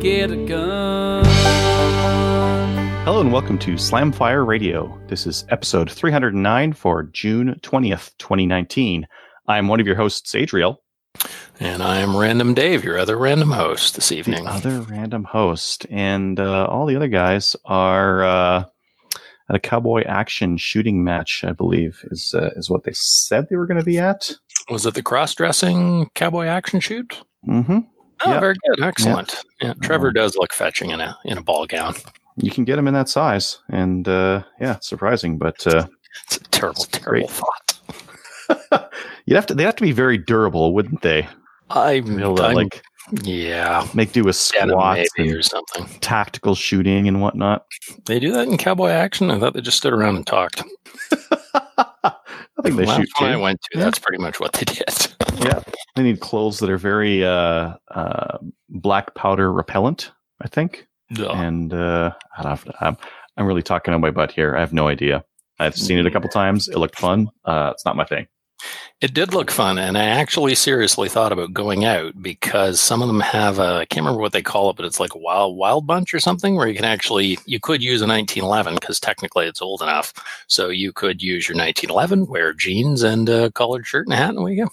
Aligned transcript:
Get 0.00 0.30
a 0.30 0.36
gun. 0.46 1.24
Hello 3.04 3.20
and 3.20 3.32
welcome 3.32 3.58
to 3.58 3.72
Slamfire 3.74 4.46
Radio. 4.46 4.98
This 5.08 5.26
is 5.26 5.44
episode 5.50 5.90
309 5.90 6.72
for 6.72 7.02
June 7.04 7.58
20th, 7.62 8.10
2019. 8.18 9.06
I'm 9.46 9.68
one 9.68 9.80
of 9.80 9.86
your 9.86 9.96
hosts, 9.96 10.34
Adriel, 10.34 10.82
And 11.58 11.82
I 11.82 11.98
am 11.98 12.16
Random 12.16 12.54
Dave, 12.54 12.84
your 12.84 12.98
other 12.98 13.16
random 13.16 13.50
host 13.50 13.94
this 13.94 14.12
evening. 14.12 14.44
the 14.44 14.50
other 14.50 14.80
random 14.82 15.24
host, 15.24 15.86
and 15.90 16.38
uh, 16.38 16.66
all 16.66 16.86
the 16.86 16.96
other 16.96 17.08
guys 17.08 17.56
are 17.64 18.22
uh, 18.24 18.64
at 19.48 19.56
a 19.56 19.58
cowboy 19.60 20.02
action 20.04 20.56
shooting 20.56 21.02
match. 21.04 21.44
I 21.44 21.52
believe 21.52 22.00
is 22.10 22.34
uh, 22.34 22.50
is 22.56 22.70
what 22.70 22.84
they 22.84 22.92
said 22.94 23.48
they 23.48 23.56
were 23.56 23.66
going 23.66 23.80
to 23.80 23.84
be 23.84 23.98
at. 23.98 24.32
Was 24.70 24.86
it 24.86 24.94
the 24.94 25.02
cross 25.02 25.34
dressing 25.34 26.10
cowboy 26.14 26.46
action 26.46 26.80
shoot? 26.80 27.22
Mm-hmm. 27.48 27.78
Oh, 28.24 28.32
Yeah. 28.32 28.40
very 28.40 28.56
good. 28.68 28.82
Excellent. 28.84 29.36
Yeah. 29.60 29.74
Trevor 29.82 30.08
Um, 30.08 30.14
does 30.14 30.36
look 30.36 30.52
fetching 30.52 30.90
in 30.90 31.00
a 31.00 31.16
in 31.24 31.38
a 31.38 31.42
ball 31.42 31.66
gown. 31.66 31.94
You 32.36 32.50
can 32.50 32.64
get 32.64 32.76
them 32.76 32.86
in 32.88 32.94
that 32.94 33.08
size, 33.08 33.58
and 33.70 34.06
uh, 34.08 34.42
yeah, 34.60 34.78
surprising, 34.80 35.36
but 35.38 35.66
uh, 35.66 35.86
It's 36.26 36.36
a 36.36 36.40
terrible, 36.50 36.82
It's 36.84 36.98
terrible 36.98 37.28
great. 37.28 37.30
thought. 37.30 38.92
you'd 39.26 39.36
have 39.36 39.46
to 39.46 39.54
they 39.54 39.62
have 39.64 39.76
to 39.76 39.82
be 39.82 39.92
very 39.92 40.18
durable, 40.18 40.72
wouldn't 40.74 41.02
they? 41.02 41.28
I 41.70 42.00
Be 42.00 42.16
able 42.20 42.36
to, 42.36 42.42
I'm- 42.44 42.54
like 42.54 42.82
yeah, 43.22 43.86
make 43.94 44.12
do 44.12 44.22
with 44.24 44.36
denim 44.52 44.70
squats 44.70 45.10
maybe 45.18 45.30
and 45.30 45.38
or 45.38 45.42
something. 45.42 45.86
tactical 46.00 46.54
shooting 46.54 47.08
and 47.08 47.20
whatnot. 47.20 47.64
They 48.06 48.20
do 48.20 48.32
that 48.32 48.46
in 48.48 48.56
cowboy 48.56 48.90
action. 48.90 49.30
I 49.30 49.38
thought 49.40 49.54
they 49.54 49.60
just 49.60 49.78
stood 49.78 49.92
around 49.92 50.16
and 50.16 50.26
talked. 50.26 50.62
I 52.60 52.62
think 52.62 52.76
they 52.76 52.84
Last 52.86 53.00
shoot 53.00 53.08
one 53.20 53.32
I 53.32 53.36
went 53.36 53.60
to, 53.72 53.78
Yeah. 53.78 53.84
that's 53.84 53.98
pretty 53.98 54.22
much 54.22 54.38
what 54.40 54.52
they 54.54 54.64
did. 54.64 54.84
Yeah, 55.42 55.62
they 55.96 56.02
need 56.02 56.20
clothes 56.20 56.58
that 56.58 56.68
are 56.68 56.76
very 56.76 57.24
uh, 57.24 57.72
uh, 57.94 58.36
black 58.68 59.14
powder 59.14 59.50
repellent. 59.50 60.10
I 60.42 60.48
think, 60.48 60.86
Ugh. 61.18 61.26
and 61.34 61.72
uh, 61.72 62.12
I 62.36 62.42
don't 62.42 62.50
have, 62.50 62.76
I'm 62.82 62.96
I'm 63.38 63.46
really 63.46 63.62
talking 63.62 63.94
on 63.94 64.02
my 64.02 64.10
butt 64.10 64.30
here. 64.32 64.54
I 64.54 64.60
have 64.60 64.74
no 64.74 64.86
idea. 64.88 65.24
I've 65.58 65.76
seen 65.76 65.98
it 65.98 66.04
a 66.04 66.10
couple 66.10 66.28
times. 66.28 66.68
It 66.68 66.76
looked 66.76 66.98
fun. 66.98 67.30
Uh, 67.46 67.70
it's 67.72 67.86
not 67.86 67.96
my 67.96 68.04
thing. 68.04 68.26
It 69.00 69.14
did 69.14 69.32
look 69.32 69.50
fun, 69.50 69.78
and 69.78 69.96
I 69.96 70.04
actually 70.04 70.54
seriously 70.54 71.08
thought 71.08 71.32
about 71.32 71.54
going 71.54 71.86
out 71.86 72.20
because 72.22 72.80
some 72.80 73.00
of 73.00 73.08
them 73.08 73.20
have 73.20 73.58
a 73.58 73.76
I 73.76 73.86
can't 73.86 74.04
remember 74.04 74.20
what 74.20 74.32
they 74.32 74.42
call 74.42 74.68
it, 74.68 74.76
but 74.76 74.84
it's 74.84 75.00
like 75.00 75.14
a 75.14 75.18
wild 75.18 75.56
wild 75.56 75.86
bunch 75.86 76.12
or 76.12 76.20
something 76.20 76.54
where 76.56 76.68
you 76.68 76.74
can 76.74 76.84
actually 76.84 77.38
you 77.46 77.58
could 77.58 77.82
use 77.82 78.02
a 78.02 78.06
1911 78.06 78.74
because 78.74 79.00
technically 79.00 79.46
it's 79.46 79.62
old 79.62 79.80
enough, 79.80 80.12
so 80.48 80.68
you 80.68 80.92
could 80.92 81.22
use 81.22 81.48
your 81.48 81.56
1911, 81.56 82.26
wear 82.26 82.52
jeans 82.52 83.02
and 83.02 83.28
a 83.30 83.50
collared 83.52 83.86
shirt 83.86 84.06
and 84.06 84.14
hat, 84.14 84.34
and 84.34 84.48
you 84.48 84.64
go. 84.64 84.70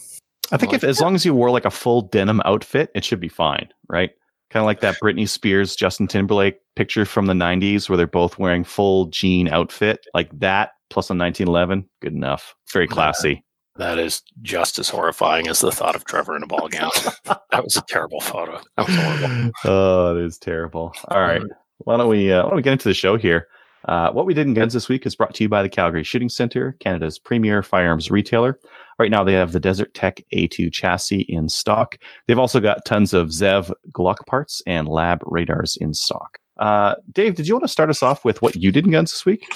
I 0.52 0.58
think 0.58 0.74
if 0.74 0.84
Like 0.84 0.90
as 0.90 1.02
long 1.02 1.16
as 1.16 1.26
you 1.26 1.34
wore 1.34 1.50
like 1.50 1.66
a 1.66 1.72
full 1.72 2.02
denim 2.02 2.42
outfit, 2.46 2.92
it 2.96 3.04
should 3.06 3.20
be 3.20 3.30
fine, 3.30 3.70
right? 3.90 4.12
Kind 4.50 4.62
of 4.62 4.66
like 4.66 4.80
that 4.80 4.96
Britney 5.02 5.28
Spears, 5.28 5.76
Justin 5.76 6.08
Timberlake 6.08 6.60
picture 6.76 7.06
from 7.06 7.26
the 7.26 7.34
'90s, 7.34 7.90
where 7.90 7.98
they're 7.98 8.08
both 8.08 8.40
wearing 8.40 8.64
full 8.64 9.06
jean 9.08 9.48
outfit, 9.48 10.06
like 10.14 10.30
that, 10.40 10.72
plus 10.90 11.10
a 11.10 11.14
1911. 11.14 11.88
Good 12.02 12.14
enough. 12.14 12.56
Very 12.72 12.88
classy. 12.88 13.44
That 13.78 14.00
is 14.00 14.24
just 14.42 14.80
as 14.80 14.90
horrifying 14.90 15.48
as 15.48 15.60
the 15.60 15.72
thought 15.72 15.96
of 15.96 16.06
Trevor 16.06 16.36
in 16.36 16.44
a 16.44 16.48
ball 16.48 16.68
gown. 16.68 16.92
that 17.26 17.64
was 17.64 17.78
a 17.78 17.84
terrible 17.88 18.20
photo. 18.20 18.60
That 18.76 18.88
was 18.88 18.96
horrible. 18.96 19.52
oh, 19.66 20.18
it 20.18 20.26
is 20.26 20.38
terrible. 20.38 20.94
All 21.10 21.22
right. 21.22 21.42
Why 21.80 21.98
don't 21.98 22.10
we 22.10 22.32
uh, 22.32 22.44
why 22.44 22.50
don't 22.50 22.56
we 22.58 22.62
get 22.64 22.74
into 22.74 22.90
the 22.90 22.94
show 22.94 23.18
here? 23.18 23.48
Uh, 23.88 24.12
what 24.12 24.26
we 24.26 24.34
did 24.34 24.48
in 24.48 24.54
guns 24.54 24.74
this 24.74 24.90
week 24.90 25.06
is 25.06 25.16
brought 25.16 25.34
to 25.36 25.44
you 25.44 25.50
by 25.50 25.62
the 25.62 25.70
Calgary 25.70 26.04
Shooting 26.04 26.30
Center, 26.30 26.76
Canada's 26.80 27.20
premier 27.20 27.64
firearms 27.64 28.12
retailer. 28.12 28.60
Right 29.00 29.12
now, 29.12 29.24
they 29.24 29.34
have 29.34 29.52
the 29.52 29.60
Desert 29.60 29.94
Tech 29.94 30.22
A2 30.34 30.74
chassis 30.74 31.22
in 31.22 31.48
stock. 31.48 31.98
They've 32.26 32.40
also 32.40 32.60
got 32.60 32.84
tons 32.84 33.14
of 33.14 33.30
Zev 33.30 33.72
Glock 33.92 34.26
parts 34.26 34.62
and 34.66 34.88
lab 34.88 35.22
radars 35.26 35.78
in 35.78 35.94
stock. 35.94 36.40
Uh, 36.58 36.96
Dave, 37.12 37.36
did 37.36 37.48
you 37.48 37.54
want 37.54 37.64
to 37.64 37.70
start 37.70 37.90
us 37.90 38.02
off 38.02 38.26
with 38.26 38.42
what 38.42 38.56
you 38.56 38.72
did 38.72 38.86
in 38.86 38.92
guns 38.92 39.12
this 39.12 39.26
week? 39.26 39.48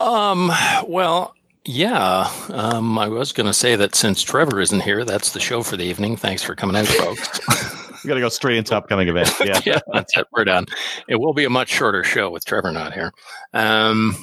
Um, 0.00 0.52
well, 0.86 1.34
yeah. 1.66 2.30
Um, 2.50 2.98
I 2.98 3.08
was 3.08 3.32
going 3.32 3.46
to 3.46 3.52
say 3.52 3.76
that 3.76 3.94
since 3.94 4.22
Trevor 4.22 4.60
isn't 4.60 4.80
here, 4.80 5.04
that's 5.04 5.32
the 5.32 5.40
show 5.40 5.62
for 5.62 5.76
the 5.76 5.84
evening. 5.84 6.16
Thanks 6.16 6.42
for 6.42 6.54
coming 6.54 6.76
out, 6.76 6.86
folks. 6.86 7.40
We 8.04 8.08
got 8.08 8.14
to 8.14 8.20
go 8.20 8.28
straight 8.28 8.56
into 8.56 8.76
upcoming 8.76 9.08
events. 9.08 9.40
Yeah. 9.44 9.60
yeah, 9.66 9.80
that's 9.92 10.16
it. 10.16 10.28
We're 10.30 10.44
done. 10.44 10.66
It 11.08 11.16
will 11.16 11.32
be 11.32 11.44
a 11.44 11.50
much 11.50 11.70
shorter 11.70 12.04
show 12.04 12.30
with 12.30 12.44
Trevor 12.44 12.70
not 12.70 12.92
here. 12.92 13.10
Um, 13.52 14.14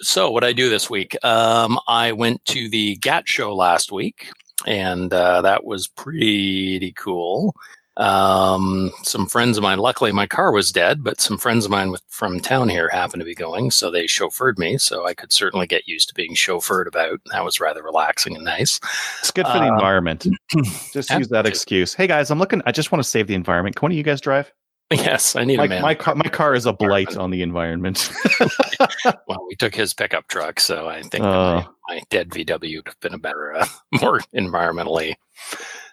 so 0.00 0.30
what 0.30 0.44
I 0.44 0.54
do 0.54 0.70
this 0.70 0.88
week? 0.88 1.14
Um, 1.22 1.78
I 1.86 2.12
went 2.12 2.42
to 2.46 2.70
the 2.70 2.96
GAT 2.96 3.28
show 3.28 3.54
last 3.54 3.92
week, 3.92 4.30
and 4.66 5.12
uh, 5.12 5.42
that 5.42 5.64
was 5.64 5.88
pretty 5.88 6.94
cool. 6.96 7.54
Um, 7.98 8.92
some 9.02 9.26
friends 9.26 9.56
of 9.56 9.62
mine. 9.62 9.78
Luckily, 9.78 10.12
my 10.12 10.26
car 10.26 10.52
was 10.52 10.70
dead, 10.70 11.02
but 11.02 11.20
some 11.20 11.36
friends 11.36 11.64
of 11.64 11.70
mine 11.70 11.90
with, 11.90 12.02
from 12.08 12.38
town 12.40 12.68
here 12.68 12.88
happened 12.88 13.20
to 13.20 13.24
be 13.24 13.34
going, 13.34 13.70
so 13.72 13.90
they 13.90 14.04
chauffeured 14.04 14.56
me. 14.56 14.78
So 14.78 15.04
I 15.04 15.14
could 15.14 15.32
certainly 15.32 15.66
get 15.66 15.88
used 15.88 16.08
to 16.08 16.14
being 16.14 16.34
chauffeured 16.34 16.86
about. 16.86 17.20
That 17.32 17.44
was 17.44 17.58
rather 17.60 17.82
relaxing 17.82 18.36
and 18.36 18.44
nice. 18.44 18.78
It's 19.18 19.32
good 19.32 19.46
for 19.46 19.54
the 19.58 19.64
Uh, 19.64 19.74
environment. 19.74 20.26
Just 20.92 21.10
use 21.10 21.28
that 21.28 21.44
excuse. 21.46 21.92
Hey 21.92 22.06
guys, 22.06 22.30
I'm 22.30 22.38
looking. 22.38 22.62
I 22.66 22.72
just 22.72 22.92
want 22.92 23.02
to 23.02 23.08
save 23.08 23.26
the 23.26 23.34
environment. 23.34 23.74
Can 23.76 23.82
one 23.86 23.92
of 23.92 23.98
you 23.98 24.04
guys 24.04 24.20
drive? 24.20 24.52
Yes, 24.90 25.36
I 25.36 25.44
need 25.44 25.56
a 25.56 25.58
My, 25.58 25.68
man. 25.68 25.82
my 25.82 25.94
car, 25.94 26.14
my 26.14 26.28
car 26.30 26.54
is 26.54 26.64
a 26.64 26.72
blight 26.72 27.14
on 27.16 27.30
the 27.30 27.42
environment. 27.42 28.10
Well, 29.26 29.44
we 29.48 29.56
took 29.56 29.74
his 29.74 29.92
pickup 29.92 30.28
truck, 30.28 30.60
so 30.60 30.88
I 30.88 31.02
think 31.02 31.22
Oh. 31.24 31.56
my, 31.88 31.94
my 31.96 32.02
dead 32.10 32.30
VW 32.30 32.76
would 32.76 32.86
have 32.86 33.00
been 33.00 33.12
a 33.14 33.18
better, 33.18 33.54
uh, 33.56 33.66
more 34.00 34.20
environmentally 34.34 35.14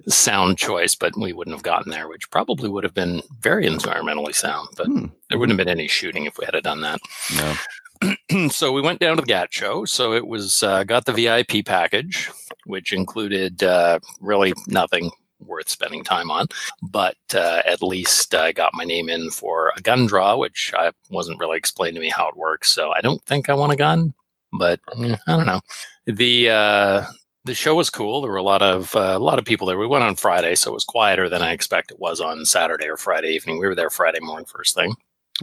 sound 0.08 0.58
choice, 0.58 0.96
but 0.96 1.18
we 1.18 1.34
wouldn't 1.34 1.56
have 1.56 1.64
gotten 1.64 1.92
there, 1.92 2.08
which 2.08 2.30
probably 2.32 2.70
would 2.70 2.84
have 2.84 2.94
been 2.94 3.22
very 3.40 3.66
environmentally 3.66 4.34
sound. 4.36 4.70
But 4.78 4.88
Hmm. 4.88 5.06
there 5.30 5.40
wouldn't 5.40 5.58
have 5.60 5.66
been 5.66 5.78
any 5.80 5.88
shooting 5.88 6.26
if 6.26 6.38
we 6.38 6.46
had 6.46 6.62
done 6.64 6.82
that. 6.82 7.00
No. 7.36 8.50
so 8.50 8.72
we 8.72 8.82
went 8.82 9.00
down 9.00 9.16
to 9.16 9.22
the 9.22 9.28
GAT 9.28 9.54
show. 9.54 9.86
So 9.86 10.14
it 10.14 10.28
was 10.28 10.62
uh, 10.64 10.84
got 10.84 11.06
the 11.06 11.14
VIP 11.14 11.66
package, 11.66 12.30
which 12.66 12.94
included 12.94 13.64
uh, 13.64 14.00
really 14.22 14.54
nothing 14.68 15.12
worth 15.40 15.70
spending 15.70 16.04
time 16.04 16.32
on, 16.32 16.48
but 16.82 17.18
uh, 17.36 17.62
at 17.66 17.84
least 17.84 18.34
I 18.34 18.52
got 18.52 18.74
my 18.74 18.84
name 18.84 19.10
in 19.10 19.30
for 19.30 19.72
a 19.78 19.82
gun 19.82 20.06
draw, 20.08 20.36
which 20.38 20.74
I 20.76 20.92
wasn't 21.12 21.40
really 21.40 21.58
explained 21.58 21.96
to 21.96 22.02
me 22.02 22.10
how 22.10 22.28
it 22.30 22.38
works. 22.38 22.72
So 22.72 22.92
I 22.92 23.02
don't 23.02 23.22
think 23.24 23.50
I 23.50 23.54
want 23.54 23.74
a 23.74 23.76
gun, 23.76 24.14
but 24.54 24.80
eh, 24.98 25.16
I 25.28 25.38
don't 25.38 25.46
know. 25.46 25.62
The 26.08 26.50
uh, 26.50 27.06
the 27.46 27.54
show 27.54 27.76
was 27.76 27.90
cool. 27.90 28.22
There 28.22 28.32
were 28.32 28.38
a 28.38 28.44
lot 28.44 28.62
of 28.62 28.96
uh, 28.96 29.14
a 29.16 29.20
lot 29.20 29.40
of 29.40 29.46
people 29.46 29.68
there. 29.68 29.78
We 29.78 29.88
went 29.88 30.04
on 30.04 30.16
Friday, 30.16 30.56
so 30.56 30.72
it 30.72 30.74
was 30.74 30.84
quieter 30.84 31.30
than 31.30 31.42
I 31.42 31.52
expect 31.52 31.92
it 31.92 32.00
was 32.00 32.20
on 32.20 32.46
Saturday 32.46 32.88
or 32.88 32.98
Friday 32.98 33.30
evening. 33.30 33.60
We 33.60 33.68
were 33.68 33.76
there 33.76 33.90
Friday 33.90 34.20
morning 34.20 34.46
first 34.46 34.76
thing. 34.76 34.94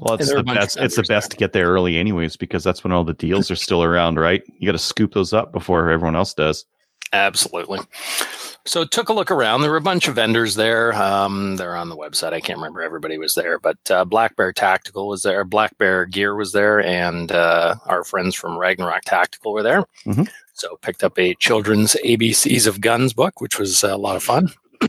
Well, 0.00 0.14
it's 0.14 0.28
the 0.30 0.38
a 0.38 0.42
bunch 0.42 0.56
of 0.58 0.62
best. 0.62 0.76
It's 0.78 0.96
the 0.96 1.02
vendors 1.02 1.08
there. 1.08 1.16
best 1.16 1.30
to 1.32 1.36
get 1.36 1.52
there 1.52 1.68
early, 1.68 1.98
anyways, 1.98 2.36
because 2.36 2.64
that's 2.64 2.82
when 2.82 2.92
all 2.92 3.04
the 3.04 3.12
deals 3.14 3.50
are 3.50 3.56
still 3.56 3.82
around, 3.82 4.18
right? 4.18 4.42
You 4.58 4.66
got 4.66 4.72
to 4.72 4.78
scoop 4.78 5.12
those 5.14 5.32
up 5.32 5.52
before 5.52 5.90
everyone 5.90 6.16
else 6.16 6.34
does. 6.34 6.64
Absolutely. 7.12 7.78
So 8.64 8.84
took 8.84 9.08
a 9.08 9.12
look 9.12 9.30
around. 9.30 9.60
There 9.60 9.70
were 9.70 9.76
a 9.76 9.82
bunch 9.82 10.08
of 10.08 10.14
vendors 10.14 10.54
there. 10.54 10.94
Um, 10.94 11.56
they're 11.56 11.76
on 11.76 11.88
the 11.88 11.96
website. 11.96 12.32
I 12.32 12.40
can't 12.40 12.58
remember 12.58 12.80
everybody 12.80 13.18
was 13.18 13.34
there, 13.34 13.58
but 13.58 13.76
uh, 13.90 14.04
Black 14.04 14.34
Bear 14.36 14.52
Tactical 14.52 15.08
was 15.08 15.22
there. 15.22 15.44
Black 15.44 15.76
Bear 15.78 16.06
Gear 16.06 16.34
was 16.36 16.52
there, 16.52 16.80
and 16.80 17.30
uh, 17.32 17.74
our 17.86 18.02
friends 18.04 18.34
from 18.34 18.56
Ragnarok 18.56 19.02
Tactical 19.02 19.52
were 19.52 19.62
there. 19.62 19.84
Mhm. 20.06 20.30
So 20.62 20.78
picked 20.80 21.02
up 21.02 21.18
a 21.18 21.34
children's 21.34 21.96
ABCs 22.04 22.68
of 22.68 22.80
Guns 22.80 23.12
book, 23.12 23.40
which 23.40 23.58
was 23.58 23.82
a 23.82 23.96
lot 23.96 24.14
of 24.14 24.22
fun. 24.22 24.48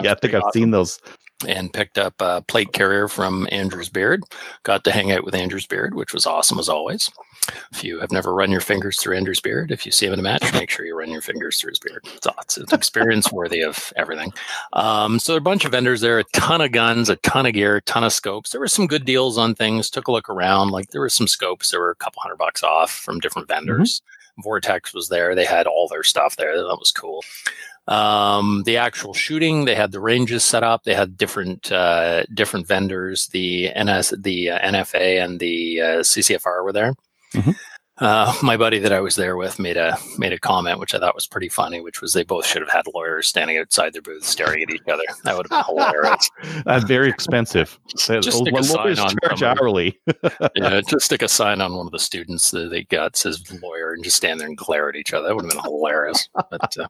yeah, 0.00 0.12
I 0.12 0.14
think 0.14 0.34
I've 0.34 0.52
seen 0.52 0.70
those. 0.70 1.00
and 1.48 1.72
picked 1.72 1.98
up 1.98 2.14
a 2.20 2.42
plate 2.42 2.72
carrier 2.72 3.08
from 3.08 3.48
Andrew's 3.50 3.88
Beard. 3.88 4.22
Got 4.62 4.84
to 4.84 4.92
hang 4.92 5.10
out 5.10 5.24
with 5.24 5.34
Andrew's 5.34 5.66
Beard, 5.66 5.94
which 5.94 6.14
was 6.14 6.26
awesome 6.26 6.60
as 6.60 6.68
always. 6.68 7.10
If 7.72 7.82
you 7.82 7.98
have 7.98 8.12
never 8.12 8.32
run 8.32 8.52
your 8.52 8.60
fingers 8.60 8.96
through 8.98 9.16
Andrew's 9.16 9.40
Beard, 9.40 9.72
if 9.72 9.84
you 9.84 9.90
see 9.90 10.06
him 10.06 10.12
in 10.12 10.20
a 10.20 10.22
match, 10.22 10.54
make 10.54 10.70
sure 10.70 10.86
you 10.86 10.96
run 10.96 11.10
your 11.10 11.20
fingers 11.20 11.60
through 11.60 11.72
his 11.72 11.80
beard. 11.80 12.00
It's, 12.14 12.28
it's 12.56 12.56
an 12.58 12.66
experience 12.72 13.32
worthy 13.32 13.62
of 13.62 13.92
everything. 13.96 14.32
Um, 14.74 15.18
so 15.18 15.32
there 15.32 15.38
are 15.38 15.38
a 15.38 15.42
bunch 15.42 15.64
of 15.64 15.72
vendors 15.72 16.00
there, 16.02 16.20
a 16.20 16.24
ton 16.32 16.60
of 16.60 16.70
guns, 16.70 17.10
a 17.10 17.16
ton 17.16 17.46
of 17.46 17.52
gear, 17.52 17.76
a 17.76 17.82
ton 17.82 18.04
of 18.04 18.12
scopes. 18.12 18.50
There 18.50 18.60
were 18.60 18.68
some 18.68 18.86
good 18.86 19.04
deals 19.04 19.36
on 19.36 19.56
things. 19.56 19.90
Took 19.90 20.06
a 20.06 20.12
look 20.12 20.30
around. 20.30 20.70
Like 20.70 20.90
there 20.90 21.00
were 21.00 21.10
some 21.10 21.26
scopes. 21.26 21.72
There 21.72 21.80
were 21.80 21.90
a 21.90 21.96
couple 21.96 22.22
hundred 22.22 22.36
bucks 22.36 22.62
off 22.62 22.92
from 22.92 23.18
different 23.18 23.48
vendors. 23.48 24.00
Vortex 24.42 24.92
was 24.94 25.08
there. 25.08 25.34
They 25.34 25.44
had 25.44 25.66
all 25.66 25.88
their 25.88 26.02
stuff 26.02 26.36
there. 26.36 26.56
That 26.56 26.76
was 26.78 26.92
cool. 26.92 27.22
Um, 27.86 28.62
the 28.64 28.78
actual 28.78 29.12
shooting, 29.12 29.64
they 29.66 29.74
had 29.74 29.92
the 29.92 30.00
ranges 30.00 30.42
set 30.44 30.62
up. 30.62 30.84
They 30.84 30.94
had 30.94 31.18
different 31.18 31.70
uh, 31.70 32.24
different 32.32 32.66
vendors. 32.66 33.28
The 33.28 33.70
NS, 33.78 34.14
the 34.18 34.50
uh, 34.50 34.58
NFA, 34.70 35.22
and 35.22 35.38
the 35.38 35.80
uh, 35.80 35.86
CCFR 36.00 36.64
were 36.64 36.72
there. 36.72 36.94
Mhm. 37.34 37.54
Uh, 37.98 38.34
my 38.42 38.56
buddy 38.56 38.78
that 38.80 38.92
I 38.92 39.00
was 39.00 39.16
there 39.16 39.36
with 39.36 39.58
made 39.58 39.76
a 39.76 39.96
made 40.18 40.32
a 40.32 40.38
comment 40.38 40.80
which 40.80 40.94
I 40.94 40.98
thought 40.98 41.14
was 41.14 41.26
pretty 41.26 41.48
funny, 41.48 41.80
which 41.80 42.00
was 42.00 42.12
they 42.12 42.24
both 42.24 42.46
should 42.46 42.62
have 42.62 42.70
had 42.70 42.86
lawyers 42.92 43.28
standing 43.28 43.58
outside 43.58 43.92
their 43.92 44.02
booth 44.02 44.24
staring 44.24 44.62
at 44.62 44.70
each 44.70 44.82
other. 44.88 45.04
That 45.24 45.36
would 45.36 45.46
have 45.50 45.66
been 45.66 45.76
hilarious. 45.76 46.30
That's 46.64 46.84
very 46.84 47.08
expensive. 47.08 47.78
Just 47.96 48.32
stick 48.32 48.54
a 48.56 48.62
sign 48.64 48.76
lawyers 48.84 48.98
on 48.98 49.10
charge 49.22 49.38
somebody. 49.38 49.60
hourly. 49.60 50.00
yeah, 50.56 50.80
just 50.80 51.06
stick 51.06 51.22
a 51.22 51.28
sign 51.28 51.60
on 51.60 51.74
one 51.74 51.86
of 51.86 51.92
the 51.92 51.98
students 51.98 52.50
that 52.50 52.70
they 52.70 52.84
got 52.84 53.16
says 53.16 53.42
lawyer 53.62 53.92
and 53.92 54.02
just 54.04 54.16
stand 54.16 54.40
there 54.40 54.46
and 54.48 54.56
glare 54.56 54.88
at 54.88 54.96
each 54.96 55.12
other. 55.12 55.28
That 55.28 55.36
would 55.36 55.44
have 55.44 55.52
been 55.52 55.62
hilarious. 55.62 56.28
But 56.50 56.76
uh, 56.76 56.88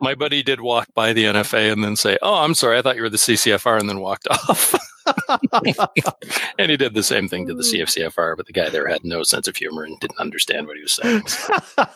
my 0.00 0.14
buddy 0.14 0.42
did 0.42 0.60
walk 0.60 0.88
by 0.94 1.12
the 1.12 1.24
NFA 1.24 1.72
and 1.72 1.82
then 1.82 1.96
say, 1.96 2.18
"Oh, 2.22 2.36
I'm 2.36 2.54
sorry, 2.54 2.78
I 2.78 2.82
thought 2.82 2.96
you 2.96 3.02
were 3.02 3.10
the 3.10 3.16
CCFR," 3.16 3.80
and 3.80 3.88
then 3.88 4.00
walked 4.00 4.28
off. 4.28 4.74
and 6.58 6.70
he 6.70 6.76
did 6.76 6.94
the 6.94 7.02
same 7.02 7.28
thing 7.28 7.46
to 7.46 7.54
the 7.54 7.62
CFCFR, 7.62 8.36
but 8.36 8.46
the 8.46 8.52
guy 8.52 8.68
there 8.68 8.88
had 8.88 9.04
no 9.04 9.22
sense 9.22 9.48
of 9.48 9.56
humor 9.56 9.84
and 9.84 9.98
didn't 10.00 10.18
understand 10.18 10.66
what 10.66 10.76
he 10.76 10.82
was 10.82 10.92
saying. 10.92 11.22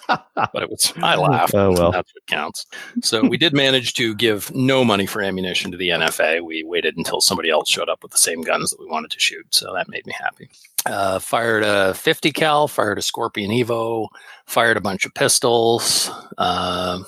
But 0.52 0.62
it 0.62 0.70
was 0.70 0.92
I 1.02 1.16
laughed. 1.16 1.54
Oh, 1.54 1.72
well. 1.72 1.92
That's 1.92 2.12
what 2.14 2.26
counts. 2.26 2.66
So 3.02 3.22
we 3.22 3.36
did 3.36 3.52
manage 3.52 3.92
to 3.94 4.14
give 4.14 4.52
no 4.54 4.84
money 4.84 5.06
for 5.06 5.20
ammunition 5.20 5.70
to 5.70 5.76
the 5.76 5.90
NFA. 5.90 6.42
We 6.42 6.64
waited 6.64 6.96
until 6.96 7.20
somebody 7.20 7.50
else 7.50 7.68
showed 7.68 7.88
up 7.88 8.02
with 8.02 8.12
the 8.12 8.18
same 8.18 8.42
guns 8.42 8.70
that 8.70 8.80
we 8.80 8.86
wanted 8.86 9.10
to 9.12 9.20
shoot. 9.20 9.46
So 9.50 9.72
that 9.74 9.88
made 9.88 10.06
me 10.06 10.14
happy. 10.18 10.48
Uh, 10.86 11.18
fired 11.18 11.62
a 11.62 11.92
50 11.94 12.32
cal, 12.32 12.68
fired 12.68 12.98
a 12.98 13.02
Scorpion 13.02 13.50
Evo, 13.50 14.08
fired 14.46 14.78
a 14.78 14.80
bunch 14.80 15.04
of 15.04 15.12
pistols. 15.14 16.10
Uh, 16.38 17.00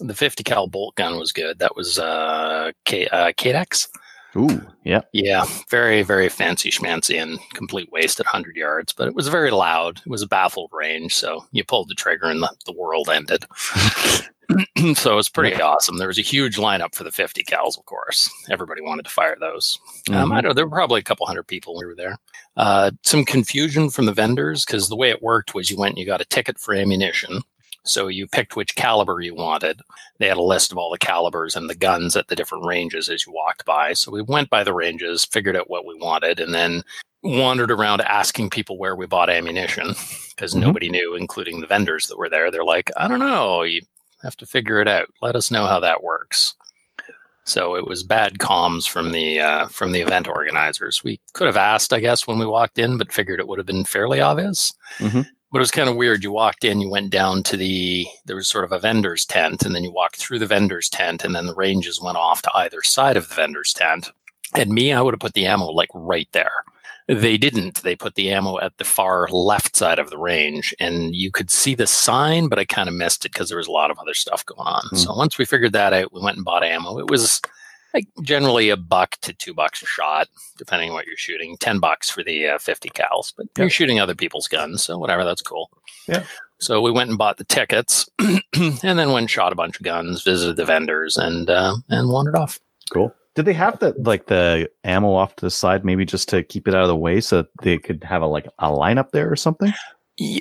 the 0.00 0.14
50 0.14 0.42
cal 0.42 0.66
bolt 0.66 0.96
gun 0.96 1.16
was 1.18 1.32
good. 1.32 1.58
That 1.60 1.76
was 1.76 1.98
uh, 1.98 2.72
K- 2.84 3.08
uh, 3.08 3.32
KDEX. 3.32 3.88
Ooh, 4.36 4.60
yeah. 4.84 5.00
Yeah, 5.12 5.44
very, 5.70 6.02
very 6.02 6.28
fancy 6.28 6.70
schmancy 6.70 7.20
and 7.20 7.38
complete 7.54 7.90
waste 7.90 8.20
at 8.20 8.26
100 8.26 8.56
yards, 8.56 8.92
but 8.92 9.08
it 9.08 9.14
was 9.14 9.28
very 9.28 9.50
loud. 9.50 9.98
It 10.06 10.10
was 10.10 10.22
a 10.22 10.28
baffled 10.28 10.70
range, 10.72 11.14
so 11.14 11.44
you 11.52 11.64
pulled 11.64 11.88
the 11.88 11.94
trigger 11.94 12.26
and 12.26 12.42
the, 12.42 12.50
the 12.64 12.72
world 12.72 13.08
ended. 13.08 13.44
so 14.96 15.12
it 15.12 15.16
was 15.16 15.28
pretty 15.28 15.60
awesome. 15.60 15.96
There 15.98 16.08
was 16.08 16.18
a 16.18 16.22
huge 16.22 16.56
lineup 16.58 16.94
for 16.94 17.04
the 17.04 17.10
50 17.10 17.42
cals, 17.44 17.76
of 17.78 17.84
course. 17.86 18.30
Everybody 18.50 18.82
wanted 18.82 19.04
to 19.04 19.10
fire 19.10 19.36
those. 19.40 19.78
Um, 20.10 20.30
Mhm. 20.30 20.32
I 20.36 20.40
don't 20.40 20.50
know, 20.50 20.54
there 20.54 20.66
were 20.66 20.76
probably 20.76 21.00
a 21.00 21.04
couple 21.04 21.26
hundred 21.26 21.44
people 21.48 21.74
when 21.74 21.84
we 21.86 21.90
were 21.90 21.96
there. 21.96 22.16
Uh, 22.56 22.90
some 23.02 23.24
confusion 23.24 23.90
from 23.90 24.06
the 24.06 24.12
vendors 24.12 24.64
because 24.64 24.88
the 24.88 24.96
way 24.96 25.10
it 25.10 25.22
worked 25.22 25.54
was 25.54 25.70
you 25.70 25.76
went 25.76 25.90
and 25.92 25.98
you 25.98 26.06
got 26.06 26.20
a 26.20 26.24
ticket 26.26 26.58
for 26.58 26.74
ammunition. 26.74 27.40
So 27.84 28.08
you 28.08 28.26
picked 28.26 28.56
which 28.56 28.74
caliber 28.76 29.20
you 29.20 29.34
wanted. 29.34 29.80
They 30.18 30.28
had 30.28 30.36
a 30.36 30.42
list 30.42 30.70
of 30.72 30.78
all 30.78 30.90
the 30.90 30.98
calibers 30.98 31.56
and 31.56 31.68
the 31.68 31.74
guns 31.74 32.14
at 32.16 32.28
the 32.28 32.36
different 32.36 32.66
ranges 32.66 33.08
as 33.08 33.26
you 33.26 33.32
walked 33.32 33.64
by. 33.64 33.94
So 33.94 34.10
we 34.12 34.22
went 34.22 34.50
by 34.50 34.64
the 34.64 34.74
ranges, 34.74 35.24
figured 35.24 35.56
out 35.56 35.70
what 35.70 35.86
we 35.86 35.94
wanted, 35.94 36.40
and 36.40 36.52
then 36.54 36.82
wandered 37.22 37.70
around 37.70 38.00
asking 38.02 38.50
people 38.50 38.78
where 38.78 38.96
we 38.96 39.06
bought 39.06 39.30
ammunition 39.30 39.94
because 40.30 40.54
Mhm. 40.54 40.60
nobody 40.60 40.88
knew, 40.88 41.14
including 41.14 41.60
the 41.60 41.66
vendors 41.66 42.06
that 42.08 42.18
were 42.18 42.28
there. 42.30 42.50
They're 42.50 42.64
like, 42.64 42.90
I 42.96 43.08
don't 43.08 43.18
know. 43.18 43.62
You 43.62 43.82
have 44.22 44.36
to 44.38 44.46
figure 44.46 44.80
it 44.80 44.88
out. 44.88 45.08
Let 45.22 45.36
us 45.36 45.50
know 45.50 45.66
how 45.66 45.80
that 45.80 46.02
works. 46.02 46.54
So 47.44 47.74
it 47.74 47.86
was 47.86 48.02
bad 48.04 48.38
comms 48.38 48.86
from 48.88 49.12
the 49.12 49.40
uh, 49.40 49.68
from 49.68 49.92
the 49.92 50.00
event 50.02 50.28
organizers. 50.28 51.02
We 51.02 51.18
could 51.32 51.46
have 51.46 51.56
asked, 51.56 51.92
I 51.92 51.98
guess, 52.00 52.26
when 52.26 52.38
we 52.38 52.46
walked 52.46 52.78
in, 52.78 52.96
but 52.98 53.12
figured 53.12 53.40
it 53.40 53.48
would 53.48 53.58
have 53.58 53.66
been 53.66 53.84
fairly 53.84 54.20
obvious. 54.20 54.72
Mhm. 54.98 55.26
But 55.52 55.58
it 55.58 55.60
was 55.60 55.70
kind 55.70 55.88
of 55.88 55.96
weird. 55.96 56.22
You 56.22 56.30
walked 56.30 56.64
in, 56.64 56.80
you 56.80 56.88
went 56.88 57.10
down 57.10 57.42
to 57.44 57.56
the 57.56 58.06
there 58.24 58.36
was 58.36 58.48
sort 58.48 58.64
of 58.64 58.72
a 58.72 58.78
vendor's 58.78 59.24
tent, 59.24 59.64
and 59.64 59.74
then 59.74 59.82
you 59.82 59.90
walked 59.90 60.16
through 60.16 60.38
the 60.38 60.46
vendor's 60.46 60.88
tent, 60.88 61.24
and 61.24 61.34
then 61.34 61.46
the 61.46 61.54
ranges 61.54 62.00
went 62.00 62.16
off 62.16 62.42
to 62.42 62.50
either 62.54 62.82
side 62.82 63.16
of 63.16 63.28
the 63.28 63.34
vendor's 63.34 63.72
tent. 63.72 64.10
And 64.54 64.70
me, 64.70 64.92
I 64.92 65.00
would 65.00 65.14
have 65.14 65.20
put 65.20 65.34
the 65.34 65.46
ammo 65.46 65.66
like 65.66 65.90
right 65.94 66.28
there. 66.32 66.52
They 67.08 67.36
didn't. 67.36 67.82
They 67.82 67.96
put 67.96 68.14
the 68.14 68.30
ammo 68.30 68.60
at 68.60 68.76
the 68.78 68.84
far 68.84 69.26
left 69.28 69.74
side 69.74 69.98
of 69.98 70.10
the 70.10 70.18
range, 70.18 70.72
and 70.78 71.14
you 71.14 71.32
could 71.32 71.50
see 71.50 71.74
the 71.74 71.88
sign, 71.88 72.48
but 72.48 72.60
I 72.60 72.64
kind 72.64 72.88
of 72.88 72.94
missed 72.94 73.24
it 73.24 73.32
because 73.32 73.48
there 73.48 73.58
was 73.58 73.66
a 73.66 73.72
lot 73.72 73.90
of 73.90 73.98
other 73.98 74.14
stuff 74.14 74.46
going 74.46 74.68
on. 74.68 74.82
Hmm. 74.90 74.96
So 74.96 75.14
once 75.14 75.36
we 75.36 75.44
figured 75.44 75.72
that 75.72 75.92
out, 75.92 76.12
we 76.12 76.20
went 76.20 76.36
and 76.36 76.44
bought 76.44 76.62
ammo. 76.62 76.98
It 76.98 77.10
was 77.10 77.40
like 77.94 78.06
generally 78.22 78.68
a 78.70 78.76
buck 78.76 79.16
to 79.22 79.32
two 79.32 79.54
bucks 79.54 79.82
a 79.82 79.86
shot, 79.86 80.28
depending 80.58 80.90
on 80.90 80.94
what 80.94 81.06
you're 81.06 81.16
shooting. 81.16 81.56
Ten 81.58 81.78
bucks 81.80 82.08
for 82.10 82.22
the 82.22 82.48
uh, 82.48 82.58
50 82.58 82.88
cals, 82.90 83.32
but 83.36 83.46
Yeah. 83.56 83.64
you're 83.64 83.70
shooting 83.70 84.00
other 84.00 84.14
people's 84.14 84.48
guns, 84.48 84.82
so 84.82 84.98
whatever. 84.98 85.24
That's 85.24 85.42
cool. 85.42 85.70
Yeah. 86.08 86.24
So 86.60 86.80
we 86.82 86.90
went 86.90 87.08
and 87.08 87.18
bought 87.18 87.38
the 87.38 87.44
tickets, 87.44 88.08
and 88.18 88.38
then 88.82 88.96
went 88.96 89.18
and 89.18 89.30
shot 89.30 89.52
a 89.52 89.56
bunch 89.56 89.76
of 89.76 89.82
guns, 89.82 90.22
visited 90.22 90.56
the 90.56 90.64
vendors, 90.64 91.16
and 91.16 91.48
uh, 91.48 91.76
and 91.88 92.10
wandered 92.10 92.36
off. 92.36 92.58
Cool. 92.92 93.14
Did 93.34 93.44
they 93.44 93.52
have 93.54 93.78
the 93.78 93.94
like 93.98 94.26
the 94.26 94.68
ammo 94.84 95.12
off 95.14 95.36
to 95.36 95.46
the 95.46 95.50
side, 95.50 95.84
maybe 95.84 96.04
just 96.04 96.28
to 96.30 96.42
keep 96.42 96.68
it 96.68 96.74
out 96.74 96.82
of 96.82 96.88
the 96.88 96.96
way, 96.96 97.20
so 97.20 97.38
that 97.42 97.46
they 97.62 97.78
could 97.78 98.04
have 98.04 98.20
a 98.22 98.26
like 98.26 98.46
a 98.58 98.68
lineup 98.68 99.10
there 99.12 99.30
or 99.32 99.36
something? 99.36 99.72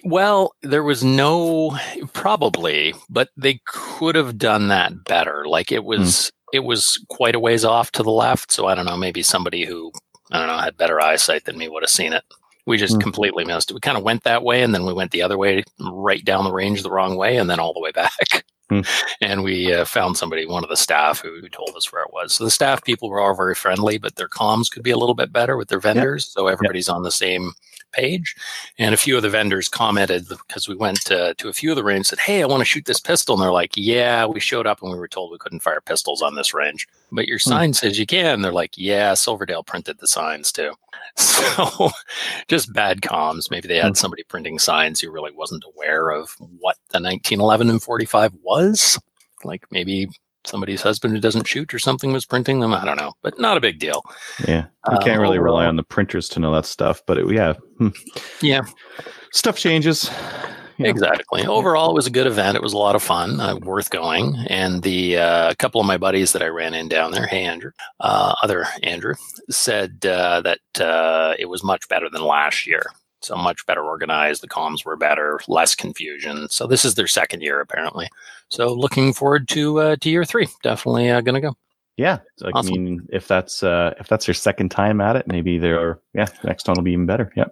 Well, 0.03 0.53
there 0.61 0.83
was 0.83 1.05
no 1.05 1.77
probably, 2.11 2.93
but 3.09 3.29
they 3.37 3.61
could 3.65 4.15
have 4.15 4.37
done 4.37 4.67
that 4.67 5.05
better. 5.05 5.45
Like 5.47 5.71
it 5.71 5.85
was 5.85 6.31
it 6.53 6.59
was 6.61 7.03
quite 7.09 7.35
a 7.35 7.39
ways 7.39 7.63
off 7.65 7.91
to 7.93 8.03
the 8.03 8.11
left, 8.11 8.51
so 8.51 8.67
I 8.67 8.75
don't 8.75 8.85
know, 8.85 8.97
maybe 8.97 9.23
somebody 9.23 9.65
who 9.65 9.91
I 10.31 10.37
don't 10.39 10.47
know 10.47 10.57
had 10.57 10.77
better 10.77 11.01
eyesight 11.01 11.45
than 11.45 11.57
me 11.57 11.67
would 11.69 11.83
have 11.83 11.89
seen 11.89 12.13
it. 12.13 12.23
We 12.67 12.77
just 12.77 12.95
Hmm. 12.95 13.01
completely 13.01 13.45
missed 13.45 13.71
it. 13.71 13.73
We 13.73 13.79
kind 13.79 13.97
of 13.97 14.03
went 14.03 14.23
that 14.23 14.43
way 14.43 14.61
and 14.61 14.73
then 14.75 14.85
we 14.85 14.93
went 14.93 15.11
the 15.11 15.23
other 15.23 15.37
way 15.37 15.63
right 15.79 16.23
down 16.23 16.43
the 16.43 16.51
range 16.51 16.83
the 16.83 16.91
wrong 16.91 17.15
way 17.17 17.37
and 17.37 17.49
then 17.49 17.59
all 17.59 17.73
the 17.73 17.79
way 17.79 17.91
back. 17.91 18.43
Hmm. 18.69 18.81
And 19.21 19.43
we 19.43 19.73
uh, 19.73 19.83
found 19.85 20.15
somebody, 20.17 20.45
one 20.45 20.63
of 20.63 20.69
the 20.69 20.77
staff, 20.77 21.19
who, 21.21 21.39
who 21.41 21.49
told 21.49 21.71
us 21.75 21.91
where 21.91 22.03
it 22.03 22.13
was. 22.13 22.33
So 22.35 22.43
the 22.45 22.51
staff 22.51 22.83
people 22.83 23.09
were 23.09 23.19
all 23.19 23.35
very 23.35 23.55
friendly, 23.55 23.97
but 23.97 24.15
their 24.15 24.29
comms 24.29 24.69
could 24.71 24.83
be 24.83 24.91
a 24.91 24.97
little 24.97 25.15
bit 25.15 25.33
better 25.33 25.57
with 25.57 25.67
their 25.69 25.79
vendors. 25.79 26.25
So 26.31 26.47
everybody's 26.47 26.87
on 26.87 27.01
the 27.03 27.11
same 27.11 27.51
page. 27.91 28.35
And 28.77 28.93
a 28.93 28.97
few 28.97 29.15
of 29.17 29.23
the 29.23 29.29
vendors 29.29 29.69
commented 29.69 30.27
because 30.29 30.67
we 30.67 30.75
went 30.75 31.11
uh, 31.11 31.33
to 31.37 31.47
a 31.49 31.53
few 31.53 31.71
of 31.71 31.75
the 31.75 31.83
range 31.83 32.07
said, 32.07 32.19
"Hey, 32.19 32.41
I 32.43 32.45
want 32.47 32.61
to 32.61 32.65
shoot 32.65 32.85
this 32.85 32.99
pistol," 32.99 33.35
and 33.35 33.43
they're 33.43 33.51
like, 33.51 33.71
"Yeah, 33.75 34.25
we 34.25 34.39
showed 34.39 34.67
up 34.67 34.81
and 34.81 34.91
we 34.91 34.97
were 34.97 35.07
told 35.07 35.31
we 35.31 35.37
couldn't 35.37 35.61
fire 35.61 35.81
pistols 35.81 36.21
on 36.21 36.35
this 36.35 36.53
range, 36.53 36.87
but 37.11 37.27
your 37.27 37.39
Hmm. 37.39 37.49
sign 37.49 37.73
says 37.73 37.99
you 37.99 38.05
can." 38.05 38.41
They're 38.41 38.51
like, 38.51 38.77
"Yeah, 38.77 39.13
Silverdale 39.13 39.63
printed 39.63 39.99
the 39.99 40.07
signs 40.07 40.51
too." 40.51 40.73
So 41.17 41.89
just 42.47 42.71
bad 42.73 43.01
comms. 43.01 43.51
Maybe 43.51 43.67
they 43.67 43.77
had 43.77 43.89
Hmm. 43.89 43.93
somebody 43.95 44.23
printing 44.23 44.59
signs 44.59 45.01
who 45.01 45.11
really 45.11 45.31
wasn't 45.31 45.63
aware 45.73 46.09
of 46.11 46.35
what 46.59 46.77
the 46.91 46.99
1911 46.99 47.69
and 47.69 47.81
45 47.81 48.33
was. 48.43 48.97
Like 49.43 49.65
maybe 49.71 50.07
somebody's 50.45 50.81
husband 50.81 51.13
who 51.13 51.19
doesn't 51.19 51.47
shoot 51.47 51.73
or 51.73 51.79
something 51.79 52.11
was 52.13 52.25
printing 52.25 52.59
them. 52.59 52.73
I 52.73 52.85
don't 52.85 52.97
know, 52.97 53.13
but 53.21 53.39
not 53.39 53.57
a 53.57 53.61
big 53.61 53.79
deal. 53.79 54.03
Yeah, 54.47 54.65
you 54.89 54.97
Um, 54.97 55.01
can't 55.03 55.21
really 55.21 55.39
rely 55.39 55.65
on 55.65 55.75
the 55.75 55.83
printers 55.83 56.29
to 56.29 56.39
know 56.39 56.53
that 56.53 56.65
stuff, 56.65 57.01
but 57.05 57.17
it, 57.17 57.31
yeah, 57.31 57.53
hmm. 57.77 57.89
Yeah. 58.41 58.61
stuff 59.33 59.57
changes. 59.57 60.09
Yeah. 60.77 60.87
Exactly. 60.87 61.45
Overall, 61.45 61.89
it 61.89 61.93
was 61.93 62.07
a 62.07 62.09
good 62.09 62.25
event. 62.25 62.55
It 62.55 62.63
was 62.63 62.71
a 62.71 62.77
lot 62.77 62.95
of 62.95 63.03
fun, 63.03 63.41
uh, 63.41 63.57
worth 63.57 63.89
going. 63.89 64.37
And 64.47 64.81
the 64.81 65.17
uh, 65.17 65.51
a 65.51 65.55
couple 65.57 65.81
of 65.81 65.87
my 65.87 65.97
buddies 65.97 66.31
that 66.31 66.41
I 66.41 66.47
ran 66.47 66.73
in 66.73 66.87
down 66.87 67.11
there, 67.11 67.27
hey 67.27 67.43
Andrew, 67.43 67.71
uh, 67.99 68.33
other 68.41 68.65
Andrew, 68.81 69.15
said 69.49 70.05
uh, 70.05 70.39
that 70.41 70.59
uh, 70.79 71.33
it 71.37 71.47
was 71.47 71.65
much 71.65 71.85
better 71.89 72.09
than 72.09 72.21
last 72.23 72.65
year. 72.65 72.83
So 73.21 73.35
much 73.35 73.65
better 73.65 73.83
organized. 73.83 74.41
The 74.41 74.47
comms 74.47 74.85
were 74.85 74.95
better, 74.95 75.41
less 75.49 75.75
confusion. 75.75 76.47
So 76.49 76.65
this 76.65 76.85
is 76.85 76.95
their 76.95 77.07
second 77.07 77.41
year 77.41 77.59
apparently. 77.59 78.07
So 78.49 78.73
looking 78.73 79.13
forward 79.13 79.47
to 79.49 79.79
uh, 79.79 79.95
to 79.97 80.09
year 80.09 80.25
three. 80.25 80.47
Definitely 80.63 81.09
uh, 81.09 81.21
gonna 81.21 81.41
go. 81.41 81.55
Yeah, 81.97 82.19
so, 82.37 82.49
I 82.55 82.61
mean, 82.61 83.05
if 83.11 83.27
that's 83.27 83.61
uh, 83.61 83.93
if 83.99 84.07
that's 84.07 84.25
your 84.25 84.33
second 84.33 84.69
time 84.69 85.01
at 85.01 85.17
it, 85.17 85.27
maybe 85.27 85.57
there. 85.57 85.79
Are, 85.79 86.01
yeah, 86.13 86.27
next 86.45 86.65
one 86.65 86.75
will 86.77 86.83
be 86.83 86.93
even 86.93 87.05
better. 87.05 87.29
Yeah. 87.35 87.47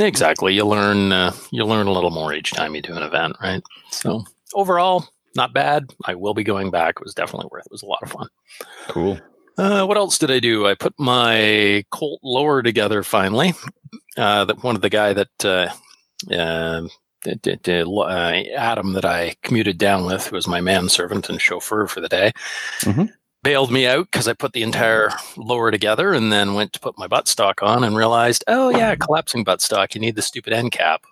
Exactly. 0.00 0.54
You 0.54 0.66
learn 0.66 1.12
uh, 1.12 1.32
you 1.52 1.64
learn 1.64 1.86
a 1.86 1.92
little 1.92 2.10
more 2.10 2.34
each 2.34 2.50
time 2.50 2.74
you 2.74 2.82
do 2.82 2.96
an 2.96 3.02
event, 3.04 3.36
right? 3.40 3.62
So 3.90 4.24
overall, 4.54 5.06
not 5.36 5.54
bad. 5.54 5.92
I 6.04 6.16
will 6.16 6.34
be 6.34 6.42
going 6.42 6.70
back. 6.72 6.96
It 6.96 7.04
was 7.04 7.14
definitely 7.14 7.48
worth. 7.52 7.66
It 7.66 7.72
was 7.72 7.82
a 7.82 7.86
lot 7.86 8.02
of 8.02 8.10
fun. 8.10 8.26
Cool. 8.88 9.20
Uh, 9.56 9.84
what 9.84 9.96
else 9.96 10.18
did 10.18 10.30
I 10.30 10.40
do? 10.40 10.66
I 10.66 10.74
put 10.74 10.94
my 10.98 11.84
Colt 11.90 12.20
lower 12.24 12.62
together 12.62 13.04
finally. 13.04 13.54
Uh, 14.16 14.46
that 14.46 14.64
one 14.64 14.74
of 14.74 14.82
the 14.82 14.90
guy 14.90 15.12
that 15.12 15.44
uh, 15.44 16.88
d- 17.22 17.56
d- 17.62 17.82
uh, 17.82 18.32
Adam 18.56 18.92
that 18.94 19.04
I 19.04 19.34
commuted 19.42 19.78
down 19.78 20.04
with, 20.06 20.26
who 20.26 20.36
was 20.36 20.46
my 20.48 20.60
manservant 20.60 21.28
and 21.28 21.40
chauffeur 21.40 21.86
for 21.86 22.00
the 22.00 22.08
day, 22.08 22.32
Mhm. 22.80 23.12
bailed 23.42 23.70
me 23.70 23.86
out 23.86 24.06
because 24.10 24.28
I 24.28 24.32
put 24.34 24.52
the 24.52 24.62
entire 24.62 25.10
lower 25.36 25.70
together 25.70 26.12
and 26.12 26.32
then 26.32 26.54
went 26.54 26.72
to 26.74 26.80
put 26.80 26.98
my 26.98 27.06
buttstock 27.08 27.62
on 27.62 27.84
and 27.84 27.96
realized, 27.96 28.44
oh 28.48 28.70
yeah, 28.70 28.94
collapsing 28.94 29.44
buttstock. 29.44 29.94
You 29.94 30.00
need 30.00 30.16
the 30.16 30.22
stupid 30.22 30.52
end 30.52 30.72
cap. 30.72 31.02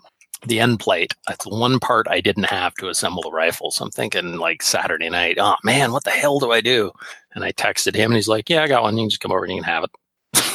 The 0.46 0.58
end 0.60 0.80
plate. 0.80 1.12
That's 1.28 1.44
the 1.44 1.54
one 1.54 1.78
part 1.80 2.06
I 2.08 2.20
didn't 2.22 2.44
have 2.44 2.72
to 2.76 2.88
assemble 2.88 3.22
the 3.22 3.30
rifle. 3.30 3.70
So 3.70 3.84
I'm 3.84 3.90
thinking 3.90 4.36
like 4.38 4.62
Saturday 4.62 5.10
night, 5.10 5.36
oh 5.38 5.56
man, 5.64 5.92
what 5.92 6.04
the 6.04 6.10
hell 6.10 6.38
do 6.38 6.50
I 6.50 6.62
do? 6.62 6.92
And 7.34 7.44
I 7.44 7.52
texted 7.52 7.94
him 7.94 8.10
and 8.10 8.16
he's 8.16 8.26
like, 8.28 8.48
Yeah, 8.48 8.62
I 8.62 8.66
got 8.68 8.82
one. 8.82 8.96
You 8.96 9.02
can 9.02 9.10
just 9.10 9.20
come 9.20 9.32
over 9.32 9.44
and 9.44 9.52
you 9.54 9.60
can 9.62 9.70
have 9.70 9.84
it. 9.84 9.90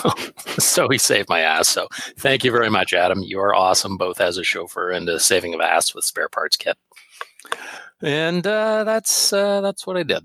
so 0.60 0.88
he 0.90 0.98
saved 0.98 1.30
my 1.30 1.42
ass. 1.42 1.68
So 1.68 1.88
thank 2.18 2.44
you 2.44 2.52
very 2.52 2.70
much, 2.70 2.94
Adam. 2.94 3.22
You 3.22 3.40
are 3.40 3.56
awesome, 3.56 3.98
both 3.98 4.22
as 4.22 4.38
a 4.38 4.44
chauffeur 4.44 4.92
and 4.92 5.08
a 5.10 5.20
saving 5.20 5.54
of 5.54 5.62
ass 5.62 5.94
with 5.94 6.04
spare 6.04 6.30
parts 6.30 6.58
kit. 6.58 6.78
and 8.02 8.46
uh, 8.46 8.84
that's 8.84 9.34
uh, 9.34 9.62
that's 9.62 9.86
what 9.88 9.98
I 9.98 10.04
did. 10.04 10.24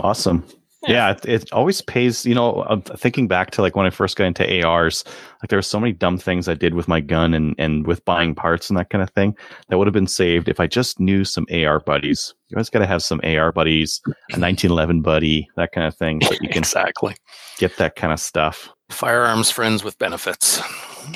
Awesome. 0.00 0.44
Yeah, 0.88 1.10
it, 1.10 1.26
it 1.26 1.52
always 1.52 1.80
pays. 1.82 2.24
You 2.24 2.34
know, 2.34 2.60
uh, 2.62 2.80
thinking 2.96 3.26
back 3.28 3.50
to 3.52 3.62
like 3.62 3.74
when 3.74 3.86
I 3.86 3.90
first 3.90 4.16
got 4.16 4.24
into 4.26 4.64
ARs, 4.64 5.04
like 5.42 5.48
there 5.48 5.58
were 5.58 5.62
so 5.62 5.80
many 5.80 5.92
dumb 5.92 6.18
things 6.18 6.48
I 6.48 6.54
did 6.54 6.74
with 6.74 6.86
my 6.86 7.00
gun 7.00 7.34
and 7.34 7.54
and 7.58 7.86
with 7.86 8.04
buying 8.04 8.34
parts 8.34 8.70
and 8.70 8.78
that 8.78 8.90
kind 8.90 9.02
of 9.02 9.10
thing 9.10 9.34
that 9.68 9.78
would 9.78 9.86
have 9.86 9.94
been 9.94 10.06
saved 10.06 10.48
if 10.48 10.60
I 10.60 10.66
just 10.66 11.00
knew 11.00 11.24
some 11.24 11.46
AR 11.52 11.80
buddies. 11.80 12.34
You 12.48 12.56
always 12.56 12.70
got 12.70 12.80
to 12.80 12.86
have 12.86 13.02
some 13.02 13.20
AR 13.24 13.52
buddies, 13.52 14.00
a 14.06 14.38
1911 14.38 15.02
buddy, 15.02 15.48
that 15.56 15.72
kind 15.72 15.86
of 15.86 15.96
thing, 15.96 16.20
so 16.22 16.32
you 16.40 16.48
can 16.48 16.58
exactly 16.58 17.16
get 17.58 17.76
that 17.78 17.96
kind 17.96 18.12
of 18.12 18.20
stuff. 18.20 18.68
Firearms 18.90 19.50
friends 19.50 19.82
with 19.84 19.98
benefits. 19.98 20.58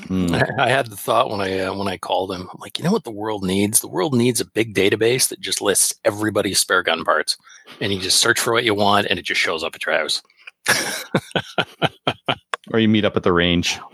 Mm. 0.08 0.32
I, 0.58 0.64
I 0.66 0.68
had 0.68 0.86
the 0.86 0.96
thought 0.96 1.30
when 1.30 1.40
I 1.40 1.60
uh, 1.60 1.74
when 1.74 1.88
I 1.88 1.96
called 1.96 2.32
him, 2.32 2.48
I'm 2.52 2.60
like, 2.60 2.78
you 2.78 2.84
know 2.84 2.92
what 2.92 3.04
the 3.04 3.10
world 3.10 3.44
needs? 3.44 3.80
The 3.80 3.88
world 3.88 4.14
needs 4.14 4.40
a 4.40 4.44
big 4.44 4.74
database 4.74 5.28
that 5.28 5.40
just 5.40 5.60
lists 5.60 5.94
everybody's 6.04 6.58
spare 6.60 6.82
gun 6.82 7.04
parts, 7.04 7.36
and 7.80 7.92
you 7.92 7.98
just 8.00 8.18
search 8.18 8.38
for 8.40 8.52
what 8.52 8.64
you 8.64 8.74
want, 8.74 9.06
and 9.08 9.18
it 9.18 9.24
just 9.24 9.40
shows 9.40 9.62
up 9.64 9.74
at 9.74 9.84
your 9.86 9.96
house. 9.96 10.22
Or 12.72 12.78
you 12.78 12.88
meet 12.88 13.04
up 13.04 13.16
at 13.16 13.22
the 13.22 13.32
range. 13.32 13.78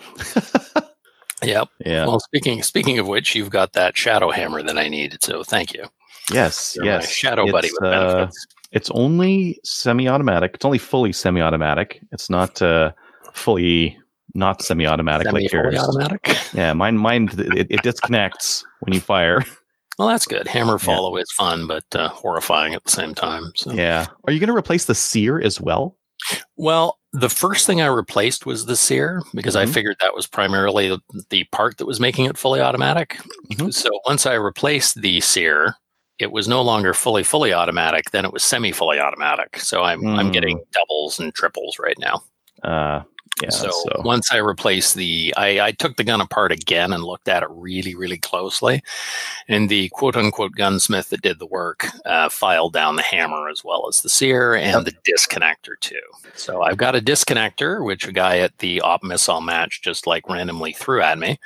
Yep. 1.42 1.68
Yeah. 1.84 2.06
Well, 2.06 2.18
speaking 2.18 2.62
speaking 2.62 2.98
of 2.98 3.06
which, 3.06 3.34
you've 3.34 3.50
got 3.50 3.74
that 3.74 3.96
shadow 3.96 4.30
hammer 4.30 4.62
that 4.62 4.78
I 4.78 4.88
needed, 4.88 5.22
so 5.22 5.44
thank 5.44 5.74
you. 5.74 5.84
yes. 6.32 6.74
You're 6.76 6.86
Yes. 6.86 7.10
shadow 7.10 7.52
buddy 7.52 7.68
It's, 7.68 7.78
with 7.78 7.92
uh. 7.92 8.28
It's 8.72 8.90
only 8.92 9.60
semi-automatic. 9.62 10.52
It's 10.54 10.64
only 10.64 10.78
fully 10.78 11.12
semi-automatic. 11.12 12.00
It's 12.10 12.30
not 12.30 12.60
uh, 12.62 12.92
fully 13.36 13.98
not 14.34 14.62
semi-automatic 14.62 15.32
like 15.32 15.50
yours. 15.52 15.76
automatic. 15.76 16.36
Yeah, 16.52 16.72
mine 16.72 16.98
mine 16.98 17.28
it, 17.38 17.66
it 17.70 17.82
disconnects 17.82 18.64
when 18.80 18.92
you 18.94 19.00
fire. 19.00 19.44
Well, 19.98 20.08
that's 20.08 20.26
good. 20.26 20.46
Hammer 20.46 20.78
follow 20.78 21.16
is 21.16 21.30
fun, 21.32 21.66
but 21.66 21.84
uh, 21.94 22.08
horrifying 22.08 22.74
at 22.74 22.84
the 22.84 22.90
same 22.90 23.14
time. 23.14 23.50
So. 23.56 23.72
Yeah. 23.72 24.04
Are 24.24 24.32
you 24.32 24.38
going 24.38 24.48
to 24.50 24.56
replace 24.56 24.84
the 24.84 24.94
sear 24.94 25.40
as 25.40 25.58
well? 25.58 25.96
Well, 26.56 26.98
the 27.14 27.30
first 27.30 27.66
thing 27.66 27.80
I 27.80 27.86
replaced 27.86 28.44
was 28.44 28.66
the 28.66 28.76
sear 28.76 29.22
because 29.34 29.56
I 29.56 29.64
Mhm. 29.64 29.72
figured 29.72 29.96
that 30.00 30.14
was 30.14 30.26
primarily 30.26 30.98
the, 31.30 31.44
part 31.44 31.78
that 31.78 31.86
was 31.86 31.98
making 31.98 32.26
it 32.26 32.36
fully 32.36 32.60
automatic. 32.60 33.18
Mhm. 33.52 33.72
So 33.72 33.88
once 34.06 34.26
I 34.26 34.34
replaced 34.34 35.00
the 35.00 35.20
sear, 35.22 35.76
it 36.18 36.30
was 36.30 36.46
no 36.46 36.60
longer 36.60 36.92
fully 36.92 37.22
fully 37.22 37.54
automatic. 37.54 38.10
Then 38.10 38.26
it 38.26 38.32
was 38.34 38.44
semi 38.44 38.72
fully 38.72 38.98
automatic. 39.00 39.58
So 39.60 39.82
I'm 39.82 40.06
I'm 40.06 40.28
Mm. 40.28 40.32
getting 40.34 40.62
doubles 40.72 41.18
and 41.18 41.34
triples 41.34 41.78
right 41.78 41.98
now. 41.98 42.22
Uh, 42.62 43.02
yeah. 43.42 43.50
so, 43.50 43.70
So, 43.70 44.02
once 44.02 44.32
I 44.32 44.38
replaced 44.38 44.94
the, 44.94 45.34
I, 45.36 45.60
I 45.60 45.72
took 45.72 45.96
the 45.96 46.04
gun 46.04 46.20
apart 46.20 46.52
again 46.52 46.92
and 46.92 47.04
looked 47.04 47.28
at 47.28 47.42
it 47.42 47.48
really, 47.50 47.94
really 47.94 48.18
closely. 48.18 48.82
And 49.48 49.68
the 49.68 49.88
quote 49.90 50.16
unquote 50.16 50.52
gunsmith 50.52 51.10
that 51.10 51.22
did 51.22 51.38
the 51.38 51.46
work 51.46 51.86
uh, 52.04 52.28
filed 52.28 52.72
down 52.72 52.96
the 52.96 53.02
hammer 53.02 53.48
as 53.48 53.62
well 53.62 53.86
as 53.88 54.00
the 54.00 54.08
sear 54.08 54.54
and 54.54 54.86
the 54.86 54.94
disconnector 55.06 55.78
too. 55.80 55.96
So 56.34 56.62
I've 56.62 56.76
got 56.78 56.96
a 56.96 57.00
disconnector, 57.00 57.84
which 57.84 58.06
a 58.06 58.12
guy 58.12 58.38
at 58.38 58.58
the 58.58 58.80
op 58.80 59.02
missile 59.02 59.40
match 59.40 59.82
just 59.82 60.06
like 60.06 60.28
randomly 60.28 60.72
threw 60.72 61.02
at 61.02 61.18
me. 61.18 61.38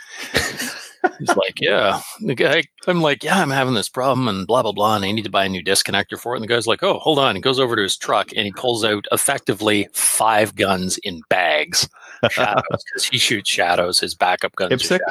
He's 1.18 1.34
like, 1.36 1.60
yeah. 1.60 2.00
The 2.20 2.34
guy, 2.34 2.62
I'm 2.86 3.00
like, 3.00 3.22
yeah, 3.24 3.40
I'm 3.40 3.50
having 3.50 3.74
this 3.74 3.88
problem 3.88 4.28
and 4.28 4.46
blah, 4.46 4.62
blah, 4.62 4.72
blah. 4.72 4.96
And 4.96 5.04
I 5.04 5.12
need 5.12 5.24
to 5.24 5.30
buy 5.30 5.44
a 5.44 5.48
new 5.48 5.62
disconnector 5.64 6.18
for 6.18 6.34
it. 6.34 6.38
And 6.38 6.44
the 6.44 6.48
guy's 6.48 6.66
like, 6.66 6.82
oh, 6.82 6.98
hold 6.98 7.18
on. 7.18 7.34
He 7.36 7.40
goes 7.40 7.58
over 7.58 7.74
to 7.76 7.82
his 7.82 7.96
truck 7.96 8.30
and 8.36 8.44
he 8.46 8.52
pulls 8.52 8.84
out 8.84 9.06
effectively 9.12 9.88
five 9.92 10.54
guns 10.54 10.98
in 10.98 11.20
bags, 11.30 11.88
shadows, 12.30 12.62
because 12.86 13.04
he 13.04 13.18
shoots 13.18 13.48
shadows. 13.50 13.98
His 14.00 14.14
backup 14.14 14.54
gun 14.56 14.72
is 14.72 14.82
shadow. 14.82 15.04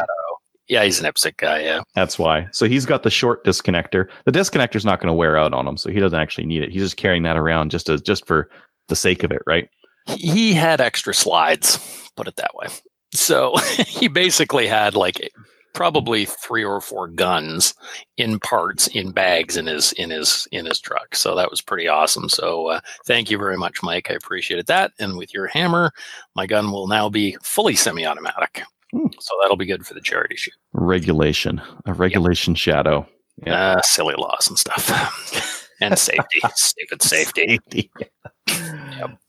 Yeah, 0.68 0.84
he's 0.84 1.00
an 1.00 1.12
IPSC 1.12 1.38
guy. 1.38 1.62
Yeah. 1.64 1.82
that's 1.96 2.20
why. 2.20 2.48
So 2.52 2.68
he's 2.68 2.86
got 2.86 3.02
the 3.02 3.10
short 3.10 3.44
disconnector. 3.44 4.08
The 4.26 4.32
disconnector's 4.32 4.86
not 4.86 5.00
going 5.00 5.08
to 5.08 5.14
wear 5.14 5.36
out 5.36 5.52
on 5.54 5.68
him, 5.68 5.78
so 5.78 5.90
he 5.90 6.00
doesn't 6.00 6.20
actually 6.20 6.46
need 6.46 6.62
it. 6.62 6.72
He's 6.72 6.84
just 6.84 6.98
carrying 6.98 7.24
that 7.24 7.38
around 7.38 7.72
just 7.72 7.90
as 7.90 8.02
just 8.04 8.28
for 8.28 8.52
the 8.88 8.96
sake 8.96 9.24
of 9.24 9.32
it, 9.32 9.42
right? 9.48 9.68
He- 10.06 10.30
He 10.32 10.54
had 10.54 10.80
extra 10.80 11.16
slides, 11.16 11.80
put 12.16 12.28
it 12.28 12.36
that 12.36 12.52
way. 12.54 12.68
So 13.16 13.56
he 13.88 14.08
basically 14.10 14.68
had 14.68 14.94
like 14.94 15.32
probably 15.74 16.26
three 16.26 16.64
or 16.64 16.82
four 16.82 17.08
guns 17.08 17.74
in 18.18 18.40
parts 18.40 18.88
in 18.88 19.12
bags 19.12 19.58
in 19.58 19.68
his 19.68 19.92
in 19.94 20.10
his 20.10 20.48
in 20.52 20.66
his 20.66 20.80
truck. 20.80 21.16
So 21.16 21.36
that 21.36 21.50
was 21.50 21.62
pretty 21.62 21.88
awesome. 21.88 22.30
So 22.30 22.68
uh, 22.68 22.80
thank 23.06 23.30
you 23.30 23.38
very 23.38 23.58
much, 23.58 23.84
Mike. 23.84 24.10
I 24.10 24.16
appreciated 24.16 24.68
that. 24.68 24.92
And 25.00 25.18
with 25.18 25.34
your 25.34 25.48
hammer, 25.48 25.92
my 26.36 26.46
gun 26.46 26.72
will 26.72 26.88
now 26.88 27.10
be 27.10 27.38
fully 27.42 27.76
semi-automatic. 27.76 28.64
Hmm. 28.92 29.08
So 29.20 29.36
that'll 29.42 29.58
be 29.58 29.66
good 29.66 29.86
for 29.86 29.94
the 29.94 30.02
charity 30.02 30.36
shoot. 30.36 30.56
Regulation, 30.74 31.62
a 31.86 31.94
regulation 31.94 32.56
shadow. 32.56 33.08
Yeah. 33.46 33.76
Uh, 33.78 33.82
silly 33.82 34.16
laws 34.18 34.48
and 34.50 34.58
stuff. 34.58 35.68
and 35.82 35.98
safety. 35.98 36.40
Stupid 36.56 37.02
safety. 37.02 37.60
Safety. 37.72 37.92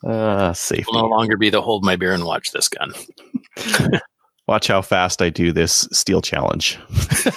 Uh, 0.04 0.52
safety. 0.54 0.86
Will 0.90 1.02
no 1.02 1.08
longer 1.08 1.36
be 1.36 1.50
the 1.50 1.62
hold 1.62 1.84
my 1.84 1.96
beer 1.96 2.12
and 2.12 2.24
watch 2.24 2.50
this 2.52 2.68
gun. 2.68 2.92
Watch 4.50 4.66
how 4.66 4.82
fast 4.82 5.22
I 5.22 5.30
do 5.30 5.52
this 5.52 5.86
steel 5.92 6.20
challenge. 6.20 6.76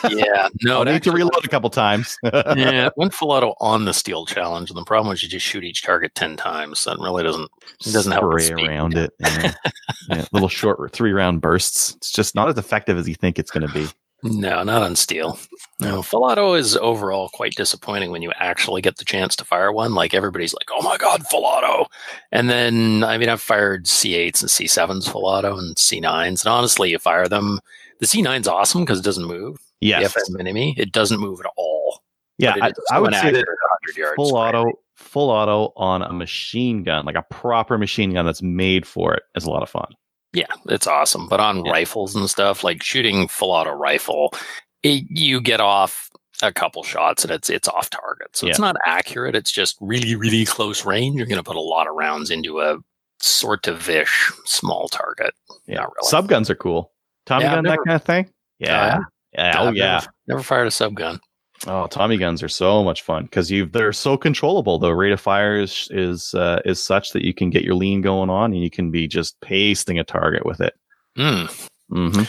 Yeah. 0.09 0.49
No, 0.63 0.81
it 0.81 0.85
need 0.85 1.03
to 1.03 1.11
reload 1.11 1.43
a 1.45 1.47
couple 1.47 1.69
times. 1.69 2.17
yeah, 2.23 2.87
it 2.87 2.93
went 2.95 3.13
full 3.13 3.31
auto 3.31 3.53
on 3.59 3.85
the 3.85 3.93
steel 3.93 4.25
challenge, 4.25 4.71
and 4.71 4.77
the 4.77 4.83
problem 4.83 5.09
was 5.09 5.21
you 5.21 5.29
just 5.29 5.45
shoot 5.45 5.63
each 5.63 5.83
target 5.83 6.15
ten 6.15 6.37
times. 6.37 6.87
It 6.87 6.97
really 6.99 7.21
doesn't 7.21 7.51
it 7.85 7.91
doesn't 7.91 8.11
help 8.13 8.33
with 8.33 8.43
spray 8.43 8.55
speed. 8.55 8.67
around 8.67 8.97
it. 8.97 9.11
Yeah. 9.19 9.53
Yeah, 10.09 10.25
Little 10.31 10.49
short 10.49 10.91
three 10.91 11.11
round 11.11 11.41
bursts. 11.41 11.95
It's 11.95 12.11
just 12.11 12.33
not 12.33 12.49
as 12.49 12.57
effective 12.57 12.97
as 12.97 13.07
you 13.07 13.15
think 13.15 13.37
it's 13.37 13.51
going 13.51 13.67
to 13.67 13.73
be. 13.73 13.87
No, 14.23 14.63
not 14.63 14.81
on 14.81 14.95
steel. 14.95 15.37
No, 15.79 16.01
full 16.01 16.23
auto 16.23 16.53
is 16.53 16.77
overall 16.77 17.29
quite 17.29 17.55
disappointing 17.55 18.09
when 18.11 18.21
you 18.21 18.31
actually 18.39 18.81
get 18.81 18.95
the 18.95 19.03
chance 19.03 19.35
to 19.35 19.45
fire 19.45 19.71
one. 19.71 19.93
Like 19.95 20.13
everybody's 20.13 20.53
like, 20.53 20.69
"Oh 20.71 20.81
my 20.81 20.95
god, 20.97 21.27
full 21.27 21.43
auto!" 21.43 21.87
And 22.31 22.49
then, 22.49 23.03
I 23.03 23.17
mean, 23.17 23.27
I've 23.27 23.41
fired 23.41 23.85
C8s 23.85 24.41
and 24.41 24.49
C7s 24.49 25.11
full 25.11 25.25
auto 25.25 25.57
and 25.57 25.75
C9s, 25.75 26.45
and 26.45 26.47
honestly, 26.47 26.91
you 26.91 26.99
fire 26.99 27.27
them. 27.27 27.59
The 27.99 28.05
C9's 28.05 28.47
awesome 28.47 28.81
because 28.83 28.99
it 28.99 29.05
doesn't 29.05 29.25
move. 29.27 29.57
Yes. 29.81 30.13
The 30.13 30.21
FN 30.21 30.41
Minimi, 30.41 30.73
it 30.77 30.93
doesn't 30.93 31.19
move 31.19 31.41
at 31.41 31.51
all. 31.57 32.01
Yeah, 32.37 32.55
I, 32.61 32.71
I 32.91 32.99
would 32.99 33.13
say 33.13 33.31
that 33.31 33.45
100 33.45 33.97
yards. 33.97 34.15
full 34.15 34.35
auto, 34.37 34.71
full 34.95 35.29
auto 35.29 35.73
on 35.75 36.01
a 36.01 36.13
machine 36.13 36.83
gun, 36.83 37.05
like 37.05 37.15
a 37.15 37.23
proper 37.23 37.77
machine 37.77 38.13
gun 38.13 38.25
that's 38.25 38.41
made 38.41 38.87
for 38.87 39.13
it, 39.13 39.23
is 39.35 39.45
a 39.45 39.49
lot 39.49 39.63
of 39.63 39.69
fun. 39.69 39.93
Yeah, 40.33 40.47
it's 40.67 40.87
awesome. 40.87 41.27
But 41.29 41.39
on 41.39 41.63
Yeah. 41.65 41.71
rifles 41.71 42.15
and 42.15 42.29
stuff, 42.29 42.63
like 42.63 42.81
shooting 42.83 43.27
full 43.27 43.51
auto 43.51 43.71
rifle, 43.71 44.33
it, 44.81 45.05
you 45.09 45.39
get 45.41 45.61
off 45.61 46.09
a 46.41 46.51
couple 46.51 46.83
shots 46.83 47.23
and 47.23 47.31
it's 47.31 47.49
it's 47.49 47.67
off 47.67 47.89
target. 47.89 48.35
So 48.35 48.47
it's 48.47 48.59
not 48.59 48.75
accurate. 48.85 49.35
It's 49.35 49.51
just 49.51 49.77
really 49.79 50.15
really 50.15 50.43
close 50.45 50.85
range. 50.85 51.15
You're 51.17 51.27
going 51.27 51.37
to 51.37 51.43
put 51.43 51.55
a 51.55 51.61
lot 51.61 51.87
of 51.87 51.93
rounds 51.95 52.31
into 52.31 52.59
a 52.59 52.77
sort 53.19 53.67
of 53.67 53.87
ish 53.89 54.31
small 54.45 54.89
target. 54.89 55.33
Yeah, 55.67 55.75
Not 55.81 55.91
really. 55.95 56.11
subguns 56.27 56.49
are 56.49 56.55
cool. 56.55 56.91
Tommy 57.25 57.45
Yeah, 57.45 57.55
gun, 57.55 57.63
never- 57.63 57.75
that 57.77 57.85
kind 57.87 57.95
of 57.95 58.03
thing. 58.03 58.25
Oh, 58.27 58.31
yeah, 58.59 58.99
yeah. 59.33 59.55
Oh 59.59 59.71
yeah. 59.71 59.93
Never, 59.93 60.07
never 60.27 60.43
fired 60.43 60.67
a 60.67 60.71
sub 60.71 60.95
gun. 60.95 61.19
Oh, 61.65 61.87
Tommy 61.87 62.17
guns 62.17 62.43
are 62.43 62.49
so 62.49 62.83
much 62.83 63.03
fun 63.03 63.23
because 63.23 63.49
you 63.49 63.65
they're 63.65 63.93
so 63.93 64.17
controllable. 64.17 64.79
The 64.79 64.93
rate 64.93 65.13
of 65.13 65.21
fire 65.21 65.59
is 65.59 65.87
is 65.91 66.33
uh, 66.33 66.61
is 66.65 66.83
such 66.83 67.11
that 67.11 67.23
you 67.23 67.33
can 67.33 67.49
get 67.49 67.63
your 67.63 67.75
lean 67.75 68.01
going 68.01 68.29
on 68.29 68.51
and 68.53 68.61
you 68.61 68.69
can 68.69 68.91
be 68.91 69.07
just 69.07 69.39
pasting 69.39 69.97
a 69.97 70.03
target 70.03 70.45
with 70.45 70.59
it. 70.59 70.73
Hmm. 71.15 71.45
Mm-hmm. 71.91 72.23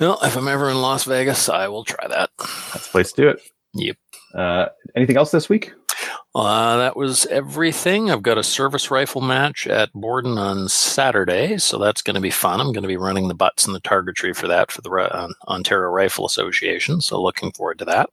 Well, 0.00 0.18
if 0.22 0.36
I'm 0.36 0.48
ever 0.48 0.70
in 0.70 0.80
Las 0.80 1.04
Vegas, 1.04 1.48
I 1.48 1.68
will 1.68 1.84
try 1.84 2.06
that. 2.08 2.30
That's 2.38 2.86
the 2.86 2.90
place 2.90 3.12
to 3.12 3.22
do 3.22 3.28
it. 3.28 3.42
Yep. 3.74 3.96
Uh, 4.34 4.66
anything 4.96 5.16
else 5.16 5.30
this 5.30 5.48
week? 5.48 5.72
Uh, 6.34 6.76
that 6.76 6.96
was 6.96 7.26
everything. 7.26 8.10
I've 8.10 8.22
got 8.22 8.38
a 8.38 8.44
service 8.44 8.90
rifle 8.90 9.20
match 9.20 9.66
at 9.66 9.92
Borden 9.92 10.38
on 10.38 10.68
Saturday, 10.68 11.58
so 11.58 11.76
that's 11.76 12.02
going 12.02 12.14
to 12.14 12.20
be 12.20 12.30
fun. 12.30 12.60
I'm 12.60 12.72
going 12.72 12.82
to 12.82 12.88
be 12.88 12.96
running 12.96 13.28
the 13.28 13.34
butts 13.34 13.66
and 13.66 13.74
the 13.74 13.80
targetry 13.80 14.32
for 14.34 14.46
that 14.48 14.70
for 14.70 14.80
the 14.80 14.90
uh, 14.90 15.28
Ontario 15.48 15.90
Rifle 15.90 16.26
Association, 16.26 17.00
so 17.00 17.20
looking 17.20 17.50
forward 17.52 17.78
to 17.80 17.84
that. 17.86 18.10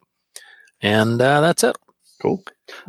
And 0.82 1.22
uh, 1.22 1.42
that's 1.42 1.64
it. 1.64 1.78
Cool. 2.22 2.44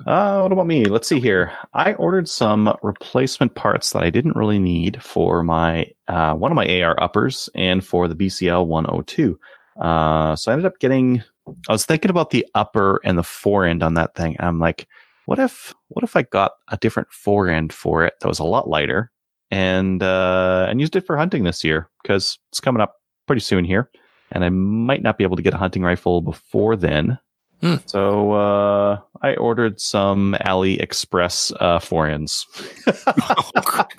Uh, 0.06 0.40
what 0.40 0.52
about 0.52 0.66
me? 0.66 0.86
Let's 0.86 1.06
see 1.06 1.20
here. 1.20 1.52
I 1.74 1.92
ordered 1.94 2.28
some 2.28 2.74
replacement 2.82 3.54
parts 3.54 3.92
that 3.92 4.02
I 4.02 4.10
didn't 4.10 4.36
really 4.36 4.58
need 4.58 5.02
for 5.02 5.42
my 5.42 5.90
uh, 6.08 6.34
one 6.34 6.50
of 6.50 6.56
my 6.56 6.82
AR 6.82 7.00
uppers 7.02 7.48
and 7.54 7.84
for 7.84 8.08
the 8.08 8.14
BCL 8.14 8.66
102. 8.66 9.38
Uh, 9.80 10.34
so 10.34 10.50
I 10.50 10.54
ended 10.54 10.66
up 10.66 10.78
getting. 10.78 11.22
I 11.68 11.72
was 11.72 11.86
thinking 11.86 12.10
about 12.10 12.30
the 12.30 12.46
upper 12.54 13.00
and 13.04 13.16
the 13.16 13.22
fore 13.22 13.64
end 13.64 13.82
on 13.82 13.94
that 13.94 14.14
thing. 14.14 14.36
I'm 14.40 14.58
like, 14.58 14.86
what 15.26 15.38
if 15.38 15.74
what 15.88 16.04
if 16.04 16.16
I 16.16 16.22
got 16.22 16.52
a 16.68 16.78
different 16.78 17.10
fore 17.10 17.48
end 17.48 17.72
for 17.72 18.04
it 18.04 18.14
that 18.20 18.28
was 18.28 18.38
a 18.38 18.44
lot 18.44 18.68
lighter 18.68 19.10
and 19.50 20.02
uh, 20.02 20.66
and 20.68 20.80
used 20.80 20.96
it 20.96 21.06
for 21.06 21.16
hunting 21.16 21.44
this 21.44 21.62
year 21.62 21.90
because 22.02 22.38
it's 22.50 22.60
coming 22.60 22.80
up 22.80 22.96
pretty 23.26 23.40
soon 23.40 23.64
here, 23.64 23.90
and 24.32 24.42
I 24.42 24.48
might 24.48 25.02
not 25.02 25.18
be 25.18 25.24
able 25.24 25.36
to 25.36 25.42
get 25.42 25.54
a 25.54 25.58
hunting 25.58 25.82
rifle 25.82 26.22
before 26.22 26.76
then. 26.76 27.18
Hmm. 27.60 27.76
So 27.86 28.32
uh, 28.32 28.98
I 29.22 29.34
ordered 29.34 29.80
some 29.80 30.36
AliExpress 30.46 31.52
uh, 31.60 31.78
forends, 31.80 32.46
oh, 33.06 33.50
God. 33.64 33.92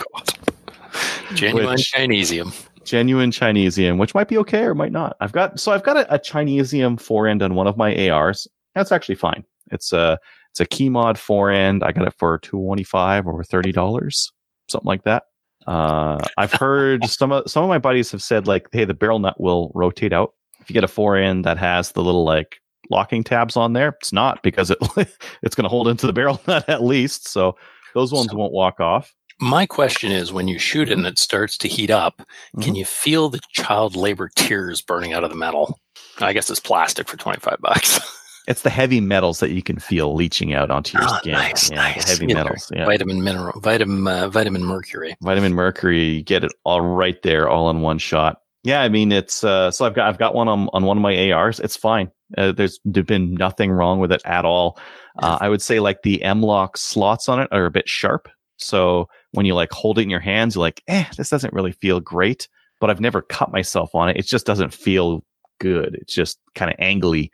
Genuine 1.34 1.68
Which- 1.76 1.92
Chinesium. 1.92 2.54
genuine 2.86 3.32
Chinesium, 3.32 3.98
which 4.00 4.16
might 4.16 4.28
be 4.30 4.38
okay 4.40 4.64
or 4.64 4.74
might 4.76 4.92
not. 4.92 5.16
I've 5.20 5.32
got 5.34 5.60
so 5.60 5.72
I've 5.72 5.84
got 5.84 5.98
a, 5.98 6.14
a 6.16 6.20
Chinesium 6.20 7.00
forend 7.00 7.44
on 7.44 7.54
one 7.56 7.68
of 7.68 7.78
my 7.78 8.10
ARs. 8.10 8.48
That's 8.76 8.92
actually 8.92 9.16
fine. 9.16 9.44
It's 9.72 9.92
a 9.94 10.18
It's 10.52 10.60
a 10.62 10.66
key 10.66 10.90
mod 10.90 11.18
forend. 11.20 11.84
I 11.84 11.92
got 11.92 12.08
it 12.08 12.14
for 12.18 12.40
twenty 12.40 12.84
five 12.84 13.28
or 13.28 13.44
thirty 13.44 13.72
dollars, 13.72 14.32
something 14.68 14.88
like 14.88 15.04
that. 15.04 15.24
Uh, 15.68 16.18
I've 16.38 16.54
heard 16.54 17.06
some 17.10 17.32
of 17.32 17.50
some 17.52 17.64
of 17.64 17.70
my 17.70 17.78
buddies 17.78 18.12
have 18.12 18.24
said 18.24 18.48
like, 18.48 18.68
hey, 18.72 18.86
the 18.86 18.94
barrel 18.94 19.20
nut 19.20 19.40
will 19.40 19.72
rotate 19.76 20.14
out 20.14 20.34
if 20.62 20.70
you 20.70 20.74
get 20.74 20.84
a 20.84 20.88
forend 20.88 21.46
that 21.46 21.58
has 21.58 21.92
the 21.92 22.02
little 22.04 22.24
like 22.24 22.60
locking 22.90 23.24
tabs 23.24 23.56
on 23.56 23.74
there. 23.74 23.96
It's 24.02 24.14
not 24.14 24.42
because 24.44 24.72
it 24.72 24.78
it's 25.44 25.56
going 25.56 25.64
to 25.64 25.70
hold 25.70 25.88
into 25.88 26.08
the 26.08 26.14
barrel 26.14 26.42
nut 26.48 26.68
at 26.70 26.84
least. 26.84 27.28
So 27.28 27.56
those 27.94 28.12
ones 28.12 28.30
So- 28.32 28.38
won't 28.38 28.54
walk 28.54 28.80
off. 28.80 29.14
My 29.42 29.66
question 29.66 30.12
is 30.12 30.34
when 30.34 30.50
you 30.50 30.60
shoot 30.60 30.90
it 30.90 30.98
and 30.98 31.08
it 31.08 31.18
starts 31.18 31.58
to 31.60 31.70
heat 31.70 31.90
up, 31.90 32.22
can 32.60 32.76
you 32.76 32.84
feel 32.84 33.30
the 33.30 33.40
child 33.54 33.96
labor 33.96 34.30
tears 34.36 34.82
burning 34.82 35.14
out 35.14 35.24
of 35.24 35.30
the 35.30 35.36
metal? 35.38 35.80
I 36.20 36.34
guess 36.34 36.50
it's 36.50 36.60
plastic 36.60 37.08
for 37.08 37.16
25 37.18 37.58
bucks. 37.62 38.00
It's 38.48 38.64
the 38.64 38.72
heavy 38.72 39.00
metals 39.00 39.42
that 39.42 39.52
you 39.52 39.62
can 39.62 39.78
feel 39.78 40.16
leaching 40.16 40.56
out 40.56 40.72
onto 40.72 40.98
your 40.98 41.08
Oh, 41.08 41.18
skin. 41.20 41.34
nice, 41.34 41.70
yeah, 41.70 41.76
nice. 41.78 42.10
Heavy 42.10 42.26
You 42.26 42.34
know, 42.34 42.44
metals. 42.46 42.72
Yeah. 42.76 42.86
Vitamin 42.86 43.24
mineral, 43.24 43.60
vitamin, 43.62 44.08
uh, 44.08 44.28
vitamin 44.28 44.64
mercury. 44.64 45.16
vitamin 45.22 45.54
mercury 45.54 46.04
you 46.04 46.24
get 46.24 46.44
it 46.44 46.52
all 46.64 46.82
right 46.82 47.22
there 47.22 47.48
all 47.48 47.70
in 47.70 47.82
one 47.82 48.00
shot 48.00 48.42
yeah 48.64 48.82
i 48.82 48.90
mean 48.90 49.12
it's 49.12 49.44
uh 49.44 49.72
so 49.72 49.86
i've 49.86 49.94
got 49.94 50.08
i've 50.08 50.18
got 50.18 50.36
one 50.36 50.48
on 50.48 50.70
on 50.74 50.84
one 50.86 50.98
of 50.98 51.02
my 51.02 51.32
ars 51.32 51.60
it's 51.60 51.78
fine. 51.78 52.12
Uh, 52.38 52.52
there's 52.52 52.78
been 52.80 53.34
nothing 53.34 53.72
wrong 53.72 54.00
with 54.00 54.12
it 54.12 54.22
at 54.26 54.46
all. 54.46 54.78
Uh, 55.18 55.38
i 55.42 55.50
would 55.50 55.62
say 55.62 55.80
like 55.80 56.02
the 56.04 56.22
M-LOK 56.22 56.78
slots 56.78 57.28
on 57.28 57.40
it 57.40 57.48
are 57.52 57.66
a 57.66 57.72
bit 57.72 57.90
sharp. 57.90 58.30
So 58.58 59.08
when 59.32 59.46
you 59.48 59.56
like 59.56 59.72
hold 59.72 59.98
it 59.98 60.04
in 60.04 60.10
your 60.12 60.20
hands 60.20 60.56
you're 60.56 60.62
like 60.62 60.84
eh 60.88 61.06
this 61.18 61.30
doesn't 61.30 61.54
really 61.54 61.72
feel 61.72 62.00
great 62.00 62.48
but 62.80 62.90
i've 62.90 63.02
never 63.02 63.22
cut 63.22 63.52
myself 63.52 63.96
on 63.96 64.10
it. 64.10 64.18
It 64.18 64.26
just 64.28 64.46
doesn't 64.46 64.74
feel 64.74 65.24
good. 65.60 65.96
It's 66.02 66.14
just 66.14 66.40
kind 66.56 66.72
of 66.72 66.78
angly. 66.78 67.30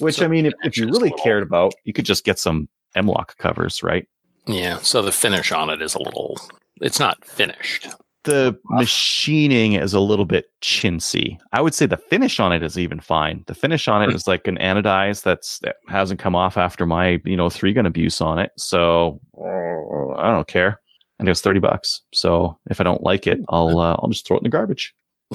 Which 0.00 0.16
So 0.16 0.24
i 0.24 0.28
mean 0.28 0.46
if, 0.46 0.54
if 0.64 0.76
you 0.76 0.86
really 0.86 1.10
little- 1.10 1.18
cared 1.18 1.42
about 1.42 1.74
you 1.84 1.92
could 1.92 2.04
just 2.06 2.24
get 2.24 2.38
some 2.38 2.68
M-LOK 2.96 3.36
covers 3.38 3.82
right? 3.82 4.06
Yeah. 4.46 4.78
So 4.78 5.00
the 5.02 5.12
finish 5.12 5.52
on 5.52 5.70
it 5.70 5.80
is 5.80 5.94
a 5.94 5.98
little, 6.02 6.38
it's 6.82 6.98
not 7.00 7.24
finished. 7.24 7.88
The 8.24 8.58
machining 8.70 9.74
is 9.74 9.94
a 9.94 10.00
little 10.00 10.24
bit 10.24 10.46
chintzy. 10.62 11.38
I 11.52 11.60
would 11.60 11.74
say 11.74 11.86
the 11.86 11.96
finish 11.96 12.40
on 12.40 12.52
it 12.52 12.62
is 12.62 12.78
even 12.78 13.00
fine. 13.00 13.44
The 13.46 13.54
finish 13.54 13.86
on 13.88 14.02
it 14.02 14.14
is 14.14 14.26
like 14.26 14.46
an 14.46 14.58
anodized 14.58 15.22
that's 15.22 15.58
that 15.60 15.76
hasn't 15.88 16.20
come 16.20 16.34
off 16.34 16.56
after 16.56 16.86
my 16.86 17.20
you 17.24 17.36
know 17.36 17.48
three 17.48 17.72
gun 17.72 17.86
abuse 17.86 18.20
on 18.20 18.38
it. 18.38 18.50
So 18.56 19.20
uh, 19.38 20.18
I 20.18 20.30
don't 20.30 20.48
care. 20.48 20.80
And 21.18 21.28
it 21.28 21.30
was 21.30 21.40
thirty 21.40 21.60
bucks. 21.60 22.00
So 22.12 22.58
if 22.70 22.80
I 22.80 22.84
don't 22.84 23.02
like 23.02 23.26
it, 23.26 23.38
I'll 23.48 23.78
uh, 23.78 23.96
I'll 23.98 24.08
just 24.08 24.26
throw 24.26 24.36
it 24.36 24.40
in 24.40 24.44
the 24.44 24.50
garbage. 24.50 24.94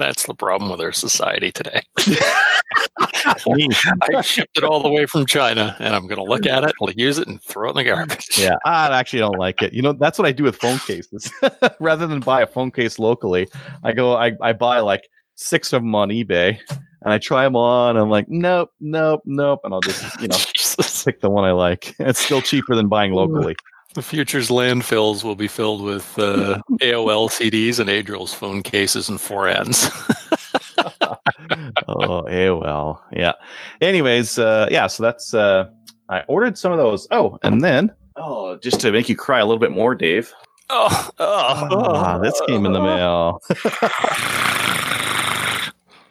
That's 0.00 0.26
the 0.26 0.34
problem 0.34 0.70
with 0.70 0.80
our 0.80 0.92
society 0.92 1.52
today. 1.52 1.82
I 3.00 4.22
shipped 4.22 4.56
it 4.56 4.64
all 4.64 4.82
the 4.82 4.88
way 4.88 5.06
from 5.06 5.26
China 5.26 5.76
and 5.78 5.94
I'm 5.94 6.06
going 6.06 6.18
to 6.18 6.24
look 6.24 6.46
at 6.46 6.64
it, 6.64 6.72
use 6.96 7.18
it, 7.18 7.28
and 7.28 7.42
throw 7.42 7.68
it 7.68 7.70
in 7.70 7.76
the 7.76 7.84
garbage. 7.84 8.26
Yeah, 8.40 8.56
I 8.64 8.98
actually 8.98 9.18
don't 9.18 9.38
like 9.38 9.60
it. 9.60 9.74
You 9.74 9.82
know, 9.82 9.92
that's 9.92 10.18
what 10.18 10.26
I 10.26 10.32
do 10.32 10.44
with 10.44 10.56
phone 10.56 10.78
cases. 10.78 11.30
Rather 11.78 12.06
than 12.06 12.20
buy 12.20 12.40
a 12.40 12.46
phone 12.46 12.70
case 12.70 12.98
locally, 12.98 13.48
I 13.84 13.92
go, 13.92 14.16
I, 14.16 14.32
I 14.40 14.54
buy 14.54 14.80
like 14.80 15.08
six 15.34 15.72
of 15.74 15.82
them 15.82 15.94
on 15.94 16.08
eBay 16.08 16.58
and 17.02 17.12
I 17.12 17.18
try 17.18 17.44
them 17.44 17.56
on. 17.56 17.98
I'm 17.98 18.08
like, 18.08 18.26
nope, 18.28 18.70
nope, 18.80 19.20
nope. 19.26 19.60
And 19.64 19.74
I'll 19.74 19.80
just, 19.80 20.20
you 20.22 20.28
know, 20.28 20.36
pick 21.04 21.20
the 21.20 21.28
one 21.28 21.44
I 21.44 21.52
like. 21.52 21.94
It's 21.98 22.20
still 22.20 22.40
cheaper 22.40 22.74
than 22.74 22.88
buying 22.88 23.12
locally. 23.12 23.56
The 23.94 24.02
future's 24.02 24.50
landfills 24.50 25.24
will 25.24 25.34
be 25.34 25.48
filled 25.48 25.82
with 25.82 26.16
uh, 26.16 26.60
AOL 26.80 27.28
CDs 27.28 27.80
and 27.80 27.90
Adriel's 27.90 28.32
phone 28.32 28.62
cases 28.62 29.08
and 29.08 29.20
fore 29.20 29.48
ends. 29.48 29.90
oh, 31.88 32.22
AOL. 32.28 33.00
Yeah. 33.12 33.32
Anyways, 33.80 34.38
uh, 34.38 34.68
yeah, 34.70 34.86
so 34.86 35.02
that's, 35.02 35.34
uh, 35.34 35.70
I 36.08 36.20
ordered 36.28 36.56
some 36.56 36.70
of 36.70 36.78
those. 36.78 37.08
Oh, 37.10 37.36
and 37.42 37.64
then, 37.64 37.92
oh, 38.14 38.56
just 38.58 38.78
to 38.80 38.92
make 38.92 39.08
you 39.08 39.16
cry 39.16 39.40
a 39.40 39.44
little 39.44 39.58
bit 39.58 39.72
more, 39.72 39.96
Dave. 39.96 40.32
oh, 40.68 41.10
oh, 41.18 41.66
Ah, 41.68 42.18
this 42.18 42.40
came 42.46 42.64
in 42.66 42.72
the 42.72 42.80
mail. 42.80 43.40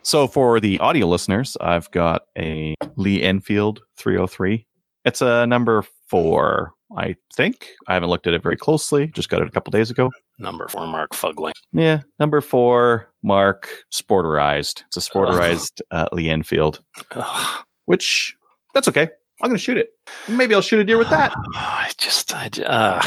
so 0.04 0.28
for 0.28 0.60
the 0.60 0.78
audio 0.80 1.08
listeners, 1.08 1.56
I've 1.62 1.90
got 1.92 2.24
a 2.38 2.76
Lee 2.98 3.24
Enfield 3.24 3.82
303. 3.96 4.66
It's 5.06 5.22
a 5.22 5.48
number 5.48 5.86
four, 6.08 6.74
I 6.98 7.16
think. 7.36 7.70
I 7.88 7.94
haven't 7.94 8.10
looked 8.10 8.26
at 8.28 8.34
it 8.34 8.42
very 8.42 8.58
closely. 8.58 9.08
Just 9.08 9.30
got 9.30 9.42
it 9.42 9.48
a 9.48 9.52
couple 9.52 9.72
days 9.72 9.90
ago. 9.92 10.10
Number 10.40 10.68
four, 10.68 10.88
Mark 10.88 11.12
Fugling. 11.12 11.52
Yeah, 11.72 12.02
number 12.20 12.42
four, 12.42 13.10
Mark, 13.24 13.70
sporterized. 13.94 14.84
It's 14.88 14.98
a 14.98 15.00
sporterized 15.00 15.82
uh, 15.92 16.08
Lee 16.12 16.30
Enfield, 16.30 16.82
Ugh. 17.12 17.64
which 17.86 18.36
that's 18.74 18.88
okay. 18.88 19.10
I'm 19.42 19.50
going 19.50 19.58
to 19.58 19.64
shoot 19.64 19.78
it. 19.78 19.90
Maybe 20.28 20.54
I'll 20.56 20.62
shoot 20.62 20.80
a 20.80 20.84
deer 20.84 20.98
with 20.98 21.10
that. 21.12 21.34
I 21.56 21.92
just, 21.98 22.34
I, 22.34 22.50
uh, 22.66 23.02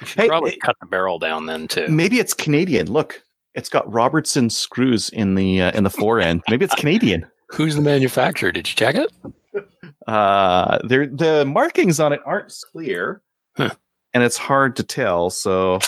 you 0.00 0.06
should 0.06 0.20
Hey, 0.20 0.28
probably 0.28 0.52
it- 0.52 0.60
cut 0.62 0.76
the 0.80 0.86
barrel 0.86 1.18
down 1.18 1.46
then 1.46 1.68
too. 1.68 1.88
Maybe 1.88 2.18
it's 2.20 2.34
Canadian. 2.34 2.90
Look, 2.90 3.22
it's 3.54 3.68
got 3.68 3.90
Robertson 3.92 4.48
screws 4.48 5.10
in 5.10 5.34
the 5.34 5.60
uh, 5.60 5.72
in 5.72 5.82
the 5.84 5.90
fore 5.90 6.20
end. 6.20 6.42
Maybe 6.48 6.64
it's 6.64 6.74
Canadian. 6.74 7.26
Who's 7.48 7.74
the 7.74 7.82
manufacturer? 7.82 8.52
Did 8.52 8.68
you 8.68 8.76
check 8.76 8.94
it? 8.94 9.10
Uh, 10.10 10.78
there 10.84 11.06
the 11.06 11.44
markings 11.44 12.00
on 12.00 12.12
it 12.12 12.20
aren't 12.26 12.52
clear, 12.72 13.22
Huh. 13.56 13.70
and 14.12 14.22
it's 14.24 14.36
hard 14.36 14.74
to 14.76 14.82
tell. 14.82 15.30
So, 15.30 15.78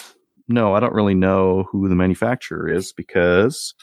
no, 0.48 0.74
I 0.74 0.80
don't 0.80 0.94
really 0.94 1.14
know 1.14 1.64
who 1.72 1.88
the 1.88 1.94
manufacturer 1.96 2.68
is 2.68 2.92
because 2.92 3.74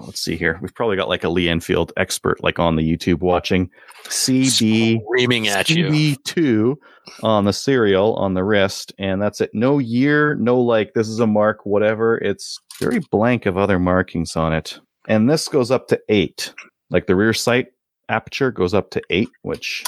let's 0.00 0.20
see 0.20 0.36
here. 0.36 0.58
We've 0.60 0.74
probably 0.74 0.96
got 0.96 1.08
like 1.08 1.22
a 1.24 1.28
Lee 1.28 1.48
Enfield 1.48 1.92
expert 1.96 2.42
like 2.42 2.58
on 2.58 2.74
the 2.74 2.82
YouTube 2.82 3.20
watching 3.20 3.70
CB 4.06 5.00
Screaming 5.04 5.46
at 5.48 5.70
you. 5.70 5.86
CB2 5.86 6.74
on 7.22 7.44
the 7.44 7.52
serial 7.52 8.14
on 8.16 8.34
the 8.34 8.42
wrist, 8.42 8.92
and 8.98 9.22
that's 9.22 9.40
it. 9.40 9.50
No 9.52 9.78
year, 9.78 10.34
no 10.34 10.60
like 10.60 10.94
this 10.94 11.08
is 11.08 11.20
a 11.20 11.26
mark, 11.28 11.64
whatever. 11.64 12.18
It's 12.18 12.58
very 12.80 12.98
blank 13.12 13.46
of 13.46 13.56
other 13.56 13.78
markings 13.78 14.34
on 14.34 14.52
it. 14.52 14.80
And 15.08 15.30
this 15.30 15.46
goes 15.48 15.70
up 15.70 15.86
to 15.88 16.00
eight. 16.08 16.52
Like 16.90 17.06
the 17.06 17.14
rear 17.16 17.32
sight 17.32 17.68
aperture 18.08 18.50
goes 18.50 18.74
up 18.74 18.90
to 18.90 19.02
eight, 19.10 19.28
which 19.42 19.84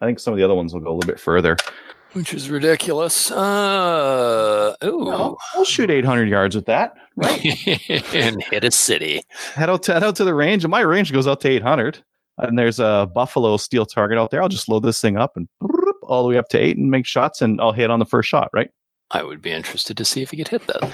I 0.00 0.06
think 0.06 0.18
some 0.18 0.32
of 0.32 0.38
the 0.38 0.44
other 0.44 0.54
ones 0.54 0.72
will 0.72 0.80
go 0.80 0.90
a 0.90 0.94
little 0.94 1.10
bit 1.10 1.20
further. 1.20 1.56
Which 2.12 2.34
is 2.34 2.50
ridiculous. 2.50 3.30
Uh, 3.30 4.74
ooh. 4.84 5.04
Well, 5.06 5.38
I'll 5.54 5.64
shoot 5.64 5.90
800 5.90 6.28
yards 6.28 6.54
with 6.54 6.66
that. 6.66 6.94
and 7.22 8.42
hit 8.42 8.64
a 8.64 8.70
city. 8.70 9.22
Head 9.54 9.70
out, 9.70 9.82
to, 9.84 9.94
head 9.94 10.04
out 10.04 10.16
to 10.16 10.24
the 10.24 10.34
range, 10.34 10.62
and 10.64 10.70
my 10.70 10.80
range 10.80 11.10
goes 11.12 11.26
out 11.26 11.40
to 11.40 11.48
800. 11.48 12.04
And 12.38 12.58
there's 12.58 12.78
a 12.78 13.10
Buffalo 13.14 13.56
steel 13.56 13.86
target 13.86 14.18
out 14.18 14.30
there. 14.30 14.42
I'll 14.42 14.48
just 14.48 14.68
load 14.68 14.82
this 14.82 15.00
thing 15.00 15.16
up 15.16 15.36
and 15.36 15.48
all 16.02 16.22
the 16.22 16.28
way 16.28 16.38
up 16.38 16.48
to 16.48 16.58
eight 16.58 16.76
and 16.76 16.90
make 16.90 17.06
shots, 17.06 17.40
and 17.40 17.60
I'll 17.60 17.72
hit 17.72 17.90
on 17.90 17.98
the 17.98 18.04
first 18.04 18.28
shot, 18.28 18.50
right? 18.52 18.70
I 19.10 19.22
would 19.22 19.42
be 19.42 19.52
interested 19.52 19.96
to 19.96 20.04
see 20.04 20.22
if 20.22 20.32
you 20.32 20.38
could 20.38 20.48
hit 20.48 20.66
that. 20.66 20.90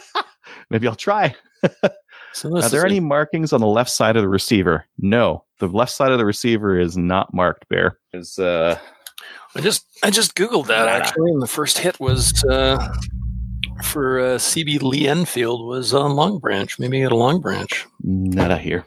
Maybe 0.70 0.86
I'll 0.86 0.96
try. 0.96 1.34
So 2.32 2.48
this 2.50 2.66
Are 2.66 2.68
there 2.68 2.86
any 2.86 3.00
markings 3.00 3.52
on 3.52 3.60
the 3.60 3.66
left 3.66 3.90
side 3.90 4.16
of 4.16 4.22
the 4.22 4.28
receiver? 4.28 4.86
No, 4.98 5.44
the 5.58 5.66
left 5.66 5.92
side 5.92 6.12
of 6.12 6.18
the 6.18 6.24
receiver 6.24 6.78
is 6.78 6.96
not 6.96 7.34
marked. 7.34 7.68
Bear 7.68 7.98
is 8.12 8.38
uh, 8.38 8.78
I 9.56 9.60
just 9.60 9.84
I 10.04 10.10
just 10.10 10.34
googled 10.36 10.66
that 10.68 10.88
actually, 10.88 11.30
and 11.32 11.42
the 11.42 11.46
first 11.48 11.78
hit 11.78 11.98
was 11.98 12.44
uh, 12.44 12.94
for 13.82 14.20
uh, 14.20 14.24
CB 14.36 14.82
Lee 14.82 15.08
Enfield 15.08 15.66
was 15.66 15.92
on 15.92 16.12
Long 16.14 16.38
Branch. 16.38 16.78
Maybe 16.78 17.02
at 17.02 17.12
a 17.12 17.16
Long 17.16 17.40
Branch, 17.40 17.86
nada 18.02 18.56
here. 18.58 18.86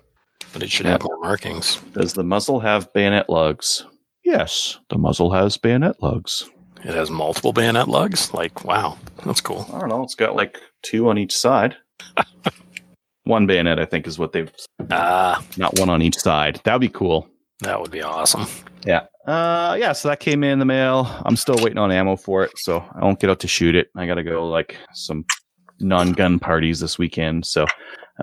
but 0.53 0.63
it 0.63 0.71
should 0.71 0.85
Yeah. 0.85 0.93
have 0.93 1.03
more 1.03 1.19
markings. 1.19 1.81
Does 1.93 2.13
the 2.13 2.23
muzzle 2.23 2.59
have 2.61 2.91
bayonet 2.93 3.29
lugs? 3.29 3.85
Yes, 4.23 4.79
the 4.89 4.97
muzzle 4.97 5.31
has 5.31 5.57
bayonet 5.57 6.01
lugs. 6.01 6.49
It 6.85 6.93
has 6.93 7.09
multiple 7.11 7.51
bayonet 7.53 7.87
lugs. 7.89 8.33
Like 8.33 8.63
wow, 8.63 8.97
that's 9.25 9.41
cool. 9.41 9.65
I 9.73 9.79
don't 9.79 9.89
know. 9.89 10.03
It's 10.03 10.15
got 10.15 10.35
like 10.35 10.59
two 10.81 11.09
on 11.09 11.17
each 11.17 11.35
side. 11.35 11.75
one 13.25 13.45
bayonet, 13.47 13.79
I 13.79 13.85
think, 13.85 14.07
is 14.07 14.19
what 14.19 14.31
they've. 14.33 14.51
Ah, 14.91 15.43
Not 15.57 15.79
one 15.79 15.89
on 15.89 16.01
each 16.01 16.17
side. 16.17 16.59
That 16.63 16.73
would 16.73 16.81
be 16.81 16.89
cool. 16.89 17.27
that 17.61 17.79
would 17.79 17.91
be 17.91 18.01
awesome. 18.01 18.45
Yeah. 18.85 19.05
Uh, 19.25 19.77
yeah. 19.79 19.93
So 19.93 20.09
that 20.09 20.19
came 20.19 20.43
in 20.43 20.59
the 20.59 20.65
mail. 20.65 21.07
I'm 21.25 21.37
still 21.37 21.55
waiting 21.63 21.77
on 21.77 21.91
ammo 21.91 22.15
for 22.17 22.43
it, 22.43 22.51
so 22.57 22.83
I 22.95 23.03
won't 23.05 23.19
get 23.19 23.29
out 23.29 23.39
to 23.41 23.47
shoot 23.47 23.75
it. 23.75 23.87
I 23.95 24.05
got 24.05 24.15
to 24.15 24.23
go 24.23 24.47
like 24.49 24.75
some 24.93 25.23
non-gun 25.79 26.39
parties 26.39 26.79
this 26.81 26.97
weekend, 26.99 27.45
so 27.45 27.65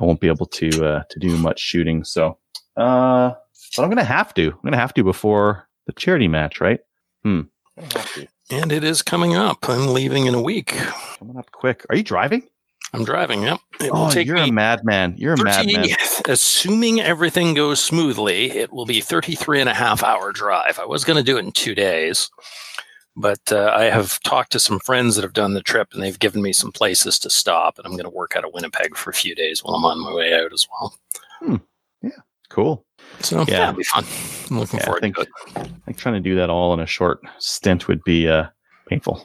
I 0.00 0.04
won't 0.04 0.20
be 0.20 0.28
able 0.28 0.46
to 0.46 0.68
uh, 0.86 1.02
to 1.08 1.18
do 1.18 1.36
much 1.38 1.60
shooting. 1.60 2.04
So, 2.04 2.36
uh, 2.76 3.32
but 3.76 3.82
I'm 3.82 3.88
gonna 3.88 4.04
have 4.04 4.34
to. 4.34 4.48
I'm 4.48 4.58
gonna 4.62 4.76
have 4.76 4.92
to 4.94 5.02
before 5.04 5.66
the 5.86 5.92
charity 5.94 6.28
match, 6.28 6.60
right? 6.60 6.80
Hmm. 7.24 7.42
Gonna 7.78 7.88
have 7.98 8.12
to. 8.14 8.26
And 8.50 8.72
it 8.72 8.84
is 8.84 9.00
coming 9.00 9.34
up. 9.36 9.68
I'm 9.68 9.88
leaving 9.94 10.26
in 10.26 10.34
a 10.34 10.42
week. 10.42 10.76
Coming 11.18 11.38
up 11.38 11.50
quick. 11.52 11.86
Are 11.88 11.96
you 11.96 12.02
driving? 12.02 12.42
I'm 12.92 13.04
driving. 13.04 13.42
Yep. 13.44 13.60
It 13.80 13.90
Oh, 13.92 14.10
you're 14.12 14.36
a 14.36 14.50
madman. 14.50 15.14
You're 15.16 15.34
a 15.34 15.36
30 15.36 15.72
madman. 15.74 15.96
Assuming 16.28 17.00
everything 17.00 17.54
goes 17.54 17.80
smoothly, 17.82 18.50
it 18.50 18.72
will 18.72 18.86
be 18.86 19.00
33 19.00 19.60
and 19.60 19.68
a 19.68 19.74
half 19.74 20.02
hour 20.02 20.32
drive. 20.32 20.78
I 20.78 20.84
was 20.86 21.04
going 21.04 21.16
to 21.16 21.22
do 21.22 21.36
it 21.36 21.44
in 21.44 21.52
two 21.52 21.74
days, 21.76 22.30
but 23.16 23.40
uh, 23.52 23.72
I 23.74 23.84
have 23.84 24.20
talked 24.22 24.50
to 24.52 24.58
some 24.60 24.80
friends 24.80 25.14
that 25.14 25.22
have 25.22 25.32
done 25.32 25.54
the 25.54 25.62
trip 25.62 25.88
and 25.92 26.02
they've 26.02 26.18
given 26.18 26.42
me 26.42 26.52
some 26.52 26.72
places 26.72 27.18
to 27.20 27.30
stop. 27.30 27.78
And 27.78 27.86
I'm 27.86 27.92
going 27.92 28.04
to 28.04 28.10
work 28.10 28.34
out 28.36 28.44
of 28.44 28.52
Winnipeg 28.52 28.96
for 28.96 29.10
a 29.10 29.14
few 29.14 29.34
days 29.36 29.62
while 29.62 29.76
I'm 29.76 29.84
on 29.84 30.00
my 30.02 30.12
way 30.12 30.34
out 30.34 30.52
as 30.52 30.66
well. 30.80 30.94
Yeah. 32.02 32.10
Cool. 32.48 32.84
So 33.20 33.44
Yeah. 33.46 33.68
it'll 33.68 33.74
be 33.78 33.84
fun. 33.84 34.04
I'm 34.50 34.58
looking 34.58 34.78
Yeah, 34.78 34.82
I 34.82 34.86
forward 34.86 35.00
think, 35.02 35.14
to 35.16 35.22
it. 35.22 35.28
I 35.56 35.62
think 35.86 35.96
trying 35.96 36.14
to 36.16 36.20
do 36.20 36.34
that 36.36 36.50
all 36.50 36.74
in 36.74 36.80
a 36.80 36.86
short 36.86 37.20
stint 37.38 37.86
would 37.86 38.02
be 38.02 38.26
uh, 38.28 38.46
painful. 38.88 39.24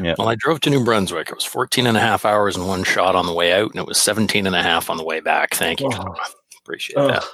Yeah. 0.00 0.14
Well, 0.18 0.28
I 0.28 0.34
drove 0.36 0.60
to 0.60 0.70
New 0.70 0.84
Brunswick. 0.84 1.28
It 1.28 1.34
was 1.34 1.44
14 1.44 1.86
and 1.86 1.96
a 1.96 2.00
half 2.00 2.24
hours 2.24 2.56
in 2.56 2.66
one 2.66 2.84
shot 2.84 3.14
on 3.14 3.26
the 3.26 3.32
way 3.32 3.52
out, 3.52 3.70
and 3.70 3.76
it 3.80 3.86
was 3.86 3.98
17 3.98 4.46
and 4.46 4.56
a 4.56 4.62
half 4.62 4.90
on 4.90 4.96
the 4.96 5.04
way 5.04 5.20
back. 5.20 5.54
Thank 5.54 5.80
you. 5.80 5.90
Oh. 5.92 6.14
Appreciate 6.62 6.96
that. 6.96 7.24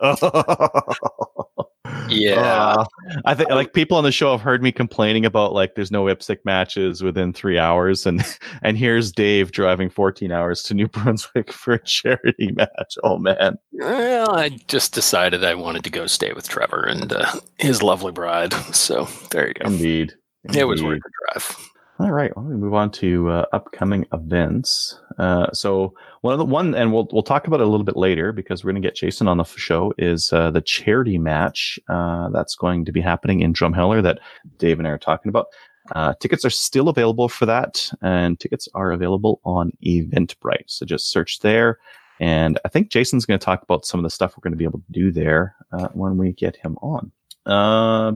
Yeah. 2.08 2.34
Uh, 2.78 2.84
I 3.24 3.34
think 3.34 3.50
like 3.50 3.72
people 3.72 3.96
on 3.96 4.04
the 4.04 4.12
show 4.12 4.32
have 4.32 4.40
heard 4.40 4.62
me 4.62 4.72
complaining 4.72 5.24
about 5.24 5.52
like 5.52 5.74
there's 5.74 5.90
no 5.90 6.04
IPSC 6.04 6.38
matches 6.44 7.02
within 7.02 7.32
three 7.32 7.58
hours, 7.58 8.06
and 8.06 8.22
and 8.62 8.76
here's 8.76 9.12
Dave 9.12 9.52
driving 9.52 9.90
14 9.90 10.30
hours 10.32 10.62
to 10.64 10.74
New 10.74 10.88
Brunswick 10.88 11.52
for 11.52 11.74
a 11.74 11.82
charity 11.84 12.52
match. 12.52 12.96
Oh 13.02 13.18
man, 13.18 13.56
Well, 13.72 14.34
I 14.34 14.50
just 14.68 14.92
decided 14.94 15.44
I 15.44 15.54
wanted 15.54 15.84
to 15.84 15.90
go 15.90 16.06
stay 16.06 16.32
with 16.32 16.48
Trevor 16.48 16.82
and 16.82 17.12
uh, 17.12 17.32
his 17.58 17.82
lovely 17.82 18.12
bride. 18.12 18.52
So 18.74 19.08
there 19.30 19.48
you 19.48 19.54
go. 19.54 19.66
indeed, 19.66 20.14
It 20.54 20.64
was 20.64 20.82
worth 20.82 21.00
the 21.02 21.10
drive. 21.32 21.70
All 22.00 22.10
right, 22.10 22.36
well, 22.36 22.44
me 22.44 22.56
move 22.56 22.74
on 22.74 22.90
to 22.92 23.30
uh, 23.30 23.44
upcoming 23.52 24.04
events. 24.12 24.98
Uh, 25.16 25.52
so 25.52 25.94
one 26.22 26.32
of 26.32 26.40
the 26.40 26.44
one, 26.44 26.74
and 26.74 26.92
we'll 26.92 27.06
we'll 27.12 27.22
talk 27.22 27.46
about 27.46 27.60
it 27.60 27.66
a 27.66 27.70
little 27.70 27.84
bit 27.84 27.96
later 27.96 28.32
because 28.32 28.64
we're 28.64 28.72
going 28.72 28.82
to 28.82 28.86
get 28.86 28.96
Jason 28.96 29.28
on 29.28 29.36
the 29.36 29.44
show. 29.44 29.92
Is 29.96 30.32
uh, 30.32 30.50
the 30.50 30.60
charity 30.60 31.18
match 31.18 31.78
uh, 31.88 32.30
that's 32.30 32.56
going 32.56 32.84
to 32.86 32.92
be 32.92 33.00
happening 33.00 33.42
in 33.42 33.52
Drumheller 33.52 34.02
that 34.02 34.18
Dave 34.58 34.80
and 34.80 34.88
I 34.88 34.90
are 34.90 34.98
talking 34.98 35.28
about. 35.28 35.46
Uh, 35.92 36.14
tickets 36.18 36.44
are 36.44 36.50
still 36.50 36.88
available 36.88 37.28
for 37.28 37.46
that, 37.46 37.88
and 38.02 38.40
tickets 38.40 38.68
are 38.74 38.90
available 38.90 39.40
on 39.44 39.70
Eventbrite. 39.86 40.64
So 40.66 40.84
just 40.84 41.12
search 41.12 41.40
there. 41.40 41.78
And 42.18 42.58
I 42.64 42.68
think 42.68 42.90
Jason's 42.90 43.26
going 43.26 43.38
to 43.38 43.44
talk 43.44 43.62
about 43.62 43.84
some 43.84 44.00
of 44.00 44.04
the 44.04 44.10
stuff 44.10 44.34
we're 44.36 44.42
going 44.42 44.52
to 44.52 44.58
be 44.58 44.64
able 44.64 44.80
to 44.80 44.92
do 44.92 45.12
there 45.12 45.54
uh, 45.72 45.88
when 45.92 46.16
we 46.16 46.32
get 46.32 46.56
him 46.56 46.76
on. 46.80 47.12
Uh, 47.46 48.12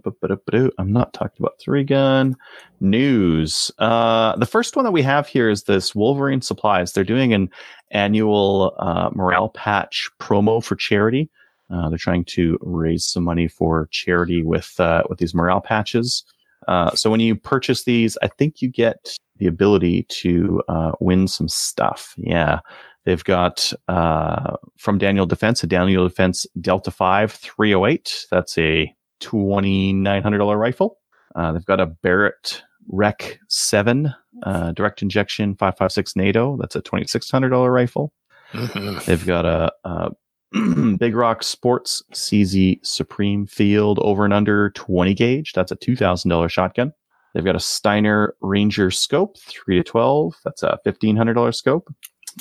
I'm 0.78 0.92
not 0.92 1.12
talking 1.12 1.36
about 1.38 1.58
three 1.60 1.84
gun 1.84 2.36
news. 2.80 3.70
Uh, 3.78 4.36
the 4.36 4.46
first 4.46 4.76
one 4.76 4.84
that 4.84 4.92
we 4.92 5.02
have 5.02 5.26
here 5.26 5.50
is 5.50 5.64
this 5.64 5.94
Wolverine 5.94 6.40
Supplies. 6.40 6.92
They're 6.92 7.04
doing 7.04 7.34
an 7.34 7.50
annual 7.90 8.74
uh, 8.78 9.10
morale 9.14 9.50
patch 9.50 10.08
promo 10.18 10.62
for 10.64 10.76
charity. 10.76 11.30
Uh, 11.70 11.88
they're 11.90 11.98
trying 11.98 12.24
to 12.24 12.58
raise 12.62 13.04
some 13.04 13.24
money 13.24 13.48
for 13.48 13.88
charity 13.90 14.42
with 14.42 14.78
uh, 14.80 15.02
with 15.08 15.18
these 15.18 15.34
morale 15.34 15.60
patches. 15.60 16.24
Uh, 16.66 16.90
so 16.94 17.10
when 17.10 17.20
you 17.20 17.34
purchase 17.34 17.84
these, 17.84 18.16
I 18.22 18.28
think 18.28 18.60
you 18.62 18.68
get 18.68 19.16
the 19.36 19.46
ability 19.46 20.04
to 20.08 20.62
uh, 20.68 20.92
win 21.00 21.28
some 21.28 21.48
stuff. 21.48 22.14
Yeah. 22.16 22.60
They've 23.04 23.24
got 23.24 23.72
uh, 23.88 24.56
from 24.76 24.98
Daniel 24.98 25.24
Defense, 25.24 25.62
a 25.62 25.66
Daniel 25.66 26.06
Defense 26.06 26.46
Delta 26.60 26.90
5 26.90 27.32
308. 27.32 28.26
That's 28.30 28.58
a 28.58 28.94
$2,900 29.20 30.58
rifle. 30.58 30.98
Uh, 31.34 31.52
they've 31.52 31.64
got 31.64 31.80
a 31.80 31.86
Barrett 31.86 32.62
Rec 32.90 33.38
7 33.48 34.14
uh, 34.44 34.72
direct 34.72 35.02
injection 35.02 35.54
556 35.56 36.16
NATO. 36.16 36.56
That's 36.58 36.76
a 36.76 36.82
$2,600 36.82 37.72
rifle. 37.72 38.12
Mhm. 38.52 39.04
They've 39.04 39.26
got 39.26 39.44
a, 39.44 39.70
a 39.84 40.10
Big 40.98 41.14
Rock 41.14 41.42
Sports 41.42 42.02
CZ 42.14 42.78
Supreme 42.82 43.46
Field 43.46 43.98
over 44.00 44.24
and 44.24 44.32
under 44.32 44.70
20 44.70 45.12
gauge. 45.14 45.52
That's 45.52 45.70
a 45.72 45.76
$2,000 45.76 46.48
shotgun. 46.50 46.92
They've 47.34 47.44
got 47.44 47.56
a 47.56 47.60
Steiner 47.60 48.34
Ranger 48.40 48.90
scope 48.90 49.36
3 49.38 49.76
to 49.76 49.84
12. 49.84 50.34
That's 50.44 50.62
a 50.62 50.78
$1,500 50.86 51.54
scope. 51.54 51.92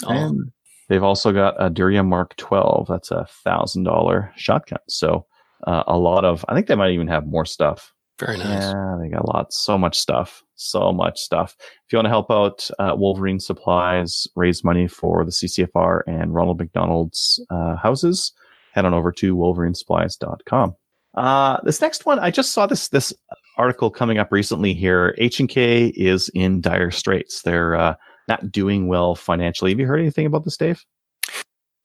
Oh, 0.06 0.10
And 0.12 0.52
they've 0.88 1.04
also 1.04 1.34
got 1.34 1.56
a 1.62 1.70
Derya 1.70 2.08
Mark 2.08 2.38
12. 2.38 2.88
That's 2.88 3.12
a 3.12 3.28
$1,000 3.46 4.32
shotgun. 4.38 4.80
So 4.88 5.26
uh, 5.66 5.84
a 5.88 5.98
lot 5.98 6.26
of, 6.26 6.46
I 6.48 6.54
think 6.54 6.68
they 6.68 6.76
might 6.76 6.92
even 6.92 7.08
have 7.08 7.26
more 7.26 7.46
stuff. 7.46 7.94
very 8.20 8.38
nice. 8.38 8.64
Yeah, 8.64 8.98
they 9.02 9.10
got 9.10 9.28
lots, 9.28 9.58
so 9.58 9.78
much 9.78 10.00
stuff, 10.00 10.44
so 10.56 10.92
much 10.92 11.20
stuff. 11.20 11.56
If 11.60 11.92
you 11.92 11.98
want 11.98 12.06
to 12.06 12.10
help 12.10 12.30
out 12.32 12.70
uh, 12.80 12.96
Wolverine 12.96 13.40
Supplies, 13.40 14.28
raise 14.36 14.64
money 14.64 14.88
for 14.88 15.24
the 15.26 15.32
CCFR 15.32 16.02
and 16.08 16.34
Ronald 16.34 16.60
McDonald's 16.60 17.44
uh, 17.50 17.76
houses, 17.76 18.34
head 18.74 18.86
on 18.86 18.94
over 18.94 19.12
to 19.14 19.36
wolverinesupplies.com. 19.36 20.76
Uh, 21.16 21.58
this 21.64 21.82
next 21.82 22.06
one, 22.06 22.20
I 22.20 22.30
just 22.30 22.54
saw 22.54 22.68
this 22.68 22.90
this 22.90 23.12
article 23.58 23.90
coming 23.90 24.20
up 24.20 24.32
recently 24.32 24.74
here. 24.74 25.16
H 25.18 25.40
and 25.40 25.50
K 25.50 25.88
is 25.96 26.30
in 26.36 26.62
dire 26.62 26.92
straits. 26.92 27.42
They're 27.42 27.76
uh, 27.76 27.96
not 28.28 28.52
doing 28.52 28.88
well 28.88 29.16
financially. 29.16 29.72
Have 29.72 29.80
you 29.80 29.88
heard 29.88 30.00
anything 30.00 30.28
about 30.28 30.46
this, 30.46 30.58
Dave? 30.58 30.86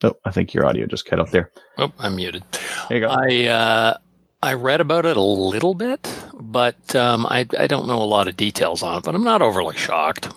Oh, 0.05 0.15
I 0.25 0.31
think 0.31 0.53
your 0.53 0.67
audio 0.67 0.87
just 0.87 1.07
cut 1.07 1.21
out 1.21 1.31
there. 1.31 1.51
Oh, 1.79 1.93
I'm 1.99 2.17
muted. 2.17 2.43
There 2.89 2.99
you 2.99 3.07
go. 3.07 3.09
I 3.13 3.47
uh, 3.47 3.97
I 4.43 4.55
read 4.55 4.81
about 4.81 5.07
it 5.07 5.17
a 5.17 5.21
little 5.23 5.75
bit, 5.75 6.13
but 6.35 6.97
um, 6.97 7.27
I 7.27 7.47
I 7.59 7.67
don't 7.67 7.87
know 7.87 8.03
a 8.03 8.05
lot 8.05 8.29
of 8.29 8.37
details 8.37 8.83
on 8.83 8.99
it. 8.99 9.05
But 9.05 9.15
I'm 9.15 9.25
not 9.25 9.43
overly 9.43 9.77
shocked. 9.77 10.29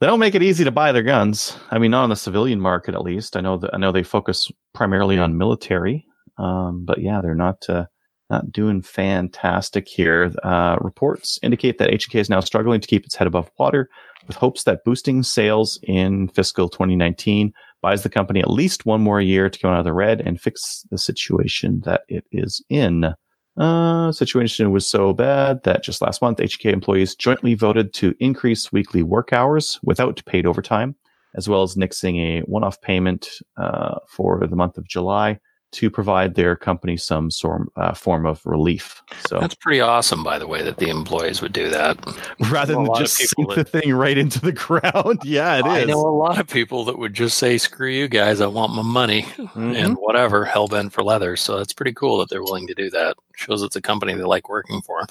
they 0.00 0.06
don't 0.06 0.20
make 0.20 0.34
it 0.34 0.42
easy 0.42 0.64
to 0.64 0.70
buy 0.70 0.92
their 0.92 1.02
guns. 1.02 1.56
I 1.70 1.78
mean, 1.78 1.90
not 1.90 2.04
on 2.04 2.10
the 2.10 2.16
civilian 2.16 2.60
market, 2.60 2.94
at 2.94 3.02
least. 3.02 3.36
I 3.36 3.40
know 3.40 3.58
that 3.58 3.74
I 3.74 3.76
know 3.76 3.92
they 3.92 4.02
focus 4.02 4.50
primarily 4.74 5.18
on 5.18 5.36
military, 5.36 6.06
um, 6.38 6.84
but 6.86 7.00
yeah, 7.02 7.20
they're 7.22 7.34
not 7.34 7.68
uh, 7.68 7.84
not 8.30 8.52
doing 8.52 8.80
fantastic 8.80 9.88
here. 9.88 10.32
Uh, 10.42 10.76
reports 10.80 11.38
indicate 11.42 11.78
that 11.78 11.90
HK 11.90 12.20
is 12.20 12.30
now 12.30 12.40
struggling 12.40 12.80
to 12.80 12.88
keep 12.88 13.04
its 13.04 13.16
head 13.16 13.26
above 13.26 13.50
water, 13.58 13.90
with 14.26 14.36
hopes 14.36 14.64
that 14.64 14.84
boosting 14.84 15.22
sales 15.22 15.78
in 15.82 16.28
fiscal 16.28 16.68
2019 16.68 17.52
buys 17.82 18.02
the 18.02 18.08
company 18.08 18.40
at 18.40 18.50
least 18.50 18.86
one 18.86 19.00
more 19.00 19.20
year 19.20 19.50
to 19.50 19.58
go 19.58 19.70
out 19.70 19.78
of 19.78 19.84
the 19.84 19.92
red 19.92 20.20
and 20.20 20.40
fix 20.40 20.84
the 20.90 20.98
situation 20.98 21.80
that 21.84 22.02
it 22.08 22.24
is 22.30 22.62
in. 22.68 23.12
Uh, 23.56 24.12
situation 24.12 24.70
was 24.70 24.86
so 24.86 25.12
bad 25.12 25.62
that 25.64 25.82
just 25.82 26.00
last 26.00 26.22
month, 26.22 26.38
HK 26.38 26.72
employees 26.72 27.14
jointly 27.14 27.54
voted 27.54 27.92
to 27.94 28.14
increase 28.20 28.72
weekly 28.72 29.02
work 29.02 29.32
hours 29.32 29.78
without 29.82 30.22
paid 30.26 30.46
overtime, 30.46 30.94
as 31.34 31.48
well 31.48 31.62
as 31.62 31.74
nixing 31.74 32.18
a 32.20 32.40
one-off 32.42 32.80
payment 32.80 33.28
uh, 33.56 33.98
for 34.08 34.46
the 34.46 34.56
month 34.56 34.78
of 34.78 34.86
July 34.86 35.38
to 35.72 35.88
provide 35.90 36.34
their 36.34 36.56
company 36.56 36.96
some 36.96 37.30
sort, 37.30 37.62
uh, 37.76 37.94
form 37.94 38.26
of 38.26 38.44
relief. 38.44 39.02
So 39.26 39.38
That's 39.38 39.54
pretty 39.54 39.80
awesome, 39.80 40.24
by 40.24 40.38
the 40.38 40.46
way, 40.46 40.62
that 40.62 40.78
the 40.78 40.88
employees 40.88 41.40
would 41.42 41.52
do 41.52 41.68
that. 41.70 41.96
rather 42.50 42.74
than 42.74 42.88
just 42.96 43.16
sink 43.16 43.54
the 43.54 43.64
thing 43.64 43.92
right 43.94 44.18
into 44.18 44.40
the 44.40 44.52
ground, 44.66 45.20
yeah, 45.24 45.58
it 45.58 45.64
I 45.64 45.78
is. 45.80 45.88
know 45.88 46.00
a 46.00 46.10
lot 46.10 46.38
of 46.40 46.48
people 46.48 46.84
that 46.86 46.98
would 46.98 47.14
just 47.14 47.38
say, 47.38 47.56
"Screw 47.58 47.88
you 47.88 48.08
guys, 48.08 48.40
I 48.40 48.46
want 48.46 48.74
my 48.74 48.82
money," 48.82 49.22
Mhm. 49.38 49.76
and 49.76 49.96
whatever, 49.96 50.44
hell 50.44 50.66
bent 50.68 50.92
for 50.92 51.02
leather. 51.04 51.36
So 51.36 51.58
that's 51.58 51.72
pretty 51.72 51.92
cool 51.92 52.18
that 52.18 52.28
they're 52.30 52.42
willing 52.42 52.66
to 52.66 52.74
do 52.74 52.90
that. 52.90 53.16
Shows 53.36 53.62
it's 53.62 53.76
a 53.76 53.80
company 53.82 54.14
they 54.14 54.22
like 54.24 54.48
working 54.48 54.82
for. 54.82 55.04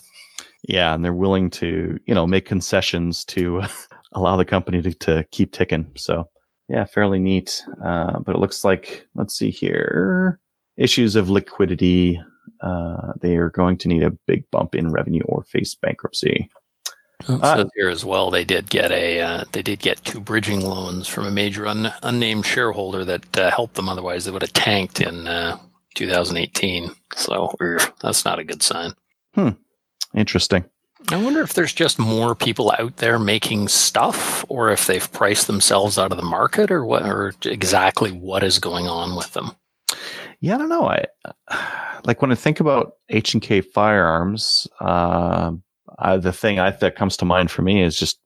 Yeah, 0.67 0.93
and 0.93 1.05
they're 1.05 1.13
willing 1.13 1.49
to, 1.51 1.97
you 2.05 2.13
know, 2.13 2.27
make 2.27 2.45
concessions 2.45 3.23
to 3.25 3.63
allow 4.11 4.35
the 4.35 4.43
company 4.45 4.81
to, 4.81 4.93
to 4.93 5.25
keep 5.31 5.53
ticking. 5.53 5.89
So, 5.95 6.27
yeah, 6.67 6.83
fairly 6.83 7.17
neat. 7.17 7.63
Uh, 7.83 8.19
but 8.19 8.35
it 8.35 8.39
looks 8.39 8.65
like, 8.65 9.07
let's 9.15 9.33
see 9.37 9.51
here, 9.51 10.37
issues 10.79 11.15
of 11.15 11.29
liquidity. 11.29 12.19
Uh, 12.61 13.13
they 13.21 13.37
are 13.37 13.49
going 13.49 13.77
to 13.77 13.87
need 13.87 14.03
a 14.03 14.17
big 14.25 14.49
bump 14.49 14.73
in 14.73 14.91
revenue 14.91 15.23
or 15.25 15.43
face 15.43 15.75
bankruptcy. 15.75 16.49
It 17.27 17.43
Uh, 17.43 17.65
here 17.75 17.89
as 17.89 18.05
well, 18.05 18.31
they 18.31 18.45
did 18.45 18.69
get 18.69 18.91
a 18.91 19.19
uh, 19.19 19.43
they 19.51 19.61
did 19.61 19.79
get 19.79 20.03
two 20.05 20.21
bridging 20.21 20.61
loans 20.61 21.07
from 21.07 21.25
a 21.25 21.31
major 21.31 21.67
un- 21.67 21.93
unnamed 22.01 22.45
shareholder 22.45 23.03
that 23.03 23.37
uh, 23.37 23.51
helped 23.51 23.75
them. 23.75 23.89
Otherwise, 23.89 24.23
they 24.23 24.31
would 24.31 24.41
have 24.41 24.53
tanked 24.53 25.01
in 25.01 25.27
uh, 25.27 25.57
2018. 25.95 26.91
So 27.15 27.53
that's 28.01 28.23
not 28.23 28.39
a 28.39 28.45
good 28.45 28.63
sign. 28.63 28.93
Interesting. 30.15 30.63
I 31.11 31.21
wonder 31.21 31.41
if 31.41 31.53
there's 31.53 31.73
just 31.73 31.99
more 31.99 32.35
people 32.35 32.73
out 32.77 32.97
there 32.97 33.19
making 33.19 33.67
stuff, 33.67 34.45
or 34.47 34.69
if 34.69 34.87
they've 34.87 35.11
priced 35.11 35.47
themselves 35.47 35.97
out 35.97 36.11
of 36.11 36.17
the 36.17 36.23
market, 36.23 36.71
or 36.71 36.85
what, 36.85 37.03
or 37.03 37.33
exactly 37.43 38.11
what 38.11 38.43
is 38.43 38.59
going 38.59 38.87
on 38.87 39.15
with 39.15 39.33
them. 39.33 39.51
Yeah, 40.41 40.55
I 40.55 40.57
don't 40.57 40.69
know. 40.69 40.87
I 40.89 41.05
like 42.05 42.21
when 42.21 42.31
I 42.31 42.35
think 42.35 42.59
about 42.59 42.93
H 43.09 43.33
and 43.33 43.43
K 43.43 43.61
firearms. 43.61 44.67
Uh, 44.79 45.51
I, 45.97 46.17
the 46.17 46.31
thing 46.31 46.59
I, 46.59 46.69
that 46.69 46.95
comes 46.95 47.17
to 47.17 47.25
mind 47.25 47.51
for 47.51 47.61
me 47.61 47.81
is 47.81 47.99
just 47.99 48.19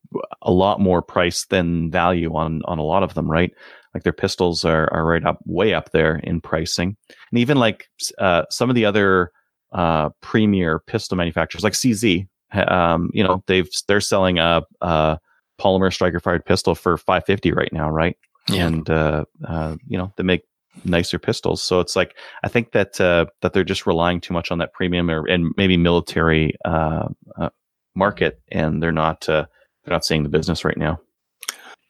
a 0.44 0.52
lot 0.52 0.80
more 0.80 1.02
price 1.02 1.46
than 1.46 1.90
value 1.90 2.36
on 2.36 2.62
on 2.66 2.78
a 2.78 2.84
lot 2.84 3.04
of 3.04 3.14
them. 3.16 3.30
Right, 3.30 3.52
like 3.94 4.04
their 4.04 4.14
pistols 4.14 4.66
are 4.66 4.92
are 4.94 5.06
right 5.06 5.26
up, 5.26 5.40
way 5.46 5.74
up 5.74 5.92
there 5.92 6.18
in 6.18 6.42
pricing, 6.42 6.96
and 7.32 7.40
even 7.40 7.58
like 7.58 7.88
uh, 8.20 8.44
some 8.50 8.70
of 8.70 8.76
the 8.76 8.86
other 8.86 9.32
uh, 9.72 10.10
premier 10.22 10.80
pistol 10.80 11.18
manufacturers, 11.18 11.64
like 11.64 11.74
CZ. 11.74 12.28
Um, 12.68 13.10
you 13.14 13.24
know, 13.24 13.44
they've 13.48 13.70
they're 13.88 14.02
selling 14.02 14.38
a, 14.38 14.62
a 14.82 15.18
polymer 15.60 15.92
striker 15.92 16.20
fired 16.20 16.46
pistol 16.46 16.76
for 16.76 16.98
five 16.98 17.26
fifty 17.26 17.52
right 17.52 17.74
now, 17.74 17.90
right? 17.90 18.16
Yeah. 18.50 18.68
And 18.68 18.90
uh, 18.90 19.26
uh, 19.48 19.78
you 19.88 19.98
know, 19.98 20.14
they 20.18 20.24
make 20.24 20.44
nicer 20.86 21.20
pistols. 21.20 21.62
So 21.62 21.80
it's 21.80 21.96
like 21.96 22.16
I 22.44 22.48
think 22.48 22.72
that 22.72 23.00
uh, 23.00 23.26
that 23.42 23.54
they're 23.54 23.64
just 23.64 23.86
relying 23.86 24.22
too 24.22 24.34
much 24.34 24.52
on 24.52 24.58
that 24.60 24.74
premium 24.74 25.10
or 25.10 25.26
and 25.28 25.54
maybe 25.58 25.78
military 25.78 26.56
uh, 26.66 27.08
uh, 27.38 27.50
market, 27.96 28.42
and 28.52 28.82
they're 28.82 28.92
not 28.92 29.28
uh, 29.30 29.46
they're 29.84 29.94
not 29.94 30.06
seeing 30.06 30.24
the 30.24 30.30
business 30.30 30.66
right 30.66 30.78
now. 30.78 31.00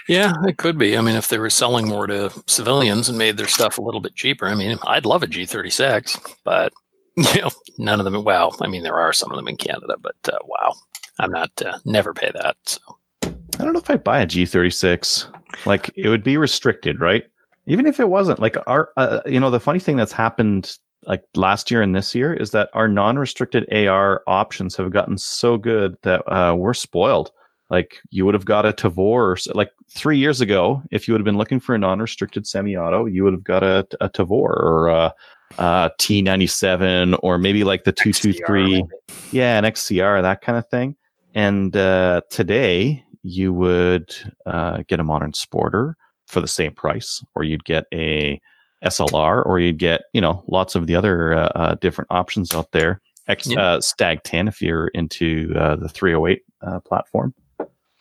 Yeah, 0.08 0.34
it 0.46 0.58
could 0.58 0.78
be. 0.78 0.98
I 0.98 1.02
mean, 1.02 1.16
if 1.16 1.30
they 1.30 1.38
were 1.38 1.50
selling 1.50 1.88
more 1.88 2.08
to 2.08 2.30
civilians 2.46 3.08
and 3.08 3.18
made 3.18 3.38
their 3.38 3.48
stuff 3.48 3.78
a 3.78 3.82
little 3.82 4.02
bit 4.02 4.16
cheaper, 4.16 4.48
I 4.48 4.56
mean, 4.56 4.78
I'd 4.86 5.06
love 5.06 5.24
a 5.24 5.28
G36, 5.28 6.36
but 6.44 6.74
you 7.16 7.42
know, 7.42 7.52
none 7.78 8.00
of 8.00 8.06
them. 8.06 8.24
Well, 8.24 8.56
I 8.62 8.68
mean, 8.68 8.84
there 8.84 9.00
are 9.00 9.14
some 9.14 9.32
of 9.32 9.38
them 9.38 9.48
in 9.48 9.56
Canada, 9.56 9.96
but 10.02 10.16
uh, 10.28 10.38
wow, 10.46 10.74
I'm 11.20 11.32
not 11.32 11.52
uh, 11.62 11.78
never 11.86 12.14
pay 12.14 12.32
that. 12.34 12.58
So 12.66 12.82
I 13.24 13.64
don't 13.64 13.74
know 13.74 13.80
if 13.80 13.90
I'd 13.90 14.04
buy 14.04 14.20
a 14.20 14.28
G36. 14.28 15.28
Like 15.66 15.92
it 15.96 16.10
would 16.10 16.24
be 16.24 16.38
restricted, 16.38 17.00
right? 17.00 17.24
Even 17.66 17.86
if 17.86 18.00
it 18.00 18.10
wasn't 18.10 18.40
like 18.40 18.58
our, 18.68 18.90
uh, 18.98 19.22
you 19.26 19.40
know, 19.40 19.50
the 19.50 19.60
funny 19.60 19.80
thing 19.80 19.96
that's 19.96 20.12
happened 20.12 20.78
like 21.06 21.24
last 21.36 21.70
year 21.70 21.82
and 21.82 21.96
this 21.96 22.16
year 22.16 22.34
is 22.34 22.52
that 22.52 22.70
our 22.74 22.88
non-restricted 22.88 23.72
AR 23.74 24.24
options 24.28 24.76
have 24.76 24.92
gotten 24.92 25.18
so 25.18 25.58
good 25.58 25.98
that 26.04 26.22
uh, 26.32 26.56
we're 26.56 26.74
spoiled. 26.74 27.32
Like 27.70 27.98
you 28.12 28.26
would 28.26 28.34
have 28.34 28.46
got 28.46 28.66
a 28.66 28.74
Tavor, 28.74 29.38
like 29.56 29.72
three 29.90 30.18
years 30.18 30.42
ago, 30.42 30.84
if 30.92 31.08
you 31.08 31.14
would 31.14 31.22
have 31.22 31.26
been 31.26 31.38
looking 31.38 31.60
for 31.60 31.74
a 31.74 31.80
non-restricted 31.80 32.46
semi-auto, 32.46 33.06
you 33.06 33.24
would 33.24 33.34
have 33.34 33.44
got 33.44 33.64
a, 33.64 33.88
a 34.00 34.10
Tavor 34.10 34.32
or 34.32 34.88
a, 34.90 35.14
a 35.58 35.92
T97 36.00 37.18
or 37.24 37.38
maybe 37.38 37.64
like 37.64 37.84
the 37.84 37.92
223. 37.92 38.84
Yeah, 39.32 39.58
an 39.58 39.64
XCR, 39.64 40.22
that 40.22 40.42
kind 40.42 40.58
of 40.58 40.68
thing. 40.68 40.96
And 41.34 41.76
uh, 41.76 42.22
today 42.30 43.04
you 43.24 43.54
would 43.54 44.14
uh, 44.46 44.84
get 44.88 45.00
a 45.00 45.04
modern 45.04 45.32
sporter 45.32 45.96
for 46.34 46.42
the 46.42 46.48
same 46.48 46.74
price, 46.74 47.24
or 47.36 47.44
you'd 47.44 47.64
get 47.64 47.86
a 47.94 48.42
SLR, 48.84 49.46
or 49.46 49.60
you'd 49.60 49.78
get 49.80 50.02
you 50.14 50.20
know 50.20 50.44
lots 50.48 50.76
of 50.76 50.88
the 50.88 50.96
other 50.96 51.34
uh, 51.34 51.48
uh, 51.56 51.76
different 51.76 52.10
options 52.12 52.54
out 52.54 52.72
there. 52.72 53.00
X 53.30 53.48
Yeah. 53.48 53.62
uh, 53.76 53.82
Stag 53.82 54.22
10 54.24 54.50
if 54.50 54.62
you're 54.62 54.88
into 54.90 55.54
uh, 55.56 55.78
the 55.78 55.88
308 55.88 56.42
uh, 56.62 56.80
platform. 56.82 57.34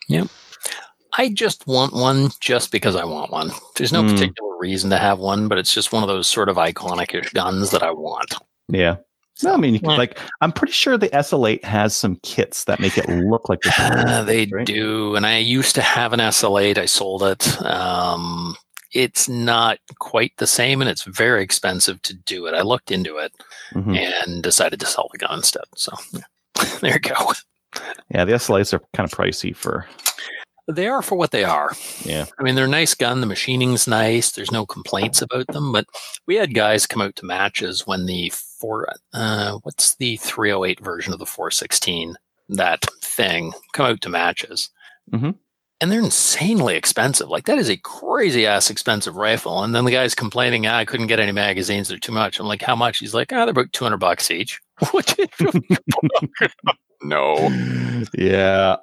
Yeah. 0.09 0.25
I 1.17 1.29
just 1.29 1.65
want 1.67 1.93
one 1.93 2.29
just 2.41 2.71
because 2.73 2.97
I 2.97 3.05
want 3.05 3.31
one. 3.31 3.51
There's 3.77 3.93
no 3.93 4.03
Mm. 4.03 4.11
particular 4.11 4.57
reason 4.59 4.89
to 4.89 4.97
have 4.97 5.19
one, 5.19 5.47
but 5.47 5.57
it's 5.57 5.73
just 5.73 5.93
one 5.93 6.03
of 6.03 6.09
those 6.09 6.27
sort 6.27 6.49
of 6.49 6.57
iconic-ish 6.57 7.31
guns 7.31 7.69
that 7.71 7.83
I 7.83 7.91
want. 7.91 8.33
Yeah. 8.67 8.97
No, 9.41 9.53
I 9.53 9.57
mean, 9.57 9.73
you 9.73 9.79
could, 9.79 9.97
like, 9.97 10.19
I'm 10.41 10.51
pretty 10.51 10.73
sure 10.73 10.95
the 10.97 11.09
SL8 11.09 11.63
has 11.63 11.95
some 11.95 12.17
kits 12.17 12.65
that 12.65 12.79
make 12.79 12.97
it 12.97 13.09
look 13.09 13.49
like 13.49 13.61
the 13.61 13.73
Uh, 14.07 14.23
they 14.23 14.45
right? 14.51 14.65
do, 14.65 15.15
and 15.15 15.25
I 15.25 15.37
used 15.39 15.73
to 15.75 15.81
have 15.81 16.13
an 16.13 16.19
SL8. 16.19 16.77
I 16.77 16.85
sold 16.85 17.23
it. 17.23 17.61
Um, 17.63 18.55
it's 18.93 19.27
not 19.27 19.79
quite 19.99 20.33
the 20.37 20.45
same, 20.45 20.81
and 20.81 20.89
it's 20.89 21.03
very 21.03 21.41
expensive 21.41 21.99
to 22.03 22.13
do 22.13 22.45
it. 22.45 22.53
I 22.53 22.61
looked 22.61 22.91
into 22.91 23.17
it 23.17 23.31
Mhm. 23.73 23.97
and 23.97 24.43
decided 24.43 24.79
to 24.81 24.85
sell 24.85 25.09
the 25.11 25.17
gun 25.17 25.39
instead. 25.39 25.63
So 25.75 25.93
yeah. 26.11 26.21
there 26.81 26.93
you 26.93 26.99
go. 26.99 27.33
Yeah, 28.13 28.25
the 28.25 28.33
SL8s 28.33 28.73
are 28.73 28.81
kind 28.93 29.11
of 29.11 29.17
pricey 29.17 29.55
for. 29.55 29.87
They 30.71 30.87
are 30.87 31.01
for 31.01 31.15
what 31.15 31.31
they 31.31 31.43
are. 31.43 31.71
Yeah. 32.05 32.25
I 32.39 32.43
mean, 32.43 32.55
they're 32.55 32.65
a 32.65 32.69
nice 32.69 32.93
gun. 32.93 33.19
The 33.19 33.25
machining's 33.27 33.85
nice. 33.87 34.31
There's 34.31 34.51
no 34.51 34.65
complaints 34.65 35.21
about 35.21 35.47
them. 35.47 35.73
But 35.73 35.87
we 36.25 36.35
had 36.35 36.53
guys 36.53 36.85
come 36.87 37.01
out 37.01 37.15
to 37.17 37.25
matches 37.25 37.85
when 37.85 38.05
the 38.05 38.31
four, 38.63 38.89
uh, 39.13 39.59
what's 39.63 39.95
the 39.97 40.17
308 40.17 40.81
version 40.81 41.13
of 41.13 41.19
the 41.19 41.27
416, 41.27 42.17
that 42.49 42.81
thing, 43.03 43.53
come 43.73 43.87
out 43.87 44.01
to 44.03 44.09
matches. 44.09 44.71
Mhm. 45.13 45.37
And 45.81 45.91
they're 45.91 46.01
insanely 46.01 46.77
expensive. 46.77 47.29
Like, 47.29 47.45
that 47.47 47.59
is 47.59 47.69
a 47.69 47.77
crazy 47.77 48.47
ass 48.47 48.71
expensive 48.71 49.17
rifle. 49.17 49.63
And 49.63 49.75
then 49.75 49.85
the 49.85 49.91
guy's 49.91 50.15
complaining, 50.15 50.67
"Ah, 50.67 50.77
I 50.77 50.85
couldn't 50.85 51.07
get 51.07 51.21
any 51.21 51.33
magazines. 51.33 51.89
They're 51.89 51.99
too 51.99 52.13
much. 52.13 52.39
I'm 52.39 52.47
like, 52.47 52.63
how 52.63 52.77
much? 52.77 52.99
He's 52.99 53.15
like, 53.15 53.33
ah, 53.33 53.45
they're 53.45 53.51
about 53.51 53.73
200 53.73 53.99
bucks 53.99 54.31
each. 54.31 54.61
No. 57.03 57.49
Yeah. 58.17 58.77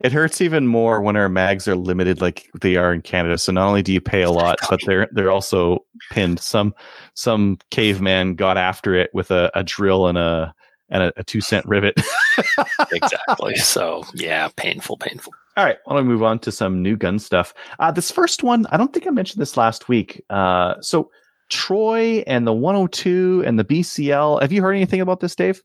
It 0.00 0.12
hurts 0.12 0.40
even 0.40 0.68
more 0.68 1.00
when 1.00 1.16
our 1.16 1.28
mags 1.28 1.66
are 1.66 1.74
limited 1.74 2.20
like 2.20 2.48
they 2.60 2.76
are 2.76 2.92
in 2.92 3.02
Canada. 3.02 3.36
So 3.36 3.50
not 3.50 3.66
only 3.66 3.82
do 3.82 3.92
you 3.92 4.00
pay 4.00 4.22
a 4.22 4.30
lot, 4.30 4.58
but 4.70 4.80
they're 4.86 5.08
they're 5.12 5.30
also 5.30 5.84
pinned. 6.10 6.40
Some 6.40 6.74
some 7.14 7.58
caveman 7.70 8.34
got 8.34 8.56
after 8.56 8.94
it 8.94 9.10
with 9.12 9.30
a, 9.30 9.50
a 9.54 9.64
drill 9.64 10.06
and 10.06 10.16
a 10.18 10.54
and 10.90 11.02
a, 11.02 11.12
a 11.16 11.24
two 11.24 11.40
cent 11.40 11.66
rivet. 11.66 12.00
exactly. 12.92 13.56
So, 13.56 14.04
yeah, 14.14 14.48
painful, 14.56 14.96
painful. 14.96 15.34
All 15.56 15.64
right, 15.64 15.78
why 15.84 15.96
don't 15.96 16.06
we 16.06 16.12
move 16.12 16.22
on 16.22 16.38
to 16.40 16.52
some 16.52 16.82
new 16.82 16.96
gun 16.96 17.18
stuff? 17.18 17.52
Uh, 17.80 17.90
this 17.90 18.10
first 18.10 18.42
one, 18.42 18.66
I 18.70 18.76
don't 18.76 18.92
think 18.92 19.06
I 19.06 19.10
mentioned 19.10 19.42
this 19.42 19.56
last 19.56 19.88
week. 19.88 20.22
Uh, 20.30 20.80
so 20.80 21.10
Troy 21.50 22.22
and 22.26 22.46
the 22.46 22.52
102 22.52 23.42
and 23.44 23.58
the 23.58 23.64
BCL. 23.64 24.40
Have 24.40 24.52
you 24.52 24.62
heard 24.62 24.74
anything 24.74 25.00
about 25.00 25.20
this, 25.20 25.34
Dave? 25.34 25.62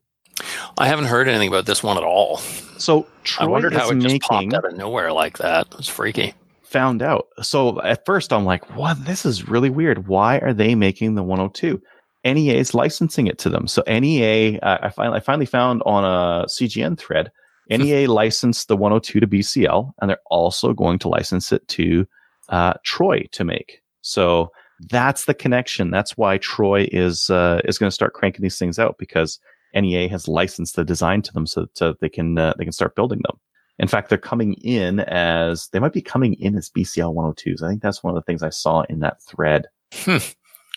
I 0.78 0.88
haven't 0.88 1.06
heard 1.06 1.28
anything 1.28 1.48
about 1.48 1.66
this 1.66 1.82
one 1.82 1.96
at 1.96 2.04
all. 2.04 2.38
So 2.78 3.06
Troy 3.22 3.46
I 3.46 3.48
wondered 3.48 3.72
how 3.72 3.90
it 3.90 3.98
just 3.98 4.20
popped 4.22 4.52
out 4.52 4.64
of 4.64 4.76
nowhere 4.76 5.12
like 5.12 5.38
that. 5.38 5.66
It 5.68 5.76
was 5.76 5.88
freaky. 5.88 6.34
found 6.62 7.02
out. 7.02 7.28
So 7.42 7.80
at 7.82 8.04
first 8.04 8.32
I'm 8.32 8.44
like, 8.44 8.76
what? 8.76 9.04
This 9.04 9.24
is 9.24 9.48
really 9.48 9.70
weird. 9.70 10.08
Why 10.08 10.38
are 10.38 10.52
they 10.52 10.74
making 10.74 11.14
the 11.14 11.22
102? 11.22 11.80
NEA 12.24 12.54
is 12.54 12.74
licensing 12.74 13.26
it 13.26 13.38
to 13.38 13.50
them. 13.50 13.68
So 13.68 13.82
NEA, 13.86 14.58
uh, 14.60 14.78
I 14.82 14.88
finally 14.88 15.18
I 15.18 15.20
finally 15.20 15.46
found 15.46 15.82
on 15.84 16.04
a 16.04 16.46
CGN 16.46 16.98
thread. 16.98 17.30
NEA 17.70 18.10
licensed 18.10 18.68
the 18.68 18.76
102 18.76 19.20
to 19.20 19.26
BCL, 19.26 19.92
and 20.00 20.10
they're 20.10 20.18
also 20.26 20.72
going 20.74 20.98
to 20.98 21.08
license 21.08 21.52
it 21.52 21.66
to 21.68 22.06
uh, 22.50 22.74
Troy 22.84 23.26
to 23.32 23.44
make. 23.44 23.80
So 24.02 24.50
that's 24.90 25.24
the 25.24 25.34
connection. 25.34 25.90
That's 25.90 26.16
why 26.16 26.38
Troy 26.38 26.88
is 26.92 27.30
uh, 27.30 27.60
is 27.64 27.78
going 27.78 27.88
to 27.88 27.94
start 27.94 28.14
cranking 28.14 28.42
these 28.42 28.58
things 28.58 28.78
out 28.78 28.96
because 28.98 29.38
NEA 29.74 30.08
has 30.08 30.28
licensed 30.28 30.76
the 30.76 30.84
design 30.84 31.22
to 31.22 31.32
them, 31.32 31.46
so, 31.46 31.66
so 31.74 31.94
they 32.00 32.08
can 32.08 32.38
uh, 32.38 32.54
they 32.58 32.64
can 32.64 32.72
start 32.72 32.96
building 32.96 33.20
them. 33.26 33.38
In 33.78 33.88
fact, 33.88 34.08
they're 34.08 34.18
coming 34.18 34.54
in 34.54 35.00
as 35.00 35.68
they 35.68 35.80
might 35.80 35.92
be 35.92 36.02
coming 36.02 36.34
in 36.34 36.56
as 36.56 36.70
BCL 36.70 37.14
102s. 37.14 37.62
I 37.62 37.68
think 37.68 37.82
that's 37.82 38.02
one 38.02 38.14
of 38.14 38.14
the 38.14 38.24
things 38.24 38.42
I 38.42 38.50
saw 38.50 38.82
in 38.88 39.00
that 39.00 39.22
thread. 39.22 39.66
Hmm. 39.92 40.18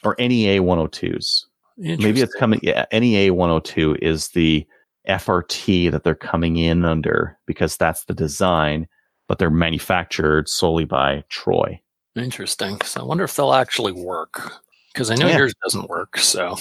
Or 0.03 0.15
NEA 0.19 0.61
102s. 0.61 1.43
Maybe 1.77 2.21
it's 2.21 2.33
coming. 2.33 2.59
Yeah, 2.63 2.85
NEA 2.91 3.33
102 3.33 3.97
is 4.01 4.29
the 4.29 4.65
FRT 5.07 5.91
that 5.91 6.03
they're 6.03 6.15
coming 6.15 6.57
in 6.57 6.85
under 6.85 7.37
because 7.45 7.77
that's 7.77 8.05
the 8.05 8.13
design, 8.13 8.87
but 9.27 9.37
they're 9.37 9.49
manufactured 9.49 10.49
solely 10.49 10.85
by 10.85 11.23
Troy. 11.29 11.79
Interesting. 12.15 12.81
So 12.81 13.01
I 13.01 13.03
wonder 13.03 13.23
if 13.23 13.35
they'll 13.35 13.53
actually 13.53 13.91
work 13.91 14.53
because 14.97 15.11
I 15.11 15.15
know 15.15 15.27
Yeah. 15.27 15.37
yours 15.37 15.53
doesn't 15.63 15.87
work. 15.89 16.17
So 16.17 16.55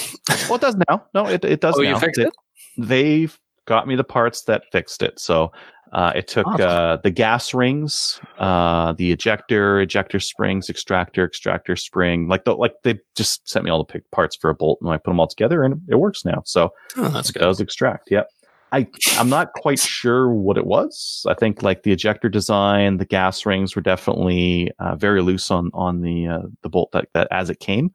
Well, 0.48 0.56
it 0.56 0.60
does 0.60 0.76
now. 0.90 1.04
No, 1.14 1.26
it, 1.26 1.42
it 1.44 1.60
does 1.62 1.74
oh, 1.78 1.82
now. 1.82 1.88
you 1.94 1.98
fixed 1.98 2.20
They- 2.20 2.26
it. 2.26 2.34
They've 2.76 3.38
got 3.64 3.88
me 3.88 3.96
the 3.96 4.04
parts 4.04 4.42
that 4.42 4.64
fixed 4.70 5.02
it. 5.02 5.18
So 5.18 5.50
uh, 5.92 6.12
it 6.14 6.28
took 6.28 6.46
Awesome. 6.46 6.68
uh, 6.68 6.96
the 6.98 7.10
gas 7.10 7.54
rings, 7.54 8.20
uh, 8.38 8.92
the 8.92 9.10
ejector, 9.12 9.80
ejector 9.80 10.20
springs, 10.20 10.68
extractor, 10.68 11.24
extractor 11.24 11.74
spring. 11.76 12.28
Like 12.28 12.44
the 12.44 12.54
like 12.54 12.74
they 12.82 12.98
just 13.14 13.48
sent 13.48 13.64
me 13.64 13.70
all 13.70 13.82
the 13.82 14.00
parts 14.12 14.36
for 14.36 14.50
a 14.50 14.54
bolt, 14.54 14.78
and 14.82 14.90
I 14.90 14.98
put 14.98 15.10
them 15.12 15.20
all 15.20 15.26
together, 15.28 15.62
and 15.64 15.80
it 15.88 15.94
works 15.94 16.22
now. 16.24 16.42
So 16.44 16.70
Oh, 16.98 17.08
that's 17.08 17.30
it 17.30 17.34
good. 17.34 17.38
does 17.38 17.60
extract. 17.60 18.10
Yep. 18.10 18.28
I 18.72 18.86
I'm 19.16 19.30
not 19.30 19.52
quite 19.54 19.78
sure 19.78 20.28
what 20.28 20.58
it 20.58 20.66
was. 20.66 21.24
I 21.28 21.34
think 21.34 21.62
like 21.62 21.84
the 21.84 21.92
ejector 21.92 22.28
design, 22.28 22.98
the 22.98 23.04
gas 23.06 23.46
rings 23.46 23.74
were 23.76 23.80
definitely 23.82 24.72
uh, 24.80 24.96
very 24.96 25.22
loose 25.22 25.50
on 25.50 25.70
on 25.72 26.02
the 26.02 26.26
uh, 26.26 26.42
the 26.62 26.68
bolt 26.68 26.90
that, 26.92 27.06
that 27.14 27.28
as 27.30 27.48
it 27.48 27.60
came, 27.60 27.92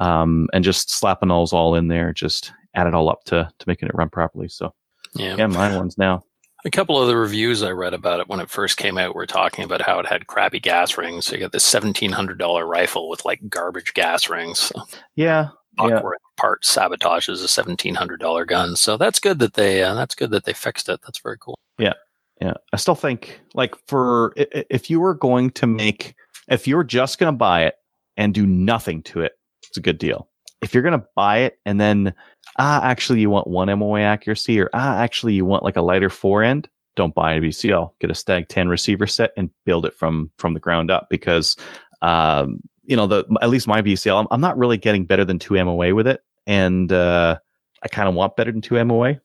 um, 0.00 0.48
and 0.52 0.64
just 0.64 0.90
slapping 0.90 1.28
those 1.28 1.52
all 1.52 1.74
in 1.74 1.88
there 1.88 2.12
just 2.12 2.52
add 2.74 2.86
it 2.86 2.94
all 2.94 3.08
up 3.10 3.24
to 3.24 3.48
to 3.58 3.64
making 3.68 3.88
it 3.88 3.94
run 3.94 4.08
properly. 4.10 4.48
So 4.48 4.74
Yeah. 5.14 5.36
yeah, 5.36 5.46
mine 5.46 5.76
ones 5.76 5.96
now. 5.98 6.22
A 6.66 6.70
couple 6.70 6.98
of 7.00 7.08
the 7.08 7.16
reviews 7.16 7.62
I 7.62 7.70
read 7.72 7.92
about 7.92 8.20
it 8.20 8.28
when 8.28 8.40
it 8.40 8.48
first 8.48 8.78
came 8.78 8.96
out 8.96 9.14
were 9.14 9.26
talking 9.26 9.64
about 9.64 9.82
how 9.82 9.98
it 9.98 10.06
had 10.06 10.26
crappy 10.28 10.58
gas 10.60 10.96
rings. 10.96 11.26
So 11.26 11.34
you 11.34 11.40
got 11.40 11.52
this 11.52 11.62
seventeen 11.62 12.10
hundred 12.10 12.38
dollar 12.38 12.66
rifle 12.66 13.08
with 13.10 13.24
like 13.24 13.48
garbage 13.50 13.92
gas 13.94 14.28
rings. 14.30 14.58
So 14.60 14.80
Yeah, 15.14 15.50
yeah. 15.78 15.96
awkward 15.98 16.18
part 16.38 16.62
sabotages 16.62 17.44
a 17.44 17.48
seventeen 17.48 17.94
hundred 17.94 18.20
dollar 18.20 18.44
gun. 18.46 18.76
So 18.76 18.96
that's 18.96 19.20
good 19.20 19.38
that 19.40 19.54
they 19.54 19.82
uh, 19.82 19.94
that's 19.94 20.14
good 20.14 20.30
that 20.30 20.46
they 20.46 20.54
fixed 20.54 20.88
it. 20.88 21.00
That's 21.02 21.18
very 21.20 21.36
cool. 21.38 21.58
Yeah, 21.78 21.92
yeah. 22.40 22.54
I 22.72 22.76
still 22.76 22.94
think 22.94 23.40
like 23.52 23.74
for 23.86 24.32
if 24.36 24.88
you 24.88 25.00
were 25.00 25.14
going 25.14 25.50
to 25.50 25.66
make 25.66 26.14
if 26.48 26.66
you 26.66 26.76
were 26.76 26.84
just 26.84 27.18
going 27.18 27.32
to 27.32 27.36
buy 27.36 27.64
it 27.64 27.74
and 28.16 28.32
do 28.32 28.46
nothing 28.46 29.02
to 29.02 29.20
it, 29.20 29.32
it's 29.74 29.78
a 29.78 29.82
good 29.82 29.98
deal. 29.98 30.28
If 30.62 30.72
you're 30.72 30.84
going 30.84 30.98
to 30.98 31.04
buy 31.16 31.38
it 31.38 31.58
and 31.66 31.80
then 31.80 32.14
ah 32.60 32.80
actually 32.84 33.18
you 33.18 33.28
want 33.28 33.48
one 33.48 33.76
MOA 33.76 34.02
accuracy 34.02 34.60
or 34.60 34.70
ah 34.72 34.98
actually 34.98 35.34
you 35.34 35.44
want 35.44 35.64
like 35.64 35.74
a 35.74 35.82
lighter 35.82 36.08
fore 36.08 36.44
end, 36.44 36.68
don't 36.94 37.12
buy 37.12 37.34
a 37.34 37.40
BCL. 37.40 37.90
Get 37.98 38.12
a 38.12 38.14
Stag 38.14 38.48
10 38.48 38.68
receiver 38.68 39.08
set 39.08 39.32
and 39.36 39.50
build 39.64 39.84
it 39.84 39.92
from 39.94 40.30
from 40.38 40.54
the 40.54 40.60
ground 40.60 40.92
up 40.92 41.08
because 41.10 41.56
um 42.02 42.60
you 42.84 42.94
know 42.94 43.08
the 43.08 43.24
at 43.42 43.50
least 43.50 43.66
my 43.66 43.82
BCL 43.82 44.20
I'm, 44.20 44.28
I'm 44.30 44.40
not 44.40 44.56
really 44.56 44.78
getting 44.78 45.06
better 45.06 45.24
than 45.24 45.40
2 45.40 45.62
MOA 45.64 45.92
with 45.92 46.06
it 46.06 46.22
and 46.46 46.92
uh 46.92 47.36
I 47.82 47.88
kind 47.88 48.08
of 48.08 48.14
want 48.14 48.36
better 48.36 48.52
than 48.52 48.62
2 48.62 48.84
MOA. 48.84 49.20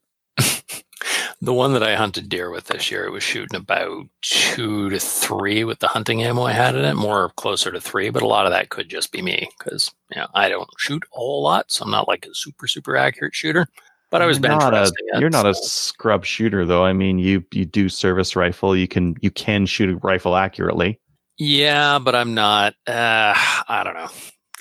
The 1.41 1.53
one 1.53 1.71
that 1.73 1.83
I 1.83 1.95
hunted 1.95 2.27
deer 2.27 2.51
with 2.51 2.65
this 2.65 2.91
year, 2.91 3.05
it 3.05 3.11
was 3.11 3.23
shooting 3.23 3.55
about 3.55 4.07
two 4.21 4.89
to 4.89 4.99
three 4.99 5.63
with 5.63 5.79
the 5.79 5.87
hunting 5.87 6.21
ammo 6.21 6.43
I 6.43 6.51
had 6.51 6.75
in 6.75 6.83
it, 6.83 6.95
more 6.95 7.29
closer 7.37 7.71
to 7.71 7.79
three, 7.79 8.09
but 8.09 8.23
a 8.23 8.27
lot 8.27 8.45
of 8.45 8.51
that 8.51 8.69
could 8.69 8.89
just 8.89 9.13
be 9.13 9.21
me 9.21 9.49
because 9.57 9.89
you 10.13 10.19
know, 10.19 10.27
I 10.33 10.49
don't 10.49 10.69
shoot 10.77 11.03
a 11.03 11.15
whole 11.15 11.41
lot, 11.41 11.71
so 11.71 11.85
I'm 11.85 11.91
not 11.91 12.09
like 12.09 12.25
a 12.25 12.35
super, 12.35 12.67
super 12.67 12.97
accurate 12.97 13.33
shooter. 13.33 13.67
But 14.11 14.21
I 14.21 14.25
was 14.25 14.39
bench 14.39 14.59
not 14.59 14.73
a, 14.73 14.83
it, 14.83 15.19
You're 15.19 15.29
not 15.29 15.45
a 15.45 15.53
scrub 15.53 16.25
shooter 16.25 16.65
though. 16.65 16.83
I 16.83 16.93
mean, 16.93 17.19
you 17.19 17.45
you 17.53 17.65
do 17.65 17.89
service 17.89 18.35
rifle. 18.35 18.75
You 18.75 18.87
can 18.87 19.15
you 19.21 19.29
can 19.29 19.65
shoot 19.65 19.89
a 19.89 19.97
rifle 19.97 20.35
accurately. 20.35 20.99
Yeah, 21.37 21.99
but 21.99 22.15
I'm 22.15 22.33
not. 22.33 22.73
Uh, 22.87 23.33
I 23.67 23.83
don't 23.83 23.93
know. 23.93 24.09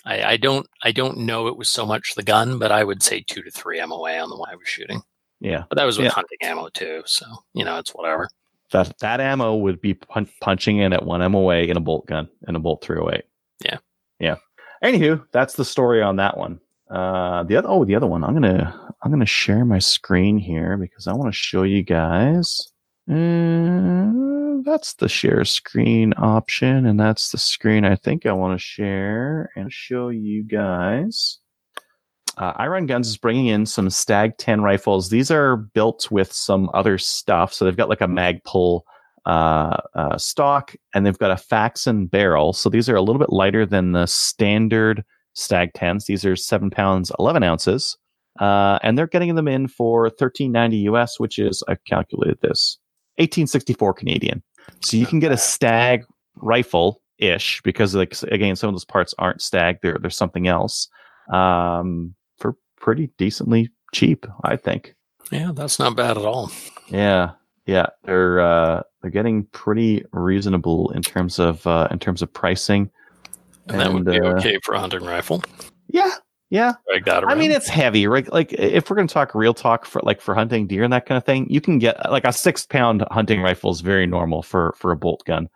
I, 0.05 0.23
I 0.33 0.37
don't. 0.37 0.67
I 0.85 0.93
don't 0.93 1.19
know. 1.19 1.49
It 1.49 1.57
was 1.57 1.71
so 1.71 1.87
much 1.87 2.15
the 2.15 2.23
gun, 2.23 2.59
but 2.59 2.71
I 2.71 2.85
would 2.85 3.03
say 3.03 3.25
two 3.27 3.43
to 3.43 3.51
three 3.51 3.85
MOA 3.85 4.19
on 4.19 4.29
the 4.29 4.37
one 4.37 4.51
I 4.51 4.57
was 4.57 4.69
shooting. 4.69 5.03
Yeah, 5.41 5.65
But 5.69 5.77
that 5.79 5.85
was 5.85 5.99
with 5.99 6.07
Yeah. 6.07 6.11
hunting 6.13 6.39
ammo 6.43 6.69
too, 6.69 7.03
so 7.07 7.25
you 7.55 7.65
know 7.65 7.79
it's 7.79 7.95
whatever. 7.95 8.29
that 8.73 8.99
that 8.99 9.21
ammo 9.21 9.55
would 9.57 9.81
be 9.81 9.95
pun- 9.95 10.29
punching 10.41 10.79
in 10.79 10.93
at 10.93 11.05
one 11.05 11.21
MOA 11.31 11.63
in 11.63 11.77
a 11.77 11.81
bolt 11.81 12.07
gun 12.07 12.29
in 12.49 12.57
a 12.57 12.59
bolt 12.61 12.83
308. 12.85 13.25
Yeah. 13.65 13.79
yeah. 14.19 14.37
Anywho, 14.85 15.25
that's 15.33 15.55
the 15.55 15.65
story 15.65 16.03
on 16.03 16.17
that 16.17 16.37
one. 16.37 16.61
Uh, 16.91 17.43
the 17.45 17.57
other 17.57 17.69
oh, 17.69 17.85
the 17.85 17.95
other 17.95 18.07
one. 18.07 18.25
I'm 18.25 18.33
gonna 18.35 18.95
I'm 19.03 19.11
gonna 19.11 19.27
share 19.27 19.65
my 19.65 19.79
screen 19.79 20.39
here 20.39 20.77
because 20.77 21.07
I 21.07 21.13
want 21.13 21.29
to 21.33 21.39
show 21.39 21.63
you 21.63 21.83
guys. 21.83 22.73
Uh, 23.11 24.63
that's 24.65 24.95
the 24.95 25.09
share 25.09 25.45
screen 25.45 26.13
option, 26.17 26.87
and 26.87 26.99
that's 26.99 27.31
the 27.31 27.39
screen 27.39 27.85
I 27.85 27.95
think 27.97 28.27
I 28.27 28.33
want 28.33 28.59
to 28.59 28.63
share 28.65 29.51
and 29.57 29.73
show 29.73 30.09
you 30.09 30.43
guys. 30.43 31.39
Uh, 32.39 32.55
Irunguns 32.63 33.07
is 33.07 33.17
bringing 33.17 33.47
in 33.47 33.67
some 33.67 33.91
Stag 33.91 34.39
10 34.39 34.63
rifles. 34.63 35.11
These 35.11 35.31
are 35.31 35.57
built 35.57 36.09
with 36.11 36.33
some 36.33 36.71
other 36.73 36.97
stuff. 36.97 37.53
So 37.53 37.65
they've 37.65 37.77
got 37.77 37.89
like 37.89 38.01
a 38.01 38.07
Magpul 38.07 38.83
uh, 39.27 39.77
uh, 39.95 40.17
stock 40.19 40.75
and 40.95 41.05
they've 41.05 41.19
got 41.19 41.33
a 41.33 41.37
Faxon 41.37 42.07
barrel. 42.07 42.53
So 42.53 42.71
these 42.71 42.89
are 42.89 42.95
a 42.95 43.03
little 43.03 43.19
bit 43.19 43.33
lighter 43.33 43.67
than 43.67 43.93
the 43.93 44.07
standard 44.07 45.05
Stag 45.35 45.73
10s. 45.73 46.07
These 46.07 46.25
are 46.25 46.37
7 46.37 46.71
pounds, 46.71 47.11
11 47.19 47.43
ounces. 47.43 47.99
Uh, 48.39 48.79
and 48.85 48.97
they're 48.97 49.09
getting 49.09 49.35
them 49.35 49.49
in 49.49 49.67
for 49.67 50.03
1390 50.03 50.77
US, 50.93 51.19
which 51.19 51.41
is, 51.41 51.65
I've 51.67 51.83
calculated 51.85 52.39
this, 52.41 52.79
1864 53.17 53.95
Canadian. 53.95 54.45
So 54.81 54.97
you 54.97 55.07
can 55.07 55.19
get 55.19 55.33
a 55.33 55.37
Stag 55.37 56.05
rifle 56.37 57.03
ish 57.19 57.61
because, 57.63 57.97
like, 57.97 58.15
again, 58.31 58.55
some 58.55 58.69
of 58.69 58.75
those 58.75 58.85
parts 58.85 59.13
aren't 59.19 59.43
Stag, 59.43 59.79
they're, 59.83 59.99
they're 60.01 60.11
something 60.11 60.47
else. 60.47 60.89
Um, 61.33 62.15
pretty 62.81 63.11
decently 63.19 63.71
cheap, 63.93 64.27
I 64.45 64.57
think. 64.57 64.95
Yeah, 65.31 65.53
that's 65.55 65.79
not 65.79 65.97
bad 65.97 66.17
at 66.17 66.25
all. 66.25 66.51
Yeah, 66.89 67.33
yeah, 67.67 67.87
they're 68.05 68.41
uh, 68.41 68.83
they're 69.03 69.11
getting 69.11 69.45
pretty 69.47 70.05
reasonable 70.13 70.91
in 70.93 71.03
terms 71.03 71.39
of 71.39 71.67
uh, 71.67 71.89
in 71.91 71.99
terms 71.99 72.23
of 72.23 72.33
pricing. 72.33 72.91
And, 73.69 73.81
that 73.81 73.93
would 73.93 74.07
be 74.07 74.19
uh, 74.19 74.37
okay 74.37 74.59
for 74.63 74.75
a 74.75 74.81
hunting 74.81 75.05
rifle. 75.05 75.43
Yeah, 75.89 76.11
yeah. 76.51 76.73
Drag 76.89 77.05
that 77.05 77.25
I 77.25 77.35
mean, 77.35 77.51
it's 77.51 77.69
heavy, 77.69 78.07
right? 78.07 78.31
Like, 78.33 78.55
if 78.55 78.89
we're 78.89 78.97
going 78.97 79.09
to 79.09 79.13
talk 79.13 79.35
real 79.35 79.53
talk 79.53 79.85
for 79.85 80.01
like 80.03 80.21
for 80.21 80.35
hunting 80.35 80.67
deer 80.67 80.83
and 80.83 80.93
that 80.93 81.05
kind 81.05 81.19
of 81.19 81.25
thing, 81.25 81.47
you 81.51 81.61
can 81.61 81.79
get 81.79 82.11
like 82.11 82.25
a 82.25 82.33
six 82.33 82.65
pound 82.65 83.05
hunting 83.11 83.43
rifle 83.43 83.71
is 83.71 83.81
very 83.81 84.07
normal 84.07 84.43
for 84.43 84.75
for 84.79 84.91
a 84.91 84.97
bolt 84.97 85.23
gun. 85.27 85.49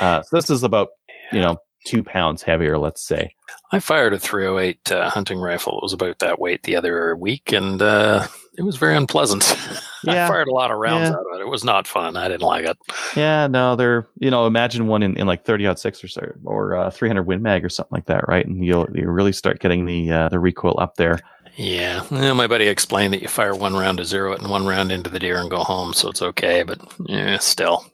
Uh, 0.00 0.22
so 0.22 0.36
this 0.36 0.48
is 0.48 0.62
about 0.62 0.88
you 1.32 1.40
know 1.40 1.58
two 1.86 2.02
pounds 2.02 2.42
heavier, 2.42 2.76
let's 2.78 3.02
say. 3.02 3.34
I 3.72 3.78
fired 3.78 4.12
a 4.12 4.18
308 4.18 4.92
uh, 4.92 5.08
hunting 5.08 5.38
rifle. 5.38 5.78
It 5.78 5.82
was 5.82 5.92
about 5.92 6.18
that 6.18 6.38
weight 6.38 6.64
the 6.64 6.76
other 6.76 7.16
week, 7.16 7.52
and 7.52 7.80
uh, 7.80 8.26
it 8.58 8.62
was 8.62 8.76
very 8.76 8.96
unpleasant. 8.96 9.56
Yeah. 10.04 10.26
I 10.26 10.28
fired 10.28 10.46
a 10.46 10.52
lot 10.54 10.70
of 10.70 10.78
rounds 10.78 11.08
Yeah. 11.08 11.14
out 11.16 11.26
of 11.32 11.40
it. 11.40 11.42
It 11.42 11.48
was 11.48 11.64
not 11.64 11.88
fun. 11.88 12.16
I 12.16 12.28
didn't 12.28 12.42
like 12.42 12.64
it. 12.64 12.78
Yeah, 13.16 13.48
no, 13.48 13.74
they're 13.74 14.06
you 14.20 14.30
know 14.30 14.46
imagine 14.46 14.86
one 14.86 15.02
in, 15.02 15.16
in 15.16 15.26
like 15.26 15.44
thirty 15.44 15.66
out 15.66 15.80
six 15.80 16.04
or 16.04 16.06
so 16.06 16.30
or 16.44 16.76
uh, 16.76 16.90
three 16.90 17.08
hundred 17.08 17.24
Win 17.24 17.42
Mag 17.42 17.64
or 17.64 17.68
something 17.68 17.96
like 17.96 18.06
that, 18.06 18.28
right? 18.28 18.46
And 18.46 18.64
you'll 18.64 18.86
you 18.94 19.10
really 19.10 19.32
start 19.32 19.58
getting 19.58 19.84
the 19.84 20.12
uh, 20.12 20.28
the 20.28 20.38
recoil 20.38 20.78
up 20.78 20.94
there. 20.94 21.18
Yeah. 21.56 22.04
Well, 22.08 22.36
my 22.36 22.46
buddy 22.46 22.68
explained 22.68 23.14
that 23.14 23.22
you 23.22 23.26
fire 23.26 23.52
one 23.56 23.74
round 23.74 23.98
to 23.98 24.04
zero 24.04 24.30
it 24.32 24.40
and 24.40 24.48
one 24.48 24.64
round 24.64 24.92
into 24.92 25.10
the 25.10 25.18
deer 25.18 25.38
and 25.40 25.50
go 25.50 25.64
home, 25.64 25.92
so 25.92 26.08
it's 26.08 26.22
okay. 26.22 26.62
But 26.62 26.78
yeah, 27.06 27.38
still. 27.38 27.84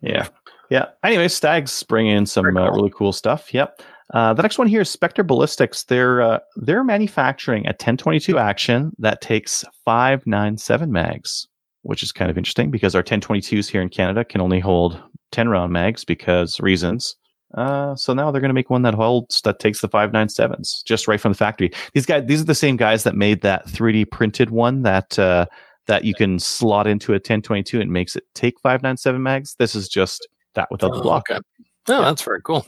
Yeah, 0.00 0.26
yeah. 0.72 0.86
Anyway, 1.04 1.28
Stags 1.28 1.82
bring 1.82 2.06
in 2.06 2.24
some 2.24 2.56
uh, 2.56 2.70
really 2.70 2.90
cool 2.96 3.12
stuff. 3.12 3.52
Yep. 3.52 3.82
Uh, 4.14 4.32
the 4.32 4.40
next 4.40 4.56
one 4.56 4.66
here 4.66 4.80
is 4.80 4.88
Spectre 4.88 5.22
Ballistics. 5.22 5.84
They're 5.84 6.22
uh, 6.22 6.38
they're 6.56 6.82
manufacturing 6.82 7.66
a 7.66 7.76
1022 7.76 8.38
action 8.38 8.90
that 8.98 9.20
takes 9.20 9.66
597 9.84 10.90
mags, 10.90 11.46
which 11.82 12.02
is 12.02 12.10
kind 12.10 12.30
of 12.30 12.38
interesting 12.38 12.70
because 12.70 12.94
our 12.94 13.02
1022s 13.02 13.68
here 13.68 13.82
in 13.82 13.90
Canada 13.90 14.24
can 14.24 14.40
only 14.40 14.60
hold 14.60 14.98
10 15.32 15.50
round 15.50 15.74
mags 15.74 16.06
because 16.06 16.58
reasons. 16.58 17.16
Uh, 17.54 17.94
so 17.94 18.14
now 18.14 18.30
they're 18.30 18.40
going 18.40 18.48
to 18.48 18.54
make 18.54 18.70
one 18.70 18.80
that 18.80 18.94
holds 18.94 19.42
that 19.42 19.58
takes 19.58 19.82
the 19.82 19.90
597s 19.90 20.82
just 20.86 21.06
right 21.06 21.20
from 21.20 21.32
the 21.32 21.38
factory. 21.38 21.70
These 21.92 22.06
guys, 22.06 22.24
these 22.24 22.40
are 22.40 22.46
the 22.46 22.54
same 22.54 22.78
guys 22.78 23.04
that 23.04 23.14
made 23.14 23.42
that 23.42 23.66
3D 23.66 24.10
printed 24.10 24.48
one 24.48 24.84
that 24.84 25.18
uh, 25.18 25.44
that 25.86 26.04
you 26.04 26.14
can 26.14 26.38
slot 26.38 26.86
into 26.86 27.12
a 27.12 27.16
1022 27.16 27.78
and 27.78 27.92
makes 27.92 28.16
it 28.16 28.24
take 28.34 28.58
597 28.60 29.22
mags. 29.22 29.54
This 29.58 29.74
is 29.74 29.86
just 29.86 30.26
that 30.54 30.70
without 30.70 30.92
the 30.92 30.98
Oh, 30.98 31.02
block. 31.02 31.30
okay. 31.30 31.40
Oh, 31.88 32.02
that's 32.02 32.22
very 32.22 32.40
cool. 32.42 32.66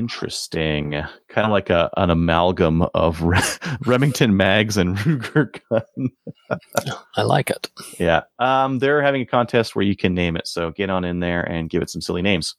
Interesting. 0.00 0.92
Kind 1.28 1.44
of 1.44 1.50
like 1.50 1.70
a 1.70 1.90
an 1.96 2.10
amalgam 2.10 2.82
of 2.94 3.20
Re- 3.22 3.40
Remington 3.84 4.36
mags 4.36 4.76
and 4.76 4.96
Ruger 4.98 5.58
gun. 5.70 6.10
I 7.16 7.22
like 7.22 7.50
it. 7.50 7.68
Yeah. 7.98 8.22
Um, 8.38 8.78
they're 8.78 9.02
having 9.02 9.22
a 9.22 9.26
contest 9.26 9.74
where 9.74 9.84
you 9.84 9.96
can 9.96 10.14
name 10.14 10.36
it. 10.36 10.46
So 10.46 10.70
get 10.70 10.88
on 10.90 11.04
in 11.04 11.18
there 11.20 11.42
and 11.42 11.68
give 11.68 11.82
it 11.82 11.90
some 11.90 12.00
silly 12.00 12.22
names. 12.22 12.54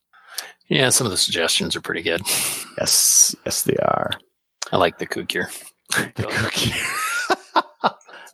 Yeah, 0.69 0.89
some 0.89 1.07
of 1.07 1.11
the 1.11 1.17
suggestions 1.17 1.75
are 1.75 1.81
pretty 1.81 2.01
good. 2.01 2.21
Yes. 2.77 3.35
Yes, 3.45 3.63
they 3.63 3.75
are. 3.77 4.11
I 4.71 4.77
like 4.77 4.97
the 4.99 5.07
Kukir. 5.07 5.47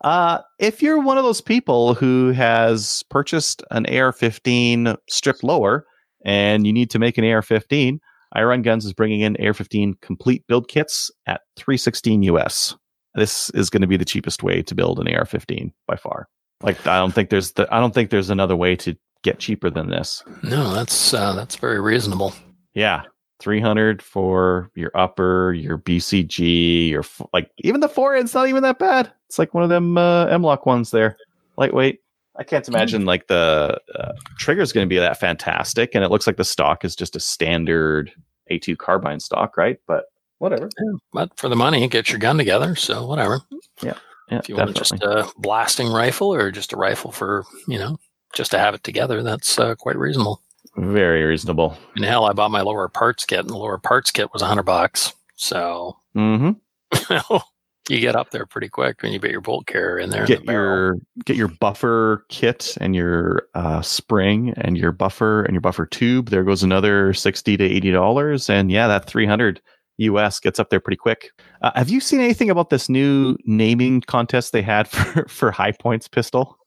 Uh, 0.01 0.39
if 0.59 0.81
you're 0.81 0.99
one 0.99 1.17
of 1.17 1.23
those 1.23 1.41
people 1.41 1.93
who 1.93 2.31
has 2.31 3.03
purchased 3.09 3.63
an 3.71 3.85
AR-15 3.85 4.95
stripped 5.09 5.43
lower 5.43 5.85
and 6.25 6.65
you 6.65 6.73
need 6.73 6.89
to 6.91 6.99
make 6.99 7.17
an 7.17 7.25
AR-15, 7.25 7.99
Irunguns 8.35 8.85
is 8.85 8.93
bringing 8.93 9.21
in 9.21 9.37
AR-15 9.37 9.99
complete 10.01 10.45
build 10.47 10.67
kits 10.67 11.09
at 11.27 11.41
316 11.55 12.23
US. 12.23 12.75
This 13.15 13.49
is 13.51 13.69
going 13.69 13.81
to 13.81 13.87
be 13.87 13.97
the 13.97 14.05
cheapest 14.05 14.43
way 14.43 14.61
to 14.63 14.75
build 14.75 14.99
an 14.99 15.07
AR-15 15.07 15.71
by 15.87 15.95
far. 15.95 16.27
Like 16.61 16.85
I 16.85 16.97
don't 16.97 17.13
think 17.13 17.29
there's 17.29 17.53
the, 17.53 17.67
I 17.73 17.79
don't 17.79 17.93
think 17.93 18.09
there's 18.09 18.29
another 18.29 18.55
way 18.55 18.75
to 18.77 18.95
get 19.23 19.39
cheaper 19.39 19.69
than 19.69 19.89
this. 19.89 20.23
No, 20.43 20.73
that's 20.73 21.13
uh, 21.13 21.33
that's 21.33 21.55
very 21.55 21.79
reasonable. 21.79 22.33
Yeah. 22.73 23.03
300 23.39 24.01
for 24.01 24.69
your 24.75 24.91
upper, 24.95 25.53
your 25.53 25.77
BCG, 25.77 26.89
your 26.89 27.01
f- 27.01 27.21
like 27.33 27.49
even 27.59 27.81
the 27.81 27.89
forend's 27.89 28.33
not 28.33 28.47
even 28.47 28.63
that 28.63 28.79
bad. 28.79 29.11
It's 29.27 29.37
like 29.39 29.53
one 29.53 29.63
of 29.63 29.69
them 29.69 29.97
uh, 29.97 30.25
M-LOK 30.27 30.65
ones 30.65 30.91
there. 30.91 31.17
Lightweight. 31.57 31.99
I 32.37 32.43
can't 32.43 32.67
imagine 32.67 33.05
like 33.05 33.27
the 33.27 33.79
uh, 33.97 34.11
trigger's 34.37 34.71
going 34.73 34.85
to 34.85 34.89
be 34.93 34.99
that 34.99 35.19
fantastic 35.19 35.95
and 35.95 36.03
it 36.03 36.11
looks 36.11 36.27
like 36.27 36.37
the 36.37 36.43
stock 36.43 36.83
is 36.83 36.95
just 36.95 37.15
a 37.15 37.19
standard 37.19 38.11
A2 38.51 38.77
carbine 38.77 39.19
stock, 39.21 39.55
right? 39.57 39.79
But 39.87 40.05
whatever. 40.39 40.69
But 41.13 41.37
for 41.37 41.47
the 41.49 41.55
money, 41.55 41.87
get 41.87 42.09
your 42.09 42.19
gun 42.19 42.37
together. 42.37 42.75
So 42.75 43.05
whatever. 43.05 43.39
Yeah, 43.81 43.93
If 44.29 44.49
you 44.49 44.55
want 44.57 44.75
definitely. 44.75 44.97
just 44.99 45.03
a 45.03 45.31
blasting 45.39 45.89
rifle 45.91 46.33
or 46.33 46.51
just 46.51 46.73
a 46.73 46.77
rifle 46.77 47.11
for 47.11 47.45
you 47.67 47.77
know 47.79 47.97
just 48.33 48.51
to 48.51 48.59
have 48.59 48.73
it 48.73 48.83
together, 48.83 49.23
that's 49.23 49.57
uh, 49.57 49.75
quite 49.75 49.97
reasonable. 49.97 50.41
Very 50.77 51.23
reasonable. 51.23 51.77
And 51.95 52.03
hell, 52.05 52.25
I 52.25 52.33
bought 52.33 52.51
my 52.51 52.61
lower 52.61 52.87
parts 52.89 53.25
kit, 53.25 53.39
and 53.39 53.49
the 53.49 53.57
lower 53.57 53.77
parts 53.77 54.11
kit 54.11 54.33
was 54.33 54.41
a 54.41 54.45
hundred 54.45 54.63
bucks. 54.63 55.13
So 55.35 55.97
Mhm. 56.15 56.57
you 57.89 57.99
get 57.99 58.15
up 58.15 58.31
there 58.31 58.45
pretty 58.45 58.67
quick 58.67 59.01
when 59.01 59.13
you 59.13 59.19
put 59.19 59.31
your 59.31 59.41
bolt 59.41 59.67
carrier 59.67 59.99
in 59.99 60.09
there. 60.09 60.25
Get 60.25 60.45
the 60.45 60.51
your 60.51 60.95
get 61.25 61.35
your 61.37 61.47
buffer 61.47 62.25
kit 62.29 62.77
and 62.81 62.95
your 62.95 63.47
uh, 63.53 63.81
spring 63.81 64.53
and 64.57 64.77
your 64.77 64.91
buffer 64.91 65.43
and 65.43 65.53
your 65.53 65.61
buffer 65.61 65.85
tube. 65.85 66.29
There 66.29 66.43
goes 66.43 66.63
another 66.63 67.13
sixty 67.13 67.55
to 67.57 67.63
eighty 67.63 67.91
dollars, 67.91 68.49
and 68.49 68.71
yeah, 68.71 68.87
that 68.87 69.05
three 69.05 69.25
hundred 69.25 69.61
US 69.97 70.39
gets 70.41 70.59
up 70.59 70.69
there 70.71 70.81
pretty 70.81 70.97
quick. 70.97 71.31
Uh, 71.61 71.71
have 71.75 71.89
you 71.89 72.01
seen 72.01 72.19
anything 72.19 72.49
about 72.49 72.69
this 72.69 72.89
new 72.89 73.37
naming 73.45 74.01
contest 74.01 74.51
they 74.51 74.61
had 74.61 74.87
for 74.89 75.25
for 75.29 75.51
High 75.51 75.71
Points 75.73 76.07
pistol? 76.07 76.57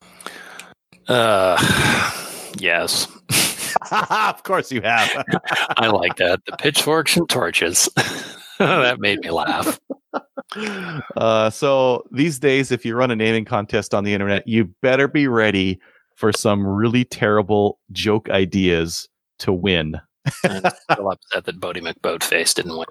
Uh, 1.09 1.57
yes, 2.59 3.07
of 4.11 4.43
course 4.43 4.71
you 4.73 4.81
have. 4.83 5.25
I 5.77 5.89
like 5.89 6.17
that. 6.17 6.41
The 6.47 6.57
pitchforks 6.57 7.17
and 7.17 7.29
torches. 7.29 7.89
that 8.59 9.01
made 9.01 9.21
me 9.21 9.31
laugh. 9.31 9.79
uh, 11.17 11.51
so 11.51 12.05
these 12.13 12.39
days, 12.39 12.71
if 12.73 12.85
you 12.85 12.95
run 12.95 13.11
a 13.11 13.17
naming 13.17 13.45
contest 13.45 13.95
on 13.95 14.05
the 14.05 14.13
internet, 14.15 14.47
you 14.47 14.67
better 14.83 15.09
be 15.09 15.29
ready 15.29 15.81
for 16.17 16.33
some 16.33 16.67
really 16.67 17.05
terrible 17.05 17.79
joke 17.93 18.29
ideas 18.31 19.09
to 19.39 19.53
win. 19.53 20.01
I'm 20.45 20.73
still 20.91 21.11
upset 21.11 21.45
that 21.45 21.61
Boaty 21.61 21.81
McBoatface 21.81 22.55
didn't 22.55 22.77
win. 22.77 22.87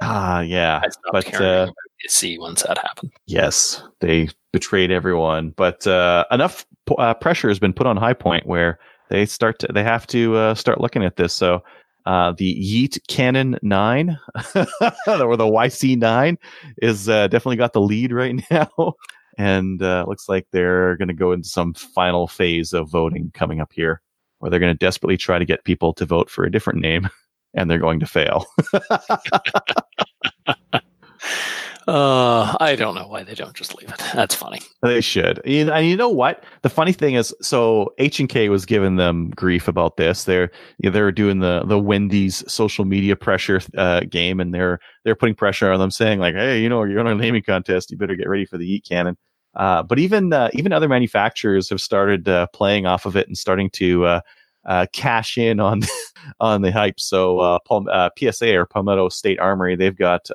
Ah, 0.00 0.40
yeah. 0.40 0.82
But, 1.12 1.32
uh, 1.40 1.70
DC 2.04 2.38
once 2.38 2.62
that 2.62 2.78
happened. 2.78 3.12
Yes, 3.26 3.82
they 4.00 4.28
betrayed 4.52 4.90
everyone, 4.90 5.50
but 5.56 5.86
uh, 5.86 6.24
enough 6.30 6.64
p- 6.86 6.94
uh, 6.98 7.14
pressure 7.14 7.48
has 7.48 7.58
been 7.58 7.72
put 7.72 7.86
on 7.86 7.96
High 7.96 8.14
Point 8.14 8.46
where 8.46 8.78
they 9.10 9.26
start 9.26 9.58
to 9.58 9.68
they 9.72 9.82
have 9.82 10.06
to 10.08 10.36
uh, 10.36 10.54
start 10.54 10.80
looking 10.80 11.04
at 11.04 11.16
this. 11.16 11.34
So 11.34 11.62
uh, 12.06 12.32
the 12.38 12.54
Yeet 12.54 12.98
Cannon 13.08 13.58
Nine 13.62 14.18
or 14.54 15.36
the 15.36 15.46
YC 15.46 15.98
Nine 15.98 16.38
is 16.80 17.08
uh, 17.08 17.28
definitely 17.28 17.56
got 17.56 17.74
the 17.74 17.80
lead 17.80 18.12
right 18.12 18.40
now, 18.50 18.94
and 19.36 19.82
uh, 19.82 20.04
looks 20.08 20.28
like 20.28 20.46
they're 20.50 20.96
going 20.96 21.08
to 21.08 21.14
go 21.14 21.32
into 21.32 21.48
some 21.48 21.74
final 21.74 22.26
phase 22.26 22.72
of 22.72 22.90
voting 22.90 23.30
coming 23.34 23.60
up 23.60 23.72
here, 23.72 24.00
where 24.38 24.50
they're 24.50 24.60
going 24.60 24.72
to 24.72 24.78
desperately 24.78 25.18
try 25.18 25.38
to 25.38 25.44
get 25.44 25.64
people 25.64 25.92
to 25.94 26.06
vote 26.06 26.30
for 26.30 26.44
a 26.44 26.50
different 26.50 26.80
name. 26.80 27.08
and 27.54 27.68
they're 27.68 27.80
going 27.80 27.98
to 27.98 28.06
fail. 28.06 28.46
Uh, 31.88 32.56
I 32.60 32.76
don't 32.76 32.94
know 32.94 33.06
why 33.06 33.22
they 33.22 33.34
don't 33.34 33.54
just 33.54 33.76
leave 33.76 33.90
it. 33.90 33.98
That's 34.14 34.34
funny. 34.34 34.60
They 34.82 35.00
should. 35.00 35.40
And 35.46 35.86
you 35.86 35.96
know 35.96 36.08
what? 36.08 36.44
The 36.62 36.68
funny 36.68 36.92
thing 36.92 37.14
is, 37.14 37.34
so 37.40 37.94
H 37.98 38.20
and 38.20 38.28
K 38.28 38.48
was 38.48 38.66
giving 38.66 38.96
them 38.96 39.30
grief 39.30 39.66
about 39.66 39.96
this. 39.96 40.24
They're 40.24 40.50
they're 40.80 41.12
doing 41.12 41.40
the 41.40 41.62
the 41.64 41.78
Wendy's 41.78 42.44
social 42.52 42.84
media 42.84 43.16
pressure 43.16 43.60
uh, 43.76 44.00
game, 44.00 44.40
and 44.40 44.54
they're 44.54 44.78
they're 45.04 45.16
putting 45.16 45.34
pressure 45.34 45.72
on 45.72 45.80
them, 45.80 45.90
saying 45.90 46.18
like, 46.20 46.34
"Hey, 46.34 46.60
you 46.60 46.68
know, 46.68 46.84
you're 46.84 47.00
on 47.00 47.06
a 47.06 47.14
naming 47.14 47.42
contest. 47.42 47.90
You 47.90 47.96
better 47.96 48.16
get 48.16 48.28
ready 48.28 48.44
for 48.44 48.58
the 48.58 48.68
Yeet 48.68 48.86
Cannon." 48.86 49.16
Uh, 49.54 49.82
but 49.82 49.98
even 49.98 50.32
uh, 50.32 50.48
even 50.52 50.72
other 50.72 50.88
manufacturers 50.88 51.68
have 51.70 51.80
started 51.80 52.28
uh, 52.28 52.46
playing 52.52 52.86
off 52.86 53.06
of 53.06 53.16
it 53.16 53.26
and 53.26 53.36
starting 53.36 53.70
to 53.70 54.04
uh, 54.04 54.20
uh, 54.66 54.86
cash 54.92 55.36
in 55.36 55.60
on 55.60 55.80
on 56.40 56.62
the 56.62 56.70
hype. 56.70 57.00
So 57.00 57.38
uh, 57.40 57.58
Palm, 57.66 57.88
PSA 58.18 58.56
or 58.56 58.66
Palmetto 58.66 59.08
State 59.08 59.40
Armory, 59.40 59.76
they've 59.76 59.96
got 59.96 60.28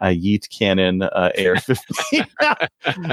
uh, 0.00 0.06
a 0.06 0.18
Yeet 0.18 0.48
Cannon 0.50 1.02
uh, 1.02 1.30
AR-15, 1.38 2.26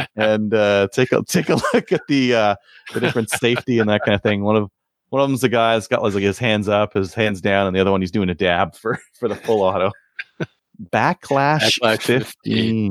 and 0.16 0.54
uh, 0.54 0.88
take 0.94 1.12
a 1.12 1.24
take 1.24 1.50
a 1.50 1.56
look 1.74 1.92
at 1.92 2.02
the 2.08 2.36
uh, 2.36 2.56
the 2.94 3.00
different 3.00 3.30
safety 3.30 3.80
and 3.80 3.90
that 3.90 4.02
kind 4.04 4.16
of 4.16 4.22
thing. 4.22 4.44
One 4.44 4.56
of 4.56 4.70
one 5.10 5.22
of 5.22 5.30
them's 5.30 5.42
the 5.42 5.50
guy 5.50 5.76
that's 5.76 5.88
got 5.88 6.02
like 6.02 6.14
his 6.14 6.40
hands 6.40 6.70
up, 6.70 6.94
his 6.94 7.14
hands 7.14 7.42
down, 7.42 7.68
and 7.68 7.76
the 7.76 7.80
other 7.80 7.92
one 7.92 8.02
he's 8.02 8.12
doing 8.12 8.30
a 8.30 8.36
dab 8.36 8.76
for 8.76 9.00
for 9.20 9.28
the 9.28 9.36
full 9.36 9.62
auto. 9.62 9.92
Backlash, 10.92 11.80
Backlash 11.80 12.02
15. 12.02 12.24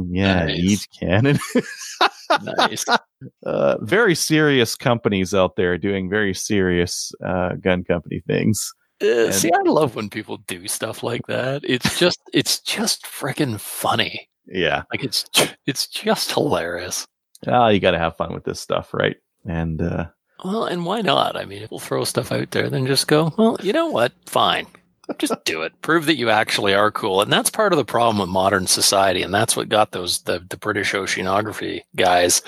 15. 0.04 0.14
Yeah, 0.14 0.44
Nice. 0.46 0.60
Yeet 0.60 0.86
Cannon. 0.98 1.38
nice. 2.56 2.84
uh, 3.46 3.76
very 3.80 4.14
serious 4.14 4.76
companies 4.76 5.34
out 5.34 5.56
there 5.56 5.76
doing 5.76 6.08
very 6.08 6.32
serious 6.32 7.12
uh, 7.24 7.54
gun 7.60 7.82
company 7.82 8.22
things. 8.26 8.72
Uh, 9.02 9.30
see, 9.32 9.50
I 9.52 9.62
love 9.68 9.96
when 9.96 10.10
people 10.10 10.38
do 10.46 10.68
stuff 10.68 11.02
like 11.02 11.26
that. 11.26 11.62
It's 11.64 11.98
just, 11.98 12.20
it's 12.32 12.60
just 12.60 13.04
freaking 13.04 13.58
funny. 13.58 14.28
Yeah, 14.46 14.82
Like 14.90 15.04
it's, 15.04 15.24
it's 15.66 15.86
just 15.86 16.32
hilarious. 16.32 17.06
well, 17.46 17.72
you 17.72 17.80
got 17.80 17.92
to 17.92 17.98
have 17.98 18.16
fun 18.16 18.34
with 18.34 18.44
this 18.44 18.60
stuff, 18.60 18.92
right? 18.92 19.16
And 19.46 19.80
uh, 19.80 20.06
Well, 20.44 20.64
and 20.64 20.84
why 20.84 21.00
not? 21.02 21.36
I 21.36 21.44
mean, 21.44 21.62
if 21.62 21.70
we'll 21.70 21.80
throw 21.80 22.04
stuff 22.04 22.32
out 22.32 22.50
there, 22.50 22.68
then 22.68 22.86
just 22.86 23.06
go, 23.06 23.32
well, 23.38 23.56
you 23.62 23.72
know 23.72 23.86
what? 23.88 24.12
Fine. 24.26 24.66
Just 25.18 25.34
do 25.44 25.62
it. 25.62 25.72
Prove 25.82 26.06
that 26.06 26.16
you 26.16 26.30
actually 26.30 26.74
are 26.74 26.90
cool. 26.90 27.20
And 27.20 27.32
that's 27.32 27.50
part 27.50 27.72
of 27.72 27.76
the 27.76 27.84
problem 27.84 28.18
with 28.18 28.28
modern 28.28 28.66
society. 28.66 29.22
And 29.22 29.34
that's 29.34 29.56
what 29.56 29.68
got 29.68 29.92
those, 29.92 30.22
the, 30.22 30.44
the 30.48 30.56
British 30.56 30.92
oceanography 30.92 31.82
guys 31.96 32.42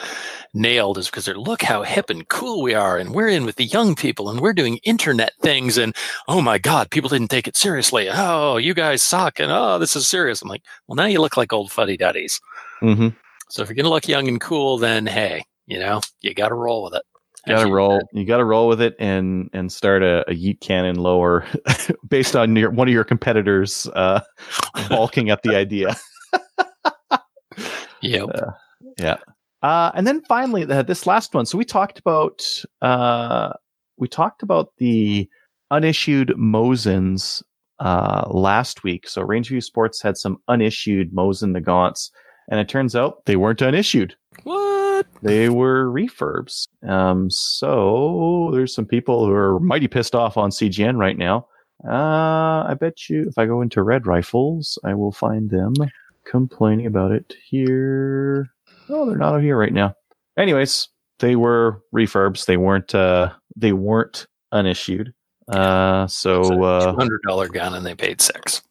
nailed 0.54 0.98
is 0.98 1.06
because 1.06 1.24
they're, 1.24 1.36
look 1.36 1.62
how 1.62 1.82
hip 1.82 2.08
and 2.08 2.28
cool 2.28 2.62
we 2.62 2.74
are. 2.74 2.96
And 2.96 3.14
we're 3.14 3.28
in 3.28 3.44
with 3.44 3.56
the 3.56 3.64
young 3.64 3.94
people 3.94 4.30
and 4.30 4.40
we're 4.40 4.52
doing 4.52 4.78
internet 4.84 5.32
things. 5.42 5.76
And 5.76 5.94
oh 6.28 6.40
my 6.40 6.58
God, 6.58 6.90
people 6.90 7.10
didn't 7.10 7.30
take 7.30 7.48
it 7.48 7.56
seriously. 7.56 8.08
Oh, 8.10 8.56
you 8.56 8.74
guys 8.74 9.02
suck. 9.02 9.40
And 9.40 9.50
oh, 9.52 9.78
this 9.78 9.96
is 9.96 10.06
serious. 10.08 10.40
I'm 10.42 10.48
like, 10.48 10.62
well, 10.86 10.96
now 10.96 11.06
you 11.06 11.20
look 11.20 11.36
like 11.36 11.52
old 11.52 11.70
fuddy 11.72 11.96
duddies. 11.96 12.40
mhm. 12.82 13.14
So 13.50 13.62
if 13.62 13.68
you're 13.68 13.74
going 13.76 13.84
to 13.84 13.90
look 13.90 14.08
young 14.08 14.28
and 14.28 14.40
cool, 14.40 14.78
then 14.78 15.06
hey, 15.06 15.44
you 15.66 15.78
know, 15.78 16.00
you 16.22 16.32
got 16.32 16.48
to 16.48 16.54
roll 16.54 16.84
with 16.84 16.94
it. 16.94 17.02
Got 17.46 17.54
to 17.54 17.60
Actually, 17.60 17.72
roll. 17.72 18.00
You 18.12 18.24
got 18.24 18.38
to 18.38 18.44
roll 18.44 18.68
with 18.68 18.80
it 18.80 18.94
and 18.98 19.50
and 19.52 19.72
start 19.72 20.02
a, 20.02 20.28
a 20.30 20.34
Yeet 20.34 20.60
Cannon 20.60 20.96
lower 20.96 21.44
based 22.08 22.36
on 22.36 22.54
your 22.56 22.70
one 22.70 22.88
of 22.88 22.94
your 22.94 23.04
competitors 23.04 23.86
uh, 23.94 24.20
balking 24.88 25.30
at 25.30 25.42
the 25.42 25.56
idea. 25.56 25.96
Yep. 28.02 28.30
Yeah. 28.98 29.16
Uh, 29.62 29.92
and 29.94 30.06
then 30.06 30.20
finally, 30.22 30.64
the, 30.64 30.82
this 30.82 31.06
last 31.06 31.34
one. 31.34 31.46
So 31.46 31.56
we 31.56 31.64
talked 31.64 31.98
about 31.98 32.42
uh, 32.82 33.52
we 33.96 34.08
talked 34.08 34.42
about 34.42 34.72
the 34.78 35.28
unissued 35.70 36.28
Mosins 36.36 37.42
uh, 37.78 38.24
last 38.28 38.84
week. 38.84 39.08
So 39.08 39.22
Rangeview 39.22 39.62
Sports 39.62 40.02
had 40.02 40.16
some 40.16 40.38
unissued 40.48 41.12
Mosin 41.12 41.56
Nagants, 41.56 42.10
and 42.50 42.58
it 42.60 42.68
turns 42.68 42.96
out 42.96 43.24
they 43.26 43.36
weren't 43.36 43.62
unissued. 43.62 44.16
What? 44.42 44.81
They 45.22 45.48
were 45.48 45.86
refurbs. 45.86 46.66
Um, 46.86 47.30
so 47.30 48.50
there's 48.52 48.74
some 48.74 48.86
people 48.86 49.24
who 49.26 49.32
are 49.32 49.60
mighty 49.60 49.88
pissed 49.88 50.14
off 50.14 50.36
on 50.36 50.50
CGN 50.50 50.96
right 50.96 51.16
now. 51.16 51.46
Uh, 51.86 52.64
I 52.68 52.76
bet 52.78 53.08
you 53.08 53.24
if 53.28 53.38
I 53.38 53.46
go 53.46 53.60
into 53.60 53.82
Red 53.82 54.06
Rifles, 54.06 54.78
I 54.84 54.94
will 54.94 55.12
find 55.12 55.50
them 55.50 55.74
complaining 56.24 56.86
about 56.86 57.12
it 57.12 57.34
here. 57.48 58.48
Oh, 58.88 59.06
they're 59.06 59.16
not 59.18 59.34
out 59.34 59.42
here 59.42 59.56
right 59.56 59.72
now. 59.72 59.94
Anyways, 60.36 60.88
they 61.18 61.36
were 61.36 61.82
refurbs. 61.94 62.46
They 62.46 62.56
weren't. 62.56 62.94
Uh, 62.94 63.32
they 63.56 63.72
weren't 63.72 64.26
unissued. 64.52 65.12
Uh, 65.48 66.06
so 66.06 66.62
uh, 66.62 66.94
hundred 66.94 67.20
dollar 67.26 67.48
gun 67.48 67.74
and 67.74 67.84
they 67.84 67.94
paid 67.94 68.20
six. 68.20 68.62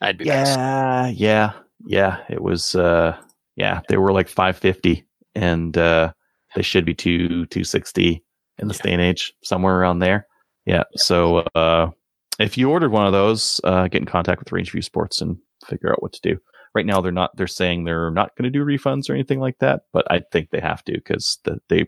I'd 0.00 0.18
be 0.18 0.24
pissed. 0.24 0.56
yeah, 0.56 1.06
yeah, 1.08 1.52
yeah. 1.86 2.18
It 2.28 2.42
was. 2.42 2.74
Uh, 2.74 3.16
yeah, 3.56 3.80
they 3.88 3.96
were 3.96 4.12
like 4.12 4.28
five 4.28 4.56
fifty, 4.56 5.06
and 5.38 5.76
uh, 5.76 6.12
they 6.54 6.62
should 6.62 6.84
be 6.84 6.94
two 6.94 7.46
two 7.46 7.64
sixty 7.64 8.22
in 8.58 8.68
this 8.68 8.78
Yeah. 8.78 8.82
day 8.84 8.92
and 8.94 9.02
age, 9.02 9.32
somewhere 9.42 9.78
around 9.78 10.00
there. 10.00 10.26
Yeah. 10.66 10.84
So 10.96 11.38
uh, 11.54 11.90
if 12.38 12.58
you 12.58 12.70
ordered 12.70 12.90
one 12.92 13.06
of 13.06 13.12
those, 13.12 13.60
uh, 13.64 13.88
get 13.88 14.02
in 14.02 14.06
contact 14.06 14.40
with 14.40 14.48
Rangeview 14.48 14.84
Sports 14.84 15.20
and 15.20 15.36
figure 15.66 15.90
out 15.92 16.02
what 16.02 16.12
to 16.14 16.20
do. 16.22 16.38
Right 16.74 16.86
now, 16.86 17.00
they're 17.00 17.10
not. 17.12 17.34
They're 17.36 17.46
saying 17.46 17.84
they're 17.84 18.10
not 18.10 18.36
going 18.36 18.44
to 18.44 18.56
do 18.58 18.64
refunds 18.64 19.08
or 19.08 19.14
anything 19.14 19.40
like 19.40 19.58
that, 19.60 19.82
but 19.92 20.06
I 20.10 20.20
think 20.32 20.50
they 20.50 20.60
have 20.60 20.84
to 20.84 20.92
because 20.92 21.38
the, 21.44 21.58
they 21.68 21.86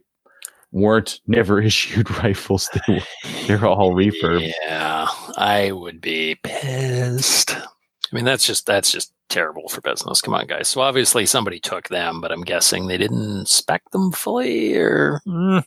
weren't 0.72 1.20
never 1.26 1.60
issued 1.60 2.10
rifles. 2.22 2.70
They 2.86 3.02
they're 3.46 3.66
all 3.66 3.92
refurb. 3.94 4.52
Yeah, 4.64 5.06
I 5.36 5.70
would 5.72 6.00
be 6.00 6.36
pissed. 6.42 7.54
I 7.54 7.62
mean, 8.12 8.24
that's 8.24 8.46
just 8.46 8.66
that's 8.66 8.90
just 8.90 9.12
terrible 9.30 9.68
for 9.68 9.80
business. 9.80 10.20
Come 10.20 10.34
on, 10.34 10.46
guys. 10.46 10.68
So 10.68 10.82
obviously 10.82 11.24
somebody 11.24 11.58
took 11.58 11.88
them, 11.88 12.20
but 12.20 12.32
I'm 12.32 12.42
guessing 12.42 12.86
they 12.86 12.98
didn't 12.98 13.46
spec 13.46 13.82
them 13.92 14.12
fully, 14.12 14.76
or 14.76 15.20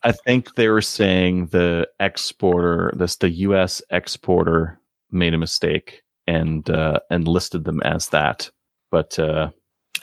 I 0.04 0.12
think 0.12 0.56
they 0.56 0.68
were 0.68 0.82
saying 0.82 1.48
the 1.48 1.88
exporter, 2.00 2.94
this 2.96 3.16
the 3.16 3.30
U.S. 3.30 3.82
exporter, 3.90 4.80
made 5.12 5.34
a 5.34 5.38
mistake 5.38 6.04
and 6.28 6.70
uh, 6.70 7.00
and 7.10 7.28
listed 7.28 7.64
them 7.64 7.82
as 7.82 8.10
that. 8.10 8.52
But 8.92 9.18
uh, 9.18 9.50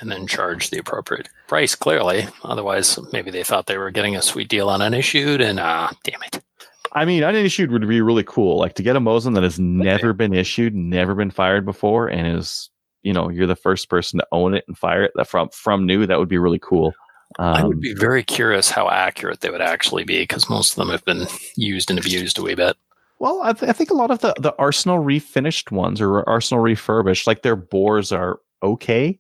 and 0.01 0.11
then 0.11 0.27
charge 0.27 0.71
the 0.71 0.79
appropriate 0.79 1.29
price. 1.47 1.75
Clearly, 1.75 2.27
otherwise 2.43 2.99
maybe 3.13 3.31
they 3.31 3.45
thought 3.45 3.67
they 3.67 3.79
were 3.79 3.91
getting 3.91 4.17
a 4.17 4.23
sweet 4.23 4.49
deal 4.49 4.69
on 4.69 4.83
unissued, 4.83 5.41
and 5.41 5.61
ah, 5.61 5.93
damn 6.03 6.23
it. 6.23 6.43
I 6.93 7.05
mean, 7.05 7.23
unissued 7.23 7.71
would 7.71 7.87
be 7.87 8.01
really 8.01 8.25
cool. 8.25 8.59
Like 8.59 8.75
to 8.75 8.83
get 8.83 8.97
a 8.97 9.01
Mosin 9.01 9.35
that 9.35 9.45
has 9.45 9.61
never 9.61 10.13
been 10.13 10.35
issued, 10.35 10.75
never 10.75 11.15
been 11.15 11.31
fired 11.31 11.65
before, 11.65 12.09
and 12.09 12.39
is 12.39 12.69
you 13.03 13.13
know 13.13 13.29
you're 13.29 13.47
the 13.47 13.57
first 13.57 13.89
person 13.89 14.19
to 14.19 14.27
own 14.33 14.55
it 14.55 14.65
and 14.67 14.77
fire 14.77 15.05
it 15.05 15.27
from 15.27 15.49
from 15.51 15.87
new. 15.87 16.07
That 16.07 16.19
would 16.19 16.29
be 16.29 16.39
really 16.39 16.61
cool. 16.61 16.95
Um, 17.39 17.55
I 17.55 17.65
would 17.65 17.81
be 17.81 17.95
very 17.95 18.25
curious 18.25 18.71
how 18.71 18.89
accurate 18.89 19.41
they 19.41 19.51
would 19.51 19.61
actually 19.61 20.05
be 20.05 20.23
because 20.23 20.51
most 20.51 20.73
of 20.73 20.77
them 20.77 20.91
have 20.91 21.05
been 21.05 21.27
used 21.57 21.91
and 21.91 21.99
abused 21.99 22.39
a 22.39 22.43
wee 22.43 22.55
bit. 22.55 22.77
Well, 23.21 23.41
I, 23.43 23.53
th- 23.53 23.69
I 23.69 23.73
think 23.73 23.91
a 23.91 23.95
lot 23.95 24.11
of 24.11 24.21
the, 24.21 24.35
the 24.41 24.55
Arsenal 24.59 24.99
refinished 24.99 25.71
ones 25.71 26.01
or 26.01 26.29
Arsenal 26.29 26.63
refurbished, 26.63 27.27
like 27.27 27.43
their 27.43 27.55
bores 27.55 28.13
are 28.13 28.41
okay. 28.63 29.19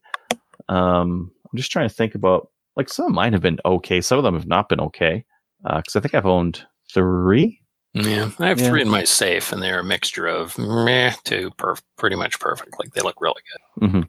Um, 0.69 1.31
I'm 1.45 1.57
just 1.57 1.71
trying 1.71 1.89
to 1.89 1.95
think 1.95 2.15
about 2.15 2.51
like 2.77 2.89
some 2.89 3.07
of 3.07 3.13
mine 3.13 3.33
have 3.33 3.43
been 3.43 3.61
okay, 3.65 4.01
some 4.01 4.19
of 4.19 4.25
them 4.25 4.35
have 4.35 4.47
not 4.47 4.69
been 4.69 4.81
okay. 4.81 5.25
Because 5.63 5.95
I 5.95 6.01
think 6.01 6.15
I've 6.15 6.27
owned 6.27 6.65
three. 6.93 7.60
Yeah, 7.95 8.31
I 8.39 8.49
have 8.49 8.61
Yeah. 8.61 8.69
three 8.69 8.83
in 8.83 8.89
my 8.89 9.05
safe, 9.05 9.53
and 9.53 9.63
they're 9.63 9.81
a 9.81 9.85
mixture 9.85 10.27
of 10.27 10.57
meh 10.59 11.13
to 11.25 11.51
perf- 11.59 11.83
pretty 11.99 12.17
much 12.17 12.39
perfect. 12.39 12.79
Like 12.79 12.93
they 12.93 13.01
look 13.01 13.21
really 13.21 13.43
good. 13.81 13.91
hmm 13.91 14.01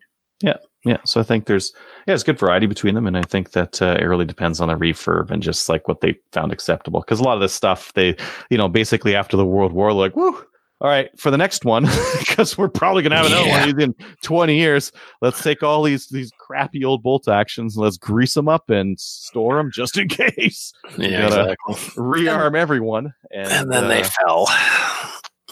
Yeah, 0.41 0.57
yeah. 0.85 0.97
So 1.05 1.19
I 1.19 1.23
think 1.23 1.45
there's 1.45 1.73
yeah, 2.07 2.13
it's 2.13 2.23
good 2.23 2.37
variety 2.39 2.67
between 2.67 2.93
them, 2.95 3.07
and 3.07 3.17
I 3.17 3.23
think 3.23 3.51
that 3.51 3.81
uh, 3.81 3.97
it 3.99 4.05
really 4.05 4.25
depends 4.25 4.61
on 4.61 4.67
the 4.67 4.75
refurb 4.75 5.31
and 5.31 5.41
just 5.41 5.67
like 5.69 5.87
what 5.87 6.01
they 6.01 6.15
found 6.31 6.51
acceptable. 6.51 6.99
Because 7.01 7.19
a 7.19 7.23
lot 7.23 7.35
of 7.35 7.41
this 7.41 7.53
stuff, 7.53 7.91
they 7.93 8.15
you 8.49 8.57
know 8.57 8.67
basically 8.67 9.15
after 9.15 9.35
the 9.37 9.45
World 9.45 9.73
War, 9.73 9.93
like 9.93 10.15
woo. 10.15 10.43
All 10.81 10.87
right, 10.87 11.11
for 11.15 11.29
the 11.29 11.37
next 11.37 11.63
one, 11.63 11.85
because 12.19 12.57
we're 12.57 12.67
probably 12.67 13.03
gonna 13.03 13.15
have 13.15 13.27
another 13.27 13.49
one 13.49 13.79
in 13.79 13.95
20 14.23 14.57
years. 14.57 14.91
Let's 15.21 15.43
take 15.43 15.61
all 15.61 15.83
these 15.83 16.07
these 16.07 16.31
crappy 16.39 16.83
old 16.83 17.03
bolt 17.03 17.27
actions, 17.27 17.75
and 17.75 17.83
let's 17.83 17.97
grease 17.97 18.33
them 18.33 18.49
up 18.49 18.71
and 18.71 18.99
store 18.99 19.57
them 19.57 19.69
just 19.71 19.99
in 19.99 20.07
case. 20.09 20.73
Yeah, 20.97 21.27
exactly. 21.27 21.75
Rearm 21.75 22.55
everyone, 22.55 23.13
and, 23.29 23.47
And 23.47 23.71
then 23.71 23.89
they 23.89 24.01
uh, 24.01 24.09
fell, 24.19 24.47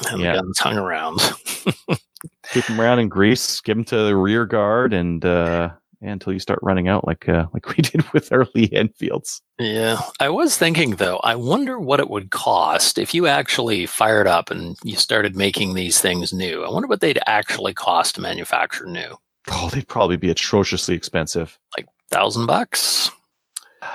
and 0.09 0.19
yeah. 0.19 0.31
the 0.33 0.41
guns 0.41 0.57
hung 0.57 0.77
around. 0.77 1.19
keep 2.51 2.65
them 2.65 2.81
around 2.81 2.97
in 2.97 3.07
grease, 3.07 3.61
give 3.61 3.77
them 3.77 3.85
to 3.85 3.97
the 4.05 4.15
rear 4.15 4.47
guard, 4.47 4.93
and 4.93 5.23
uh, 5.23 5.69
until 6.01 6.33
you 6.33 6.39
start 6.39 6.59
running 6.61 6.87
out, 6.87 7.05
like 7.07 7.27
uh, 7.27 7.45
like 7.53 7.67
we 7.69 7.75
did 7.75 8.03
with 8.13 8.31
our 8.31 8.47
Lee 8.55 8.69
Enfields. 8.71 9.41
Yeah, 9.59 9.99
I 10.19 10.29
was 10.29 10.57
thinking 10.57 10.95
though. 10.95 11.17
I 11.17 11.35
wonder 11.35 11.79
what 11.79 11.99
it 11.99 12.09
would 12.09 12.31
cost 12.31 12.97
if 12.97 13.13
you 13.13 13.27
actually 13.27 13.85
fired 13.85 14.27
up 14.27 14.49
and 14.51 14.77
you 14.83 14.95
started 14.95 15.35
making 15.35 15.73
these 15.73 15.99
things 15.99 16.33
new. 16.33 16.63
I 16.63 16.69
wonder 16.69 16.87
what 16.87 17.01
they'd 17.01 17.19
actually 17.27 17.73
cost 17.73 18.15
to 18.15 18.21
manufacture 18.21 18.85
new. 18.85 19.17
Oh, 19.51 19.69
they'd 19.73 19.87
probably 19.87 20.17
be 20.17 20.29
atrociously 20.29 20.95
expensive. 20.95 21.57
Like 21.77 21.87
Thousand 22.09 22.47
bucks. 22.47 23.11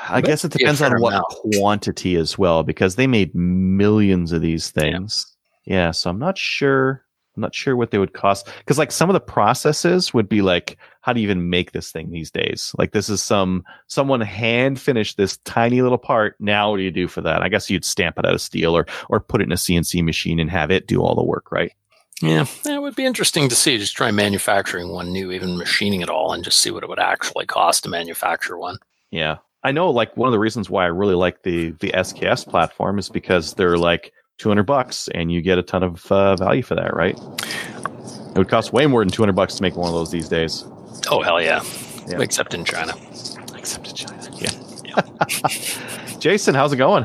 I 0.08 0.20
Bet 0.20 0.28
guess 0.30 0.44
it 0.44 0.48
it'd 0.54 0.58
be 0.58 0.64
a 0.64 0.72
depends 0.72 0.82
on 0.82 1.00
what 1.00 1.12
amount. 1.14 1.26
quantity 1.56 2.16
as 2.16 2.38
well, 2.38 2.62
because 2.62 2.96
they 2.96 3.06
made 3.06 3.34
millions 3.34 4.32
of 4.32 4.40
these 4.40 4.70
things. 4.70 5.26
Yeah, 5.66 5.90
so 5.90 6.10
I'm 6.10 6.18
not 6.18 6.38
sure. 6.38 7.04
I'm 7.36 7.40
not 7.40 7.54
sure 7.54 7.74
what 7.76 7.90
they 7.90 7.98
would 7.98 8.12
cost 8.12 8.48
because 8.58 8.78
like 8.78 8.92
some 8.92 9.10
of 9.10 9.14
the 9.14 9.20
processes 9.20 10.14
would 10.14 10.28
be 10.28 10.42
like, 10.42 10.78
how 11.04 11.12
do 11.12 11.20
you 11.20 11.24
even 11.24 11.50
make 11.50 11.72
this 11.72 11.92
thing 11.92 12.10
these 12.10 12.30
days? 12.30 12.74
Like 12.78 12.92
this 12.92 13.10
is 13.10 13.22
some 13.22 13.62
someone 13.88 14.22
hand 14.22 14.80
finished 14.80 15.18
this 15.18 15.36
tiny 15.44 15.82
little 15.82 15.98
part. 15.98 16.34
Now 16.40 16.70
what 16.70 16.78
do 16.78 16.82
you 16.82 16.90
do 16.90 17.08
for 17.08 17.20
that? 17.20 17.42
I 17.42 17.50
guess 17.50 17.68
you'd 17.68 17.84
stamp 17.84 18.18
it 18.18 18.24
out 18.24 18.32
of 18.32 18.40
steel 18.40 18.74
or 18.74 18.86
or 19.10 19.20
put 19.20 19.42
it 19.42 19.44
in 19.44 19.52
a 19.52 19.56
CNC 19.56 20.02
machine 20.02 20.40
and 20.40 20.50
have 20.50 20.70
it 20.70 20.86
do 20.86 21.02
all 21.02 21.14
the 21.14 21.22
work, 21.22 21.52
right? 21.52 21.72
Yeah, 22.22 22.46
it 22.64 22.80
would 22.80 22.96
be 22.96 23.04
interesting 23.04 23.50
to 23.50 23.54
see. 23.54 23.76
Just 23.76 23.94
try 23.94 24.10
manufacturing 24.12 24.88
one 24.88 25.12
new, 25.12 25.30
even 25.30 25.58
machining 25.58 26.00
it 26.00 26.08
all, 26.08 26.32
and 26.32 26.42
just 26.42 26.60
see 26.60 26.70
what 26.70 26.82
it 26.82 26.88
would 26.88 26.98
actually 26.98 27.44
cost 27.44 27.84
to 27.84 27.90
manufacture 27.90 28.56
one. 28.56 28.78
Yeah, 29.10 29.38
I 29.62 29.72
know. 29.72 29.90
Like 29.90 30.16
one 30.16 30.28
of 30.28 30.32
the 30.32 30.38
reasons 30.38 30.70
why 30.70 30.84
I 30.84 30.88
really 30.88 31.16
like 31.16 31.42
the 31.42 31.72
the 31.80 31.90
SKS 31.90 32.48
platform 32.48 32.98
is 32.98 33.10
because 33.10 33.52
they're 33.52 33.76
like 33.76 34.10
200 34.38 34.62
bucks 34.62 35.08
and 35.08 35.30
you 35.30 35.42
get 35.42 35.58
a 35.58 35.62
ton 35.62 35.82
of 35.82 36.10
uh, 36.10 36.36
value 36.36 36.62
for 36.62 36.76
that, 36.76 36.94
right? 36.94 37.18
It 37.18 38.38
would 38.38 38.48
cost 38.48 38.72
way 38.72 38.86
more 38.86 39.02
than 39.02 39.10
200 39.10 39.34
bucks 39.34 39.56
to 39.56 39.62
make 39.62 39.76
one 39.76 39.88
of 39.88 39.94
those 39.94 40.10
these 40.10 40.30
days. 40.30 40.64
Oh 41.10 41.22
hell 41.22 41.40
yeah! 41.40 41.62
Yeah. 42.08 42.20
Except 42.20 42.54
in 42.54 42.64
China. 42.64 42.94
Except 43.56 43.88
in 43.88 43.94
China. 43.94 44.28
Yeah. 44.32 44.50
yeah. 44.84 46.18
Jason, 46.18 46.54
how's 46.54 46.72
it 46.72 46.76
going? 46.76 47.04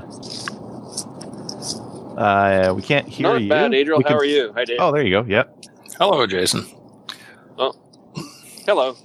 Uh, 2.18 2.74
we 2.76 2.82
can't 2.82 3.08
hear 3.08 3.28
Not 3.30 3.42
you. 3.42 3.50
bad, 3.50 3.74
Adriel. 3.74 3.98
We 4.00 4.04
How 4.04 4.10
can- 4.10 4.18
are 4.18 4.26
you? 4.26 4.52
Hi, 4.54 4.66
Dave. 4.66 4.78
Oh, 4.80 4.92
there 4.92 5.04
you 5.04 5.12
go. 5.12 5.24
Yep. 5.28 5.66
Hello, 5.98 6.28
Jason. 6.28 6.66
Oh, 7.58 7.74
hello. 8.66 8.96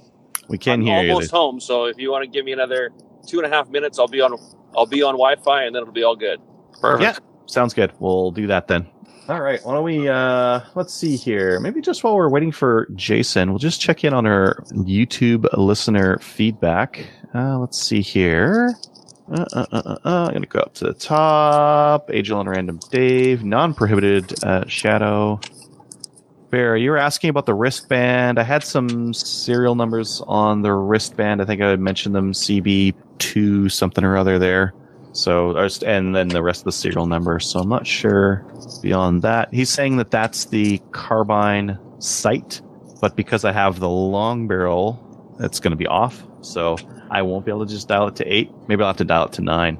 We 0.49 0.57
can 0.57 0.81
I'm 0.81 0.85
hear 0.85 1.01
you. 1.03 1.11
almost 1.13 1.31
home, 1.31 1.59
so 1.59 1.85
if 1.85 1.97
you 1.97 2.11
want 2.11 2.23
to 2.23 2.29
give 2.29 2.45
me 2.45 2.51
another 2.51 2.91
two 3.27 3.39
and 3.41 3.51
a 3.51 3.55
half 3.55 3.69
minutes, 3.69 3.99
I'll 3.99 4.07
be 4.07 4.21
on. 4.21 4.37
I'll 4.77 4.85
be 4.85 5.01
on 5.01 5.13
Wi-Fi, 5.13 5.63
and 5.63 5.73
then 5.73 5.81
it'll 5.83 5.93
be 5.93 6.03
all 6.03 6.15
good. 6.17 6.41
Perfect. 6.81 7.01
Yeah. 7.03 7.17
Sounds 7.47 7.73
good. 7.73 7.93
We'll 7.99 8.31
do 8.31 8.47
that 8.47 8.67
then. 8.67 8.87
All 9.27 9.41
right. 9.41 9.59
Why 9.65 9.73
don't 9.73 9.83
we 9.83 10.07
uh 10.07 10.59
let's 10.75 10.93
see 10.93 11.15
here. 11.15 11.59
Maybe 11.59 11.81
just 11.81 12.03
while 12.03 12.15
we're 12.15 12.29
waiting 12.29 12.51
for 12.51 12.87
Jason, 12.93 13.49
we'll 13.49 13.57
just 13.57 13.81
check 13.81 14.03
in 14.03 14.13
on 14.13 14.27
our 14.27 14.63
YouTube 14.71 15.47
listener 15.57 16.19
feedback. 16.19 17.07
Uh 17.33 17.57
let's 17.57 17.81
see 17.81 18.01
here. 18.01 18.75
Uh, 19.31 19.45
uh, 19.53 19.65
uh, 19.71 19.81
uh, 19.83 19.97
uh, 20.05 20.25
I'm 20.27 20.33
gonna 20.33 20.45
go 20.45 20.59
up 20.59 20.75
to 20.75 20.85
the 20.85 20.93
top. 20.93 22.11
Angel 22.13 22.39
and 22.39 22.47
Random 22.47 22.79
Dave, 22.91 23.43
non-prohibited 23.43 24.43
uh, 24.43 24.67
Shadow. 24.67 25.39
Bear, 26.51 26.77
you 26.77 26.91
were 26.91 26.97
asking 26.97 27.31
about 27.31 27.47
the 27.47 27.55
wristband. 27.55 28.37
I 28.37 28.43
had 28.43 28.63
some 28.63 29.11
serial 29.15 29.73
numbers 29.73 30.21
on 30.27 30.61
the 30.61 30.71
wristband. 30.71 31.41
I 31.41 31.45
think 31.45 31.63
I 31.63 31.75
mentioned 31.75 32.13
them 32.13 32.33
CB2 32.33 33.71
something 33.71 34.03
or 34.03 34.15
other 34.15 34.37
there. 34.37 34.75
So, 35.15 35.55
and 35.85 36.13
then 36.13 36.27
the 36.27 36.43
rest 36.43 36.61
of 36.61 36.65
the 36.65 36.71
serial 36.73 37.05
number. 37.05 37.39
So 37.39 37.61
I'm 37.61 37.69
not 37.69 37.87
sure 37.87 38.45
beyond 38.81 39.21
that. 39.21 39.53
He's 39.53 39.69
saying 39.69 39.95
that 39.97 40.11
that's 40.11 40.45
the 40.45 40.79
carbine 40.91 41.79
sight, 41.99 42.61
but 42.99 43.15
because 43.15 43.45
I 43.45 43.53
have 43.53 43.79
the 43.79 43.89
long 43.89 44.45
barrel, 44.47 45.01
it's 45.39 45.61
going 45.61 45.71
to 45.71 45.77
be 45.77 45.87
off. 45.87 46.21
So 46.41 46.75
I 47.09 47.21
won't 47.21 47.45
be 47.45 47.51
able 47.51 47.65
to 47.65 47.71
just 47.71 47.87
dial 47.87 48.07
it 48.09 48.15
to 48.17 48.25
eight. 48.25 48.51
Maybe 48.67 48.83
I'll 48.83 48.89
have 48.89 48.97
to 48.97 49.05
dial 49.05 49.27
it 49.27 49.31
to 49.33 49.41
nine 49.41 49.77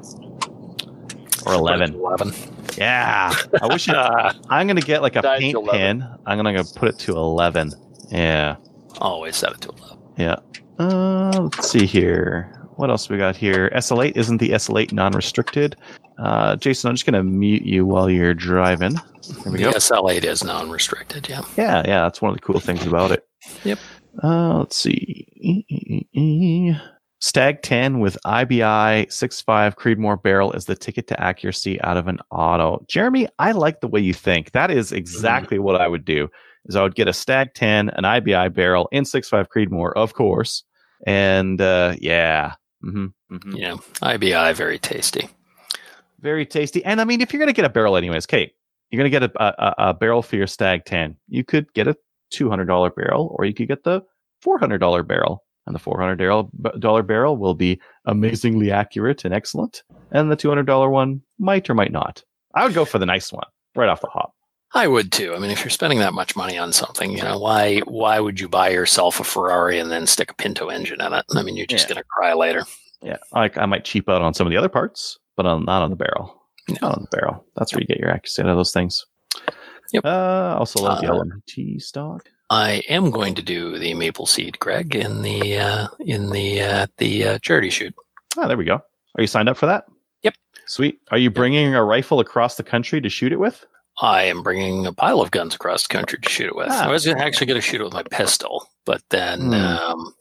or 1.45 1.53
eleven. 1.53 1.93
Eleven. 1.95 2.31
Yeah, 2.77 3.33
I 3.61 3.67
wish. 3.67 3.89
I, 3.89 4.33
I'm 4.49 4.67
going 4.67 4.79
to 4.79 4.86
get 4.86 5.01
like 5.01 5.15
a 5.17 5.21
Dial 5.21 5.39
paint 5.39 5.55
11. 5.55 5.99
pen. 6.01 6.09
I'm 6.25 6.41
going 6.41 6.55
to 6.55 6.73
put 6.79 6.89
it 6.89 6.99
to 6.99 7.11
eleven. 7.11 7.73
Yeah. 8.09 8.55
Always 8.99 9.36
set 9.36 9.51
it 9.51 9.61
to 9.61 9.69
eleven. 9.69 9.97
Yeah. 10.17 10.36
Uh, 10.79 11.41
let's 11.53 11.69
see 11.69 11.86
here. 11.86 12.64
What 12.78 12.89
else 12.89 13.09
we 13.09 13.17
got 13.17 13.36
here? 13.36 13.69
SL8 13.76 14.17
isn't 14.17 14.38
the 14.38 14.49
SL8 14.49 14.91
non-restricted. 14.91 15.76
Uh, 16.19 16.55
Jason, 16.57 16.89
I'm 16.89 16.95
just 16.95 17.05
gonna 17.05 17.23
mute 17.23 17.63
you 17.63 17.86
while 17.86 18.09
you're 18.09 18.34
driving. 18.34 18.93
There 18.93 19.51
we 19.51 19.57
The 19.59 19.63
go. 19.65 19.71
SL8 19.71 20.23
is 20.23 20.43
non-restricted. 20.43 21.30
Yeah. 21.30 21.41
Yeah, 21.57 21.84
yeah, 21.86 22.01
that's 22.03 22.21
one 22.21 22.32
of 22.32 22.38
the 22.38 22.41
cool 22.41 22.59
things 22.59 22.86
about 22.86 23.11
it. 23.11 23.26
Yep. 23.63 23.80
Uh, 24.23 24.59
let's 24.59 24.78
see. 24.78 25.26
Stag 27.21 27.61
10 27.61 27.99
with 27.99 28.17
IBI 28.26 29.07
6.5 29.07 29.76
Creedmoor 29.76 30.21
barrel 30.21 30.51
is 30.51 30.65
the 30.65 30.76
ticket 30.76 31.07
to 31.07 31.19
accuracy 31.21 31.82
out 31.82 31.97
of 31.97 32.07
an 32.07 32.19
auto. 32.32 32.84
Jeremy, 32.88 33.28
I 33.39 33.51
like 33.51 33.82
the 33.82 33.88
way 33.88 33.99
you 33.99 34.13
think. 34.13 34.51
That 34.51 34.69
is 34.69 34.91
exactly 34.91 35.59
what 35.59 35.80
I 35.82 35.88
would 35.88 36.05
do. 36.05 36.30
Is 36.65 36.76
I 36.76 36.84
would 36.84 36.95
get 36.95 37.07
a 37.07 37.13
Stag 37.13 37.53
10, 37.53 37.89
an 37.89 38.03
IBI 38.05 38.49
barrel, 38.53 38.89
and 38.91 39.05
6.5 39.05 39.47
Creedmoor, 39.47 39.93
of 39.95 40.13
course. 40.13 40.63
And 41.07 41.59
uh, 41.61 41.95
yeah, 41.99 42.53
hmm 42.91 43.07
hmm 43.29 43.55
Yeah. 43.55 43.75
IBI 44.01 44.53
very 44.55 44.79
tasty. 44.79 45.29
very 46.19 46.45
tasty. 46.45 46.83
And 46.86 47.01
I 47.01 47.03
mean, 47.03 47.21
if 47.21 47.33
you're 47.33 47.39
gonna 47.39 47.53
get 47.53 47.65
a 47.65 47.69
barrel 47.69 47.97
anyways, 47.97 48.25
Kate, 48.25 48.53
you're 48.89 48.99
gonna 48.99 49.09
get 49.09 49.23
a, 49.23 49.31
a, 49.43 49.89
a 49.89 49.93
barrel 49.93 50.21
for 50.21 50.36
your 50.38 50.47
Stag 50.47 50.86
10. 50.86 51.15
You 51.27 51.43
could 51.43 51.71
get 51.73 51.88
a 51.88 51.95
$200 52.33 52.95
barrel, 52.95 53.36
or 53.38 53.45
you 53.45 53.53
could 53.53 53.67
get 53.67 53.83
the 53.83 54.01
$400 54.45 55.07
barrel. 55.07 55.43
And 55.67 55.75
the 55.75 55.79
$400 55.79 57.07
barrel 57.07 57.38
will 57.38 57.55
be 57.55 57.81
amazingly 58.05 58.69
accurate 58.71 59.25
and 59.25 59.33
excellent. 59.33 59.81
And 60.11 60.31
the 60.31 60.38
$200 60.38 60.91
one 60.91 61.21
might 61.39 61.67
or 61.69 61.73
might 61.73 61.91
not. 61.91 62.23
I 62.53 62.63
would 62.65 62.75
go 62.75 62.86
for 62.86 62.99
the 62.99 63.05
nice 63.07 63.33
one 63.33 63.47
right 63.75 63.89
off 63.89 64.01
the 64.01 64.07
hop. 64.07 64.33
I 64.76 64.88
would 64.88 65.11
too. 65.11 65.34
I 65.34 65.39
mean, 65.39 65.51
if 65.51 65.63
you're 65.63 65.69
spending 65.69 65.99
that 65.99 66.13
much 66.13 66.36
money 66.36 66.57
on 66.57 66.73
something, 66.73 67.11
you 67.11 67.23
know, 67.23 67.39
why 67.39 67.80
why 67.80 68.19
would 68.19 68.39
you 68.39 68.47
buy 68.49 68.69
yourself 68.69 69.19
a 69.19 69.23
Ferrari 69.23 69.80
and 69.80 69.89
then 69.89 70.05
stick 70.05 70.30
a 70.30 70.36
Pinto 70.36 70.67
engine 70.67 71.01
in 71.01 71.13
it? 71.13 71.26
I 71.34 71.41
mean, 71.43 71.55
you're 71.55 71.65
just 71.65 71.86
Yeah. 71.89 71.95
going 71.95 72.03
to 72.03 72.09
cry 72.09 72.34
later. 72.34 72.63
Yeah, 73.01 73.17
like 73.32 73.57
I 73.57 73.65
might 73.65 73.86
cheap 73.86 74.09
out 74.09 74.21
on 74.21 74.34
some 74.34 74.45
of 74.47 74.51
the 74.51 74.57
other 74.57 74.69
parts, 74.69 75.17
but 75.38 75.45
on, 75.45 75.63
not 75.65 75.82
on 75.82 75.89
the 75.91 75.95
barrel. 75.95 76.41
No. 76.67 76.76
Not 76.82 76.97
on 76.97 77.07
the 77.09 77.17
barrel. 77.17 77.45
That's 77.55 77.73
where 77.73 77.82
you 77.82 77.88
get 77.88 77.99
your 77.99 78.09
accuracy 78.09 78.41
out 78.41 78.49
of 78.49 78.57
those 78.57 78.71
things. 78.73 79.05
Yep. 79.93 80.03
Uh, 80.05 80.55
also 80.59 80.82
love 80.84 80.99
the 81.01 81.11
Uh, 81.11 81.23
LMT 81.23 81.82
stock. 81.82 82.28
I 82.49 82.84
am 82.89 83.11
going 83.11 83.36
to 83.36 83.41
do 83.41 83.78
the 83.78 83.93
maple 83.93 84.26
seed, 84.26 84.59
Greg, 84.59 84.95
in 84.95 85.21
the 85.21 85.57
uh, 85.57 85.88
in 85.99 86.32
the 86.32 86.61
uh, 86.61 86.88
the 86.97 87.28
uh, 87.28 87.39
charity 87.39 87.69
shoot. 87.69 87.93
Ah, 88.38 88.47
there 88.47 88.57
we 88.57 88.65
go. 88.65 88.76
Are 88.76 89.21
you 89.21 89.28
signed 89.28 89.47
up 89.47 89.57
for 89.57 89.67
that? 89.67 89.86
Yep. 90.23 90.36
Sweet. 90.67 90.99
Are 91.11 91.17
you 91.17 91.30
bringing 91.30 91.73
a 91.76 91.84
rifle 91.84 92.19
across 92.19 92.55
the 92.57 92.63
country 92.63 92.99
to 92.99 93.09
shoot 93.09 93.32
it 93.32 93.39
with? 93.39 93.65
I 94.01 94.23
am 94.23 94.43
bringing 94.43 94.85
a 94.85 94.93
pile 94.93 95.21
of 95.21 95.31
guns 95.31 95.55
across 95.55 95.87
the 95.87 95.93
country 95.93 96.19
to 96.19 96.29
shoot 96.29 96.47
it 96.47 96.55
with. 96.55 96.67
Ah. 96.69 96.85
I 96.85 96.91
was 96.91 97.07
actually 97.07 97.47
going 97.47 97.61
to 97.61 97.65
shoot 97.65 97.79
it 97.81 97.85
with 97.85 97.93
my 97.93 98.03
pistol, 98.03 98.67
but 98.85 99.01
then 99.09 99.39
Hmm. 99.47 99.53
um, 99.53 100.13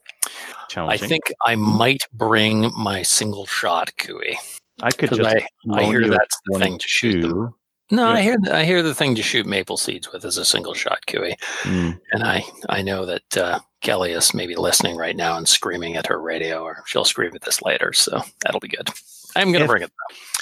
I 0.77 0.97
think 0.97 1.21
I 1.45 1.55
might 1.55 2.03
bring 2.13 2.71
my 2.77 3.01
single 3.03 3.45
shot 3.45 3.91
Cooey. 3.97 4.37
I 4.81 4.91
could 4.91 5.09
just. 5.09 5.21
I, 5.21 5.45
I 5.73 5.83
hear 5.83 6.07
that's 6.09 6.37
the 6.47 6.59
thing 6.59 6.77
to 6.77 6.87
shoot 6.87 7.21
them. 7.21 7.31
22. 7.31 7.55
No, 7.91 8.07
I 8.07 8.15
Yeah. 8.17 8.21
hear 8.23 8.37
I 8.51 8.63
hear 8.65 8.81
the 8.83 8.95
thing 8.95 9.15
to 9.15 9.21
shoot 9.23 9.45
maple 9.45 9.77
seeds 9.77 10.11
with 10.11 10.25
is 10.25 10.37
a 10.37 10.43
single 10.45 10.73
shot 10.73 10.99
Cooey. 11.07 11.35
Mm. 11.63 11.99
And 12.11 12.23
I, 12.23 12.43
I 12.67 12.81
know 12.81 13.05
that 13.05 13.37
uh, 13.37 13.59
Kelly 13.81 14.11
is 14.11 14.33
maybe 14.33 14.55
listening 14.55 14.97
right 14.97 15.15
now 15.15 15.37
and 15.37 15.47
screaming 15.47 15.95
at 15.95 16.07
her 16.07 16.19
radio, 16.19 16.63
or 16.63 16.83
she'll 16.87 17.05
scream 17.05 17.31
at 17.35 17.41
this 17.41 17.61
later. 17.61 17.93
So 17.93 18.21
that'll 18.43 18.59
be 18.59 18.67
good. 18.69 18.89
I'm 19.35 19.51
going 19.51 19.59
to 19.59 19.65
If- 19.65 19.69
bring 19.69 19.83
it. 19.83 19.91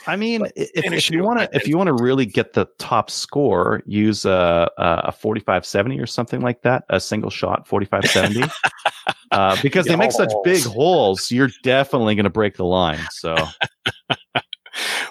I 0.06 0.18
mean, 0.18 0.42
But 0.42 0.50
i- 0.58 0.68
if, 0.76 0.84
finish 0.84 1.08
if 1.08 1.12
you 1.14 1.20
you, 1.20 1.24
want 1.24 1.40
to, 1.40 1.50
if 1.56 1.66
you 1.68 1.78
want 1.78 1.88
to 1.88 1.94
really 1.94 2.26
get 2.26 2.52
the 2.54 2.68
top 2.78 3.10
score, 3.10 3.82
use 3.86 4.26
a 4.26 4.70
a 4.78 5.12
forty 5.14 5.40
five 5.40 5.66
seventy 5.66 5.98
or 6.00 6.06
something 6.06 6.42
like 6.42 6.62
that, 6.64 6.84
a 6.90 7.00
single 7.00 7.30
shot 7.30 7.68
forty 7.68 7.86
five 7.86 8.04
seventy, 8.10 8.44
uh, 9.32 9.56
because 9.62 9.86
they 9.86 9.96
make 9.96 10.12
such 10.12 10.28
the 10.30 10.42
big 10.44 10.64
holes. 10.64 10.74
holes. 10.76 11.32
You're 11.32 11.50
definitely 11.64 12.16
going 12.16 12.26
to 12.26 12.30
break 12.30 12.58
the 12.58 12.66
line. 12.66 13.00
So 13.12 13.36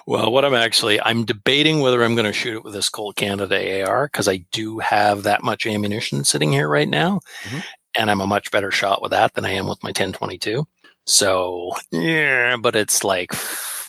Well, 0.05 0.31
what 0.33 0.43
I'm 0.43 0.53
actually, 0.53 0.99
I'm 1.01 1.23
debating 1.23 1.79
whether 1.79 2.03
I'm 2.03 2.15
going 2.15 2.25
to 2.25 2.33
shoot 2.33 2.57
it 2.57 2.63
with 2.65 2.73
this 2.73 2.89
Colt 2.89 3.15
Canada 3.15 3.85
AR 3.87 4.07
because 4.07 4.27
I 4.27 4.45
do 4.51 4.79
have 4.79 5.23
that 5.23 5.41
much 5.43 5.65
ammunition 5.65 6.25
sitting 6.25 6.51
here 6.51 6.67
right 6.67 6.87
now, 6.89 7.21
Mhm. 7.43 7.63
and 7.95 8.11
I'm 8.11 8.19
a 8.19 8.27
much 8.27 8.51
better 8.51 8.69
shot 8.71 9.01
with 9.01 9.11
that 9.11 9.33
than 9.33 9.45
I 9.45 9.51
am 9.51 9.65
with 9.67 9.81
my 9.81 9.89
1022. 9.91 10.67
So 11.05 11.71
yeah, 11.91 12.57
but 12.57 12.75
it's 12.75 13.03
like 13.05 13.31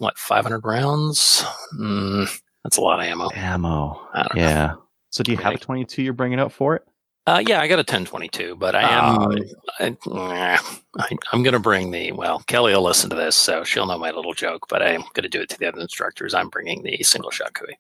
what 0.04 0.18
500 0.18 0.64
rounds. 0.64 1.42
Mm, 1.78 2.28
that's 2.62 2.76
a 2.76 2.80
lot 2.80 3.00
of 3.00 3.06
ammo. 3.06 3.30
ammo, 3.34 4.06
I 4.14 4.22
don't 4.22 4.34
know. 4.36 4.40
yeah. 4.42 4.74
So 5.10 5.22
do 5.24 5.30
you 5.32 5.38
have 5.38 5.54
a 5.54 5.58
twenty 5.58 5.84
two? 5.84 6.02
You're 6.02 6.12
bringing 6.12 6.38
out 6.40 6.52
for 6.52 6.74
it? 6.76 6.82
Uh, 7.26 7.42
yeah, 7.46 7.58
I 7.60 7.68
got 7.68 7.76
a 7.76 7.78
1022, 7.88 8.54
but 8.56 8.74
I 8.74 8.82
am. 8.82 9.32
I, 9.80 10.58
I, 10.98 11.08
I'm 11.32 11.42
going 11.42 11.54
to 11.54 11.58
bring 11.58 11.90
the. 11.90 12.12
Well, 12.12 12.40
Kelly 12.40 12.74
will 12.74 12.82
listen 12.82 13.08
to 13.10 13.16
this, 13.16 13.34
so 13.34 13.64
she'll 13.64 13.86
know 13.86 13.96
my 13.96 14.10
little 14.10 14.34
joke. 14.34 14.66
But 14.68 14.82
I 14.82 14.90
am 14.90 15.00
going 15.14 15.22
to 15.22 15.28
do 15.30 15.40
it 15.40 15.48
to 15.48 15.58
the 15.58 15.66
other 15.66 15.80
instructors. 15.80 16.34
I'm 16.34 16.50
bringing 16.50 16.82
the 16.82 17.02
single 17.02 17.30
shot 17.30 17.54
Cooey 17.54 17.78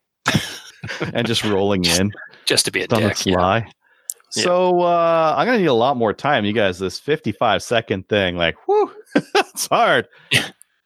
and 1.12 1.26
just 1.26 1.44
rolling 1.44 1.84
in. 1.84 2.10
just 2.46 2.64
to 2.64 2.70
be 2.70 2.80
a 2.84 2.86
on 2.90 3.02
the 3.02 3.08
dick. 3.08 3.18
fly. 3.18 3.58
Yeah. 4.34 4.42
So 4.44 4.80
uh, 4.80 5.34
I'm 5.36 5.46
gonna 5.46 5.58
need 5.58 5.66
a 5.66 5.74
lot 5.74 5.96
more 5.98 6.12
time, 6.14 6.44
you 6.46 6.52
guys. 6.54 6.78
This 6.78 6.98
55 6.98 7.62
second 7.62 8.08
thing, 8.08 8.36
like, 8.36 8.56
whoo, 8.66 8.90
it's 9.14 9.66
hard. 9.70 10.08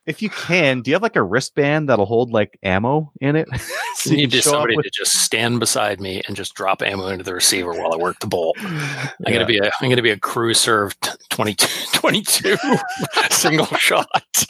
If 0.08 0.22
you 0.22 0.30
can, 0.30 0.80
do 0.80 0.90
you 0.90 0.94
have 0.94 1.02
like 1.02 1.16
a 1.16 1.22
wristband 1.22 1.88
that'll 1.88 2.06
hold 2.06 2.32
like 2.32 2.58
ammo 2.62 3.12
in 3.20 3.36
it? 3.36 3.46
so 3.94 4.10
You 4.10 4.16
need 4.16 4.30
just 4.30 4.48
somebody 4.48 4.74
with- 4.74 4.84
to 4.86 4.90
just 4.90 5.12
stand 5.22 5.60
beside 5.60 6.00
me 6.00 6.22
and 6.26 6.34
just 6.34 6.54
drop 6.54 6.80
ammo 6.82 7.08
into 7.08 7.24
the 7.24 7.34
receiver 7.34 7.72
while 7.72 7.92
I 7.92 7.96
work 7.96 8.18
the 8.20 8.26
bolt. 8.26 8.56
I'm 8.64 9.10
gonna 9.32 9.44
be 9.46 9.58
a 9.58 9.70
I'm 9.80 9.90
gonna 9.90 10.00
be 10.02 10.10
a 10.10 10.18
crew 10.18 10.54
served 10.54 11.10
22, 11.30 11.66
22 11.92 12.56
single 13.30 13.66
shot. 13.66 14.44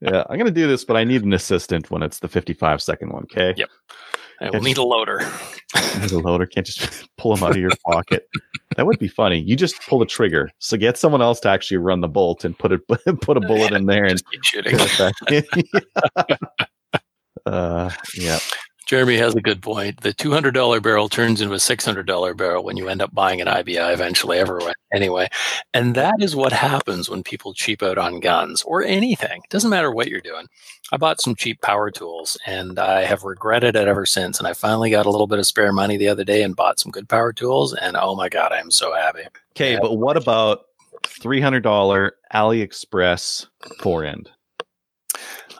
Yeah, 0.00 0.22
I'm 0.30 0.38
gonna 0.38 0.50
do 0.52 0.68
this, 0.68 0.84
but 0.84 0.96
I 0.96 1.02
need 1.04 1.24
an 1.24 1.32
assistant 1.32 1.90
when 1.90 2.02
it's 2.02 2.20
the 2.20 2.28
55 2.28 2.80
second 2.80 3.10
one. 3.12 3.24
Okay. 3.24 3.54
Yep. 3.56 3.68
I 4.40 4.50
will 4.50 4.60
need 4.60 4.76
a 4.76 4.82
loader. 4.84 5.20
There's 5.96 6.12
a 6.12 6.18
loader. 6.20 6.46
Can't 6.46 6.66
just 6.66 7.08
pull 7.16 7.34
them 7.34 7.42
out 7.42 7.52
of 7.52 7.56
your 7.56 7.70
pocket. 7.86 8.28
That 8.76 8.86
would 8.86 8.98
be 8.98 9.08
funny. 9.08 9.40
You 9.40 9.56
just 9.56 9.80
pull 9.88 9.98
the 9.98 10.06
trigger. 10.06 10.50
So 10.58 10.76
get 10.76 10.98
someone 10.98 11.22
else 11.22 11.40
to 11.40 11.48
actually 11.48 11.78
run 11.78 12.02
the 12.02 12.08
bolt 12.08 12.44
and 12.44 12.58
put 12.58 12.72
it 12.72 12.86
put 13.20 13.36
a 13.36 13.40
bullet 13.40 13.72
in 13.72 13.86
there 13.86 14.04
and 14.04 14.22
shooting. 14.42 14.78
uh, 17.46 17.90
yeah. 18.14 18.38
Jeremy 18.86 19.16
has 19.16 19.34
a 19.34 19.40
good 19.40 19.62
point. 19.62 20.00
The 20.02 20.12
two 20.12 20.30
hundred 20.30 20.54
dollar 20.54 20.80
barrel 20.80 21.08
turns 21.08 21.40
into 21.40 21.54
a 21.54 21.58
six 21.58 21.84
hundred 21.84 22.06
dollar 22.06 22.34
barrel 22.34 22.62
when 22.62 22.76
you 22.76 22.88
end 22.88 23.02
up 23.02 23.12
buying 23.12 23.40
an 23.40 23.48
IBI 23.48 23.92
eventually. 23.92 24.38
Everywhere 24.38 24.74
anyway, 24.92 25.28
and 25.74 25.96
that 25.96 26.14
is 26.20 26.36
what 26.36 26.52
happens 26.52 27.10
when 27.10 27.24
people 27.24 27.52
cheap 27.52 27.82
out 27.82 27.98
on 27.98 28.20
guns 28.20 28.62
or 28.62 28.84
anything. 28.84 29.42
Doesn't 29.50 29.70
matter 29.70 29.90
what 29.90 30.06
you're 30.06 30.20
doing. 30.20 30.46
I 30.92 30.98
bought 30.98 31.20
some 31.20 31.34
cheap 31.34 31.60
power 31.62 31.90
tools, 31.90 32.38
and 32.46 32.78
I 32.78 33.04
have 33.04 33.24
regretted 33.24 33.74
it 33.74 33.88
ever 33.88 34.06
since. 34.06 34.38
And 34.38 34.46
I 34.46 34.52
finally 34.52 34.90
got 34.90 35.06
a 35.06 35.10
little 35.10 35.26
bit 35.26 35.40
of 35.40 35.46
spare 35.46 35.72
money 35.72 35.96
the 35.96 36.08
other 36.08 36.24
day 36.24 36.44
and 36.44 36.54
bought 36.54 36.78
some 36.78 36.92
good 36.92 37.08
power 37.08 37.32
tools. 37.32 37.74
And 37.74 37.96
oh 37.96 38.14
my 38.14 38.28
god, 38.28 38.52
I 38.52 38.58
am 38.58 38.70
so 38.70 38.94
happy. 38.94 39.22
Okay, 39.56 39.78
but 39.80 39.96
what 39.96 40.16
about 40.16 40.60
three 41.02 41.40
hundred 41.40 41.64
dollar 41.64 42.14
AliExpress 42.32 43.46
fore 43.80 44.04
end? 44.04 44.30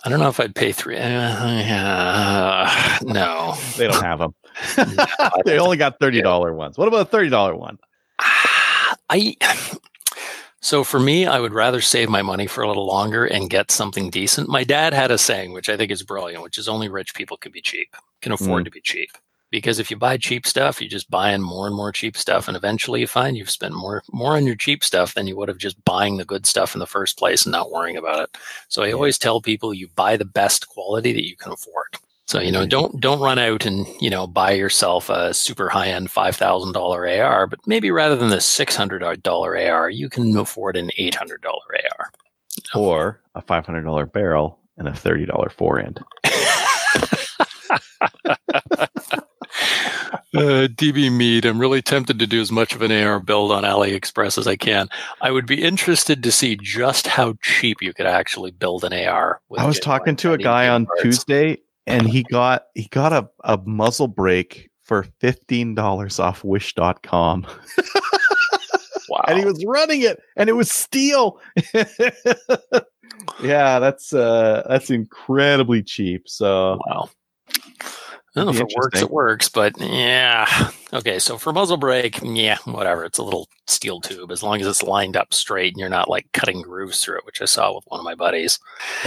I 0.06 0.08
don't 0.08 0.20
know 0.20 0.28
if 0.28 0.38
I'd 0.38 0.54
pay 0.54 0.70
three. 0.70 0.96
Uh, 0.96 2.68
no, 3.02 3.56
They 3.76 3.88
don't 3.88 4.04
have 4.04 4.20
them. 4.20 4.36
they 5.44 5.58
only 5.58 5.76
got 5.76 5.98
thirty 5.98 6.22
dollar 6.22 6.54
ones. 6.54 6.78
What 6.78 6.86
about 6.86 7.00
a 7.00 7.04
thirty 7.06 7.28
dollar 7.28 7.56
one? 7.56 7.78
I 9.10 9.36
so 10.60 10.84
for 10.84 11.00
me, 11.00 11.26
I 11.26 11.40
would 11.40 11.52
rather 11.52 11.80
save 11.80 12.08
my 12.08 12.22
money 12.22 12.46
for 12.46 12.62
a 12.62 12.68
little 12.68 12.86
longer 12.86 13.26
and 13.26 13.50
get 13.50 13.72
something 13.72 14.10
decent. 14.10 14.48
My 14.48 14.62
dad 14.62 14.94
had 14.94 15.10
a 15.10 15.18
saying, 15.18 15.52
which 15.52 15.68
I 15.68 15.76
think 15.76 15.90
is 15.90 16.04
brilliant, 16.04 16.44
which 16.44 16.56
is 16.56 16.68
only 16.68 16.88
rich 16.88 17.12
people 17.12 17.36
can 17.36 17.50
be 17.50 17.60
cheap, 17.60 17.88
can 18.22 18.30
afford 18.30 18.64
to 18.66 18.70
be 18.70 18.80
cheap. 18.80 19.10
Because 19.50 19.78
if 19.78 19.90
you 19.90 19.96
buy 19.96 20.16
cheap 20.16 20.46
stuff, 20.46 20.80
you're 20.80 20.90
just 20.90 21.08
buying 21.08 21.40
more 21.40 21.66
and 21.66 21.76
more 21.76 21.92
cheap 21.92 22.16
stuff, 22.16 22.48
and 22.48 22.56
eventually 22.56 23.00
you 23.00 23.06
find 23.06 23.36
you've 23.36 23.50
spent 23.50 23.74
more 23.74 24.02
more 24.12 24.36
on 24.36 24.46
your 24.46 24.56
cheap 24.56 24.82
stuff 24.82 25.14
than 25.14 25.26
you 25.26 25.36
would 25.36 25.48
have 25.48 25.58
just 25.58 25.82
buying 25.84 26.16
the 26.16 26.24
good 26.24 26.46
stuff 26.46 26.74
in 26.74 26.80
the 26.80 26.86
first 26.86 27.16
place 27.16 27.46
and 27.46 27.52
not 27.52 27.70
worrying 27.70 27.96
about 27.96 28.20
it. 28.20 28.36
So 28.68 28.82
I 28.82 28.92
always 28.92 29.18
tell 29.18 29.40
people 29.40 29.72
you 29.72 29.88
buy 29.94 30.16
the 30.16 30.24
best 30.24 30.68
quality 30.68 31.12
that 31.12 31.28
you 31.28 31.36
can 31.36 31.52
afford. 31.52 31.96
So 32.26 32.40
you 32.40 32.50
know, 32.50 32.62
mm-hmm. 32.62 32.68
don't 32.68 33.00
don't 33.00 33.20
run 33.20 33.38
out 33.38 33.66
and 33.66 33.86
you 34.00 34.10
know 34.10 34.26
buy 34.26 34.50
yourself 34.50 35.08
a 35.08 35.32
super 35.32 35.68
high 35.68 35.88
end 35.88 36.10
five 36.10 36.34
thousand 36.34 36.72
dollar 36.72 37.08
AR, 37.08 37.46
but 37.46 37.60
maybe 37.66 37.92
rather 37.92 38.16
than 38.16 38.30
the 38.30 38.40
six 38.40 38.74
hundred 38.74 39.22
dollar 39.22 39.56
AR, 39.56 39.90
you 39.90 40.08
can 40.08 40.36
afford 40.36 40.76
an 40.76 40.90
eight 40.98 41.14
hundred 41.14 41.42
dollar 41.42 41.62
AR. 41.98 42.10
Or 42.74 43.20
a 43.36 43.42
five 43.42 43.64
hundred 43.64 43.84
dollar 43.84 44.06
barrel 44.06 44.58
and 44.76 44.88
a 44.88 44.94
thirty 44.94 45.24
dollar 45.24 45.50
fore 45.50 45.78
end. 45.78 46.00
Uh, 50.34 50.68
DB 50.68 51.10
Mead, 51.10 51.46
I'm 51.46 51.58
really 51.58 51.82
tempted 51.82 52.18
to 52.18 52.26
do 52.26 52.40
as 52.40 52.52
much 52.52 52.74
of 52.74 52.82
an 52.82 52.92
AR 52.92 53.20
build 53.20 53.52
on 53.52 53.62
AliExpress 53.64 54.38
as 54.38 54.46
I 54.46 54.56
can. 54.56 54.88
I 55.20 55.30
would 55.30 55.46
be 55.46 55.62
interested 55.62 56.22
to 56.22 56.32
see 56.32 56.56
just 56.60 57.06
how 57.06 57.34
cheap 57.42 57.80
you 57.80 57.92
could 57.92 58.06
actually 58.06 58.50
build 58.50 58.84
an 58.84 58.92
AR. 58.92 59.40
with 59.48 59.60
I 59.60 59.66
was 59.66 59.80
talking 59.80 60.16
to 60.16 60.32
a 60.32 60.38
guy 60.38 60.68
on 60.68 60.86
parts. 60.86 61.02
Tuesday 61.02 61.58
and 61.86 62.08
he 62.08 62.22
got 62.24 62.66
he 62.74 62.88
got 62.90 63.12
a, 63.12 63.28
a 63.44 63.58
muzzle 63.64 64.08
brake 64.08 64.70
for 64.82 65.06
fifteen 65.20 65.74
dollars 65.74 66.18
off 66.18 66.44
wish.com. 66.44 67.46
Wow. 69.08 69.24
And 69.28 69.38
he 69.38 69.44
was 69.44 69.64
running 69.64 70.02
it 70.02 70.20
and 70.36 70.48
it 70.48 70.52
was 70.54 70.70
steel. 70.70 71.40
yeah, 73.42 73.78
that's 73.78 74.12
uh 74.12 74.64
that's 74.68 74.90
incredibly 74.90 75.82
cheap. 75.82 76.28
So 76.28 76.80
Wow. 76.86 77.08
I 78.36 78.40
don't 78.44 78.46
know 78.46 78.52
if 78.52 78.60
it 78.60 78.76
works, 78.76 79.00
it 79.02 79.10
works, 79.10 79.48
but 79.48 79.80
yeah. 79.80 80.70
Okay, 80.92 81.18
so 81.18 81.38
for 81.38 81.52
muzzle 81.54 81.78
brake, 81.78 82.20
yeah, 82.22 82.58
whatever. 82.66 83.04
It's 83.04 83.18
a 83.18 83.22
little 83.22 83.48
steel 83.66 84.00
tube 84.00 84.30
as 84.30 84.42
long 84.42 84.60
as 84.60 84.66
it's 84.66 84.82
lined 84.82 85.16
up 85.16 85.32
straight 85.32 85.72
and 85.72 85.80
you're 85.80 85.88
not 85.88 86.10
like 86.10 86.30
cutting 86.32 86.60
grooves 86.62 87.02
through 87.02 87.16
it, 87.18 87.24
which 87.26 87.40
I 87.40 87.46
saw 87.46 87.74
with 87.74 87.84
one 87.88 87.98
of 87.98 88.04
my 88.04 88.14
buddies. 88.14 88.58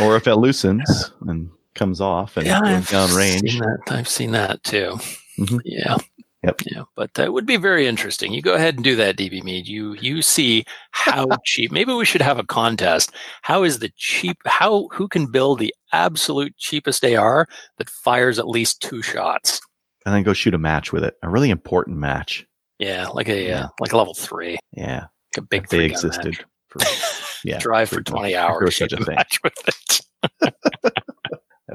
or 0.02 0.16
if 0.16 0.28
it 0.28 0.36
loosens 0.36 1.12
and 1.28 1.50
comes 1.76 2.02
off 2.02 2.38
and 2.38 2.48
yeah, 2.48 2.60
goes 2.60 2.90
down 2.90 3.16
range. 3.16 3.60
I've 3.90 4.10
seen 4.10 4.32
that 4.32 4.64
too. 4.64 4.98
Mhm. 5.38 5.62
Yeah. 5.64 5.98
Yep. 6.44 6.62
Yeah, 6.72 6.84
but 6.96 7.14
that 7.16 7.34
would 7.34 7.46
be 7.46 7.58
very 7.58 7.86
interesting. 7.86 8.32
You 8.32 8.42
go 8.42 8.54
ahead 8.54 8.76
and 8.76 8.84
do 8.84 8.96
that, 8.96 9.18
DB 9.18 9.44
Mead. 9.44 9.68
You 9.68 9.94
you 9.96 10.22
see 10.22 10.64
how 10.92 11.28
cheap. 11.46 11.70
Maybe 11.72 11.92
we 11.94 12.06
should 12.06 12.22
have 12.22 12.40
a 12.40 12.46
contest. 12.46 13.12
How 13.42 13.64
is 13.64 13.80
the 13.80 13.92
cheap? 13.98 14.38
How 14.46 14.88
who 14.94 15.10
can 15.10 15.26
build 15.30 15.60
the 15.60 15.74
absolute 15.92 16.56
cheapest 16.58 17.04
AR 17.04 17.46
that 17.78 17.90
fires 17.90 18.40
at 18.40 18.48
least 18.48 18.82
two 18.82 19.02
shots? 19.02 19.60
And 20.06 20.16
then 20.16 20.24
go 20.24 20.32
shoot 20.32 20.54
a 20.54 20.58
match 20.58 20.94
with 20.94 21.04
it. 21.04 21.16
A 21.24 21.30
really 21.30 21.50
important 21.50 21.98
match. 21.98 22.46
Yeah, 22.78 23.08
like 23.10 23.28
a 23.28 23.46
Yeah. 23.46 23.66
uh, 23.66 23.68
like 23.82 23.92
a 23.92 23.98
level 23.98 24.14
three, 24.14 24.58
Yeah. 24.72 25.02
like 25.36 25.38
a 25.40 25.42
big 25.42 25.64
If 25.66 25.70
they 25.72 25.84
existed. 25.86 26.38
For, 26.70 26.80
yeah. 27.44 27.58
Drive 27.60 27.90
for 27.90 28.02
twenty 28.02 28.34
hours. 28.38 28.78
such 28.78 28.92
shoot 28.92 29.02
a 29.02 29.12
match 29.12 29.40
with 29.44 29.54
it. 29.68 30.02
That 30.40 30.54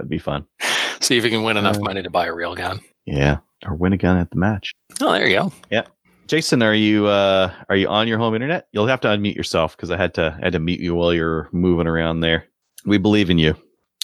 would 0.00 0.08
be 0.08 0.18
fun. 0.18 0.46
See 1.00 1.18
if 1.18 1.24
you 1.24 1.30
can 1.30 1.42
win 1.42 1.58
enough 1.58 1.76
Uh, 1.76 1.80
money 1.80 2.02
to 2.02 2.08
buy 2.10 2.26
a 2.26 2.34
real 2.34 2.54
gun. 2.54 2.80
Yeah. 3.04 3.38
Or 3.66 3.74
win 3.74 3.92
a 3.92 3.96
gun 3.96 4.16
at 4.18 4.30
the 4.30 4.36
match. 4.36 4.72
Oh, 5.00 5.12
there 5.12 5.26
you 5.26 5.38
go. 5.38 5.52
Yeah. 5.70 5.84
Jason, 6.26 6.62
are 6.62 6.74
you 6.74 7.06
uh 7.06 7.52
are 7.68 7.76
you 7.76 7.86
on 7.88 8.08
your 8.08 8.18
home 8.18 8.34
internet? 8.34 8.66
You'll 8.72 8.86
have 8.86 9.00
to 9.02 9.08
unmute 9.08 9.34
yourself 9.36 9.76
because 9.76 9.90
I 9.90 9.96
had 9.96 10.14
to 10.14 10.36
I 10.40 10.44
had 10.44 10.52
to 10.54 10.58
mute 10.58 10.80
you 10.80 10.94
while 10.94 11.12
you're 11.12 11.48
moving 11.52 11.86
around 11.86 12.20
there. 12.20 12.46
We 12.86 12.98
believe 12.98 13.28
in 13.30 13.38
you. 13.38 13.54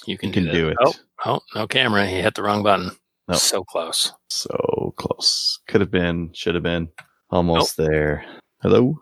You 0.07 0.17
can, 0.19 0.29
You 0.29 0.33
can 0.35 0.45
that. 0.47 0.53
do 0.53 0.69
it. 0.69 0.77
Oh, 0.81 0.93
oh, 1.27 1.41
no 1.55 1.67
camera. 1.67 2.07
He 2.07 2.17
hit 2.21 2.35
the 2.35 2.43
wrong 2.43 2.63
button. 2.63 2.91
No. 3.29 3.37
So 3.37 3.63
close. 3.65 4.13
So 4.29 4.95
close. 4.97 5.61
Could 5.69 5.81
have 5.83 5.91
been, 5.91 6.31
should 6.33 6.55
have 6.55 6.65
been. 6.65 6.89
Almost 7.31 7.77
there. 7.77 8.25
Hello, 8.63 8.99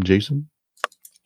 Jason. 0.00 0.48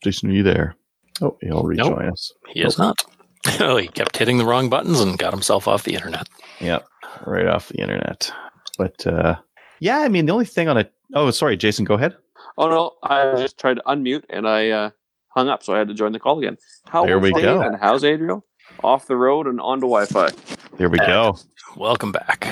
Jason, 0.03 0.29
are 0.29 0.33
you 0.33 0.43
there? 0.43 0.75
Oh, 1.21 1.37
he'll 1.41 1.63
rejoin 1.63 2.09
us. 2.09 2.31
He 2.49 2.61
is 2.61 2.77
not. 2.77 2.97
Oh, 3.59 3.75
he 3.75 3.89
kept 3.89 4.15
hitting 4.15 4.37
the 4.37 4.45
wrong 4.45 4.69
buttons 4.69 5.01
and 5.01 5.17
got 5.17 5.33
himself 5.33 5.67
off 5.67 5.83
the 5.83 5.93
internet. 5.95 6.29
Yep, 6.61 6.85
right 7.25 7.45
off 7.45 7.67
the 7.67 7.81
internet. 7.81 8.31
But 8.77 9.05
uh 9.05 9.35
yeah, 9.79 9.99
I 9.99 10.07
mean 10.07 10.25
the 10.25 10.31
only 10.31 10.45
thing 10.45 10.69
on 10.69 10.77
it. 10.77 10.93
Oh, 11.13 11.29
sorry, 11.31 11.57
Jason. 11.57 11.85
Go 11.85 11.95
ahead. 11.95 12.15
Oh 12.57 12.69
no, 12.69 12.91
I 13.03 13.35
just 13.35 13.59
tried 13.59 13.75
to 13.75 13.83
unmute 13.87 14.23
and 14.29 14.47
I 14.47 14.69
uh, 14.69 14.89
hung 15.29 15.49
up, 15.49 15.63
so 15.63 15.73
I 15.73 15.77
had 15.77 15.87
to 15.87 15.93
join 15.93 16.11
the 16.11 16.19
call 16.19 16.39
again. 16.39 16.57
How 16.87 17.05
There 17.05 17.19
we 17.19 17.33
Dave 17.33 17.43
go. 17.43 17.61
And 17.61 17.77
how's 17.79 18.03
Adriel? 18.03 18.45
Off 18.83 19.07
the 19.07 19.17
road 19.17 19.47
and 19.47 19.59
onto 19.59 19.87
Wi-Fi. 19.87 20.29
There 20.77 20.89
we 20.89 20.97
go. 20.99 21.37
Welcome 21.75 22.11
back. 22.11 22.47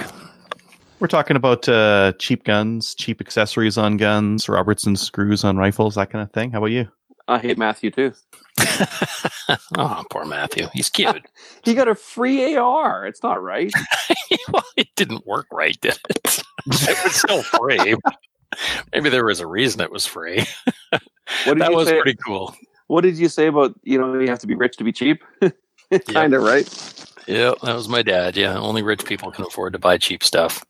We're 1.00 1.08
talking 1.08 1.36
about 1.36 1.68
uh 1.70 2.14
cheap 2.20 2.44
guns, 2.44 2.94
cheap 2.96 3.22
accessories 3.22 3.78
on 3.78 3.98
guns, 3.98 4.48
Robertson 4.50 4.96
screws 4.96 5.44
on 5.44 5.58
rifles, 5.58 5.96
that 5.96 6.10
kind 6.10 6.24
of 6.24 6.32
thing. 6.32 6.52
How 6.52 6.60
about 6.60 6.72
you? 6.72 6.88
I 7.28 7.40
hate 7.40 7.58
Matthew 7.58 7.92
too. 7.92 8.14
oh, 9.78 10.04
poor 10.10 10.26
Matthew. 10.26 10.68
He's 10.74 10.90
cute. 10.90 11.26
He 11.64 11.76
got 11.76 11.88
a 11.88 11.96
free 11.96 12.56
AR. 12.56 13.06
It's 13.06 13.22
not 13.22 13.42
right. 13.42 13.72
well, 14.52 14.64
it 14.76 14.88
didn't 14.96 15.28
work 15.28 15.46
right, 15.52 15.80
did 15.80 15.98
it? 16.10 16.44
it 16.66 17.04
was 17.04 17.16
still 17.16 17.44
free. 17.44 17.96
Maybe 18.92 19.10
there 19.10 19.26
was 19.26 19.40
a 19.40 19.48
reason 19.48 19.80
it 19.82 19.92
was 19.92 20.08
free. 20.08 20.44
What 20.90 21.54
did 21.54 21.60
that 21.60 21.70
you 21.72 21.78
was 21.78 21.88
say? 21.88 22.02
pretty 22.02 22.18
cool. 22.26 22.56
What 22.88 23.02
did 23.02 23.18
you 23.18 23.30
say 23.30 23.48
about 23.48 23.76
you 23.84 23.98
know 23.98 24.20
you 24.20 24.28
have 24.28 24.40
to 24.40 24.48
be 24.48 24.56
rich 24.56 24.76
to 24.78 24.84
be 24.84 24.92
cheap? 24.92 25.24
kind 26.08 26.34
of 26.34 26.42
right. 26.42 26.68
Yeah, 27.28 27.54
that 27.62 27.76
was 27.76 27.88
my 27.88 28.02
dad. 28.02 28.36
Yeah, 28.36 28.58
only 28.58 28.82
rich 28.82 29.06
people 29.06 29.32
can 29.32 29.46
afford 29.46 29.74
to 29.74 29.80
buy 29.80 29.98
cheap 29.98 30.24
stuff. 30.24 30.66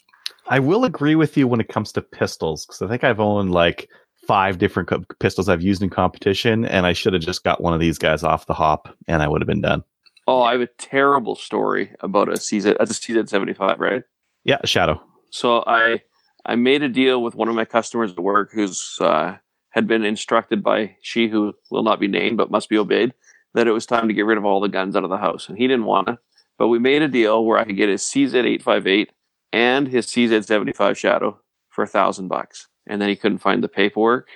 I 0.47 0.59
will 0.59 0.83
agree 0.83 1.15
with 1.15 1.37
you 1.37 1.47
when 1.47 1.61
it 1.61 1.69
comes 1.69 1.91
to 1.93 2.01
pistols 2.01 2.65
because 2.65 2.81
I 2.81 2.87
think 2.87 3.03
I've 3.03 3.19
owned 3.19 3.51
like 3.51 3.89
five 4.32 4.57
different 4.59 4.88
co- 4.88 5.03
pistols 5.19 5.49
I've 5.49 5.61
used 5.61 5.84
in 5.84 5.89
competition, 5.89 6.63
and 6.63 6.86
I 6.86 6.93
should 6.93 7.11
have 7.11 7.21
just 7.21 7.43
got 7.43 7.59
one 7.59 7.73
of 7.73 7.82
these 7.82 7.97
guys 7.97 8.23
off 8.23 8.45
the 8.45 8.53
hop, 8.53 8.88
and 9.05 9.21
I 9.21 9.27
would 9.27 9.41
have 9.41 9.47
been 9.47 9.59
done. 9.59 9.84
Oh, 10.25 10.41
I 10.41 10.53
have 10.53 10.61
a 10.61 10.69
terrible 10.77 11.36
story 11.36 11.93
about 11.99 12.29
a 12.29 12.36
CZ. 12.36 12.77
That's 12.77 12.91
a 12.91 12.93
CZ 12.93 13.27
seventy 13.27 13.53
five, 13.53 13.82
right? 13.82 14.03
Yeah, 14.45 14.59
a 14.61 14.67
Shadow. 14.67 15.01
So 15.32 15.65
I 15.67 16.01
I 16.45 16.55
made 16.55 16.82
a 16.82 16.88
deal 16.88 17.21
with 17.21 17.36
one 17.36 17.49
of 17.49 17.55
my 17.55 17.65
customers 17.65 18.11
at 18.11 18.19
work 18.19 18.53
who's 18.53 18.97
uh, 19.01 19.36
had 19.71 19.86
been 19.86 20.05
instructed 20.05 20.63
by 20.63 20.95
she 21.01 21.27
who 21.27 21.53
will 21.69 21.84
not 21.84 21.99
be 21.99 22.07
named 22.07 22.38
but 22.38 22.49
must 22.49 22.69
be 22.69 22.77
obeyed 22.77 23.13
that 23.53 23.67
it 23.67 23.71
was 23.71 23.86
time 23.86 24.07
to 24.07 24.13
get 24.13 24.25
rid 24.25 24.38
of 24.38 24.45
all 24.45 24.61
the 24.61 24.69
guns 24.69 24.95
out 24.95 25.03
of 25.03 25.09
the 25.09 25.17
house, 25.17 25.49
and 25.49 25.57
he 25.57 25.67
didn't 25.67 25.84
want 25.84 26.07
to. 26.07 26.17
But 26.57 26.69
we 26.69 26.79
made 26.79 27.01
a 27.01 27.09
deal 27.09 27.43
where 27.43 27.57
I 27.57 27.65
could 27.65 27.75
get 27.75 27.89
his 27.89 28.03
CZ 28.03 28.45
eight 28.45 28.63
five 28.63 28.88
eight 28.88 29.11
and 29.51 29.89
his 29.89 30.07
CZ 30.07 30.45
seventy 30.45 30.71
five 30.71 30.97
Shadow 30.97 31.41
for 31.67 31.84
a 31.84 31.88
thousand 31.88 32.29
bucks, 32.29 32.69
and 32.88 33.01
then 33.01 33.09
he 33.09 33.15
couldn't 33.15 33.39
find 33.39 33.63
the 33.63 33.67
paperwork. 33.67 34.27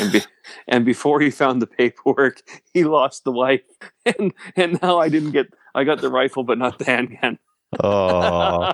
and, 0.00 0.12
be, 0.12 0.22
and 0.68 0.84
before 0.84 1.20
he 1.20 1.30
found 1.30 1.62
the 1.62 1.66
paperwork, 1.66 2.42
he 2.72 2.84
lost 2.84 3.24
the 3.24 3.32
wife, 3.32 3.62
and 4.06 4.32
and 4.56 4.80
now 4.82 4.98
I 4.98 5.08
didn't 5.08 5.32
get. 5.32 5.52
I 5.74 5.84
got 5.84 6.00
the 6.00 6.10
rifle, 6.10 6.44
but 6.44 6.58
not 6.58 6.78
the 6.78 6.84
handgun. 6.84 7.38
Oh, 7.80 8.72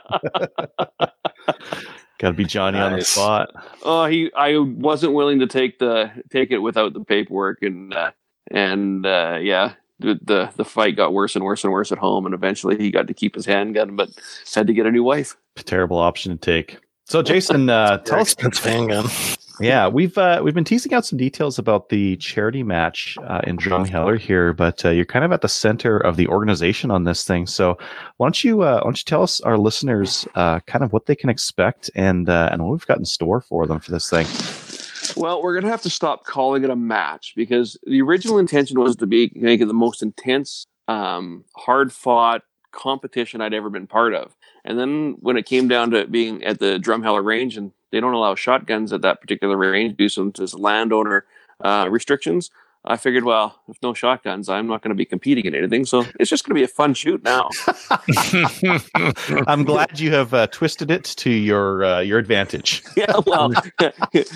got 2.18 2.28
to 2.28 2.32
be 2.32 2.44
Johnny 2.44 2.78
on 2.78 2.92
the 2.92 3.04
spot. 3.04 3.50
Oh, 3.82 4.06
he. 4.06 4.30
I 4.36 4.58
wasn't 4.58 5.14
willing 5.14 5.40
to 5.40 5.46
take 5.46 5.78
the 5.78 6.10
take 6.30 6.50
it 6.50 6.58
without 6.58 6.92
the 6.92 7.04
paperwork, 7.04 7.62
and 7.62 7.92
uh, 7.94 8.12
and 8.50 9.06
uh, 9.06 9.38
yeah, 9.40 9.74
the, 9.98 10.18
the 10.22 10.50
the 10.56 10.64
fight 10.64 10.96
got 10.96 11.12
worse 11.12 11.34
and 11.34 11.44
worse 11.44 11.64
and 11.64 11.72
worse 11.72 11.90
at 11.90 11.98
home, 11.98 12.26
and 12.26 12.34
eventually 12.34 12.76
he 12.76 12.90
got 12.90 13.06
to 13.06 13.14
keep 13.14 13.34
his 13.34 13.46
handgun, 13.46 13.96
but 13.96 14.10
had 14.54 14.66
to 14.66 14.74
get 14.74 14.86
a 14.86 14.90
new 14.90 15.02
wife. 15.02 15.36
terrible 15.64 15.98
option 15.98 16.32
to 16.32 16.38
take. 16.38 16.78
So, 17.06 17.22
Jason, 17.22 17.68
uh, 17.68 17.98
tell 17.98 18.20
us. 18.20 18.34
handgun. 18.60 19.06
Yeah, 19.60 19.86
we've 19.86 20.16
uh, 20.16 20.40
we've 20.42 20.54
been 20.54 20.64
teasing 20.64 20.94
out 20.94 21.04
some 21.04 21.18
details 21.18 21.58
about 21.58 21.88
the 21.90 22.16
charity 22.16 22.62
match 22.62 23.16
uh, 23.22 23.42
in 23.44 23.56
Drumheller 23.58 24.18
here, 24.18 24.52
but 24.52 24.84
uh, 24.84 24.88
you're 24.90 25.04
kind 25.04 25.24
of 25.24 25.30
at 25.30 25.42
the 25.42 25.48
center 25.48 25.98
of 25.98 26.16
the 26.16 26.26
organization 26.26 26.90
on 26.90 27.04
this 27.04 27.24
thing. 27.24 27.46
So, 27.46 27.78
why 28.16 28.26
don't 28.26 28.42
you 28.42 28.62
uh, 28.62 28.76
why 28.76 28.84
don't 28.84 28.98
you 28.98 29.04
tell 29.04 29.22
us 29.22 29.40
our 29.42 29.58
listeners 29.58 30.26
uh, 30.34 30.60
kind 30.60 30.82
of 30.82 30.92
what 30.92 31.06
they 31.06 31.14
can 31.14 31.28
expect 31.28 31.90
and 31.94 32.28
uh, 32.28 32.48
and 32.50 32.62
what 32.62 32.72
we've 32.72 32.86
got 32.86 32.98
in 32.98 33.04
store 33.04 33.40
for 33.40 33.66
them 33.66 33.78
for 33.78 33.92
this 33.92 34.08
thing? 34.08 34.26
Well, 35.16 35.42
we're 35.42 35.54
gonna 35.54 35.70
have 35.70 35.82
to 35.82 35.90
stop 35.90 36.24
calling 36.24 36.64
it 36.64 36.70
a 36.70 36.76
match 36.76 37.34
because 37.36 37.78
the 37.84 38.00
original 38.00 38.38
intention 38.38 38.80
was 38.80 38.96
to 38.96 39.06
be 39.06 39.30
make 39.36 39.60
it 39.60 39.66
the 39.66 39.74
most 39.74 40.02
intense, 40.02 40.66
um, 40.88 41.44
hard 41.54 41.92
fought 41.92 42.42
competition 42.72 43.40
I'd 43.40 43.54
ever 43.54 43.70
been 43.70 43.86
part 43.86 44.14
of. 44.14 44.34
And 44.64 44.78
then 44.78 45.16
when 45.20 45.36
it 45.36 45.46
came 45.46 45.68
down 45.68 45.90
to 45.90 46.06
being 46.06 46.42
at 46.44 46.60
the 46.60 46.78
Drumheller 46.78 47.24
range, 47.24 47.56
and 47.56 47.72
they 47.90 48.00
don't 48.00 48.14
allow 48.14 48.34
shotguns 48.34 48.92
at 48.92 49.02
that 49.02 49.20
particular 49.20 49.56
range 49.56 49.96
due 49.96 50.08
to 50.08 50.46
some 50.46 50.60
landowner 50.60 51.26
uh, 51.60 51.88
restrictions, 51.90 52.50
I 52.84 52.96
figured, 52.96 53.22
well, 53.22 53.60
if 53.68 53.80
no 53.80 53.94
shotguns, 53.94 54.48
I'm 54.48 54.66
not 54.66 54.82
going 54.82 54.90
to 54.90 54.96
be 54.96 55.04
competing 55.04 55.44
in 55.44 55.54
anything. 55.54 55.84
So 55.84 56.04
it's 56.18 56.28
just 56.28 56.44
going 56.44 56.50
to 56.50 56.58
be 56.58 56.64
a 56.64 56.68
fun 56.68 56.94
shoot 56.94 57.22
now. 57.22 57.48
I'm 59.46 59.62
glad 59.62 60.00
you 60.00 60.12
have 60.12 60.34
uh, 60.34 60.48
twisted 60.48 60.90
it 60.90 61.04
to 61.04 61.30
your 61.30 61.84
uh, 61.84 62.00
your 62.00 62.18
advantage. 62.18 62.82
yeah, 62.96 63.20
well, 63.24 63.52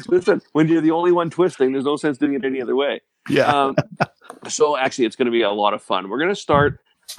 listen, 0.06 0.42
when 0.52 0.68
you're 0.68 0.80
the 0.80 0.92
only 0.92 1.10
one 1.10 1.28
twisting, 1.28 1.72
there's 1.72 1.84
no 1.84 1.96
sense 1.96 2.18
doing 2.18 2.34
it 2.34 2.44
any 2.44 2.62
other 2.62 2.76
way. 2.76 3.00
Yeah. 3.28 3.46
Um, 3.46 3.74
so 4.48 4.76
actually, 4.76 5.06
it's 5.06 5.16
going 5.16 5.26
to 5.26 5.32
be 5.32 5.42
a 5.42 5.50
lot 5.50 5.74
of 5.74 5.82
fun. 5.82 6.08
We're 6.08 6.18
going 6.18 6.30
to 6.30 6.40
start 6.40 6.78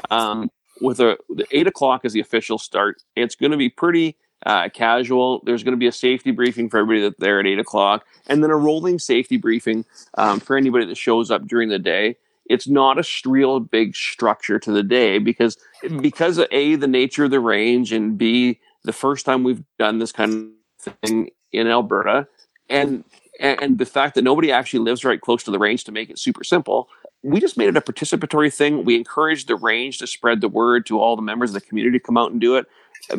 um, 0.10 0.50
with 0.82 1.00
a 1.00 1.18
the 1.30 1.46
eight 1.52 1.68
o'clock 1.68 2.06
is 2.06 2.14
the 2.14 2.20
official 2.20 2.58
start. 2.58 3.02
It's 3.16 3.36
going 3.36 3.52
to 3.52 3.58
be 3.58 3.70
pretty 3.70 4.18
uh, 4.46 4.70
casual. 4.70 5.42
There's 5.46 5.64
going 5.64 5.74
to 5.74 5.80
be 5.80 5.88
a 5.88 5.92
safety 5.92 6.32
briefing 6.32 6.70
for 6.70 6.78
everybody 6.78 7.02
that's 7.02 7.20
there 7.20 7.40
at 7.40 7.48
eight 7.48 7.60
o'clock, 7.60 8.06
and 8.28 8.44
then 8.44 8.52
a 8.52 8.56
rolling 8.56 9.00
safety 9.00 9.38
briefing 9.38 9.86
um, 10.18 10.40
for 10.40 10.58
anybody 10.58 10.86
that 10.86 10.98
shows 10.98 11.32
up 11.32 11.48
during 11.48 11.70
the 11.70 11.80
day. 11.80 12.18
It's 12.50 12.68
not 12.68 12.98
a 12.98 13.30
real 13.30 13.60
big 13.60 13.96
structure 13.96 14.58
to 14.60 14.72
the 14.72 14.84
day 14.84 15.18
because 15.20 15.58
because 16.02 16.38
of 16.38 16.48
a 16.52 16.76
the 16.76 16.88
nature 16.88 17.26
of 17.26 17.32
the 17.32 17.42
range 17.42 17.92
and 17.92 18.18
b 18.18 18.60
the 18.84 18.94
first 18.94 19.26
time 19.26 19.44
we've 19.44 19.64
done 19.78 20.00
this 20.00 20.14
kind 20.14 20.52
of 20.86 20.94
thing 21.04 21.30
in 21.52 21.68
Alberta, 21.68 22.28
and 22.70 23.04
and 23.40 23.78
the 23.78 23.86
fact 23.86 24.16
that 24.16 24.24
nobody 24.24 24.52
actually 24.52 24.80
lives 24.80 25.06
right 25.06 25.22
close 25.22 25.44
to 25.44 25.52
the 25.52 25.60
range 25.60 25.84
to 25.84 25.92
make 25.92 26.10
it 26.10 26.18
super 26.18 26.44
simple 26.44 26.90
we 27.24 27.40
just 27.40 27.58
made 27.58 27.68
it 27.68 27.78
a 27.78 27.82
participatory 27.82 28.54
thing. 28.54 28.86
We 28.86 28.96
encouraged 28.96 29.48
the 29.48 29.56
range 29.56 29.98
to 30.00 30.08
spread 30.08 30.42
the 30.42 30.50
word 30.50 30.86
to 30.88 31.00
all 31.00 31.16
the 31.16 31.22
members 31.22 31.50
of 31.50 31.56
the 31.56 31.62
community 31.62 31.98
to 31.98 32.04
come 32.04 32.18
out 32.18 32.32
and 32.32 32.40
do 32.40 32.56
it 32.56 32.68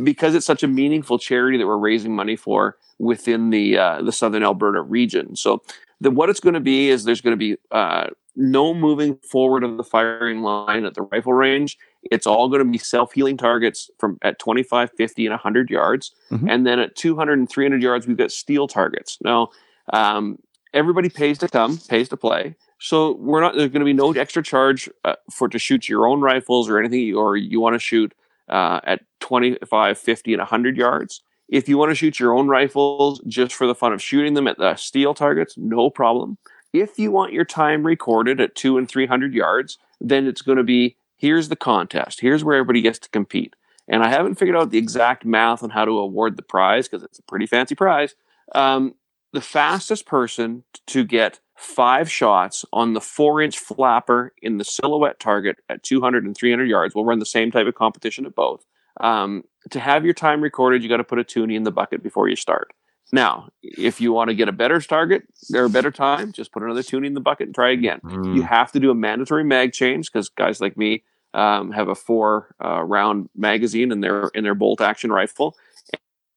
because 0.02 0.34
it's 0.34 0.46
such 0.46 0.62
a 0.62 0.68
meaningful 0.68 1.18
charity 1.18 1.58
that 1.58 1.66
we're 1.66 1.78
raising 1.78 2.14
money 2.14 2.36
for 2.36 2.76
within 2.98 3.50
the 3.50 3.78
uh, 3.78 4.02
the 4.02 4.12
Southern 4.12 4.42
Alberta 4.42 4.80
region. 4.82 5.36
So 5.36 5.62
the, 6.00 6.10
what 6.10 6.30
it's 6.30 6.40
going 6.40 6.54
to 6.54 6.60
be 6.60 6.88
is 6.88 7.04
there's 7.04 7.20
going 7.20 7.32
to 7.32 7.36
be 7.36 7.56
uh, 7.70 8.08
no 8.36 8.72
moving 8.72 9.16
forward 9.16 9.64
of 9.64 9.76
the 9.76 9.84
firing 9.84 10.42
line 10.42 10.84
at 10.84 10.94
the 10.94 11.02
rifle 11.02 11.32
range. 11.32 11.76
It's 12.04 12.26
all 12.26 12.48
going 12.48 12.64
to 12.64 12.70
be 12.70 12.78
self 12.78 13.12
healing 13.12 13.36
targets 13.36 13.90
from 13.98 14.18
at 14.22 14.38
25, 14.38 14.90
50, 14.96 15.26
and 15.26 15.32
100 15.32 15.70
yards. 15.70 16.12
Mm-hmm. 16.30 16.48
And 16.48 16.66
then 16.66 16.78
at 16.78 16.94
200 16.96 17.38
and 17.38 17.50
300 17.50 17.82
yards, 17.82 18.06
we've 18.06 18.16
got 18.16 18.30
steel 18.30 18.68
targets. 18.68 19.18
Now, 19.22 19.48
um, 19.92 20.38
everybody 20.72 21.08
pays 21.08 21.38
to 21.38 21.48
come, 21.48 21.78
pays 21.88 22.08
to 22.10 22.16
play. 22.16 22.54
So 22.78 23.14
we're 23.16 23.40
not 23.40 23.54
there's 23.54 23.70
going 23.70 23.80
to 23.80 23.84
be 23.84 23.92
no 23.92 24.12
extra 24.12 24.42
charge 24.42 24.88
uh, 25.04 25.14
for 25.30 25.48
to 25.48 25.58
shoot 25.58 25.88
your 25.88 26.06
own 26.06 26.20
rifles 26.20 26.68
or 26.68 26.78
anything, 26.78 27.14
or 27.14 27.36
you 27.36 27.60
want 27.60 27.74
to 27.74 27.80
shoot 27.80 28.14
uh, 28.48 28.80
at 28.84 29.02
25, 29.20 29.98
50, 29.98 30.32
and 30.32 30.40
100 30.40 30.76
yards. 30.76 31.22
If 31.48 31.68
you 31.68 31.78
want 31.78 31.90
to 31.90 31.94
shoot 31.94 32.20
your 32.20 32.34
own 32.34 32.48
rifles 32.48 33.20
just 33.26 33.54
for 33.54 33.66
the 33.66 33.74
fun 33.74 33.92
of 33.92 34.02
shooting 34.02 34.34
them 34.34 34.46
at 34.46 34.58
the 34.58 34.76
steel 34.76 35.14
targets, 35.14 35.56
no 35.56 35.90
problem. 35.90 36.38
If 36.72 36.98
you 36.98 37.10
want 37.10 37.32
your 37.32 37.46
time 37.46 37.84
recorded 37.84 38.40
at 38.40 38.54
two 38.54 38.76
and 38.76 38.88
300 38.88 39.32
yards, 39.32 39.78
then 40.00 40.26
it's 40.26 40.42
going 40.42 40.58
to 40.58 40.64
be 40.64 40.96
here's 41.16 41.48
the 41.48 41.56
contest. 41.56 42.20
Here's 42.20 42.44
where 42.44 42.56
everybody 42.56 42.82
gets 42.82 42.98
to 43.00 43.08
compete. 43.08 43.54
And 43.88 44.02
I 44.02 44.08
haven't 44.08 44.34
figured 44.34 44.56
out 44.56 44.70
the 44.70 44.78
exact 44.78 45.24
math 45.24 45.62
on 45.62 45.70
how 45.70 45.86
to 45.86 45.98
award 45.98 46.36
the 46.36 46.42
prize 46.42 46.86
because 46.86 47.02
it's 47.02 47.18
a 47.18 47.22
pretty 47.22 47.46
fancy 47.46 47.74
prize. 47.74 48.14
Um, 48.54 48.94
the 49.32 49.40
fastest 49.40 50.06
person 50.06 50.64
to 50.88 51.04
get 51.04 51.40
five 51.58 52.10
shots 52.10 52.64
on 52.72 52.92
the 52.92 53.00
four 53.00 53.42
inch 53.42 53.58
flapper 53.58 54.32
in 54.40 54.58
the 54.58 54.64
silhouette 54.64 55.18
target 55.18 55.56
at 55.68 55.82
200 55.82 56.24
and 56.24 56.36
300 56.36 56.64
yards. 56.64 56.94
We'll 56.94 57.04
run 57.04 57.18
the 57.18 57.26
same 57.26 57.50
type 57.50 57.66
of 57.66 57.74
competition 57.74 58.26
at 58.26 58.34
both. 58.34 58.64
Um, 59.00 59.42
to 59.70 59.80
have 59.80 60.04
your 60.04 60.14
time 60.14 60.40
recorded, 60.40 60.82
you 60.82 60.88
got 60.88 60.98
to 60.98 61.04
put 61.04 61.18
a 61.18 61.24
toonie 61.24 61.56
in 61.56 61.64
the 61.64 61.72
bucket 61.72 62.02
before 62.02 62.28
you 62.28 62.36
start. 62.36 62.72
Now, 63.12 63.48
if 63.62 64.00
you 64.00 64.12
want 64.12 64.28
to 64.28 64.34
get 64.34 64.48
a 64.48 64.52
better 64.52 64.80
target 64.80 65.22
or 65.52 65.64
a 65.64 65.70
better 65.70 65.90
time, 65.90 66.30
just 66.30 66.52
put 66.52 66.62
another 66.62 66.82
toonie 66.82 67.08
in 67.08 67.14
the 67.14 67.20
bucket 67.20 67.48
and 67.48 67.54
try 67.54 67.70
again. 67.70 68.00
Mm. 68.04 68.36
You 68.36 68.42
have 68.42 68.70
to 68.72 68.80
do 68.80 68.90
a 68.90 68.94
mandatory 68.94 69.44
mag 69.44 69.72
change 69.72 70.12
because 70.12 70.28
guys 70.28 70.60
like 70.60 70.76
me 70.76 71.02
um, 71.34 71.72
have 71.72 71.88
a 71.88 71.94
four 71.94 72.54
uh, 72.62 72.82
round 72.82 73.30
magazine 73.34 73.90
in 73.90 74.00
their 74.00 74.28
in 74.34 74.44
their 74.44 74.54
bolt 74.54 74.80
action 74.80 75.10
rifle, 75.10 75.56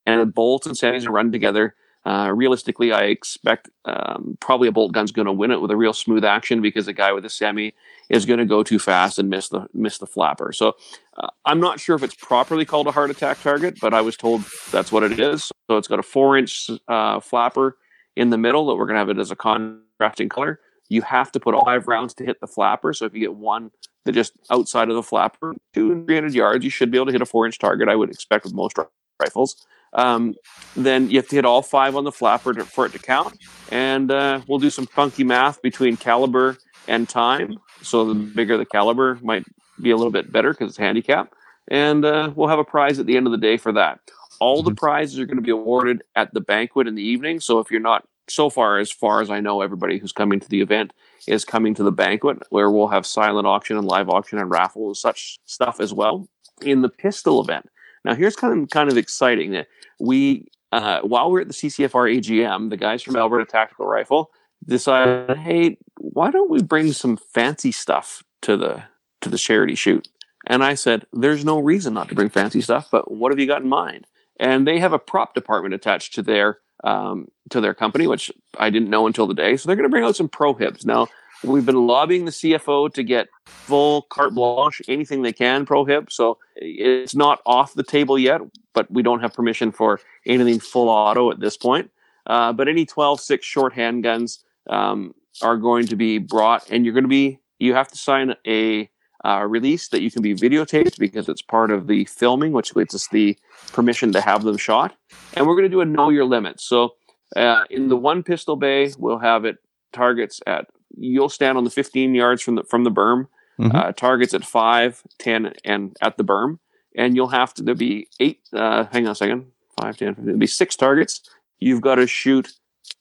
and 0.05 0.21
the 0.21 0.25
bolts 0.25 0.65
and 0.65 0.77
settings 0.77 1.05
are 1.05 1.11
run 1.11 1.31
together 1.31 1.75
uh, 2.03 2.31
realistically, 2.33 2.91
I 2.91 3.03
expect 3.03 3.69
um, 3.85 4.37
probably 4.41 4.67
a 4.67 4.71
bolt 4.71 4.91
gun's 4.91 5.11
going 5.11 5.27
to 5.27 5.31
win 5.31 5.51
it 5.51 5.61
with 5.61 5.69
a 5.69 5.75
real 5.75 5.93
smooth 5.93 6.25
action 6.25 6.61
because 6.61 6.87
a 6.87 6.93
guy 6.93 7.11
with 7.11 7.25
a 7.25 7.29
semi 7.29 7.75
is 8.09 8.25
going 8.25 8.39
to 8.39 8.45
go 8.45 8.63
too 8.63 8.79
fast 8.79 9.19
and 9.19 9.29
miss 9.29 9.49
the 9.49 9.67
miss 9.73 9.99
the 9.99 10.07
flapper. 10.07 10.51
So 10.51 10.75
uh, 11.17 11.27
I'm 11.45 11.59
not 11.59 11.79
sure 11.79 11.95
if 11.95 12.01
it's 12.01 12.15
properly 12.15 12.65
called 12.65 12.87
a 12.87 12.91
heart 12.91 13.11
attack 13.11 13.41
target, 13.41 13.77
but 13.79 13.93
I 13.93 14.01
was 14.01 14.17
told 14.17 14.43
that's 14.71 14.91
what 14.91 15.03
it 15.03 15.19
is. 15.19 15.51
So 15.69 15.77
it's 15.77 15.87
got 15.87 15.99
a 15.99 16.03
four 16.03 16.37
inch 16.37 16.71
uh, 16.87 17.19
flapper 17.19 17.77
in 18.15 18.31
the 18.31 18.37
middle 18.37 18.65
that 18.67 18.75
we're 18.75 18.87
going 18.87 18.95
to 18.95 18.99
have 18.99 19.09
it 19.09 19.19
as 19.19 19.29
a 19.29 19.35
contrasting 19.35 20.29
color. 20.29 20.59
You 20.89 21.03
have 21.03 21.31
to 21.33 21.39
put 21.39 21.55
five 21.63 21.87
rounds 21.87 22.15
to 22.15 22.25
hit 22.25 22.41
the 22.41 22.47
flapper. 22.47 22.93
So 22.93 23.05
if 23.05 23.13
you 23.13 23.19
get 23.19 23.35
one 23.35 23.71
that 24.05 24.13
just 24.13 24.33
outside 24.49 24.89
of 24.89 24.95
the 24.95 25.03
flapper, 25.03 25.53
two 25.73 25.91
and 25.91 26.07
three 26.07 26.15
hundred 26.15 26.33
yards, 26.33 26.65
you 26.65 26.71
should 26.71 26.89
be 26.89 26.97
able 26.97 27.05
to 27.05 27.11
hit 27.11 27.21
a 27.21 27.27
four 27.27 27.45
inch 27.45 27.59
target. 27.59 27.89
I 27.89 27.95
would 27.95 28.09
expect 28.09 28.43
with 28.43 28.55
most 28.55 28.77
rifles 29.21 29.67
um, 29.93 30.35
then 30.75 31.09
you 31.09 31.17
have 31.17 31.27
to 31.29 31.35
hit 31.35 31.45
all 31.45 31.61
five 31.61 31.95
on 31.95 32.03
the 32.03 32.11
flapper 32.11 32.53
to, 32.53 32.65
for 32.65 32.85
it 32.85 32.93
to 32.93 32.99
count. 32.99 33.37
And 33.71 34.11
uh, 34.11 34.41
we'll 34.47 34.59
do 34.59 34.69
some 34.69 34.85
funky 34.85 35.23
math 35.23 35.61
between 35.61 35.97
caliber 35.97 36.57
and 36.87 37.07
time. 37.07 37.57
So 37.81 38.05
the 38.05 38.15
bigger 38.15 38.57
the 38.57 38.65
caliber 38.65 39.19
might 39.21 39.43
be 39.81 39.91
a 39.91 39.97
little 39.97 40.11
bit 40.11 40.31
better 40.31 40.51
because 40.51 40.69
it's 40.69 40.77
handicap. 40.77 41.33
And 41.69 42.03
uh, 42.05 42.31
we'll 42.35 42.49
have 42.49 42.59
a 42.59 42.63
prize 42.63 42.99
at 42.99 43.05
the 43.05 43.17
end 43.17 43.27
of 43.27 43.31
the 43.31 43.37
day 43.37 43.57
for 43.57 43.71
that. 43.73 43.99
All 44.39 44.63
the 44.63 44.71
mm-hmm. 44.71 44.75
prizes 44.75 45.19
are 45.19 45.25
going 45.25 45.37
to 45.37 45.43
be 45.43 45.51
awarded 45.51 46.03
at 46.15 46.33
the 46.33 46.41
banquet 46.41 46.87
in 46.87 46.95
the 46.95 47.03
evening. 47.03 47.39
So 47.39 47.59
if 47.59 47.69
you're 47.69 47.79
not 47.79 48.05
so 48.27 48.49
far, 48.49 48.79
as 48.79 48.91
far 48.91 49.21
as 49.21 49.29
I 49.29 49.39
know, 49.39 49.61
everybody 49.61 49.97
who's 49.97 50.11
coming 50.11 50.39
to 50.39 50.49
the 50.49 50.61
event 50.61 50.93
is 51.27 51.45
coming 51.45 51.75
to 51.75 51.83
the 51.83 51.91
banquet 51.91 52.39
where 52.49 52.71
we'll 52.71 52.87
have 52.87 53.05
silent 53.05 53.45
auction 53.45 53.77
and 53.77 53.85
live 53.85 54.09
auction 54.09 54.39
and 54.39 54.49
raffle 54.49 54.87
and 54.87 54.97
such 54.97 55.37
stuff 55.45 55.79
as 55.79 55.93
well. 55.93 56.27
In 56.61 56.81
the 56.81 56.89
pistol 56.89 57.41
event, 57.41 57.69
now 58.05 58.15
here's 58.15 58.35
kind 58.35 58.63
of 58.63 58.69
kind 58.69 58.89
of 58.89 58.97
exciting 58.97 59.51
that 59.51 59.67
we 59.99 60.47
uh, 60.71 61.01
while 61.01 61.29
we 61.31 61.39
are 61.39 61.41
at 61.41 61.47
the 61.47 61.53
CCFR 61.53 62.17
AGM, 62.17 62.69
the 62.69 62.77
guys 62.77 63.03
from 63.03 63.15
Alberta 63.15 63.45
Tactical 63.45 63.85
Rifle 63.85 64.31
decided, 64.65 65.37
hey, 65.37 65.77
why 65.99 66.31
don't 66.31 66.49
we 66.49 66.61
bring 66.61 66.93
some 66.93 67.17
fancy 67.17 67.71
stuff 67.71 68.23
to 68.43 68.55
the 68.55 68.83
to 69.21 69.29
the 69.29 69.37
charity 69.37 69.75
shoot? 69.75 70.07
And 70.47 70.63
I 70.63 70.73
said, 70.73 71.05
there's 71.13 71.45
no 71.45 71.59
reason 71.59 71.93
not 71.93 72.09
to 72.09 72.15
bring 72.15 72.29
fancy 72.29 72.61
stuff, 72.61 72.87
but 72.91 73.11
what 73.11 73.31
have 73.31 73.39
you 73.39 73.45
got 73.45 73.61
in 73.61 73.69
mind? 73.69 74.07
And 74.39 74.65
they 74.65 74.79
have 74.79 74.93
a 74.93 74.99
prop 74.99 75.35
department 75.35 75.75
attached 75.75 76.15
to 76.15 76.23
their 76.23 76.59
um, 76.83 77.27
to 77.49 77.61
their 77.61 77.73
company, 77.73 78.07
which 78.07 78.31
I 78.57 78.69
didn't 78.69 78.89
know 78.89 79.07
until 79.07 79.27
the 79.27 79.33
day. 79.33 79.57
So 79.57 79.67
they're 79.67 79.75
going 79.75 79.87
to 79.87 79.91
bring 79.91 80.03
out 80.03 80.15
some 80.15 80.29
prohibs. 80.29 80.85
Now, 80.85 81.07
We've 81.43 81.65
been 81.65 81.87
lobbying 81.87 82.25
the 82.25 82.31
CFO 82.31 82.93
to 82.93 83.03
get 83.03 83.27
full 83.45 84.03
carte 84.03 84.35
blanche, 84.35 84.81
anything 84.87 85.23
they 85.23 85.33
can 85.33 85.65
prohibit. 85.65 86.11
So 86.11 86.37
it's 86.55 87.15
not 87.15 87.41
off 87.45 87.73
the 87.73 87.83
table 87.83 88.19
yet, 88.19 88.41
but 88.73 88.89
we 88.91 89.01
don't 89.01 89.21
have 89.21 89.33
permission 89.33 89.71
for 89.71 89.99
anything 90.25 90.59
full 90.59 90.87
auto 90.87 91.31
at 91.31 91.39
this 91.39 91.57
point. 91.57 91.89
Uh, 92.27 92.53
but 92.53 92.67
any 92.67 92.85
12 92.85 93.19
6 93.19 93.45
short 93.45 93.73
handguns 93.73 94.39
um, 94.69 95.15
are 95.41 95.57
going 95.57 95.87
to 95.87 95.95
be 95.95 96.19
brought, 96.19 96.69
and 96.69 96.85
you're 96.85 96.93
going 96.93 97.03
to 97.03 97.09
be, 97.09 97.39
you 97.57 97.73
have 97.73 97.87
to 97.87 97.97
sign 97.97 98.35
a 98.47 98.89
uh, 99.25 99.45
release 99.47 99.87
that 99.89 100.01
you 100.01 100.11
can 100.11 100.21
be 100.21 100.35
videotaped 100.35 100.97
because 100.99 101.27
it's 101.27 101.41
part 101.41 101.71
of 101.71 101.87
the 101.87 102.05
filming, 102.05 102.51
which 102.51 102.73
gives 102.73 102.93
us 102.93 103.07
the 103.07 103.37
permission 103.71 104.11
to 104.11 104.21
have 104.21 104.43
them 104.43 104.57
shot. 104.57 104.95
And 105.33 105.47
we're 105.47 105.55
going 105.55 105.65
to 105.65 105.69
do 105.69 105.81
a 105.81 105.85
know 105.85 106.09
your 106.09 106.25
limits. 106.25 106.63
So 106.63 106.95
uh, 107.35 107.63
in 107.69 107.87
the 107.87 107.97
one 107.97 108.21
pistol 108.23 108.55
bay, 108.55 108.91
we'll 108.97 109.19
have 109.19 109.45
it 109.45 109.57
targets 109.91 110.39
at 110.45 110.67
you'll 110.97 111.29
stand 111.29 111.57
on 111.57 111.63
the 111.63 111.69
15 111.69 112.13
yards 112.15 112.41
from 112.41 112.55
the 112.55 112.63
from 112.63 112.83
the 112.83 112.91
berm. 112.91 113.27
Mm-hmm. 113.59 113.75
Uh, 113.75 113.91
targets 113.91 114.33
at 114.33 114.43
5, 114.43 115.03
10, 115.19 115.53
and 115.63 115.95
at 116.01 116.17
the 116.17 116.23
berm. 116.23 116.57
And 116.97 117.15
you'll 117.15 117.27
have 117.27 117.53
to, 117.55 117.61
there'll 117.61 117.77
be 117.77 118.07
eight, 118.19 118.39
uh, 118.53 118.85
hang 118.91 119.05
on 119.05 119.11
a 119.11 119.15
second, 119.15 119.45
5, 119.79 119.97
10, 119.97 120.15
there'll 120.17 120.39
be 120.39 120.47
six 120.47 120.75
targets. 120.75 121.21
You've 121.59 121.81
got 121.81 121.95
to 121.95 122.07
shoot 122.07 122.53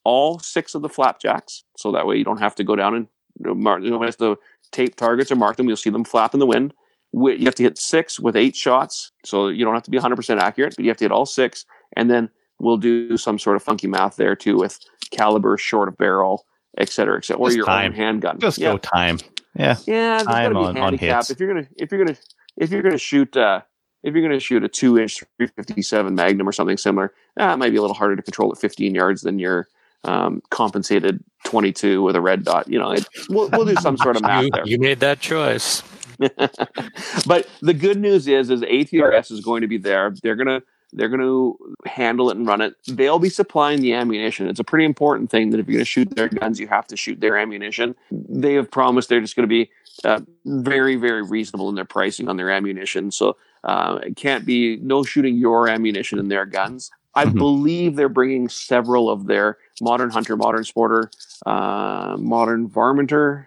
all 0.05 0.39
six 0.39 0.75
of 0.75 0.83
the 0.83 0.89
flapjacks. 0.89 1.65
So 1.79 1.93
that 1.93 2.07
way 2.07 2.17
you 2.17 2.25
don't 2.25 2.41
have 2.41 2.55
to 2.57 2.65
go 2.65 2.77
down 2.77 2.95
and 2.95 3.07
mark, 3.59 3.83
you 3.83 3.91
know, 3.91 4.03
has 4.03 4.17
to 4.17 4.39
tape 4.71 4.97
targets 4.97 5.33
or 5.33 5.37
mark 5.37 5.57
them. 5.57 5.67
You'll 5.67 5.77
see 5.77 5.91
them 5.91 6.05
flap 6.05 6.35
in 6.35 6.41
the 6.41 6.47
wind. 6.47 6.75
you 7.13 7.45
have 7.45 7.55
to 7.55 7.63
hit 7.63 7.79
six 7.79 8.21
with 8.21 8.37
eight 8.37 8.55
shots. 8.55 9.13
So 9.25 9.49
you 9.49 9.65
don't 9.65 9.75
have 9.75 9.85
to 9.85 9.91
be 9.91 9.99
100% 9.99 10.39
accurate, 10.39 10.75
but 10.77 10.85
you 10.85 10.91
have 10.91 10.99
to 10.99 11.05
hit 11.05 11.13
all 11.13 11.27
six. 11.27 11.65
And 11.97 12.11
then 12.11 12.29
we'll 12.59 12.77
do 12.77 13.17
some 13.17 13.39
sort 13.39 13.57
of 13.57 13.63
funky 13.63 13.87
math 13.87 14.17
there 14.17 14.37
too 14.37 14.57
with 14.57 14.79
caliber, 15.11 15.57
short 15.57 15.89
of 15.89 15.97
barrel, 15.97 16.45
et 16.79 16.89
cetera, 16.89 17.17
et 17.19 17.25
cetera, 17.25 17.41
or 17.43 17.49
Just 17.49 17.57
your 17.57 17.67
time. 17.67 17.93
own 17.93 17.97
handgun. 17.97 18.39
Just 18.41 18.59
yeah. 18.59 18.73
go 18.73 18.79
time. 18.79 19.19
Yeah. 19.57 19.77
Yeah, 19.87 20.17
there's 20.19 20.23
time 20.25 20.53
gotta 20.53 20.67
on- 20.67 20.75
be 20.75 20.81
on 20.81 20.85
handicap. 20.99 21.17
hits. 21.19 21.31
If 21.31 21.41
you're 21.41 21.53
gonna 21.53 21.67
if 21.77 21.91
you're 21.93 22.05
gonna 22.05 22.19
if 22.57 22.71
you're 22.71 22.83
gonna 22.83 22.99
shoot 22.99 23.37
uh 23.37 23.61
if 24.03 24.15
you're 24.15 24.23
gonna 24.23 24.41
shoot 24.41 24.65
a 24.65 24.69
two 24.69 24.99
inch 24.99 25.19
357 25.39 26.15
Magnum 26.15 26.49
or 26.49 26.53
something 26.53 26.77
similar, 26.77 27.13
that 27.37 27.59
might 27.59 27.71
be 27.71 27.77
a 27.77 27.81
little 27.83 27.95
harder 27.97 28.17
to 28.17 28.23
control 28.23 28.51
at 28.53 28.59
15 28.59 28.95
yards 28.95 29.23
than 29.23 29.39
your 29.39 29.69
um, 30.05 30.41
compensated 30.51 31.23
22 31.45 32.03
with 32.03 32.17
a 32.17 32.21
red 32.23 32.43
dot. 32.45 32.67
You 32.69 32.79
know, 32.79 32.93
it, 32.93 33.07
we'll, 33.29 33.51
we'll 33.51 33.67
do 33.67 33.75
some 33.77 33.99
sort 33.99 34.17
of 34.17 34.23
math 34.31 34.45
You, 34.45 34.51
there. 34.55 34.67
you 34.67 34.79
made 34.79 35.01
that 35.01 35.21
choice. 35.21 35.83
but 37.27 37.47
the 37.61 37.75
good 37.75 37.99
news 37.99 38.27
is, 38.29 38.51
is 38.51 38.63
ATRS 38.63 39.31
is 39.31 39.41
going 39.41 39.61
to 39.63 39.69
be 39.69 39.77
there. 39.79 40.15
They're 40.23 40.37
gonna 40.37 40.63
they're 40.93 41.09
gonna 41.09 41.53
handle 41.87 42.31
it 42.31 42.37
and 42.37 42.47
run 42.47 42.61
it. 42.61 42.75
They'll 42.87 43.19
be 43.19 43.29
supplying 43.29 43.81
the 43.81 43.93
ammunition. 43.95 44.49
It's 44.49 44.61
a 44.61 44.65
pretty 44.65 44.85
important 44.85 45.31
thing 45.31 45.51
that 45.51 45.61
if 45.61 45.69
you're 45.69 45.77
gonna 45.79 45.85
shoot 45.85 46.11
their 46.15 46.29
guns, 46.29 46.59
you 46.61 46.67
have 46.69 46.87
to 46.89 46.97
shoot 46.97 47.21
their 47.21 47.37
ammunition. 47.37 47.95
They 48.11 48.55
have 48.55 48.71
promised 48.71 49.09
they're 49.09 49.21
just 49.21 49.37
gonna 49.37 49.47
be 49.49 49.71
uh, 50.05 50.21
very 50.45 50.97
very 50.97 51.23
reasonable 51.23 51.69
in 51.69 51.75
their 51.75 51.85
pricing 51.85 52.29
on 52.29 52.37
their 52.37 52.51
ammunition. 52.51 53.11
So 53.11 53.37
uh, 53.65 54.01
it 54.03 54.17
can't 54.17 54.47
be 54.47 54.77
no 54.79 55.03
shooting 55.03 55.37
your 55.37 55.69
ammunition 55.69 56.19
in 56.19 56.29
their 56.29 56.47
guns. 56.47 56.91
I 57.15 57.27
Mhm. 57.27 57.35
believe 57.39 57.97
they're 57.97 58.09
bringing 58.09 58.49
several 58.49 59.11
of 59.11 59.27
their 59.27 59.59
modern 59.83 60.11
hunter, 60.11 60.37
modern 60.37 60.63
sporter, 60.63 61.11
uh, 61.45 62.17
modern 62.19 62.69
varminter, 62.69 63.47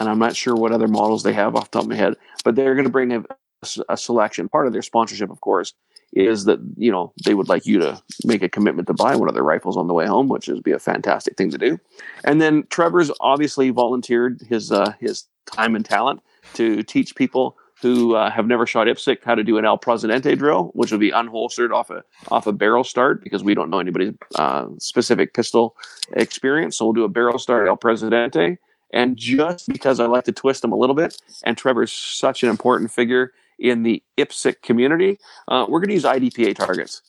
and 0.00 0.08
I'm 0.08 0.18
not 0.18 0.34
sure 0.36 0.54
what 0.56 0.72
other 0.72 0.88
models 0.88 1.22
they 1.22 1.32
have 1.32 1.54
off 1.54 1.70
the 1.70 1.78
top 1.78 1.84
of 1.84 1.88
my 1.90 1.94
head, 1.96 2.14
but 2.44 2.56
they're 2.56 2.74
going 2.74 2.86
to 2.86 2.90
bring 2.90 3.12
a, 3.12 3.22
a 3.88 3.96
selection. 3.96 4.48
Part 4.48 4.66
of 4.66 4.72
their 4.72 4.82
sponsorship, 4.82 5.30
of 5.30 5.40
course, 5.40 5.74
is 6.14 6.44
that 6.44 6.60
you 6.76 6.90
know 6.90 7.12
they 7.24 7.34
would 7.34 7.48
like 7.48 7.66
you 7.66 7.78
to 7.78 8.00
make 8.24 8.42
a 8.42 8.48
commitment 8.48 8.86
to 8.86 8.94
buy 8.94 9.16
one 9.16 9.28
of 9.28 9.34
their 9.34 9.42
rifles 9.42 9.76
on 9.76 9.88
the 9.88 9.94
way 9.94 10.06
home, 10.06 10.28
which 10.28 10.48
would 10.48 10.62
be 10.62 10.72
a 10.72 10.78
fantastic 10.78 11.36
thing 11.36 11.50
to 11.50 11.58
do. 11.58 11.78
And 12.24 12.40
then 12.40 12.64
Trevor's 12.70 13.10
obviously 13.20 13.70
volunteered 13.70 14.40
his 14.48 14.72
uh, 14.72 14.92
his 15.00 15.24
time 15.46 15.76
and 15.76 15.84
talent 15.84 16.20
to 16.54 16.82
teach 16.82 17.14
people 17.16 17.56
who 17.82 18.14
uh, 18.14 18.30
have 18.30 18.46
never 18.46 18.66
shot 18.66 18.86
IPSC 18.86 19.18
how 19.24 19.34
to 19.34 19.44
do 19.44 19.58
an 19.58 19.64
El 19.64 19.76
Presidente 19.76 20.34
drill, 20.36 20.70
which 20.74 20.90
will 20.90 20.98
be 20.98 21.10
unholstered 21.10 21.72
off 21.72 21.90
a 21.90 22.02
off 22.28 22.46
a 22.46 22.52
barrel 22.52 22.84
start 22.84 23.22
because 23.22 23.42
we 23.42 23.54
don't 23.54 23.68
know 23.68 23.80
anybody's 23.80 24.14
uh, 24.36 24.66
specific 24.78 25.34
pistol 25.34 25.76
experience. 26.12 26.78
So 26.78 26.86
we'll 26.86 26.94
do 26.94 27.04
a 27.04 27.08
barrel 27.08 27.38
start 27.38 27.68
El 27.68 27.76
Presidente. 27.76 28.58
And 28.92 29.16
just 29.16 29.66
because 29.66 29.98
I 29.98 30.06
like 30.06 30.24
to 30.24 30.32
twist 30.32 30.62
them 30.62 30.70
a 30.70 30.76
little 30.76 30.94
bit, 30.94 31.20
and 31.42 31.58
Trevor's 31.58 31.92
such 31.92 32.44
an 32.44 32.48
important 32.48 32.92
figure 32.92 33.32
in 33.58 33.82
the 33.82 34.02
IPSC 34.18 34.62
community, 34.62 35.18
uh, 35.48 35.66
we're 35.68 35.80
going 35.80 35.88
to 35.88 35.94
use 35.94 36.04
IDPA 36.04 36.54
targets. 36.56 37.02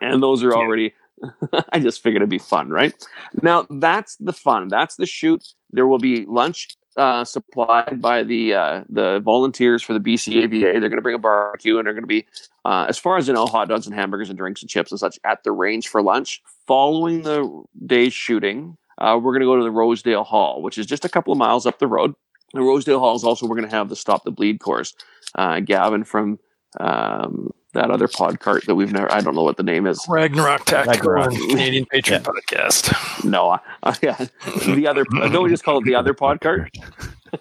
and 0.00 0.22
those 0.22 0.42
are 0.42 0.54
already 0.54 0.92
i 1.72 1.78
just 1.78 2.02
figured 2.02 2.22
it'd 2.22 2.30
be 2.30 2.38
fun 2.38 2.70
right 2.70 2.94
now 3.42 3.66
that's 3.70 4.16
the 4.16 4.32
fun 4.32 4.68
that's 4.68 4.96
the 4.96 5.06
shoot 5.06 5.54
there 5.70 5.86
will 5.86 5.98
be 5.98 6.24
lunch 6.26 6.68
uh, 6.96 7.24
supplied 7.24 8.02
by 8.02 8.24
the 8.24 8.52
uh, 8.52 8.82
the 8.88 9.20
volunteers 9.20 9.82
for 9.82 9.92
the 9.92 10.00
bcava 10.00 10.50
they're 10.60 10.80
going 10.80 10.96
to 10.96 11.00
bring 11.00 11.14
a 11.14 11.18
barbecue 11.18 11.78
and 11.78 11.86
they're 11.86 11.94
going 11.94 12.02
to 12.02 12.08
be 12.08 12.26
uh, 12.64 12.86
as 12.88 12.98
far 12.98 13.16
as 13.16 13.28
you 13.28 13.34
know 13.34 13.46
hot 13.46 13.68
dogs 13.68 13.86
and 13.86 13.94
hamburgers 13.94 14.28
and 14.28 14.36
drinks 14.36 14.62
and 14.62 14.70
chips 14.70 14.90
and 14.90 14.98
such 14.98 15.16
at 15.24 15.42
the 15.44 15.52
range 15.52 15.86
for 15.86 16.02
lunch 16.02 16.42
following 16.66 17.22
the 17.22 17.62
day's 17.86 18.12
shooting 18.12 18.76
uh, 18.98 19.16
we're 19.20 19.32
going 19.32 19.40
to 19.40 19.46
go 19.46 19.56
to 19.56 19.62
the 19.62 19.70
rosedale 19.70 20.24
hall 20.24 20.60
which 20.60 20.76
is 20.76 20.86
just 20.86 21.04
a 21.04 21.08
couple 21.08 21.32
of 21.32 21.38
miles 21.38 21.66
up 21.66 21.78
the 21.78 21.86
road 21.86 22.14
the 22.54 22.60
rosedale 22.60 23.00
hall 23.00 23.14
is 23.16 23.24
also 23.24 23.46
we're 23.46 23.56
going 23.56 23.68
to 23.68 23.76
have 23.76 23.88
the 23.88 23.96
stop 23.96 24.24
the 24.24 24.30
bleed 24.30 24.60
course 24.60 24.94
uh, 25.34 25.60
gavin 25.60 26.04
from 26.04 26.38
um, 26.80 27.50
that 27.74 27.90
other 27.90 28.08
pod 28.08 28.40
cart 28.40 28.64
that 28.66 28.74
we've 28.74 28.92
never 28.92 29.12
I 29.12 29.20
don't 29.20 29.34
know 29.34 29.42
what 29.42 29.56
the 29.56 29.62
name 29.62 29.86
is. 29.86 30.04
Ragnarok 30.08 30.64
Tactical 30.64 31.10
Ragnarok. 31.12 31.40
and 31.40 31.50
Canadian 31.50 31.86
Patriot 31.86 32.22
Podcast. 32.22 33.24
No, 33.24 33.50
uh, 33.50 33.58
uh, 33.82 33.94
yeah, 34.02 34.26
the 34.66 34.86
other. 34.86 35.04
Don't 35.04 35.44
we 35.44 35.50
just 35.50 35.64
call 35.64 35.78
it 35.78 35.84
the 35.84 35.94
other 35.94 36.14
pod 36.14 36.40
cart? 36.40 36.70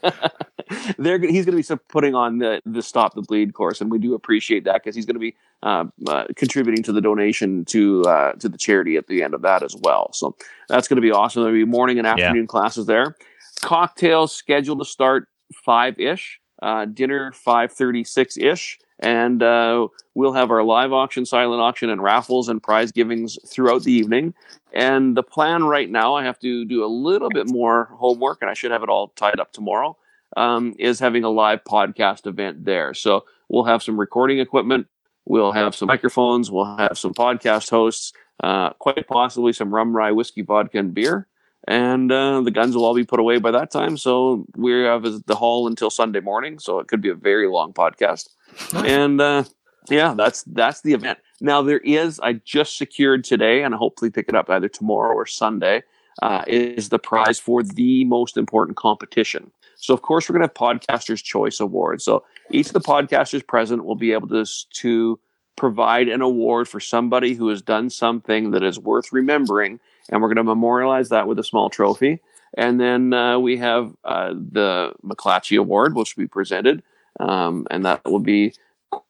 They're 0.98 1.18
he's 1.20 1.46
going 1.46 1.62
to 1.62 1.76
be 1.76 1.82
putting 1.88 2.14
on 2.14 2.40
the 2.40 2.62
the 2.66 2.82
stop 2.82 3.16
the 3.16 3.22
bleed 3.22 3.54
course, 3.54 3.80
and 3.80 3.90
we 3.90 4.00
do 4.00 4.14
appreciate 4.14 4.66
that 4.66 4.84
because 4.84 4.96
he's 4.96 5.06
going 5.06 5.16
to 5.16 5.20
be 5.20 5.36
uh, 5.64 5.86
uh, 6.08 6.26
contributing 6.36 6.84
to 6.84 6.92
the 6.92 7.00
donation 7.00 7.64
to 7.66 8.02
uh, 8.04 8.34
to 8.34 8.50
the 8.50 8.58
charity 8.58 8.98
at 8.98 9.08
the 9.08 9.24
end 9.24 9.34
of 9.34 9.42
that 9.44 9.64
as 9.64 9.76
well. 9.82 10.12
So 10.14 10.36
that's 10.68 10.88
going 10.88 10.98
to 10.98 11.02
be 11.02 11.12
awesome. 11.12 11.44
There'll 11.44 11.58
be 11.58 11.64
morning 11.64 12.00
and 12.00 12.08
afternoon 12.08 12.48
classes 12.48 12.86
there. 12.86 13.16
Cocktails 13.62 14.34
scheduled 14.34 14.80
to 14.80 14.86
start 14.86 15.28
five 15.66 16.00
ish. 16.00 16.40
Uh, 16.62 16.86
dinner 16.86 17.32
five 17.34 17.72
thirty 17.72 18.04
six 18.04 18.36
ish, 18.36 18.80
and 19.00 19.44
uh, 19.44 19.88
we'll 20.16 20.34
have 20.34 20.50
our 20.50 20.64
live 20.64 20.92
auction, 20.92 21.24
silent 21.24 21.62
auction, 21.62 21.88
and 21.90 22.02
raffles 22.02 22.50
and 22.50 22.64
prize 22.64 22.92
givings 22.92 23.38
throughout 23.48 23.84
the 23.84 23.92
evening. 23.92 24.34
And 24.74 25.16
the 25.16 25.22
plan 25.22 25.66
right 25.66 25.88
now, 25.88 26.16
I 26.16 26.24
have 26.24 26.40
to 26.40 26.66
do 26.66 26.84
a 26.84 26.88
little 26.88 27.30
bit 27.30 27.48
more 27.48 27.90
homework, 27.94 28.40
and 28.42 28.50
I 28.50 28.56
should 28.56 28.72
have 28.72 28.82
it 28.82 28.90
all 28.90 29.10
tied 29.10 29.40
up 29.40 29.54
tomorrow. 29.54 29.96
Um, 30.36 30.76
is 30.78 31.00
having 31.00 31.24
a 31.24 31.30
live 31.30 31.64
podcast 31.64 32.28
event 32.28 32.66
there. 32.66 32.94
So 32.94 33.24
we'll 33.50 33.64
have 33.64 33.82
some 33.82 34.00
recording 34.00 34.40
equipment, 34.40 34.88
we'll 35.26 35.54
have 35.54 35.74
some 35.74 35.88
microphones, 35.88 36.52
we'll 36.52 36.76
have 36.78 36.98
some 36.98 37.14
podcast 37.14 37.70
hosts, 37.70 38.14
uh, 38.44 38.72
quite 38.72 39.08
possibly 39.08 39.54
some 39.54 39.74
rum, 39.74 39.96
rye, 39.96 40.12
whiskey, 40.12 40.42
vodka, 40.42 40.80
and 40.80 40.94
beer. 40.94 41.28
And 41.68 42.12
uh, 42.12 42.42
the 42.42 42.52
guns 42.52 42.76
will 42.76 42.86
all 42.86 42.96
be 42.96 43.04
put 43.04 43.20
away 43.20 43.40
by 43.40 43.52
that 43.52 43.72
time. 43.72 43.98
So 43.98 44.46
we 44.56 44.72
have 44.84 45.04
the 45.26 45.36
hall 45.36 45.68
until 45.68 45.90
Sunday 45.90 46.20
morning. 46.20 46.60
So 46.60 46.80
it 46.80 46.88
could 46.88 47.02
be 47.02 47.10
a 47.10 47.16
very 47.16 47.48
long 47.48 47.74
podcast. 47.74 48.30
And 48.74 49.20
uh, 49.20 49.44
yeah, 49.90 50.14
that's 50.14 50.44
that's 50.44 50.82
the 50.82 50.94
event. 50.94 51.20
Now 51.42 51.62
there 51.62 51.80
is 51.80 52.20
I 52.20 52.34
just 52.34 52.78
secured 52.78 53.24
today, 53.24 53.64
and 53.64 53.76
I 53.76 53.78
hopefully 53.78 54.12
pick 54.12 54.30
it 54.30 54.36
up 54.36 54.50
either 54.50 54.70
tomorrow 54.70 55.14
or 55.14 55.26
Sunday. 55.26 55.84
Uh, 56.24 56.44
is 56.48 56.90
the 56.90 56.98
prize 56.98 57.38
for 57.38 57.62
the 57.62 58.04
most 58.06 58.38
important 58.38 58.76
competition. 58.76 59.52
So 59.76 59.94
of 59.94 60.02
course 60.02 60.28
we're 60.28 60.34
going 60.36 60.50
to 60.50 60.52
have 60.52 60.80
Podcasters 60.80 61.22
Choice 61.24 61.60
Awards. 61.60 62.04
So 62.04 62.24
each 62.50 62.68
of 62.68 62.74
the 62.74 62.82
podcasters 62.82 63.46
present 63.46 63.86
will 63.86 63.96
be 63.96 64.14
able 64.14 64.28
to 64.30 64.44
to 64.82 65.20
provide 65.58 66.08
an 66.08 66.22
award 66.22 66.68
for 66.68 66.80
somebody 66.80 67.34
who 67.34 67.50
has 67.50 67.62
done 67.62 67.90
something 67.90 68.52
that 68.52 68.64
is 68.64 68.80
worth 68.80 69.12
remembering, 69.12 69.80
and 70.10 70.22
we're 70.22 70.28
going 70.28 70.38
to 70.38 70.44
memorialize 70.44 71.10
that 71.10 71.28
with 71.28 71.40
a 71.40 71.44
small 71.44 71.70
trophy. 71.70 72.20
And 72.58 72.80
then 72.80 73.14
uh, 73.14 73.40
we 73.40 73.58
have 73.58 73.94
uh, 74.04 74.34
the 74.34 74.94
McClatchy 75.04 75.60
Award, 75.60 75.96
which 75.96 76.16
will 76.16 76.24
be 76.24 76.28
presented, 76.28 76.82
um, 77.20 77.68
and 77.70 77.86
that 77.86 78.04
will 78.06 78.20
be 78.20 78.54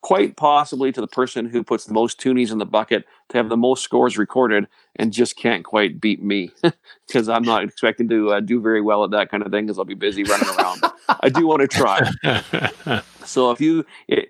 quite 0.01 0.35
possibly 0.35 0.91
to 0.91 0.99
the 0.99 1.07
person 1.07 1.45
who 1.45 1.63
puts 1.63 1.85
the 1.85 1.93
most 1.93 2.19
toonies 2.19 2.51
in 2.51 2.57
the 2.57 2.65
bucket 2.65 3.05
to 3.29 3.37
have 3.37 3.47
the 3.47 3.55
most 3.57 3.83
scores 3.83 4.17
recorded 4.17 4.67
and 4.95 5.13
just 5.13 5.37
can't 5.37 5.63
quite 5.63 6.01
beat 6.01 6.21
me 6.23 6.51
because 7.07 7.29
I'm 7.29 7.43
not 7.43 7.63
expecting 7.63 8.09
to 8.09 8.31
uh, 8.31 8.39
do 8.39 8.59
very 8.59 8.81
well 8.81 9.03
at 9.03 9.11
that 9.11 9.29
kind 9.29 9.43
of 9.43 9.51
thing 9.51 9.67
because 9.67 9.77
I'll 9.77 9.85
be 9.85 9.93
busy 9.93 10.23
running 10.23 10.49
around. 10.57 10.81
I 11.21 11.29
do 11.29 11.45
want 11.45 11.61
to 11.61 11.67
try. 11.67 13.01
So 13.27 13.51
if 13.51 13.61
you, 13.61 13.85
it, 14.07 14.29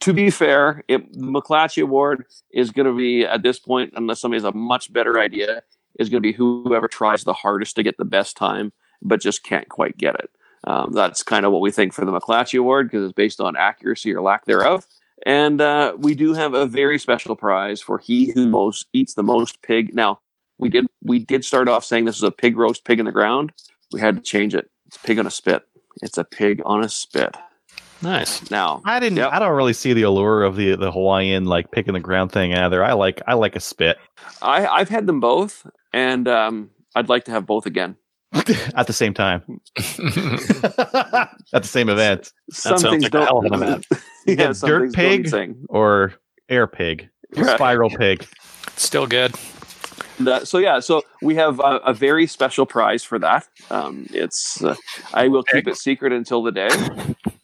to 0.00 0.12
be 0.12 0.30
fair, 0.30 0.82
it, 0.88 1.12
the 1.12 1.26
McClatchy 1.26 1.82
Award 1.82 2.26
is 2.52 2.70
going 2.70 2.86
to 2.86 2.96
be 2.96 3.24
at 3.24 3.42
this 3.42 3.58
point, 3.58 3.92
unless 3.96 4.20
somebody 4.20 4.42
has 4.42 4.44
a 4.44 4.56
much 4.56 4.92
better 4.92 5.18
idea, 5.18 5.62
is 5.98 6.08
going 6.08 6.22
to 6.22 6.26
be 6.26 6.32
whoever 6.32 6.88
tries 6.88 7.24
the 7.24 7.32
hardest 7.32 7.76
to 7.76 7.82
get 7.82 7.96
the 7.98 8.04
best 8.04 8.36
time, 8.36 8.72
but 9.00 9.20
just 9.20 9.42
can't 9.42 9.68
quite 9.68 9.96
get 9.96 10.14
it. 10.14 10.30
Um, 10.64 10.92
that's 10.92 11.22
kind 11.22 11.44
of 11.44 11.52
what 11.52 11.60
we 11.60 11.70
think 11.70 11.92
for 11.92 12.04
the 12.04 12.12
McClatchy 12.12 12.58
Award 12.58 12.88
because 12.88 13.04
it's 13.04 13.14
based 13.14 13.40
on 13.40 13.56
accuracy 13.56 14.12
or 14.14 14.22
lack 14.22 14.44
thereof. 14.44 14.86
And 15.26 15.60
uh, 15.60 15.94
we 15.98 16.14
do 16.14 16.34
have 16.34 16.54
a 16.54 16.66
very 16.66 16.98
special 16.98 17.36
prize 17.36 17.80
for 17.80 17.98
he 17.98 18.32
who 18.32 18.48
most 18.48 18.86
eats 18.92 19.14
the 19.14 19.22
most 19.22 19.62
pig. 19.62 19.94
Now 19.94 20.20
we 20.58 20.68
did 20.68 20.86
we 21.02 21.18
did 21.18 21.44
start 21.44 21.68
off 21.68 21.84
saying 21.84 22.04
this 22.04 22.16
is 22.16 22.22
a 22.22 22.30
pig 22.30 22.56
roast, 22.56 22.84
pig 22.84 22.98
in 22.98 23.06
the 23.06 23.12
ground. 23.12 23.52
We 23.92 24.00
had 24.00 24.16
to 24.16 24.22
change 24.22 24.54
it. 24.54 24.70
It's 24.86 24.98
pig 24.98 25.18
on 25.18 25.26
a 25.26 25.30
spit. 25.30 25.62
It's 26.02 26.18
a 26.18 26.24
pig 26.24 26.62
on 26.64 26.82
a 26.82 26.88
spit. 26.88 27.36
Nice. 28.02 28.50
Now 28.50 28.82
I 28.84 29.00
didn't. 29.00 29.18
Yep. 29.18 29.30
I 29.32 29.38
don't 29.38 29.54
really 29.56 29.72
see 29.72 29.92
the 29.92 30.02
allure 30.02 30.42
of 30.42 30.56
the 30.56 30.74
the 30.76 30.90
Hawaiian 30.92 31.44
like 31.46 31.70
picking 31.70 31.94
the 31.94 32.00
ground 32.00 32.32
thing 32.32 32.54
either. 32.54 32.82
I 32.84 32.92
like 32.92 33.22
I 33.26 33.34
like 33.34 33.56
a 33.56 33.60
spit 33.60 33.98
I, 34.40 34.66
I've 34.66 34.88
had 34.88 35.06
them 35.06 35.20
both, 35.20 35.66
and 35.92 36.26
um, 36.28 36.70
I'd 36.94 37.08
like 37.08 37.24
to 37.24 37.30
have 37.30 37.46
both 37.46 37.66
again. 37.66 37.96
at 38.74 38.86
the 38.86 38.94
same 38.94 39.12
time 39.12 39.42
at 39.76 41.62
the 41.62 41.68
same 41.68 41.90
event 41.90 42.32
Some 42.50 42.78
sounds 42.78 42.82
things 42.90 43.02
like 43.04 43.14
a 43.14 43.26
hell 43.26 43.38
of 43.38 43.44
an 43.44 43.54
event. 43.54 43.86
yeah, 44.26 44.52
dirt 44.58 44.94
pig? 44.94 45.28
sing. 45.28 45.64
or 45.68 46.14
air 46.48 46.66
pig, 46.66 47.10
Right. 47.36 47.54
spiral 47.56 47.90
pig. 47.90 48.26
Still 48.76 49.06
good. 49.06 49.34
So 50.44 50.58
yeah, 50.58 50.80
so 50.80 51.02
we 51.20 51.34
have 51.36 51.58
a, 51.60 51.80
a 51.84 51.94
very 51.94 52.26
special 52.26 52.66
prize 52.66 53.02
for 53.02 53.18
that. 53.18 53.48
Um, 53.70 54.06
it's 54.10 54.62
uh, 54.62 54.76
I 55.12 55.28
will 55.28 55.42
keep 55.42 55.66
it 55.66 55.76
secret 55.76 56.12
until 56.12 56.42
the 56.42 56.52
day, 56.52 56.70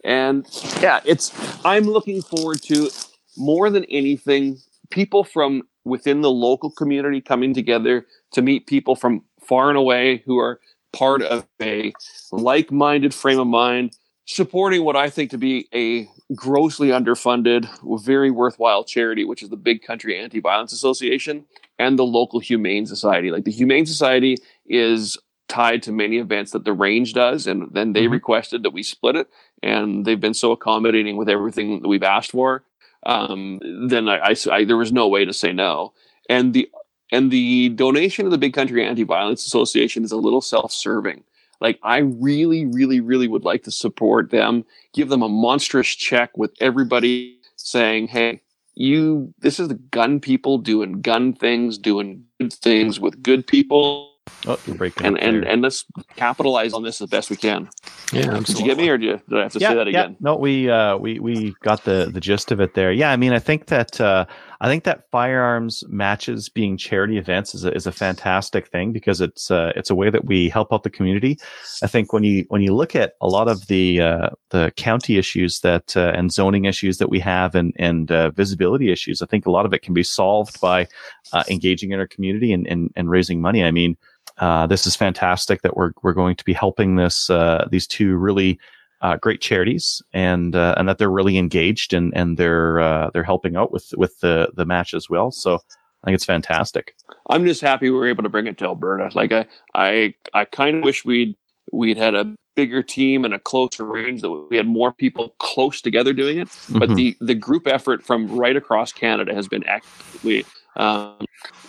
and 0.04 0.46
yeah, 0.80 1.00
it's 1.04 1.32
I'm 1.64 1.84
looking 1.84 2.22
forward 2.22 2.62
to 2.64 2.90
more 3.36 3.70
than 3.70 3.84
anything 3.84 4.58
people 4.90 5.24
from 5.24 5.62
within 5.84 6.20
the 6.20 6.30
local 6.30 6.70
community 6.70 7.20
coming 7.20 7.54
together 7.54 8.06
to 8.32 8.42
meet 8.42 8.66
people 8.66 8.94
from 8.94 9.24
far 9.40 9.68
and 9.68 9.78
away 9.78 10.22
who 10.26 10.38
are 10.38 10.60
part 10.92 11.22
of 11.22 11.46
a 11.60 11.92
like-minded 12.32 13.14
frame 13.14 13.38
of 13.38 13.46
mind 13.46 13.92
supporting 14.26 14.84
what 14.84 14.96
I 14.96 15.10
think 15.10 15.30
to 15.30 15.38
be 15.38 15.68
a 15.74 16.08
grossly 16.34 16.88
underfunded, 16.88 17.68
very 18.04 18.30
worthwhile 18.30 18.84
charity, 18.84 19.24
which 19.24 19.42
is 19.42 19.48
the 19.48 19.56
Big 19.56 19.82
Country 19.82 20.18
Anti 20.18 20.40
Violence 20.40 20.72
Association 20.72 21.44
and 21.78 21.98
the 21.98 22.04
local 22.04 22.40
Humane 22.40 22.86
Society. 22.86 23.30
Like 23.30 23.44
the 23.44 23.50
Humane 23.52 23.86
Society 23.86 24.36
is 24.66 25.16
tied 25.48 25.82
to 25.82 25.92
many 25.92 26.18
events 26.18 26.50
that 26.52 26.64
the 26.64 26.72
range 26.74 27.14
does, 27.14 27.46
and 27.46 27.68
then 27.72 27.94
they 27.94 28.04
Mhm. 28.06 28.10
requested 28.12 28.62
that 28.62 28.72
we 28.74 28.82
split 28.82 29.16
it, 29.16 29.28
and 29.62 30.04
they've 30.04 30.20
been 30.20 30.34
so 30.34 30.52
accommodating 30.52 31.16
with 31.16 31.28
everything 31.28 31.80
that 31.80 31.88
we've 31.88 32.02
asked 32.02 32.32
for. 32.32 32.64
Um, 33.06 33.58
then 33.88 34.08
I, 34.08 34.18
I, 34.18 34.34
I- 34.50 34.64
there 34.64 34.76
was 34.76 34.92
no 34.92 35.08
way 35.08 35.24
to 35.24 35.32
say 35.32 35.52
no, 35.52 35.94
and 36.28 36.52
the 36.52 36.68
and 37.10 37.30
the 37.30 37.70
donation 37.70 38.26
of 38.26 38.32
the 38.32 38.36
Big 38.36 38.52
Country 38.52 38.84
Anti 38.84 39.04
Violence 39.04 39.46
Association 39.46 40.04
is 40.04 40.12
a 40.12 40.16
little 40.18 40.42
self 40.42 40.70
serving. 40.72 41.24
Like 41.60 41.78
I 41.82 41.98
really, 41.98 42.66
really, 42.66 43.00
really 43.00 43.28
would 43.28 43.44
like 43.44 43.64
to 43.64 43.70
support 43.70 44.30
them, 44.30 44.64
give 44.94 45.08
them 45.08 45.22
a 45.22 45.28
monstrous 45.28 45.88
check 45.88 46.36
with 46.36 46.52
everybody 46.60 47.38
saying, 47.56 48.08
"Hey, 48.08 48.40
you, 48.74 49.34
this 49.40 49.58
is 49.58 49.68
the 49.68 49.74
gun 49.74 50.20
people 50.20 50.58
doing 50.58 51.00
gun 51.00 51.32
things, 51.32 51.78
doing 51.78 52.24
good 52.38 52.52
things 52.52 53.00
with 53.00 53.22
good 53.22 53.46
people." 53.46 54.12
Oh, 54.46 54.58
you're 54.66 54.76
breaking 54.76 55.06
and 55.06 55.18
and 55.18 55.44
and 55.44 55.62
let's 55.62 55.84
capitalize 56.16 56.74
on 56.74 56.82
this 56.82 57.00
as 57.00 57.08
best 57.08 57.30
we 57.30 57.36
can. 57.36 57.68
Yeah, 58.12 58.38
Did 58.38 58.58
you 58.58 58.64
get 58.64 58.76
me, 58.76 58.88
or 58.88 58.98
did, 58.98 59.06
you, 59.06 59.20
did 59.28 59.38
I 59.38 59.42
have 59.42 59.52
to 59.52 59.60
say 59.60 59.74
that 59.74 59.88
again? 59.88 60.16
No, 60.20 60.36
we 60.36 60.70
uh, 60.70 60.96
we 60.96 61.18
we 61.18 61.54
got 61.62 61.84
the 61.84 62.10
the 62.12 62.20
gist 62.20 62.52
of 62.52 62.60
it 62.60 62.74
there. 62.74 62.92
Yeah, 62.92 63.10
I 63.10 63.16
mean, 63.16 63.32
I 63.32 63.38
think 63.38 63.66
that 63.66 64.00
uh, 64.00 64.26
I 64.60 64.68
think 64.68 64.84
that 64.84 65.08
firearms 65.10 65.84
matches 65.88 66.48
being 66.48 66.76
charity 66.76 67.16
events 67.16 67.54
is 67.54 67.64
a, 67.64 67.72
is 67.72 67.86
a 67.86 67.92
fantastic 67.92 68.66
thing 68.68 68.92
because 68.92 69.20
it's 69.20 69.50
uh, 69.50 69.72
it's 69.76 69.90
a 69.90 69.94
way 69.94 70.10
that 70.10 70.24
we 70.24 70.48
help 70.48 70.72
out 70.72 70.82
the 70.82 70.90
community. 70.90 71.38
I 71.82 71.86
think 71.86 72.12
when 72.12 72.24
you 72.24 72.44
when 72.48 72.62
you 72.62 72.74
look 72.74 72.96
at 72.96 73.12
a 73.20 73.28
lot 73.28 73.48
of 73.48 73.68
the 73.68 74.00
uh, 74.00 74.30
the 74.50 74.72
county 74.76 75.16
issues 75.16 75.60
that 75.60 75.96
uh, 75.96 76.12
and 76.14 76.32
zoning 76.32 76.64
issues 76.64 76.98
that 76.98 77.08
we 77.08 77.20
have 77.20 77.54
and 77.54 77.72
and 77.76 78.10
uh, 78.10 78.30
visibility 78.30 78.90
issues, 78.90 79.22
I 79.22 79.26
think 79.26 79.46
a 79.46 79.50
lot 79.50 79.64
of 79.64 79.72
it 79.72 79.82
can 79.82 79.94
be 79.94 80.02
solved 80.02 80.60
by 80.60 80.88
uh, 81.32 81.44
engaging 81.48 81.92
in 81.92 82.00
our 82.00 82.08
community 82.08 82.52
and, 82.52 82.66
and 82.66 82.90
and 82.96 83.10
raising 83.10 83.40
money. 83.40 83.64
I 83.64 83.70
mean. 83.70 83.96
Uh, 84.36 84.68
this 84.68 84.86
is 84.86 84.94
fantastic 84.94 85.62
that 85.62 85.76
we're 85.76 85.90
we're 86.02 86.12
going 86.12 86.36
to 86.36 86.44
be 86.44 86.52
helping 86.52 86.94
this 86.94 87.28
uh, 87.28 87.66
these 87.72 87.88
two 87.88 88.14
really 88.14 88.56
uh, 89.00 89.16
great 89.16 89.40
charities 89.40 90.02
and 90.12 90.54
uh, 90.56 90.74
and 90.76 90.88
that 90.88 90.98
they're 90.98 91.10
really 91.10 91.38
engaged 91.38 91.92
and 91.94 92.12
and 92.16 92.36
they're 92.36 92.80
uh, 92.80 93.10
they're 93.12 93.22
helping 93.24 93.56
out 93.56 93.72
with 93.72 93.92
with 93.96 94.18
the 94.20 94.50
the 94.54 94.64
match 94.66 94.94
as 94.94 95.08
well. 95.08 95.30
So 95.30 95.54
I 95.56 96.06
think 96.06 96.14
it's 96.16 96.24
fantastic. 96.24 96.94
I'm 97.30 97.44
just 97.46 97.60
happy 97.60 97.90
we 97.90 97.96
were 97.96 98.08
able 98.08 98.22
to 98.22 98.28
bring 98.28 98.46
it 98.46 98.58
to 98.58 98.64
Alberta. 98.66 99.10
Like 99.14 99.32
I, 99.32 99.46
I, 99.74 100.14
I 100.32 100.44
kind 100.44 100.76
of 100.78 100.84
wish 100.84 101.04
we'd 101.04 101.36
we'd 101.72 101.96
had 101.96 102.14
a 102.14 102.34
bigger 102.56 102.82
team 102.82 103.24
and 103.24 103.34
a 103.34 103.38
closer 103.38 103.84
range 103.84 104.20
that 104.22 104.30
we 104.30 104.56
had 104.56 104.66
more 104.66 104.92
people 104.92 105.34
close 105.38 105.80
together 105.80 106.12
doing 106.12 106.38
it. 106.38 106.48
But 106.70 106.88
Mhm. 106.90 106.96
the 106.96 107.16
the 107.20 107.34
group 107.34 107.66
effort 107.66 108.02
from 108.04 108.26
right 108.28 108.56
across 108.56 108.92
Canada 108.92 109.34
has 109.34 109.48
been 109.48 109.64
actively. 109.64 110.44
Um, 110.76 111.16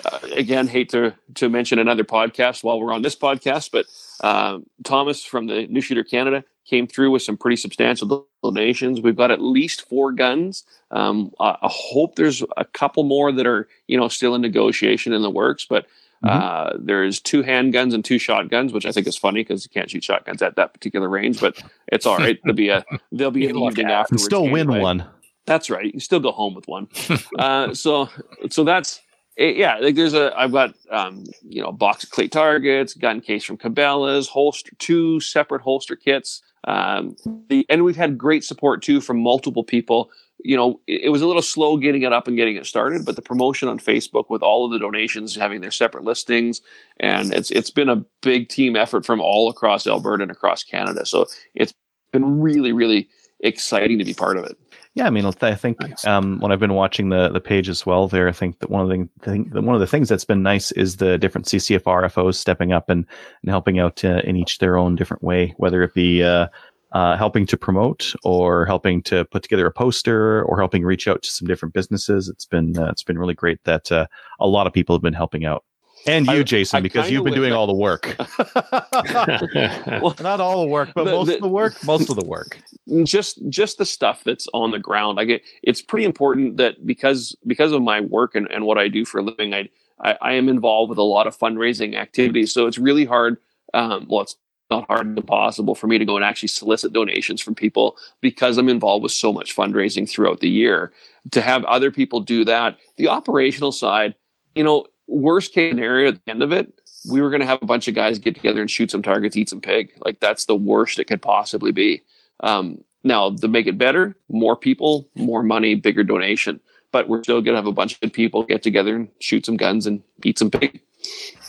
uh, 0.05 0.19
again, 0.35 0.67
hate 0.67 0.89
to 0.89 1.15
to 1.35 1.49
mention 1.49 1.79
another 1.79 2.03
podcast 2.03 2.63
while 2.63 2.79
we're 2.79 2.93
on 2.93 3.01
this 3.01 3.15
podcast, 3.15 3.71
but 3.71 3.85
um, 4.23 4.65
Thomas 4.83 5.23
from 5.23 5.47
the 5.47 5.65
New 5.67 5.81
Shooter 5.81 6.03
Canada 6.03 6.43
came 6.69 6.87
through 6.87 7.11
with 7.11 7.21
some 7.21 7.37
pretty 7.37 7.55
substantial 7.55 8.27
donations. 8.43 9.01
We've 9.01 9.15
got 9.15 9.31
at 9.31 9.41
least 9.41 9.87
four 9.89 10.11
guns. 10.11 10.63
Um, 10.91 11.31
I, 11.39 11.51
I 11.61 11.69
hope 11.69 12.15
there's 12.15 12.43
a 12.57 12.65
couple 12.65 13.03
more 13.03 13.31
that 13.31 13.47
are 13.47 13.67
you 13.87 13.97
know 13.97 14.07
still 14.07 14.35
in 14.35 14.41
negotiation 14.41 15.13
in 15.13 15.21
the 15.21 15.29
works, 15.29 15.65
but 15.65 15.85
uh, 16.23 16.71
there's 16.77 17.19
two 17.21 17.43
handguns 17.43 17.93
and 17.93 18.03
two 18.03 18.17
shotguns, 18.19 18.73
which 18.73 18.85
I 18.85 18.91
think 18.91 19.07
is 19.07 19.15
funny 19.17 19.41
because 19.41 19.63
you 19.63 19.69
can't 19.69 19.89
shoot 19.89 20.03
shotguns 20.03 20.41
at 20.41 20.55
that 20.57 20.73
particular 20.73 21.07
range. 21.07 21.39
But 21.39 21.61
it's 21.87 22.05
all 22.05 22.17
right. 22.17 22.37
There'll 22.43 22.55
be 22.55 22.69
a 22.69 22.83
there'll 23.11 23.31
be 23.31 23.45
an 23.47 23.55
You 23.55 23.61
look 23.63 23.71
evening 23.73 23.85
and 23.85 23.93
afterwards. 23.93 24.25
still 24.25 24.43
win 24.49 24.69
anyway. 24.69 24.81
one. 24.81 25.05
That's 25.45 25.69
right. 25.69 25.93
You 25.93 25.99
still 25.99 26.19
go 26.19 26.31
home 26.31 26.53
with 26.53 26.67
one. 26.67 26.87
uh, 27.39 27.73
so 27.73 28.09
so 28.49 28.63
that's 28.63 29.01
eh, 29.39 29.53
yeah. 29.55 29.77
Like 29.77 29.95
there's 29.95 30.13
a 30.13 30.37
I've 30.37 30.51
got 30.51 30.75
um, 30.91 31.23
you 31.41 31.61
know 31.61 31.71
box 31.71 32.03
of 32.03 32.11
clay 32.11 32.27
targets, 32.27 32.93
gun 32.93 33.21
case 33.21 33.43
from 33.43 33.57
Cabela's, 33.57 34.27
holster 34.27 34.71
two 34.79 35.19
separate 35.19 35.61
holster 35.61 35.95
kits. 35.95 36.41
Um, 36.65 37.15
the 37.49 37.65
and 37.69 37.83
we've 37.83 37.95
had 37.95 38.17
great 38.17 38.43
support 38.43 38.83
too 38.83 39.01
from 39.01 39.21
multiple 39.21 39.63
people. 39.63 40.11
You 40.43 40.55
know, 40.55 40.79
it, 40.87 41.05
it 41.05 41.09
was 41.09 41.21
a 41.21 41.27
little 41.27 41.41
slow 41.41 41.77
getting 41.77 42.03
it 42.03 42.13
up 42.13 42.27
and 42.27 42.37
getting 42.37 42.55
it 42.55 42.65
started, 42.65 43.05
but 43.05 43.15
the 43.15 43.21
promotion 43.21 43.67
on 43.67 43.79
Facebook 43.79 44.29
with 44.29 44.41
all 44.41 44.65
of 44.65 44.71
the 44.71 44.79
donations 44.79 45.35
having 45.35 45.61
their 45.61 45.71
separate 45.71 46.03
listings, 46.03 46.61
and 46.99 47.33
it's 47.33 47.51
it's 47.51 47.71
been 47.71 47.89
a 47.89 48.03
big 48.21 48.49
team 48.49 48.75
effort 48.75 49.05
from 49.05 49.21
all 49.21 49.49
across 49.49 49.87
Alberta 49.87 50.23
and 50.23 50.31
across 50.31 50.63
Canada. 50.63 51.05
So 51.05 51.25
it's 51.55 51.73
been 52.11 52.39
really 52.39 52.73
really 52.73 53.09
exciting 53.41 53.97
to 53.97 54.05
be 54.05 54.13
part 54.13 54.37
of 54.37 54.45
it. 54.45 54.57
Yeah, 54.99 55.07
I 55.07 55.11
mean, 55.11 55.25
I 55.25 55.55
think 55.55 55.79
Nice. 55.79 56.05
um, 56.05 56.39
when 56.39 56.51
I've 56.51 56.59
been 56.59 56.73
watching 56.73 57.07
the 57.07 57.29
the 57.29 57.39
page 57.39 57.69
as 57.69 57.85
well, 57.85 58.09
there, 58.09 58.27
I 58.27 58.33
think 58.33 58.59
that 58.59 58.69
one 58.69 58.81
of 58.81 58.89
the 58.89 59.07
thing, 59.21 59.49
one 59.53 59.73
of 59.73 59.79
the 59.79 59.87
things 59.87 60.09
that's 60.09 60.25
been 60.25 60.43
nice 60.43 60.73
is 60.73 60.97
the 60.97 61.17
different 61.17 61.47
CCFR 61.47 62.11
FOs 62.11 62.37
stepping 62.37 62.73
up 62.73 62.89
and 62.89 63.05
and 63.41 63.49
helping 63.49 63.79
out 63.79 64.03
uh, 64.03 64.19
in 64.25 64.35
each 64.35 64.57
their 64.57 64.75
own 64.75 64.97
different 64.97 65.23
way, 65.23 65.53
whether 65.55 65.83
it 65.83 65.93
be 65.93 66.21
uh, 66.21 66.47
uh, 66.91 67.15
helping 67.15 67.45
to 67.45 67.55
promote 67.55 68.13
or 68.25 68.65
helping 68.65 69.01
to 69.03 69.23
put 69.23 69.41
together 69.41 69.65
a 69.65 69.71
poster 69.71 70.43
or 70.43 70.57
helping 70.57 70.83
reach 70.83 71.07
out 71.07 71.21
to 71.21 71.29
some 71.29 71.47
different 71.47 71.73
businesses. 71.73 72.27
It's 72.27 72.45
been 72.45 72.77
uh, 72.77 72.89
it's 72.89 73.03
been 73.03 73.17
really 73.17 73.33
great 73.33 73.63
that 73.63 73.89
uh, 73.93 74.05
a 74.41 74.47
lot 74.49 74.67
of 74.67 74.73
people 74.73 74.93
have 74.97 75.01
been 75.01 75.13
helping 75.13 75.45
out. 75.45 75.63
And 76.07 76.25
you, 76.27 76.31
I- 76.33 76.43
Jason, 76.43 76.77
I 76.77 76.81
because 76.81 77.09
you've 77.11 77.23
been 77.23 77.33
doing 77.33 77.49
that- 77.51 77.55
all 77.57 77.67
the 77.67 77.73
work. 77.73 78.15
Well, 80.01 80.15
Not 80.21 80.39
all 80.39 80.61
the 80.61 80.67
work, 80.67 80.91
but 80.95 81.05
The- 81.05 81.11
most 81.11 81.27
the- 81.27 81.35
of 81.35 81.41
the 81.41 81.47
work. 81.47 81.83
Most 81.85 82.09
of 82.09 82.15
the 82.15 82.25
work. 82.25 82.59
just 83.03 83.39
just 83.49 83.77
the 83.77 83.85
stuff 83.85 84.23
that's 84.23 84.47
on 84.53 84.71
the 84.71 84.79
ground 84.79 85.19
I 85.19 85.25
get 85.25 85.41
it's 85.63 85.81
pretty 85.81 86.05
important 86.05 86.57
that 86.57 86.85
because 86.85 87.35
because 87.45 87.71
of 87.71 87.81
my 87.81 88.01
work 88.01 88.33
and, 88.35 88.47
and 88.51 88.65
what 88.65 88.77
i 88.79 88.87
do 88.87 89.05
for 89.05 89.19
a 89.19 89.21
living 89.23 89.53
I, 89.53 89.69
I 90.01 90.17
i 90.21 90.31
am 90.33 90.49
involved 90.49 90.89
with 90.89 90.97
a 90.97 91.03
lot 91.03 91.27
of 91.27 91.37
fundraising 91.37 91.95
activities 91.95 92.51
so 92.51 92.65
it's 92.65 92.79
really 92.79 93.05
hard 93.05 93.37
um 93.75 94.07
well 94.09 94.21
it's 94.21 94.35
not 94.71 94.85
hard 94.87 95.07
it's 95.11 95.17
impossible 95.19 95.75
for 95.75 95.85
me 95.87 95.97
to 95.99 96.05
go 96.05 96.15
and 96.15 96.25
actually 96.25 96.47
solicit 96.49 96.93
donations 96.93 97.41
from 97.41 97.53
people 97.53 97.95
because 98.21 98.57
i'm 98.57 98.69
involved 98.69 99.03
with 99.03 99.11
so 99.11 99.31
much 99.31 99.55
fundraising 99.55 100.09
throughout 100.09 100.39
the 100.39 100.49
year 100.49 100.91
to 101.31 101.41
have 101.41 101.63
other 101.65 101.91
people 101.91 102.19
do 102.19 102.43
that 102.43 102.77
the 102.97 103.07
operational 103.07 103.71
side 103.71 104.15
you 104.55 104.63
know 104.63 104.85
worst 105.09 105.53
case 105.53 105.71
scenario 105.71 106.09
at 106.09 106.25
the 106.25 106.31
end 106.31 106.43
of 106.43 106.51
it 106.51 106.73
we 107.09 107.21
were 107.21 107.29
going 107.29 107.39
to 107.39 107.45
have 107.45 107.61
a 107.61 107.65
bunch 107.65 107.87
of 107.87 107.95
guys 107.95 108.19
get 108.19 108.35
together 108.35 108.61
and 108.61 108.69
shoot 108.69 108.91
some 108.91 109.01
targets 109.01 109.35
eat 109.35 109.49
some 109.49 109.61
pig 109.61 109.91
like 110.05 110.19
that's 110.19 110.45
the 110.45 110.55
worst 110.55 110.99
it 110.99 111.05
could 111.05 111.21
possibly 111.21 111.71
be 111.71 112.01
um, 112.41 112.83
now, 113.03 113.31
to 113.31 113.47
make 113.47 113.67
it 113.67 113.77
better, 113.77 114.15
more 114.29 114.55
people, 114.55 115.07
more 115.15 115.43
money, 115.43 115.75
bigger 115.75 116.03
donation. 116.03 116.59
But 116.91 117.07
we're 117.07 117.23
still 117.23 117.41
going 117.41 117.53
to 117.53 117.57
have 117.57 117.67
a 117.67 117.71
bunch 117.71 118.01
of 118.01 118.11
people 118.11 118.43
get 118.43 118.63
together 118.63 118.95
and 118.95 119.09
shoot 119.19 119.45
some 119.45 119.57
guns 119.57 119.85
and 119.85 120.01
eat 120.23 120.39
some 120.39 120.49
pig. 120.49 120.81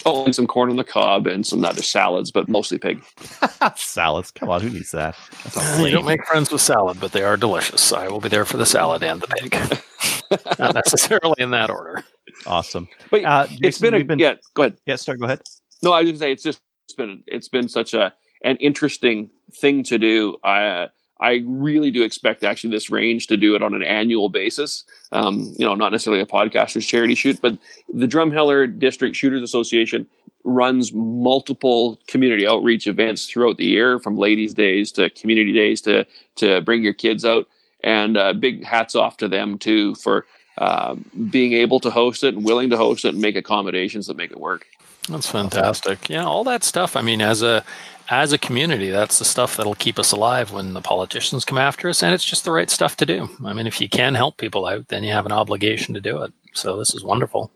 Oh, 0.06 0.24
and 0.24 0.34
some 0.34 0.46
corn 0.46 0.70
on 0.70 0.76
the 0.76 0.84
cob 0.84 1.26
and 1.26 1.46
some 1.46 1.64
other 1.64 1.82
salads, 1.82 2.30
but 2.30 2.48
mostly 2.48 2.78
pig. 2.78 3.02
Salads. 3.76 4.30
Come 4.30 4.48
on, 4.48 4.60
who 4.60 4.70
needs 4.70 4.92
that? 4.92 5.16
That's 5.42 5.78
you 5.80 5.90
don't 5.90 6.06
make 6.06 6.24
friends 6.26 6.50
with 6.50 6.60
salad, 6.60 6.98
but 7.00 7.12
they 7.12 7.22
are 7.22 7.36
delicious. 7.36 7.92
I 7.92 8.08
will 8.08 8.20
be 8.20 8.28
there 8.28 8.44
for 8.44 8.56
the 8.56 8.66
salad 8.66 9.02
and 9.02 9.20
the 9.20 9.26
pig. 9.26 10.58
Not 10.58 10.74
necessarily 10.74 11.34
in 11.38 11.50
that 11.50 11.68
order. 11.68 12.04
Awesome. 12.46 12.88
But 13.10 13.24
Uh, 13.24 13.46
it's 13.50 13.78
Jason, 13.78 13.90
been 13.90 14.00
a 14.00 14.04
been, 14.04 14.18
yeah. 14.18 14.34
Go 14.54 14.62
ahead. 14.62 14.78
yeah, 14.86 14.96
start. 14.96 15.18
go 15.20 15.26
ahead. 15.26 15.40
No, 15.82 15.92
I 15.92 16.00
was 16.00 16.06
going 16.06 16.14
to 16.14 16.18
say 16.18 16.32
it's 16.32 16.42
just 16.42 16.60
it's 16.86 16.94
been 16.94 17.22
it's 17.26 17.48
been 17.48 17.68
such 17.68 17.94
a 17.94 18.12
an 18.44 18.56
interesting 18.56 19.30
thing 19.54 19.82
to 19.84 19.98
do. 19.98 20.36
I 20.44 20.88
I 21.20 21.42
really 21.46 21.90
do 21.90 22.02
expect 22.02 22.44
actually 22.44 22.70
this 22.70 22.90
range 22.90 23.26
to 23.28 23.36
do 23.36 23.54
it 23.54 23.62
on 23.62 23.74
an 23.74 23.82
annual 23.82 24.28
basis. 24.28 24.84
Um, 25.12 25.52
you 25.58 25.66
know, 25.66 25.74
not 25.74 25.92
necessarily 25.92 26.22
a 26.22 26.26
podcaster's 26.26 26.86
charity 26.86 27.14
shoot, 27.14 27.38
but 27.42 27.58
the 27.92 28.06
Drumheller 28.06 28.66
District 28.78 29.14
Shooters 29.14 29.42
Association 29.42 30.06
runs 30.44 30.92
multiple 30.94 32.00
community 32.08 32.46
outreach 32.46 32.86
events 32.86 33.26
throughout 33.26 33.58
the 33.58 33.66
year, 33.66 33.98
from 33.98 34.16
ladies' 34.16 34.54
days 34.54 34.90
to 34.92 35.10
community 35.10 35.52
days 35.52 35.80
to 35.82 36.06
to 36.36 36.60
bring 36.62 36.82
your 36.82 36.94
kids 36.94 37.24
out. 37.24 37.46
And 37.82 38.16
uh, 38.16 38.34
big 38.34 38.64
hats 38.64 38.94
off 38.94 39.16
to 39.18 39.28
them 39.28 39.58
too 39.58 39.94
for 39.96 40.26
uh, 40.60 40.94
being 41.30 41.54
able 41.54 41.80
to 41.80 41.90
host 41.90 42.22
it 42.22 42.34
and 42.34 42.44
willing 42.44 42.70
to 42.70 42.76
host 42.76 43.04
it 43.04 43.14
and 43.14 43.20
make 43.20 43.34
accommodations 43.34 44.06
that 44.06 44.16
make 44.16 44.30
it 44.30 44.38
work. 44.38 44.66
That's 45.08 45.28
fantastic. 45.28 46.08
Yeah, 46.08 46.24
all 46.24 46.44
that 46.44 46.62
stuff. 46.62 46.94
I 46.94 47.02
mean, 47.02 47.20
as 47.20 47.42
a 47.42 47.64
as 48.10 48.32
a 48.32 48.38
community, 48.38 48.90
that's 48.90 49.18
the 49.18 49.24
stuff 49.24 49.56
that'll 49.56 49.74
keep 49.74 49.98
us 49.98 50.12
alive 50.12 50.52
when 50.52 50.74
the 50.74 50.80
politicians 50.80 51.44
come 51.44 51.58
after 51.58 51.88
us, 51.88 52.02
and 52.02 52.12
it's 52.12 52.24
just 52.24 52.44
the 52.44 52.52
right 52.52 52.68
stuff 52.68 52.96
to 52.98 53.06
do. 53.06 53.28
I 53.44 53.52
mean, 53.54 53.66
if 53.66 53.80
you 53.80 53.88
can 53.88 54.14
help 54.14 54.36
people 54.36 54.66
out, 54.66 54.88
then 54.88 55.02
you 55.02 55.12
have 55.12 55.26
an 55.26 55.32
obligation 55.32 55.94
to 55.94 56.00
do 56.00 56.22
it. 56.22 56.32
So 56.52 56.76
this 56.76 56.94
is 56.94 57.02
wonderful. 57.02 57.50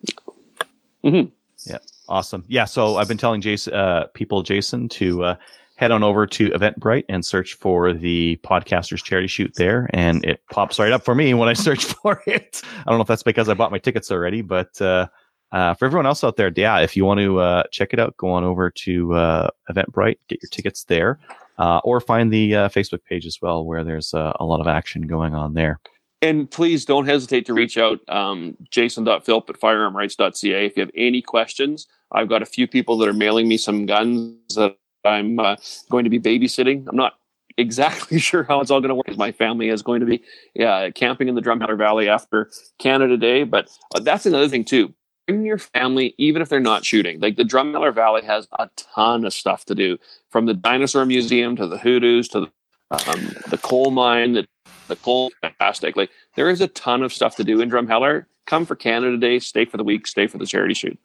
Yeah, 1.67 1.79
awesome. 2.09 2.45
Yeah. 2.49 2.65
So 2.65 2.97
I've 2.97 3.09
been 3.09 3.19
telling 3.19 3.43
Jason, 3.43 3.75
uh, 3.75 4.07
people, 4.15 4.43
Jason, 4.43 4.89
to 4.91 5.25
uh, 5.25 5.37
head 5.77 5.91
on 5.91 6.03
over 6.03 6.27
to 6.27 6.51
Eventbrite 6.51 7.05
and 7.09 7.25
search 7.25 7.55
for 7.55 7.93
the 7.93 8.39
podcasters 8.45 9.03
charity 9.03 9.27
shoot 9.27 9.53
there, 9.57 9.91
and 9.93 10.25
it 10.25 10.41
pops 10.51 10.79
right 10.79 10.93
up 10.93 11.05
for 11.05 11.15
me 11.15 11.35
when 11.35 11.49
I 11.49 11.53
search 11.53 11.85
for 12.03 12.23
it. 12.27 12.63
I 12.65 12.91
don't 12.91 12.99
know 12.99 13.03
if 13.03 13.09
that's 13.09 13.23
because 13.23 13.49
I 13.49 13.55
bought 13.55 13.73
my 13.73 13.79
tickets 13.79 14.11
already, 14.11 14.43
but 14.43 14.81
uh, 14.81 15.09
uh, 15.53 15.75
for 15.75 15.87
everyone 15.87 16.07
else 16.07 16.23
out 16.25 16.37
there, 16.37 16.53
yeah, 16.55 16.79
if 16.79 16.97
you 16.97 17.05
want 17.05 17.21
to 17.21 17.39
uh, 17.41 17.63
check 17.73 17.93
it 17.93 17.99
out, 17.99 18.17
go 18.17 18.31
on 18.31 18.45
over 18.45 18.71
to 18.71 19.15
uh, 19.15 19.51
Eventbrite, 19.71 20.19
get 20.29 20.43
your 20.43 20.51
tickets 20.51 20.85
there. 20.85 21.19
uh, 21.59 21.79
or 21.85 22.01
find 22.01 22.33
the 22.33 22.55
uh, 22.55 22.69
Facebook 22.69 23.05
page 23.05 23.27
as 23.27 23.39
well, 23.41 23.65
where 23.65 23.85
there's 23.85 24.13
a 24.13 24.45
lot 24.45 24.61
of 24.61 24.67
action 24.67 25.03
going 25.03 25.35
on 25.35 25.55
there. 25.55 25.81
And 26.23 26.51
please 26.51 26.85
don't 26.85 27.07
hesitate 27.07 27.45
to 27.47 27.55
reach 27.55 27.77
out, 27.77 28.01
um, 28.09 28.57
jason.philp 28.71 29.51
at 29.51 29.61
firearmrights.ca. 29.61 30.67
If 30.67 30.77
you 30.77 30.81
have 30.81 30.91
any 30.97 31.21
questions, 31.21 31.87
I've 32.13 32.29
got 32.29 32.41
a 32.43 32.47
few 32.47 32.67
people 32.67 32.97
that 32.99 33.09
are 33.09 33.13
mailing 33.13 33.47
me 33.47 33.59
some 33.59 33.85
guns 33.85 34.55
that 34.55 34.77
I'm 35.05 35.39
uh, 35.39 35.57
going 35.91 36.05
to 36.05 36.11
be 36.11 36.21
babysitting. 36.21 36.87
I'm 36.89 36.97
not 36.97 37.15
exactly 37.57 38.19
sure 38.29 38.45
how 38.45 38.61
it's 38.61 38.71
all 38.71 38.81
going 38.81 38.91
to 38.91 38.95
work. 38.95 39.17
My 39.17 39.33
family 39.33 39.69
is 39.69 39.83
going 39.83 40.01
to 40.01 40.07
be 40.07 40.23
yeah, 40.55 40.91
camping 40.91 41.29
in 41.29 41.35
the 41.35 41.43
Drumheller 41.43 41.79
Valley 41.79 42.09
after 42.09 42.51
Canada 42.79 43.17
Day. 43.17 43.45
But 43.45 43.69
uh, 43.95 44.01
that's 44.01 44.27
another 44.27 44.49
thing, 44.49 44.65
too. 44.65 44.95
Bring 45.27 45.47
your 45.47 45.59
family, 45.59 46.15
even 46.19 46.43
if 46.43 46.49
they're 46.49 46.61
not 46.61 46.85
shooting. 46.85 47.21
Like 47.21 47.37
the 47.37 47.45
Drumheller 47.45 47.95
Valley 47.95 48.23
has 48.23 48.47
a 48.59 48.69
ton 48.77 49.25
of 49.25 49.33
stuff 49.33 49.65
to 49.67 49.75
do 49.75 49.99
from 50.31 50.47
the 50.47 50.55
Dinosaur 50.55 51.07
Museum 51.07 51.57
to 51.57 51.67
the 51.67 51.79
hoodoos 51.79 52.29
to 52.29 52.41
the, 52.41 52.51
um, 52.91 53.35
the 53.49 53.59
coal 53.59 53.91
mine, 53.91 54.35
the 54.35 54.47
the 54.89 54.97
coal 54.97 55.33
fantastic. 55.41 55.97
Like 55.97 56.11
there 56.37 56.51
is 56.51 56.61
a 56.61 56.69
ton 56.69 57.03
of 57.03 57.13
stuff 57.13 57.37
to 57.37 57.45
do 57.45 57.61
in 57.61 57.71
Drumheller. 57.71 58.27
Come 58.47 58.67
for 58.67 58.77
Canada 58.77 59.17
Day, 59.17 59.39
stay 59.39 59.65
for 59.65 59.77
the 59.77 59.85
week, 59.85 60.07
stay 60.07 60.27
for 60.27 60.39
the 60.39 60.47
charity 60.47 60.75
shoot. 60.75 60.99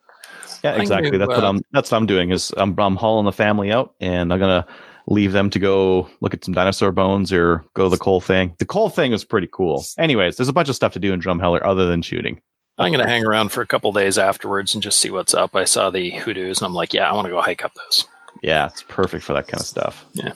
Yeah, 0.64 0.74
exactly. 0.74 1.12
gonna, 1.12 1.26
That's 1.26 1.38
what 1.38 1.44
uh, 1.44 1.50
I'm. 1.50 1.62
That's 1.72 1.92
what 1.92 1.98
I'm 1.98 2.06
doing. 2.06 2.32
Is 2.32 2.54
I'm, 2.58 2.78
I'm 2.80 2.96
hauling 2.96 3.26
the 3.26 3.32
family 3.32 3.72
out, 3.72 3.96
and 4.00 4.34
I'm 4.34 4.40
gonna 4.40 4.66
leave 5.08 5.32
them 5.32 5.50
to 5.50 5.60
go 5.60 6.10
look 6.22 6.34
at 6.34 6.44
some 6.44 6.54
dinosaur 6.54 6.92
bones 6.92 7.34
or 7.34 7.66
go 7.74 7.86
to 7.86 7.90
the 7.90 7.98
coal 7.98 8.22
thing. 8.22 8.56
The 8.60 8.66
coal 8.66 8.90
thing 8.90 9.12
is 9.12 9.24
pretty 9.26 9.48
cool. 9.52 9.84
Anyways, 9.98 10.38
there's 10.38 10.50
a 10.50 10.54
bunch 10.54 10.70
of 10.70 10.76
stuff 10.76 10.94
to 10.94 11.00
do 11.00 11.14
in 11.14 11.20
Drumheller 11.20 11.62
other 11.64 11.88
than 11.88 12.02
shooting. 12.02 12.42
I'm 12.78 12.94
going 12.94 13.04
to 13.04 13.12
hang 13.12 13.26
around 13.26 13.52
for 13.52 13.62
a 13.62 13.68
couple 13.68 13.92
days 13.92 14.18
afterwards 14.18 14.74
and 14.74 14.82
just 14.82 15.02
see 15.02 15.10
what's 15.10 15.34
up. 15.34 15.54
I 15.54 15.66
saw 15.66 15.90
the 15.90 16.12
hoodoos 16.12 16.60
and 16.60 16.66
I'm 16.66 16.74
like, 16.74 16.94
yeah, 16.94 17.10
I 17.10 17.14
want 17.14 17.26
to 17.26 17.32
go 17.32 17.42
hike 17.42 17.66
up 17.66 17.74
those. 17.74 18.08
Yeah, 18.42 18.68
it's 18.68 18.84
perfect 18.84 19.26
for 19.26 19.34
that 19.34 19.50
kind 19.50 19.60
of 19.60 19.68
stuff. 19.68 20.06
Yeah. 20.14 20.32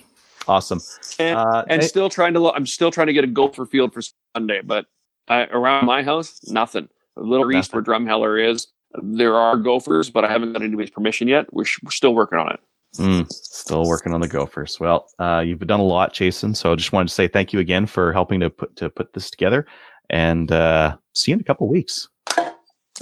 Awesome. 0.45 0.81
And, 1.19 1.37
Uh, 1.37 1.63
and 1.69 1.81
still 1.83 2.09
trying 2.09 2.33
to. 2.33 2.41
Lo- 2.41 2.51
I'm 2.53 2.65
still 2.65 2.91
trying 2.91 3.07
to 3.07 3.13
get 3.13 3.23
a 3.23 3.27
gopher 3.27 3.65
field 3.65 3.93
for 3.93 4.01
Sunday, 4.35 4.59
but 4.61 4.87
uh, 5.29 5.45
around 5.51 5.85
my 5.85 6.03
house, 6.03 6.41
nothing. 6.47 6.89
A 7.15 7.21
little 7.21 7.49
east 7.55 7.73
where 7.73 7.83
Drumheller 7.83 8.51
is, 8.51 8.67
there 9.01 9.35
are 9.35 9.57
gophers, 9.57 10.09
but 10.09 10.23
I 10.25 10.31
haven't 10.31 10.53
got 10.53 10.61
anybody's 10.61 10.91
permission 10.91 11.27
yet. 11.27 11.51
We're, 11.53 11.65
sh- 11.65 11.79
we're 11.83 11.91
still 11.91 12.13
working 12.13 12.39
on 12.39 12.51
it. 12.53 12.59
Mm, 12.97 13.31
still 13.31 13.87
working 13.87 14.13
on 14.13 14.21
the 14.21 14.27
Gophers. 14.27 14.79
Well, 14.79 15.09
uh, 15.17 15.43
you've 15.43 15.65
done 15.65 15.79
a 15.79 15.83
lot, 15.83 16.13
Jason. 16.13 16.53
So 16.53 16.71
I 16.71 16.75
just 16.75 16.91
wanted 16.91 17.07
to 17.07 17.13
say 17.15 17.27
thank 17.27 17.51
you 17.51 17.59
again 17.59 17.87
for 17.87 18.13
helping 18.13 18.39
to 18.41 18.51
put 18.51 18.75
to 18.75 18.89
put 18.89 19.13
this 19.13 19.31
together, 19.31 19.65
and 20.11 20.51
uh, 20.51 20.95
see 21.13 21.31
you 21.31 21.35
in 21.35 21.41
a 21.41 21.43
couple 21.43 21.67
weeks. 21.67 22.07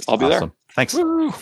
I'll 0.08 0.16
be 0.16 0.28
there. 0.28 0.50
Thanks. 0.74 0.94
Woo. 0.94 1.34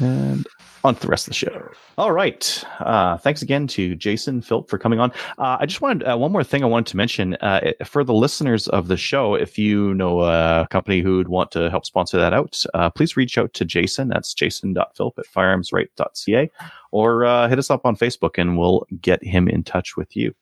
And 0.00 0.46
on 0.84 0.94
to 0.94 1.00
the 1.00 1.08
rest 1.08 1.26
of 1.26 1.30
the 1.30 1.34
show. 1.34 1.70
All 1.98 2.12
right. 2.12 2.64
Uh, 2.80 3.16
thanks 3.18 3.42
again 3.42 3.66
to 3.68 3.94
Jason 3.94 4.40
Philp 4.40 4.68
for 4.68 4.78
coming 4.78 4.98
on. 4.98 5.10
Uh, 5.38 5.58
I 5.60 5.66
just 5.66 5.80
wanted 5.80 6.06
uh, 6.06 6.16
one 6.16 6.32
more 6.32 6.44
thing 6.44 6.62
I 6.62 6.66
wanted 6.66 6.90
to 6.90 6.96
mention 6.96 7.34
uh, 7.36 7.72
for 7.84 8.04
the 8.04 8.14
listeners 8.14 8.68
of 8.68 8.88
the 8.88 8.96
show. 8.96 9.34
If 9.34 9.58
you 9.58 9.94
know 9.94 10.22
a 10.22 10.66
company 10.70 11.00
who 11.00 11.18
would 11.18 11.28
want 11.28 11.50
to 11.52 11.70
help 11.70 11.86
sponsor 11.86 12.18
that 12.18 12.32
out, 12.32 12.62
uh, 12.74 12.90
please 12.90 13.16
reach 13.16 13.38
out 13.38 13.52
to 13.54 13.64
Jason. 13.64 14.08
That's 14.08 14.34
jason.philp 14.34 15.18
at 15.18 15.26
firearmsright.ca 15.26 16.50
or 16.90 17.24
uh, 17.24 17.48
hit 17.48 17.58
us 17.58 17.70
up 17.70 17.86
on 17.86 17.96
Facebook 17.96 18.38
and 18.38 18.58
we'll 18.58 18.86
get 19.00 19.22
him 19.22 19.48
in 19.48 19.62
touch 19.62 19.96
with 19.96 20.16
you. 20.16 20.34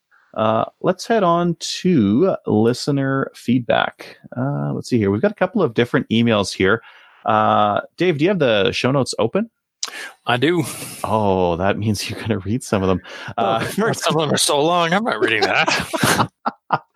Let's 0.80 1.06
head 1.06 1.22
on 1.22 1.56
to 1.58 2.36
listener 2.46 3.30
feedback. 3.34 4.16
Let's 4.36 4.88
see 4.88 4.98
here. 4.98 5.10
We've 5.10 5.20
got 5.20 5.32
a 5.32 5.36
couple 5.36 5.62
of 5.62 5.74
different 5.74 6.08
emails 6.08 6.52
here. 6.52 6.82
Dave, 7.96 8.18
do 8.18 8.24
you 8.24 8.30
have 8.30 8.38
the 8.38 8.72
show 8.72 8.90
notes 8.90 9.14
open? 9.18 9.50
I 10.26 10.36
do. 10.36 10.62
Oh, 11.04 11.56
that 11.56 11.78
means 11.78 12.08
you're 12.08 12.18
going 12.18 12.30
to 12.30 12.38
read 12.38 12.62
some 12.62 12.82
of 12.82 12.88
them. 12.88 13.00
Uh, 13.36 13.60
first, 13.64 14.04
Some 14.04 14.16
of 14.16 14.22
them 14.22 14.34
are 14.34 14.38
so 14.38 14.62
long. 14.64 14.92
I'm 14.92 15.04
not 15.04 15.20
reading 15.20 15.42
that. 15.42 16.30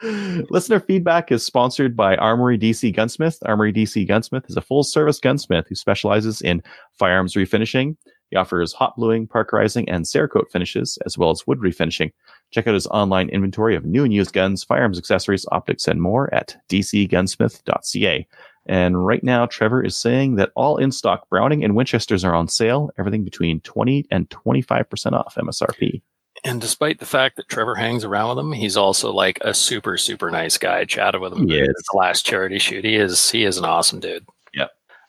listener 0.50 0.80
feedback 0.80 1.32
is 1.32 1.42
sponsored 1.42 1.96
by 1.96 2.16
Armory 2.16 2.58
DC 2.58 2.94
Gunsmith. 2.94 3.38
Armory 3.44 3.72
DC 3.72 4.06
Gunsmith 4.06 4.44
is 4.48 4.56
a 4.56 4.60
full 4.60 4.84
service 4.84 5.18
gunsmith 5.18 5.66
who 5.68 5.74
specializes 5.74 6.40
in 6.42 6.62
firearms 6.92 7.34
refinishing. 7.34 7.96
He 8.30 8.36
offers 8.36 8.72
hot 8.72 8.96
bluing, 8.96 9.26
parkerizing, 9.26 9.84
and 9.88 10.04
Cerakote 10.04 10.50
finishes, 10.50 10.98
as 11.06 11.16
well 11.18 11.30
as 11.30 11.46
wood 11.46 11.58
refinishing. 11.58 12.12
Check 12.50 12.66
out 12.66 12.74
his 12.74 12.86
online 12.88 13.28
inventory 13.28 13.76
of 13.76 13.84
new 13.84 14.04
and 14.04 14.12
used 14.12 14.32
guns, 14.32 14.64
firearms 14.64 14.98
accessories, 14.98 15.46
optics, 15.52 15.86
and 15.86 16.00
more 16.00 16.32
at 16.34 16.56
dcgunsmith.ca. 16.68 18.26
And 18.66 19.06
right 19.06 19.22
now, 19.22 19.46
Trevor 19.46 19.84
is 19.84 19.96
saying 19.96 20.36
that 20.36 20.50
all 20.54 20.78
in 20.78 20.90
stock 20.90 21.28
Browning 21.28 21.64
and 21.64 21.76
Winchesters 21.76 22.24
are 22.24 22.34
on 22.34 22.48
sale, 22.48 22.90
everything 22.98 23.24
between 23.24 23.60
20 23.60 24.06
and 24.10 24.28
25% 24.30 25.12
off 25.12 25.34
MSRP. 25.34 26.02
and 26.44 26.60
despite 26.60 26.98
the 26.98 27.06
fact 27.06 27.36
that 27.36 27.48
Trevor 27.48 27.74
hangs 27.74 28.04
around 28.04 28.36
with 28.36 28.44
him, 28.44 28.52
he's 28.52 28.76
also 28.76 29.12
like 29.12 29.38
a 29.42 29.52
super, 29.52 29.96
super 29.98 30.30
nice 30.30 30.56
guy. 30.56 30.80
I 30.80 30.84
chatted 30.84 31.20
with 31.20 31.32
him 31.32 31.48
He 31.48 31.60
at 31.60 31.68
the 31.68 31.98
last 31.98 32.24
charity 32.24 32.58
shoot. 32.58 32.84
He 32.84 32.96
is 32.96 33.30
he 33.30 33.44
is 33.44 33.58
an 33.58 33.64
awesome 33.64 34.00
dude. 34.00 34.26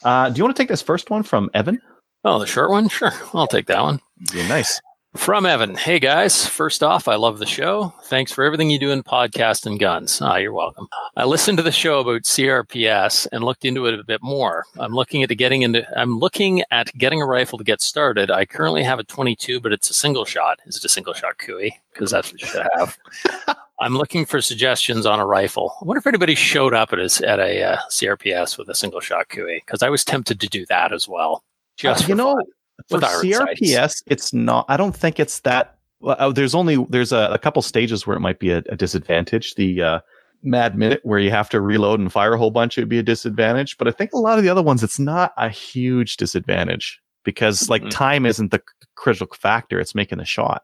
Uh, 0.06 0.30
do 0.30 0.38
you 0.38 0.44
want 0.44 0.56
to 0.56 0.62
take 0.62 0.70
this 0.70 0.84
first 0.84 1.10
one 1.10 1.24
from 1.24 1.50
Evan? 1.54 1.82
Oh, 2.24 2.40
the 2.40 2.46
short 2.46 2.70
one? 2.70 2.90
Sure. 2.90 3.12
I'll 3.34 3.48
take 3.48 3.66
that 3.68 3.82
one. 3.82 4.00
Yeah, 4.34 4.48
nice. 4.48 4.80
From 5.16 5.46
Evan. 5.46 5.76
Hey 5.76 6.00
guys, 6.00 6.46
first 6.46 6.84
off, 6.84 7.08
I 7.08 7.16
love 7.16 7.40
the 7.40 7.46
show. 7.46 7.94
Thanks 8.04 8.32
for 8.32 8.44
everything 8.44 8.70
you 8.70 8.78
do 8.78 8.92
in 8.92 9.02
podcast 9.02 9.66
and 9.66 9.80
guns. 9.80 10.22
Ah, 10.22 10.36
you're 10.36 10.54
welcome. 10.54 10.88
I 11.16 11.24
listened 11.24 11.58
to 11.58 11.64
the 11.64 11.72
show 11.72 12.00
about 12.00 12.24
CRPS 12.24 13.28
and 13.32 13.44
looked 13.44 13.66
into 13.66 13.88
it 13.88 13.98
a 13.98 14.04
bit 14.04 14.22
more. 14.22 14.66
I'm 14.78 14.94
looking 14.94 15.24
at 15.24 15.30
getting 15.30 15.62
into 15.64 15.88
I'm 15.98 16.20
looking 16.20 16.64
at 16.70 16.96
getting 16.98 17.22
a 17.22 17.26
rifle 17.26 17.58
to 17.58 17.64
get 17.64 17.82
started. 17.82 18.30
I 18.30 18.46
currently 18.46 18.84
have 18.84 19.00
a 19.00 19.04
22, 19.04 19.62
but 19.62 19.72
it's 19.72 19.90
a 19.90 19.94
single 19.94 20.26
shot. 20.26 20.60
Is 20.66 20.76
it 20.78 20.86
a 20.86 20.90
single 20.90 21.14
shot 21.14 21.38
Cooey? 21.40 21.72
Because 21.94 22.12
that's 22.12 22.32
what 22.32 22.42
you 22.42 22.48
should 22.48 22.68
have. 22.76 22.98
I'm 23.80 23.98
looking 23.98 24.26
for 24.26 24.42
suggestions 24.42 25.06
on 25.06 25.20
a 25.20 25.26
rifle. 25.26 25.74
I 25.82 25.86
wonder 25.86 26.00
if 26.00 26.08
anybody 26.08 26.36
showed 26.36 26.74
up 26.74 26.94
at 26.94 27.00
a, 27.00 27.28
at 27.28 27.40
a 27.40 27.64
uh, 27.64 27.78
CRPS 27.90 28.58
with 28.58 28.70
a 28.70 28.76
single 28.76 29.00
shot 29.00 29.30
Cooey 29.30 29.62
because 29.66 29.82
I 29.82 29.90
was 29.90 30.04
tempted 30.06 30.40
to 30.42 30.48
do 30.48 30.66
that 30.68 30.94
as 30.94 31.08
well. 31.08 31.44
Just 31.78 32.04
Uh, 32.04 32.08
you 32.10 32.16
know, 32.16 32.36
fun. 32.36 32.46
For 32.90 32.98
with 33.00 33.04
CRPS, 33.04 33.76
sights. 33.76 34.04
it's 34.08 34.34
not. 34.34 34.66
I 34.70 34.78
don't 34.78 34.96
think 34.96 35.20
it's 35.20 35.40
that. 35.42 35.78
Well, 36.00 36.16
uh, 36.20 36.32
there's 36.32 36.54
only 36.56 36.84
there's 36.90 37.12
a, 37.12 37.30
a 37.32 37.38
couple 37.38 37.62
stages 37.62 38.06
where 38.06 38.16
it 38.18 38.20
might 38.20 38.40
be 38.40 38.52
a, 38.52 38.58
a 38.70 38.76
disadvantage. 38.76 39.56
The 39.56 39.82
uh, 39.82 40.00
mad 40.44 40.78
minute 40.78 41.00
where 41.04 41.18
you 41.20 41.32
have 41.32 41.50
to 41.50 41.62
reload 41.62 42.00
and 42.00 42.12
fire 42.12 42.34
a 42.34 42.38
whole 42.38 42.52
bunch 42.52 42.78
it 42.78 42.82
would 42.82 42.90
be 42.90 43.00
a 43.00 43.04
disadvantage. 43.04 43.78
But 43.78 43.88
I 43.88 43.92
think 43.92 44.14
a 44.14 44.18
lot 44.20 44.38
of 44.38 44.44
the 44.44 44.50
other 44.50 44.62
ones, 44.62 44.84
it's 44.84 45.00
not 45.00 45.34
a 45.38 45.50
huge 45.50 46.18
disadvantage 46.18 47.02
because 47.24 47.70
like 47.70 47.82
Mhm. 47.82 47.90
time 47.90 48.26
isn't 48.28 48.52
the 48.52 48.62
critical 48.96 49.36
factor. 49.40 49.80
It's 49.80 49.96
making 49.96 50.20
the 50.20 50.26
shot. 50.26 50.64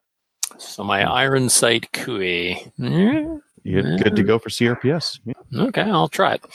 So 0.60 0.84
my 0.84 1.02
iron 1.10 1.50
sight 1.50 1.92
Cooey. 1.94 2.72
Yeah, 2.78 3.38
You're 3.64 3.98
good 3.98 4.16
to 4.16 4.24
go 4.24 4.40
for 4.40 4.50
CRPS. 4.50 5.20
Yeah. 5.26 5.34
Okay, 5.64 5.82
I'll 5.82 6.08
try 6.08 6.34
it. 6.34 6.46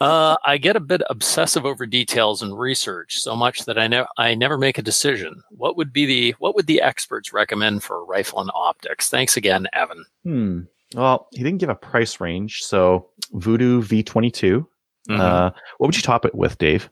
Uh, 0.00 0.36
I 0.46 0.56
get 0.56 0.76
a 0.76 0.80
bit 0.80 1.02
obsessive 1.10 1.66
over 1.66 1.84
details 1.84 2.42
and 2.42 2.58
research, 2.58 3.20
so 3.20 3.36
much 3.36 3.64
that 3.66 3.78
I 3.78 3.86
never 3.86 4.08
I 4.16 4.34
never 4.34 4.56
make 4.56 4.78
a 4.78 4.82
decision. 4.82 5.42
What 5.50 5.76
would 5.76 5.92
be 5.92 6.06
the 6.06 6.34
what 6.38 6.54
would 6.54 6.66
the 6.66 6.80
experts 6.80 7.32
recommend 7.32 7.82
for 7.82 7.96
a 7.98 8.04
rifle 8.04 8.40
and 8.40 8.50
optics? 8.54 9.10
Thanks 9.10 9.36
again, 9.36 9.66
Evan. 9.72 10.04
Hmm. 10.22 10.60
Well, 10.94 11.28
he 11.32 11.42
didn't 11.42 11.58
give 11.58 11.68
a 11.68 11.74
price 11.74 12.18
range, 12.18 12.62
so 12.62 13.08
Voodoo 13.32 13.82
V22. 13.82 14.66
Uh, 15.10 15.50
what 15.78 15.86
would 15.86 15.96
you 15.96 16.02
top 16.02 16.24
it 16.24 16.34
with, 16.34 16.56
Dave? 16.58 16.88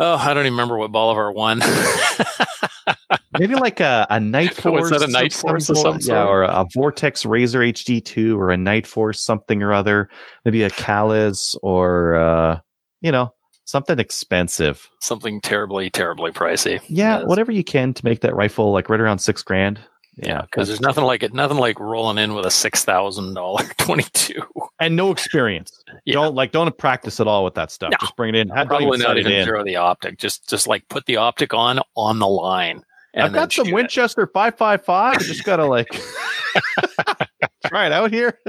Oh, 0.00 0.14
I 0.16 0.32
don't 0.32 0.44
even 0.46 0.52
remember 0.52 0.78
what 0.78 0.92
Bolivar 0.92 1.32
won. 1.32 1.60
Maybe 3.38 3.54
like 3.54 3.80
a, 3.80 4.06
a 4.10 4.16
Nightforce. 4.18 4.80
Was 4.80 4.90
that 4.90 5.02
a 5.02 5.06
Night 5.10 5.32
some 5.32 5.50
Force 5.50 5.68
of 5.68 5.76
sort- 5.78 6.02
some 6.02 6.14
Yeah, 6.14 6.24
or 6.24 6.42
a 6.44 6.64
Vortex 6.74 7.24
Razor 7.26 7.60
HD2 7.60 8.36
or 8.36 8.50
a 8.50 8.56
Nightforce 8.56 9.16
something 9.16 9.62
or 9.62 9.72
other. 9.72 10.08
Maybe 10.44 10.62
a 10.62 10.70
Kahles 10.70 11.56
or, 11.62 12.14
uh, 12.14 12.60
you 13.00 13.12
know, 13.12 13.32
something 13.64 13.98
expensive. 13.98 14.88
Something 15.00 15.40
terribly, 15.40 15.90
terribly 15.90 16.30
pricey. 16.32 16.80
Yeah, 16.88 17.18
Yes. 17.18 17.26
whatever 17.26 17.52
you 17.52 17.64
can 17.64 17.92
to 17.94 18.04
make 18.04 18.20
that 18.20 18.34
rifle 18.34 18.72
like 18.72 18.88
right 18.88 19.00
around 19.00 19.18
six 19.18 19.42
grand. 19.42 19.78
Yeah, 20.20 20.42
because 20.42 20.68
there's 20.68 20.80
nothing 20.80 21.04
like 21.04 21.22
it, 21.22 21.32
nothing 21.32 21.58
like 21.58 21.78
rolling 21.78 22.18
in 22.18 22.34
with 22.34 22.44
a 22.44 22.50
six 22.50 22.84
thousand 22.84 23.34
dollar 23.34 23.64
twenty 23.78 24.04
two. 24.12 24.42
and 24.80 24.96
no 24.96 25.10
experience. 25.10 25.82
Yeah. 26.04 26.14
Don't 26.14 26.34
like 26.34 26.52
don't 26.52 26.76
practice 26.76 27.20
at 27.20 27.26
all 27.26 27.44
with 27.44 27.54
that 27.54 27.70
stuff. 27.70 27.90
No. 27.92 27.96
Just 28.00 28.16
bring 28.16 28.34
it 28.34 28.38
in. 28.38 28.48
Don't 28.48 28.66
Probably 28.66 28.86
even 28.86 29.00
not 29.00 29.16
even 29.18 29.44
throw 29.46 29.62
the 29.64 29.76
optic. 29.76 30.18
Just, 30.18 30.48
just 30.48 30.66
like 30.66 30.88
put 30.88 31.06
the 31.06 31.16
optic 31.16 31.54
on 31.54 31.80
on 31.96 32.18
the 32.18 32.28
line. 32.28 32.82
I've 33.16 33.32
got 33.32 33.52
some 33.52 33.68
it. 33.68 33.74
Winchester 33.74 34.26
555. 34.32 35.14
I 35.14 35.18
just 35.18 35.44
gotta 35.44 35.64
like 35.66 35.88
try 37.66 37.86
it 37.86 37.92
out 37.92 38.12
here. 38.12 38.38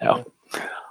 Yeah. 0.00 0.22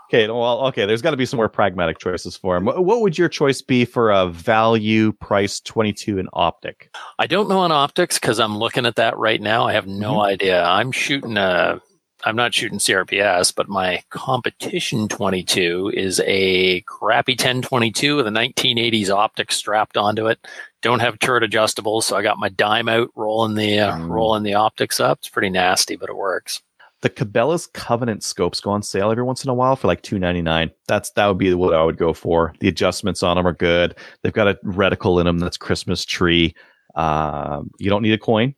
Okay, 0.10 0.28
well, 0.28 0.66
okay. 0.68 0.86
There's 0.86 1.02
got 1.02 1.12
to 1.12 1.18
be 1.18 1.26
some 1.26 1.38
more 1.38 1.50
pragmatic 1.50 2.00
choices 2.00 2.38
for 2.38 2.56
him. 2.56 2.66
What, 2.66 3.02
would 3.02 3.18
your 3.18 3.28
choice 3.28 3.62
be 3.62 3.84
for 3.84 4.10
a 4.10 4.28
value 4.30 5.12
price 5.12 5.60
22 5.60 6.18
in 6.18 6.30
optic? 6.32 6.90
I 7.20 7.28
don't 7.28 7.50
know 7.50 7.60
on 7.60 7.74
optics 7.74 8.18
because 8.18 8.40
I'm 8.40 8.58
looking 8.58 8.86
at 8.86 8.96
that 8.96 9.18
right 9.18 9.42
now. 9.42 9.68
I 9.68 9.74
have 9.74 9.86
no 9.88 10.14
Mm-hmm. 10.14 10.20
idea. 10.22 10.64
I'm 10.64 10.92
shooting 10.94 11.36
a 11.38 11.82
I'm 12.24 12.36
not 12.36 12.52
shooting 12.54 12.80
CRPS, 12.80 13.54
but 13.54 13.70
my 13.70 14.02
competition 14.10 15.08
22 15.08 15.92
is 15.94 16.20
a 16.26 16.82
crappy 16.82 17.34
1022 17.34 18.16
with 18.16 18.26
a 18.26 18.32
1980s 18.32 19.10
optic 19.10 19.52
strapped 19.52 19.98
onto 19.98 20.26
it. 20.26 20.40
Don't 20.82 21.00
have 21.00 21.20
turret 21.20 21.44
adjustables, 21.44 22.04
so 22.04 22.16
I 22.18 22.24
got 22.24 22.40
my 22.40 22.50
dime 22.50 22.90
out, 22.90 23.10
rolling 23.16 23.54
the 23.56 23.80
uh, 23.80 23.92
Mm. 23.98 24.10
rolling 24.10 24.42
the 24.44 24.56
optics 24.56 25.00
up. 25.00 25.20
It's 25.20 25.30
pretty 25.30 25.50
nasty, 25.52 25.96
but 25.96 26.10
it 26.10 26.16
works. 26.16 26.62
The 27.08 27.26
Cabela's 27.26 27.68
Covenant 27.68 28.22
scopes 28.22 28.60
go 28.60 28.72
on 28.72 28.84
sale 28.84 29.12
every 29.12 29.24
once 29.24 29.42
in 29.44 29.50
a 29.50 29.54
while 29.54 29.78
for 29.78 29.88
like 29.88 30.02
two 30.02 30.20
ninety 30.20 30.42
nine. 30.42 30.72
That's 30.90 31.10
that 31.12 31.26
would 31.28 31.38
be 31.38 31.54
what 31.54 31.74
I 31.74 31.82
would 31.84 31.98
go 31.98 32.12
for. 32.12 32.54
The 32.60 32.68
adjustments 32.68 33.24
on 33.24 33.38
them 33.38 33.48
are 33.48 33.54
good. 33.54 33.96
They've 34.24 34.34
got 34.34 34.50
a 34.50 34.56
reticle 34.66 35.20
in 35.22 35.26
them 35.26 35.40
that's 35.40 35.56
Christmas 35.56 36.04
tree. 36.04 36.54
Um, 36.96 37.72
you 37.80 37.90
don't 37.90 38.02
need 38.02 38.12
a 38.12 38.18
coin. 38.18 38.56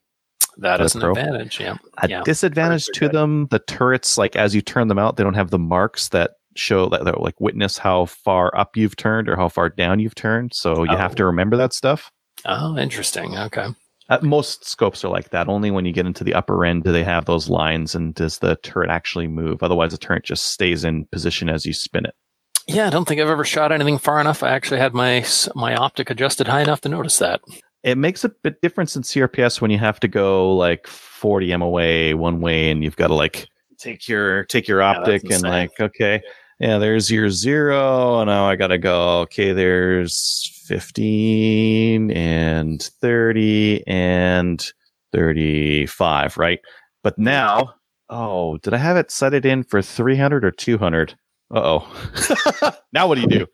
That's 0.57 0.95
an 0.95 1.01
pro. 1.01 1.11
advantage. 1.11 1.59
Yeah. 1.59 1.77
A 1.99 2.09
Yeah, 2.09 2.23
disadvantage 2.23 2.85
to 2.87 3.01
good. 3.01 3.11
them, 3.11 3.47
the 3.51 3.59
turrets, 3.59 4.17
like 4.17 4.35
as 4.35 4.55
you 4.55 4.61
turn 4.61 4.87
them 4.87 4.97
out, 4.97 5.15
they 5.17 5.23
don't 5.23 5.35
have 5.35 5.51
the 5.51 5.59
marks 5.59 6.09
that 6.09 6.31
show 6.55 6.89
that, 6.89 7.05
that 7.05 7.21
like 7.21 7.39
witness 7.39 7.77
how 7.77 8.05
far 8.05 8.55
up 8.57 8.75
you've 8.75 8.95
turned 8.95 9.29
or 9.29 9.35
how 9.35 9.47
far 9.47 9.69
down 9.69 9.99
you've 9.99 10.15
turned. 10.15 10.53
So 10.55 10.83
you 10.85 10.97
have 10.97 11.11
Oh. 11.11 11.15
to 11.15 11.25
remember 11.25 11.55
that 11.57 11.71
stuff. 11.73 12.11
Oh, 12.45 12.75
interesting. 12.77 13.37
Okay. 13.37 13.67
Uh, 14.09 14.19
most 14.23 14.65
scopes 14.67 15.05
are 15.05 15.09
like 15.09 15.29
that. 15.29 15.47
Only 15.47 15.69
when 15.69 15.85
you 15.85 15.93
get 15.93 16.07
into 16.07 16.23
the 16.23 16.33
upper 16.33 16.65
end 16.65 16.83
do 16.83 16.91
they 16.91 17.03
have 17.03 17.25
those 17.25 17.47
lines 17.47 17.93
and 17.93 18.13
does 18.15 18.39
the 18.39 18.55
turret 18.57 18.89
actually 18.89 19.27
move. 19.27 19.61
Otherwise, 19.61 19.91
the 19.91 19.97
turret 19.97 20.25
just 20.25 20.47
stays 20.47 20.83
in 20.83 21.05
position 21.05 21.47
as 21.47 21.65
you 21.65 21.73
spin 21.73 22.05
it. 22.05 22.15
Yeah, 22.67 22.87
I 22.87 22.89
don't 22.89 23.07
think 23.07 23.19
I've 23.21 23.29
ever 23.29 23.45
shot 23.45 23.71
anything 23.71 23.97
far 23.97 24.19
enough. 24.19 24.43
I 24.43 24.49
actually 24.49 24.79
had 24.79 24.93
my 24.93 25.25
my 25.55 25.75
optic 25.75 26.09
adjusted 26.09 26.47
high 26.47 26.61
enough 26.61 26.81
to 26.81 26.89
notice 26.89 27.17
that. 27.19 27.41
It 27.83 27.97
makes 27.97 28.23
a 28.23 28.29
bit 28.29 28.61
difference 28.61 28.95
in 28.95 29.03
CRPS 29.03 29.61
when 29.61 29.71
you 29.71 29.77
have 29.77 29.99
to 30.01 30.07
go 30.07 30.53
like 30.55 30.85
40 30.85 31.55
MOA 31.57 32.17
one 32.17 32.41
way 32.41 32.69
and 32.69 32.83
you've 32.83 32.97
got 32.97 33.07
to 33.07 33.13
like 33.13 33.47
take 33.77 34.07
your 34.07 34.43
take 34.45 34.67
your 34.67 34.79
that's 34.79 34.99
optic 34.99 35.31
and 35.31 35.43
like 35.43 35.79
okay, 35.79 36.21
yeah, 36.59 36.77
there's 36.77 37.09
your 37.09 37.29
zero. 37.29 38.19
and 38.19 38.27
Now 38.27 38.47
I 38.49 38.55
got 38.55 38.67
to 38.67 38.77
go. 38.77 39.21
Okay, 39.21 39.53
there's 39.53 40.58
15 40.69 42.11
and 42.11 42.81
30 43.01 43.83
and 43.87 44.71
35, 45.13 46.37
right? 46.37 46.59
But 47.03 47.17
now, 47.17 47.73
oh, 48.09 48.57
did 48.59 48.75
I 48.75 48.77
have 48.77 48.95
it 48.95 49.09
set 49.09 49.33
it 49.33 49.45
in 49.45 49.63
for 49.63 49.81
300 49.81 50.45
or 50.45 50.51
200? 50.51 51.15
Uh 51.53 51.59
oh. 51.81 52.77
now 52.93 53.07
what 53.07 53.15
do 53.15 53.21
you 53.21 53.27
do? 53.27 53.47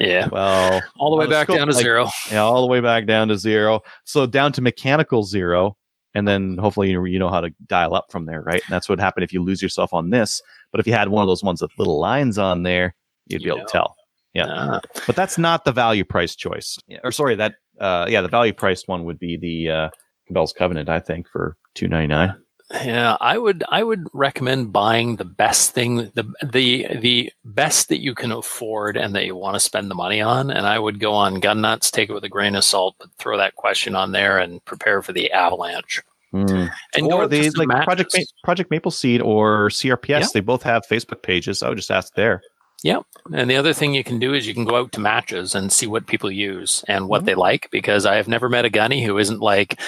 Yeah. 0.00 0.28
Well, 0.28 0.80
All 0.98 1.10
the 1.10 1.16
way 1.16 1.26
back 1.28 1.46
scope, 1.48 1.58
down 1.58 1.66
to 1.66 1.74
like, 1.74 1.82
zero. 1.82 2.08
yeah, 2.32 2.38
all 2.42 2.62
the 2.62 2.68
way 2.68 2.80
back 2.80 3.06
down 3.06 3.28
to 3.28 3.36
zero. 3.36 3.80
So 4.04 4.24
down 4.24 4.52
to 4.52 4.62
mechanical 4.62 5.22
zero, 5.24 5.76
and 6.14 6.26
then 6.26 6.56
hopefully 6.56 6.88
you 6.90 6.94
know, 6.96 7.04
you 7.04 7.18
know 7.18 7.28
how 7.28 7.42
to 7.42 7.50
dial 7.66 7.94
up 7.94 8.06
from 8.10 8.24
there, 8.24 8.40
right? 8.40 8.62
And 8.64 8.70
that's 8.72 8.88
what 8.88 8.98
happened 9.00 9.24
if 9.24 9.32
you 9.34 9.42
lose 9.42 9.60
yourself 9.60 9.92
on 9.92 10.08
this. 10.10 10.40
But 10.72 10.80
if 10.80 10.86
you 10.86 10.94
had 10.94 11.08
one 11.10 11.22
of 11.22 11.28
those 11.28 11.42
ones 11.42 11.60
with 11.60 11.72
little 11.76 12.00
lines 12.00 12.38
on 12.38 12.62
there, 12.62 12.94
you'd 13.26 13.40
be 13.40 13.44
You 13.46 13.50
able 13.50 13.58
know. 13.58 13.64
to 13.66 13.72
tell. 13.72 13.96
Yeah. 14.34 14.46
Ah, 14.48 14.80
But 15.06 15.16
that's 15.16 15.38
not 15.38 15.64
the 15.64 15.72
value 15.72 16.04
price 16.04 16.34
choice. 16.36 16.76
Yeah, 16.88 16.98
or 17.04 17.12
sorry, 17.12 17.36
that 17.36 17.54
uh, 17.80 18.06
yeah, 18.08 18.20
the 18.20 18.28
value 18.28 18.52
priced 18.52 18.88
one 18.88 19.04
would 19.04 19.18
be 19.18 19.36
the 19.36 19.70
uh, 19.70 19.88
Cabela's 20.30 20.52
Covenant, 20.52 20.88
I 20.88 21.00
think, 21.00 21.28
for 21.28 21.56
two 21.74 21.88
ninety 21.88 22.08
nine. 22.08 22.34
Yeah, 22.72 23.16
I 23.20 23.36
would 23.38 23.62
I 23.68 23.82
would 23.84 24.06
recommend 24.12 24.72
buying 24.72 25.16
the 25.16 25.24
best 25.24 25.72
thing 25.72 26.10
the 26.14 26.24
the 26.42 26.86
the 26.98 27.30
best 27.44 27.90
that 27.90 28.00
you 28.00 28.14
can 28.14 28.32
afford 28.32 28.96
and 28.96 29.14
that 29.14 29.26
you 29.26 29.36
want 29.36 29.54
to 29.54 29.60
spend 29.60 29.90
the 29.90 29.94
money 29.94 30.20
on. 30.22 30.50
And 30.50 30.66
I 30.66 30.78
would 30.78 30.98
go 30.98 31.12
on 31.12 31.40
gun 31.40 31.60
nuts, 31.60 31.90
take 31.90 32.08
it 32.08 32.14
with 32.14 32.24
a 32.24 32.28
grain 32.28 32.54
of 32.56 32.64
salt, 32.64 32.96
but 32.98 33.10
throw 33.18 33.36
that 33.36 33.54
question 33.54 33.94
on 33.94 34.12
there 34.12 34.38
and 34.38 34.64
prepare 34.64 35.02
for 35.02 35.12
the 35.12 35.30
avalanche. 35.30 36.00
And 36.32 36.48
go 36.48 36.56
Hmm. 36.56 37.12
or 37.12 37.22
out 37.24 37.30
the 37.30 37.48
some 37.50 37.66
like 37.68 37.84
Project 37.84 38.12
Ma- 38.16 38.24
Project 38.42 38.70
Maple 38.70 38.90
Seed 38.90 39.20
or 39.20 39.68
CRPS. 39.68 40.20
Yeah. 40.20 40.26
They 40.34 40.40
both 40.40 40.62
have 40.64 40.82
Facebook 40.90 41.22
pages. 41.22 41.62
I 41.62 41.68
would 41.68 41.78
just 41.78 41.92
ask 41.92 42.12
there. 42.14 42.40
And 43.32 43.48
the 43.48 43.56
other 43.56 43.72
thing 43.72 43.94
you 43.94 44.04
can 44.04 44.18
do 44.18 44.34
is 44.34 44.46
you 44.46 44.52
can 44.52 44.66
go 44.66 44.76
out 44.76 44.92
to 44.92 45.00
matches 45.00 45.54
and 45.54 45.72
see 45.72 45.86
what 45.86 46.06
people 46.06 46.30
use 46.30 46.84
and 46.88 47.08
what 47.08 47.22
Mhm. 47.22 47.24
they 47.26 47.34
like. 47.34 47.68
Because 47.70 48.04
I 48.04 48.16
have 48.16 48.28
never 48.28 48.50
met 48.50 48.66
a 48.66 48.70
gunny 48.70 49.02
who 49.02 49.16
isn't 49.16 49.40
like, 49.40 49.80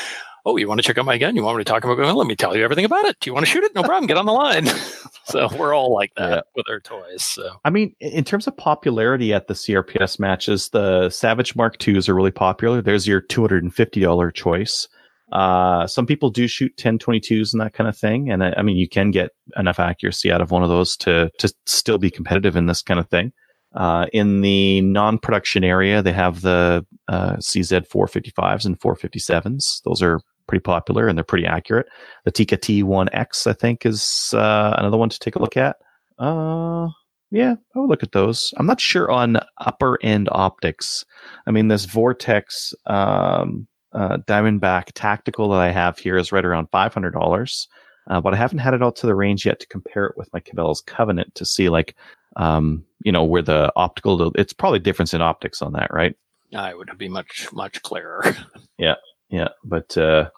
"Oh, 0.47 0.57
you 0.57 0.67
want 0.69 0.79
to 0.81 0.83
check 0.87 0.97
out 0.97 1.05
my 1.05 1.19
gun? 1.19 1.37
You 1.37 1.43
want 1.43 1.59
me 1.59 1.65
to 1.65 1.71
talk 1.71 1.85
about 1.85 1.99
it? 1.99 2.13
Let 2.15 2.27
me 2.27 2.35
tell 2.35 2.57
you 2.57 2.65
everything 2.65 2.87
about 2.87 3.05
it. 3.05 3.17
Do 3.21 3.29
you 3.29 3.35
want 3.35 3.45
to 3.45 3.53
shoot 3.53 3.63
it? 3.65 3.75
No 3.75 3.83
problem. 3.83 4.07
Get 4.07 4.17
on 4.17 4.25
the 4.25 4.33
line." 4.33 4.67
so 5.25 5.49
we're 5.59 5.75
all 5.75 5.93
like 5.93 6.13
that 6.17 6.31
Yeah. 6.31 6.41
with 6.55 6.67
our 6.71 6.81
toys. 6.81 7.23
So 7.23 7.51
I 7.65 7.69
mean, 7.69 7.95
in 8.01 8.25
terms 8.25 8.47
of 8.47 8.57
popularity 8.57 9.35
at 9.35 9.49
the 9.49 9.55
CRPS 9.55 10.19
matches, 10.19 10.71
the 10.71 11.11
Savage 11.11 11.55
Mark 11.57 11.77
IIs 11.87 12.09
are 12.09 12.15
really 12.15 12.31
popular. 12.31 12.81
There's 12.81 13.07
your 13.07 13.21
$250 13.21 14.31
choice. 14.31 14.89
Uh, 15.33 15.87
some 15.87 16.07
people 16.07 16.31
do 16.31 16.47
shoot 16.47 16.77
1022s 16.77 17.53
and 17.53 17.61
that 17.61 17.73
kind 17.73 17.89
of 17.89 17.97
thing. 17.97 18.31
And 18.31 18.45
I, 18.45 18.55
I 18.59 18.63
mean, 18.63 18.77
you 18.77 18.89
can 18.89 19.11
get 19.11 19.31
enough 19.57 19.81
accuracy 19.81 20.31
out 20.31 20.41
of 20.41 20.51
one 20.51 20.63
of 20.63 20.69
those 20.69 20.97
to, 20.99 21.31
to 21.39 21.53
still 21.67 21.99
be 21.99 22.11
competitive 22.11 22.57
in 22.57 22.67
this 22.67 22.83
kind 22.83 23.01
of 23.01 23.09
thing. 23.09 23.33
Uh, 23.75 24.07
in 24.13 24.41
the 24.41 24.81
non-production 24.83 25.65
area, 25.65 26.01
they 26.01 26.13
have 26.13 26.41
the, 26.43 26.87
uh, 27.09 27.37
CZ 27.37 27.89
455s 27.89 28.65
and 28.65 28.79
457s. 28.79 29.83
Those 29.85 30.01
are 30.01 30.21
pretty 30.47 30.63
popular 30.63 31.09
and 31.09 31.19
they're 31.19 31.25
pretty 31.25 31.47
accurate. 31.47 31.87
The 32.25 32.31
Tikka 32.31 32.59
T1X, 32.59 33.47
I 33.47 33.53
think, 33.53 33.85
is, 33.85 34.33
uh, 34.33 34.75
another 34.79 34.97
one 34.97 35.09
to 35.09 35.19
take 35.19 35.37
a 35.37 35.41
look 35.41 35.57
at. 35.57 35.77
Uh, 36.19 36.89
yeah, 37.31 37.57
I 37.75 37.79
would 37.79 37.91
look 37.91 38.05
at 38.05 38.13
those. 38.13 38.55
I'm 38.57 38.67
not 38.67 38.81
sure 38.81 39.11
on 39.11 39.39
upper 39.59 39.99
end 40.03 40.29
optics. 40.31 41.05
I 41.47 41.51
mean, 41.51 41.69
this 41.69 41.85
Vortex 41.85 42.73
um, 42.87 43.67
uh, 43.93 44.19
Diamondback 44.19 44.93
Tactical 44.95 45.49
that 45.51 45.61
I 45.61 45.71
have 45.71 45.99
here 45.99 46.17
is 46.17 46.33
right 46.33 46.45
around 46.45 46.69
five 46.71 46.93
hundred 46.93 47.13
dollars, 47.13 47.69
uh, 48.09 48.21
but 48.21 48.35
I 48.35 48.37
haven't 48.37 48.59
had 48.59 48.75
it 48.75 48.83
out 48.83 48.97
to 48.97 49.07
the 49.07 49.15
range 49.15 49.47
yet 49.47 49.61
to 49.61 49.67
compare 49.67 50.07
it 50.07 50.17
with 50.17 50.33
my 50.33 50.41
Cabela's 50.41 50.81
Covenant 50.81 51.35
to 51.35 51.45
see 51.45 51.69
like, 51.69 51.97
um, 52.37 52.85
you 53.03 53.13
know, 53.13 53.25
where 53.25 53.43
the 53.43 53.73
optical. 53.77 54.33
It's 54.35 54.53
probably 54.53 54.79
difference 54.79 55.15
in 55.15 55.23
optics 55.23 55.63
on 55.63 55.73
that, 55.73 55.93
right? 55.93 56.15
I 56.55 56.75
would 56.75 56.91
be 56.99 57.09
much 57.09 57.49
much 57.53 57.83
clearer. 57.83 58.23
Yeah, 58.79 58.97
yeah, 59.31 59.49
but 59.65 59.97
uh, 59.97 60.29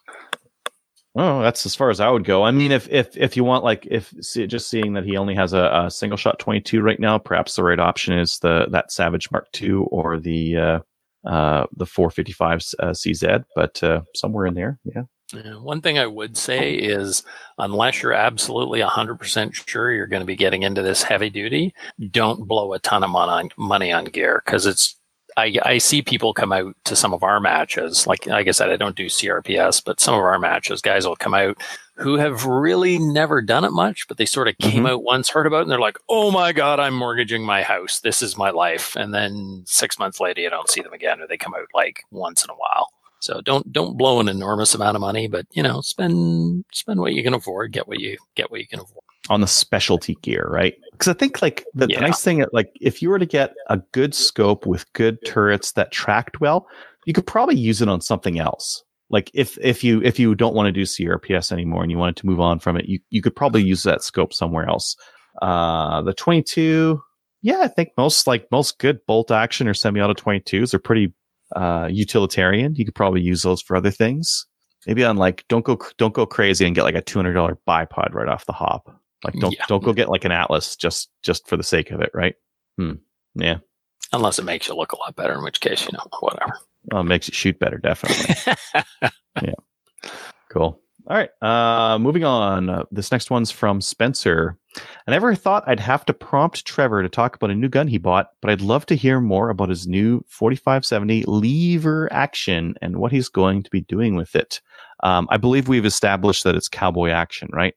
oh, 1.16 1.42
that's 1.42 1.66
as 1.66 1.74
far 1.74 1.90
as 1.90 1.98
I 1.98 2.08
would 2.08 2.22
go. 2.22 2.44
I 2.44 2.52
mean, 2.52 2.70
if 2.70 2.88
if 2.88 3.16
if 3.16 3.36
you 3.36 3.42
want 3.42 3.64
like 3.64 3.84
if 3.90 4.14
see, 4.20 4.46
just 4.46 4.68
seeing 4.68 4.92
that 4.92 5.04
he 5.04 5.16
only 5.16 5.34
has 5.34 5.52
a, 5.52 5.86
a 5.86 5.90
single 5.90 6.16
shot 6.16 6.38
twenty 6.38 6.60
two 6.60 6.80
right 6.80 7.00
now, 7.00 7.18
perhaps 7.18 7.56
the 7.56 7.64
right 7.64 7.80
option 7.80 8.16
is 8.16 8.38
the 8.38 8.66
that 8.70 8.92
Savage 8.92 9.28
Mark 9.32 9.48
II 9.60 9.72
or 9.90 10.20
the 10.20 10.56
uh, 10.56 10.78
uh, 11.28 11.66
the 11.76 11.86
four 11.86 12.10
fifty 12.10 12.32
five 12.32 12.62
uh, 12.80 12.90
CZ, 12.90 13.44
but 13.54 13.82
uh, 13.82 14.00
somewhere 14.14 14.46
in 14.46 14.54
there, 14.54 14.78
yeah. 14.84 15.02
One 15.60 15.82
thing 15.82 15.98
I 15.98 16.06
would 16.06 16.38
say 16.38 16.72
is, 16.72 17.22
unless 17.58 18.02
you're 18.02 18.14
absolutely 18.14 18.80
100% 18.80 19.68
sure 19.68 19.92
you're 19.92 20.06
going 20.06 20.22
to 20.22 20.26
be 20.26 20.36
getting 20.36 20.62
into 20.62 20.80
this 20.80 21.02
heavy 21.02 21.28
duty, 21.28 21.74
don't 22.10 22.48
blow 22.48 22.72
a 22.72 22.78
ton 22.78 23.04
of 23.04 23.10
mon- 23.10 23.50
money 23.58 23.92
on 23.92 24.06
gear 24.06 24.42
because 24.44 24.64
it's. 24.64 24.94
I, 25.36 25.56
I 25.64 25.78
see 25.78 26.02
people 26.02 26.34
come 26.34 26.50
out 26.50 26.74
to 26.86 26.96
some 26.96 27.14
of 27.14 27.22
our 27.22 27.38
matches. 27.38 28.08
Like, 28.08 28.26
like 28.26 28.48
I 28.48 28.50
said, 28.50 28.70
I 28.70 28.76
don't 28.76 28.96
do 28.96 29.06
CRPS, 29.06 29.84
but 29.84 30.00
some 30.00 30.14
of 30.14 30.20
our 30.20 30.38
matches, 30.38 30.80
guys 30.80 31.06
will 31.06 31.14
come 31.14 31.34
out 31.34 31.62
who 31.98 32.16
have 32.16 32.44
really 32.46 32.98
never 32.98 33.42
done 33.42 33.64
it 33.64 33.72
much, 33.72 34.06
but 34.08 34.16
they 34.16 34.24
sort 34.24 34.48
of 34.48 34.56
came 34.58 34.84
mm-hmm. 34.84 34.86
out 34.86 35.02
once, 35.02 35.28
heard 35.28 35.46
about 35.46 35.58
it, 35.58 35.62
and 35.62 35.70
they're 35.70 35.80
like, 35.80 35.98
oh 36.08 36.30
my 36.30 36.52
God, 36.52 36.78
I'm 36.80 36.94
mortgaging 36.94 37.44
my 37.44 37.62
house. 37.62 38.00
This 38.00 38.22
is 38.22 38.36
my 38.36 38.50
life. 38.50 38.94
And 38.96 39.12
then 39.12 39.64
six 39.66 39.98
months 39.98 40.20
later, 40.20 40.40
you 40.40 40.50
don't 40.50 40.70
see 40.70 40.80
them 40.80 40.92
again, 40.92 41.20
or 41.20 41.26
they 41.26 41.36
come 41.36 41.54
out 41.54 41.66
like 41.74 42.02
once 42.10 42.44
in 42.44 42.50
a 42.50 42.54
while. 42.54 42.88
So 43.20 43.40
don't 43.40 43.72
don't 43.72 43.98
blow 43.98 44.20
an 44.20 44.28
enormous 44.28 44.74
amount 44.74 44.94
of 44.94 45.00
money, 45.00 45.26
but 45.26 45.44
you 45.50 45.62
know, 45.62 45.80
spend 45.80 46.64
spend 46.72 47.00
what 47.00 47.14
you 47.14 47.22
can 47.24 47.34
afford, 47.34 47.72
get 47.72 47.88
what 47.88 47.98
you 47.98 48.16
get 48.36 48.50
what 48.50 48.60
you 48.60 48.66
can 48.68 48.78
afford. 48.78 49.02
on 49.28 49.40
the 49.40 49.46
specialty 49.48 50.14
gear, 50.22 50.46
right? 50.48 50.74
Because 50.92 51.08
I 51.08 51.14
think 51.14 51.42
like 51.42 51.64
the, 51.74 51.88
the 51.88 51.94
Yeah. 51.94 52.00
nice 52.00 52.22
thing, 52.22 52.44
like 52.52 52.70
if 52.80 53.02
you 53.02 53.10
were 53.10 53.18
to 53.18 53.26
get 53.26 53.54
a 53.68 53.78
good 53.92 54.14
scope 54.14 54.66
with 54.66 54.90
good 54.92 55.18
turrets 55.26 55.72
that 55.72 55.90
tracked 55.90 56.40
well, 56.40 56.68
you 57.06 57.12
could 57.12 57.26
probably 57.26 57.56
use 57.56 57.82
it 57.82 57.88
on 57.88 58.00
something 58.00 58.38
else. 58.38 58.84
Like 59.10 59.30
if 59.34 59.56
if 59.60 59.82
you 59.82 60.02
if 60.02 60.18
you 60.18 60.34
don't 60.34 60.54
want 60.54 60.66
to 60.66 60.72
do 60.72 60.82
CRPS 60.82 61.50
anymore 61.52 61.82
and 61.82 61.90
you 61.90 61.96
wanted 61.98 62.16
to 62.16 62.26
move 62.26 62.40
on 62.40 62.58
from 62.58 62.76
it, 62.76 62.86
you 62.86 62.98
you 63.10 63.22
could 63.22 63.34
probably 63.34 63.62
use 63.62 63.82
that 63.84 64.02
scope 64.02 64.32
somewhere 64.34 64.68
else. 64.68 64.96
Uh, 65.40 66.02
the 66.02 66.12
22, 66.12 67.00
yeah, 67.42 67.60
I 67.60 67.68
think 67.68 67.90
most 67.96 68.26
like 68.26 68.46
most 68.50 68.78
good 68.78 68.98
bolt 69.06 69.30
action 69.30 69.68
or 69.68 69.74
semi-auto 69.74 70.14
22s 70.14 70.74
are 70.74 70.78
pretty 70.78 71.14
uh 71.56 71.88
utilitarian. 71.90 72.74
You 72.74 72.84
could 72.84 72.94
probably 72.94 73.22
use 73.22 73.42
those 73.42 73.62
for 73.62 73.76
other 73.76 73.90
things. 73.90 74.46
Maybe 74.86 75.04
on 75.04 75.16
like 75.16 75.44
don't 75.48 75.64
go 75.64 75.78
don't 75.96 76.14
go 76.14 76.26
crazy 76.26 76.66
and 76.66 76.74
get 76.74 76.82
like 76.84 76.94
a 76.94 77.00
two 77.00 77.18
hundred 77.18 77.32
dollar 77.34 77.58
bipod 77.66 78.12
right 78.14 78.28
off 78.28 78.46
the 78.46 78.52
hop. 78.52 78.94
Like 79.24 79.34
don't 79.34 79.54
Yeah. 79.54 79.64
don't 79.68 79.82
go 79.82 79.92
get 79.92 80.08
like 80.10 80.24
an 80.24 80.32
Atlas 80.32 80.76
just 80.76 81.08
just 81.22 81.48
for 81.48 81.56
the 81.56 81.62
sake 81.62 81.90
of 81.90 82.00
it, 82.00 82.10
right? 82.14 82.34
Hmm. 82.76 82.92
Yeah. 83.34 83.58
Unless 84.12 84.38
it 84.38 84.44
makes 84.44 84.68
you 84.68 84.74
look 84.74 84.92
a 84.92 84.98
lot 84.98 85.16
better, 85.16 85.34
in 85.34 85.42
which 85.42 85.60
case, 85.60 85.84
you 85.84 85.92
know, 85.92 86.04
whatever. 86.20 86.58
Well, 86.86 87.02
it 87.02 87.04
makes 87.04 87.28
it 87.28 87.34
shoot 87.34 87.58
better, 87.58 87.78
definitely. 87.78 88.34
Yeah. 89.40 89.52
Cool. 90.50 90.80
All 91.06 91.16
right. 91.16 91.30
Uh, 91.40 91.98
moving 91.98 92.24
on. 92.24 92.68
Uh, 92.68 92.84
this 92.90 93.12
next 93.12 93.30
one's 93.30 93.50
from 93.52 93.80
Spencer. 93.80 94.58
I 95.06 95.10
never 95.10 95.34
thought 95.34 95.64
I'd 95.66 95.80
have 95.80 96.04
to 96.06 96.12
prompt 96.12 96.66
Trevor 96.66 97.02
to 97.02 97.08
talk 97.08 97.36
about 97.36 97.50
a 97.50 97.54
new 97.54 97.68
gun 97.68 97.88
he 97.88 97.98
bought, 97.98 98.30
but 98.42 98.50
I'd 98.50 98.60
love 98.60 98.84
to 98.86 98.94
hear 98.94 99.20
more 99.20 99.48
about 99.48 99.70
his 99.70 99.86
new 99.86 100.24
4570 100.28 101.24
lever 101.26 102.12
action 102.12 102.74
and 102.82 102.96
what 102.98 103.12
he's 103.12 103.28
going 103.28 103.62
to 103.62 103.70
be 103.70 103.82
doing 103.82 104.16
with 104.16 104.34
it. 104.34 104.60
Um, 105.02 105.28
I 105.30 105.36
believe 105.36 105.68
we've 105.68 105.86
established 105.86 106.44
that 106.44 106.56
it's 106.56 106.68
cowboy 106.68 107.10
action, 107.10 107.48
right? 107.52 107.74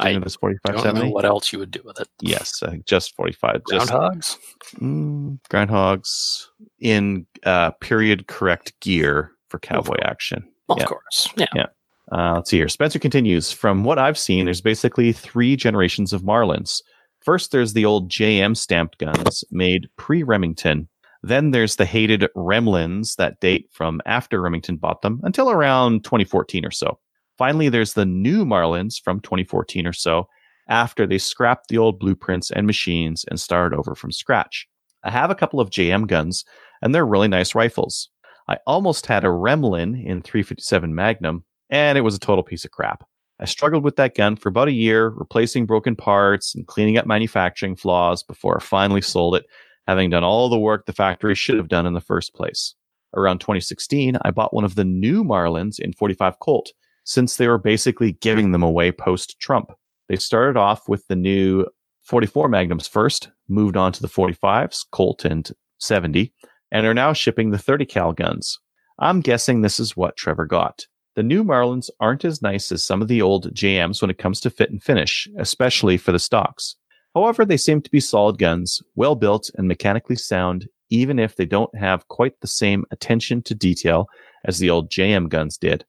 I 0.00 0.10
doing 0.12 0.20
this 0.22 0.36
forty 0.36 0.56
I 0.66 0.72
don't 0.72 0.94
know 0.94 1.08
what 1.08 1.24
else 1.24 1.52
you 1.52 1.58
would 1.58 1.70
do 1.70 1.80
with 1.84 1.98
it. 2.00 2.08
Yes, 2.20 2.62
I 2.62 2.70
think 2.70 2.86
just 2.86 3.14
forty 3.16 3.32
five. 3.32 3.62
Just 3.68 3.90
Groundhogs? 3.90 4.36
mm, 4.76 5.38
groundhogs 5.50 6.46
in 6.80 7.26
uh, 7.44 7.70
period 7.80 8.26
correct 8.26 8.72
gear 8.80 9.32
for 9.48 9.58
cowboy 9.58 9.96
action. 10.02 10.44
Of 10.68 10.78
Yeah. 10.78 10.84
course. 10.86 11.28
Yeah. 11.36 11.66
Uh, 12.10 12.34
let's 12.36 12.50
see 12.50 12.58
here. 12.58 12.68
Spencer 12.68 12.98
continues. 12.98 13.50
From 13.52 13.84
what 13.84 13.98
I've 13.98 14.18
seen, 14.18 14.44
there's 14.44 14.60
basically 14.60 15.12
three 15.12 15.56
generations 15.56 16.12
of 16.12 16.22
Marlins. 16.22 16.82
First, 17.20 17.52
there's 17.52 17.72
the 17.72 17.84
old 17.84 18.10
JM 18.10 18.56
stamped 18.56 18.98
guns 18.98 19.44
made 19.50 19.88
pre 19.96 20.22
Remington. 20.22 20.88
Then 21.22 21.52
there's 21.52 21.76
the 21.76 21.84
hated 21.84 22.26
Remlins 22.36 23.14
that 23.16 23.38
date 23.40 23.68
from 23.72 24.00
after 24.06 24.40
Remington 24.42 24.76
bought 24.76 25.02
them 25.02 25.20
until 25.22 25.50
around 25.50 26.02
2014 26.04 26.64
or 26.66 26.72
so. 26.72 26.98
Finally, 27.38 27.68
there's 27.68 27.94
the 27.94 28.06
new 28.06 28.44
Marlins 28.44 29.00
from 29.02 29.20
2014 29.20 29.86
or 29.86 29.92
so 29.92 30.28
after 30.68 31.06
they 31.06 31.18
scrapped 31.18 31.68
the 31.68 31.78
old 31.78 31.98
blueprints 31.98 32.50
and 32.50 32.66
machines 32.66 33.24
and 33.28 33.40
started 33.40 33.76
over 33.76 33.94
from 33.94 34.12
scratch. 34.12 34.68
I 35.04 35.10
have 35.10 35.30
a 35.30 35.34
couple 35.34 35.60
of 35.60 35.70
JM 35.70 36.06
guns, 36.06 36.44
and 36.80 36.94
they're 36.94 37.06
really 37.06 37.28
nice 37.28 37.54
rifles. 37.54 38.08
I 38.48 38.58
almost 38.66 39.06
had 39.06 39.24
a 39.24 39.28
Remlin 39.28 39.94
in 40.04 40.22
357 40.22 40.94
Magnum, 40.94 41.44
and 41.70 41.98
it 41.98 42.02
was 42.02 42.14
a 42.14 42.20
total 42.20 42.44
piece 42.44 42.64
of 42.64 42.70
crap. 42.70 43.04
I 43.40 43.44
struggled 43.44 43.82
with 43.82 43.96
that 43.96 44.14
gun 44.14 44.36
for 44.36 44.48
about 44.48 44.68
a 44.68 44.72
year, 44.72 45.08
replacing 45.08 45.66
broken 45.66 45.96
parts 45.96 46.54
and 46.54 46.66
cleaning 46.66 46.96
up 46.96 47.06
manufacturing 47.06 47.74
flaws 47.74 48.22
before 48.22 48.58
I 48.58 48.60
finally 48.62 49.00
sold 49.00 49.34
it, 49.34 49.46
having 49.88 50.10
done 50.10 50.22
all 50.22 50.48
the 50.48 50.58
work 50.58 50.86
the 50.86 50.92
factory 50.92 51.34
should 51.34 51.56
have 51.56 51.68
done 51.68 51.86
in 51.86 51.94
the 51.94 52.00
first 52.00 52.34
place. 52.34 52.74
Around 53.14 53.40
2016, 53.40 54.16
I 54.22 54.30
bought 54.30 54.54
one 54.54 54.64
of 54.64 54.76
the 54.76 54.84
new 54.84 55.24
Marlins 55.24 55.80
in 55.80 55.92
45 55.92 56.38
Colt, 56.38 56.72
since 57.04 57.36
they 57.36 57.48
were 57.48 57.58
basically 57.58 58.12
giving 58.12 58.52
them 58.52 58.62
away 58.62 58.92
post 58.92 59.38
Trump. 59.40 59.72
They 60.08 60.16
started 60.16 60.56
off 60.58 60.88
with 60.88 61.06
the 61.08 61.16
new 61.16 61.66
44 62.02 62.48
Magnums 62.48 62.88
first, 62.88 63.30
moved 63.48 63.76
on 63.76 63.92
to 63.92 64.02
the 64.02 64.08
45s, 64.08 64.84
Colt 64.90 65.24
and 65.24 65.50
70, 65.78 66.32
and 66.70 66.86
are 66.86 66.94
now 66.94 67.12
shipping 67.12 67.50
the 67.50 67.58
30 67.58 67.86
cal 67.86 68.12
guns. 68.12 68.58
I'm 68.98 69.20
guessing 69.20 69.60
this 69.60 69.80
is 69.80 69.96
what 69.96 70.16
Trevor 70.16 70.46
got. 70.46 70.86
The 71.14 71.22
new 71.22 71.44
Marlins 71.44 71.90
aren't 72.00 72.24
as 72.24 72.40
nice 72.40 72.72
as 72.72 72.84
some 72.84 73.02
of 73.02 73.08
the 73.08 73.20
old 73.20 73.54
JMs 73.54 74.00
when 74.00 74.10
it 74.10 74.18
comes 74.18 74.40
to 74.40 74.50
fit 74.50 74.70
and 74.70 74.82
finish, 74.82 75.28
especially 75.38 75.96
for 75.96 76.12
the 76.12 76.18
stocks. 76.18 76.76
However, 77.14 77.44
they 77.44 77.58
seem 77.58 77.82
to 77.82 77.90
be 77.90 78.00
solid 78.00 78.38
guns, 78.38 78.82
well 78.94 79.14
built 79.14 79.50
and 79.56 79.68
mechanically 79.68 80.16
sound, 80.16 80.68
even 80.88 81.18
if 81.18 81.36
they 81.36 81.44
don't 81.44 81.76
have 81.76 82.08
quite 82.08 82.40
the 82.40 82.46
same 82.46 82.84
attention 82.90 83.42
to 83.42 83.54
detail 83.54 84.08
as 84.44 84.58
the 84.58 84.70
old 84.70 84.90
JM 84.90 85.28
guns 85.28 85.58
did. 85.58 85.84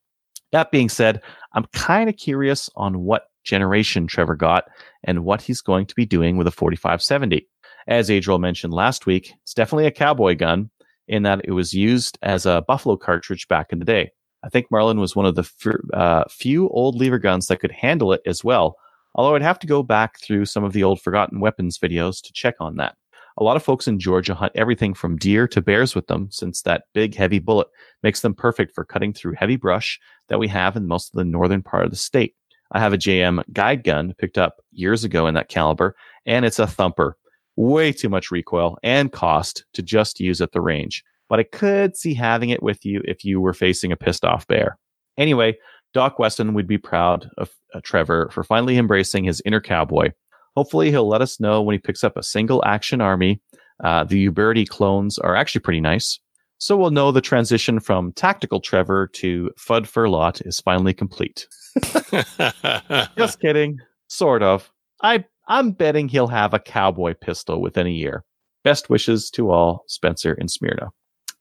That 0.53 0.71
being 0.71 0.87
said, 0.87 1.21
I'm 1.53 1.65
kind 1.73 2.09
of 2.09 2.15
curious 2.15 2.69
on 2.75 3.01
what 3.01 3.25
generation 3.43 4.07
Trevor 4.07 4.35
got 4.35 4.65
and 5.03 5.25
what 5.25 5.41
he's 5.41 5.61
going 5.61 5.87
to 5.87 5.95
be 5.95 6.05
doing 6.05 6.37
with 6.37 6.47
a 6.47 6.51
4570. 6.51 7.47
As 7.87 8.09
Adriel 8.09 8.39
mentioned 8.39 8.71
last 8.71 9.05
week, 9.05 9.33
it's 9.41 9.55
definitely 9.55 9.87
a 9.87 9.91
cowboy 9.91 10.35
gun 10.35 10.69
in 11.07 11.23
that 11.23 11.41
it 11.43 11.51
was 11.51 11.73
used 11.73 12.17
as 12.21 12.45
a 12.45 12.63
buffalo 12.67 12.95
cartridge 12.95 13.47
back 13.47 13.73
in 13.73 13.79
the 13.79 13.85
day. 13.85 14.11
I 14.43 14.49
think 14.49 14.67
Marlin 14.69 14.99
was 14.99 15.15
one 15.15 15.25
of 15.25 15.35
the 15.35 15.41
f- 15.41 15.75
uh, 15.91 16.23
few 16.29 16.69
old 16.69 16.95
lever 16.95 17.19
guns 17.19 17.47
that 17.47 17.59
could 17.59 17.71
handle 17.71 18.13
it 18.13 18.21
as 18.25 18.43
well, 18.43 18.77
although 19.15 19.35
I'd 19.35 19.41
have 19.41 19.59
to 19.59 19.67
go 19.67 19.81
back 19.81 20.19
through 20.21 20.45
some 20.45 20.63
of 20.63 20.73
the 20.73 20.83
old 20.83 21.01
forgotten 21.01 21.39
weapons 21.39 21.79
videos 21.79 22.21
to 22.21 22.31
check 22.31 22.55
on 22.59 22.75
that. 22.75 22.95
A 23.37 23.43
lot 23.43 23.55
of 23.55 23.63
folks 23.63 23.87
in 23.87 23.99
Georgia 23.99 24.35
hunt 24.35 24.51
everything 24.55 24.93
from 24.93 25.17
deer 25.17 25.47
to 25.47 25.61
bears 25.61 25.95
with 25.95 26.07
them, 26.07 26.29
since 26.31 26.61
that 26.61 26.83
big, 26.93 27.15
heavy 27.15 27.39
bullet 27.39 27.67
makes 28.03 28.21
them 28.21 28.35
perfect 28.35 28.75
for 28.75 28.85
cutting 28.85 29.13
through 29.13 29.33
heavy 29.37 29.55
brush 29.55 29.99
that 30.29 30.39
we 30.39 30.47
have 30.47 30.75
in 30.75 30.87
most 30.87 31.13
of 31.13 31.17
the 31.17 31.25
northern 31.25 31.63
part 31.63 31.85
of 31.85 31.91
the 31.91 31.97
state. 31.97 32.35
I 32.71 32.79
have 32.79 32.93
a 32.93 32.97
JM 32.97 33.43
guide 33.51 33.83
gun 33.83 34.13
picked 34.17 34.37
up 34.37 34.57
years 34.71 35.03
ago 35.03 35.27
in 35.27 35.33
that 35.35 35.49
caliber, 35.49 35.95
and 36.25 36.45
it's 36.45 36.59
a 36.59 36.67
thumper. 36.67 37.17
Way 37.55 37.91
too 37.91 38.09
much 38.09 38.31
recoil 38.31 38.77
and 38.81 39.11
cost 39.11 39.65
to 39.73 39.83
just 39.83 40.19
use 40.19 40.41
at 40.41 40.51
the 40.51 40.61
range. 40.61 41.03
But 41.29 41.39
I 41.39 41.43
could 41.43 41.95
see 41.95 42.13
having 42.13 42.49
it 42.49 42.63
with 42.63 42.83
you 42.83 43.01
if 43.05 43.23
you 43.23 43.39
were 43.39 43.53
facing 43.53 43.91
a 43.91 43.95
pissed 43.95 44.25
off 44.25 44.47
bear. 44.47 44.77
Anyway, 45.17 45.57
Doc 45.93 46.17
Weston 46.17 46.55
would 46.55 46.67
be 46.67 46.79
proud 46.79 47.29
of 47.37 47.51
uh, 47.73 47.81
Trevor 47.83 48.29
for 48.31 48.43
finally 48.43 48.77
embracing 48.77 49.23
his 49.23 49.41
inner 49.45 49.61
cowboy. 49.61 50.11
Hopefully, 50.55 50.91
he'll 50.91 51.07
let 51.07 51.21
us 51.21 51.39
know 51.39 51.61
when 51.61 51.73
he 51.73 51.79
picks 51.79 52.03
up 52.03 52.17
a 52.17 52.23
single 52.23 52.63
action 52.65 53.01
army. 53.01 53.41
Uh, 53.83 54.03
the 54.03 54.29
Uberti 54.29 54.67
clones 54.67 55.17
are 55.17 55.35
actually 55.35 55.61
pretty 55.61 55.81
nice. 55.81 56.19
So 56.59 56.77
we'll 56.77 56.91
know 56.91 57.11
the 57.11 57.19
transition 57.19 57.79
from 57.79 58.13
tactical 58.13 58.61
Trevor 58.61 59.07
to 59.15 59.51
Fud 59.59 59.85
Furlot 59.85 60.45
is 60.45 60.61
finally 60.61 60.93
complete. 60.93 61.47
Just 63.17 63.41
kidding. 63.41 63.79
Sort 64.07 64.43
of. 64.43 64.71
I 65.01 65.25
I'm 65.47 65.71
betting 65.71 66.07
he'll 66.07 66.27
have 66.27 66.53
a 66.53 66.59
cowboy 66.59 67.15
pistol 67.15 67.61
within 67.61 67.87
a 67.87 67.91
year. 67.91 68.23
Best 68.63 68.89
wishes 68.89 69.29
to 69.31 69.51
all, 69.51 69.83
Spencer 69.87 70.37
and 70.39 70.49
Smyrna. 70.49 70.91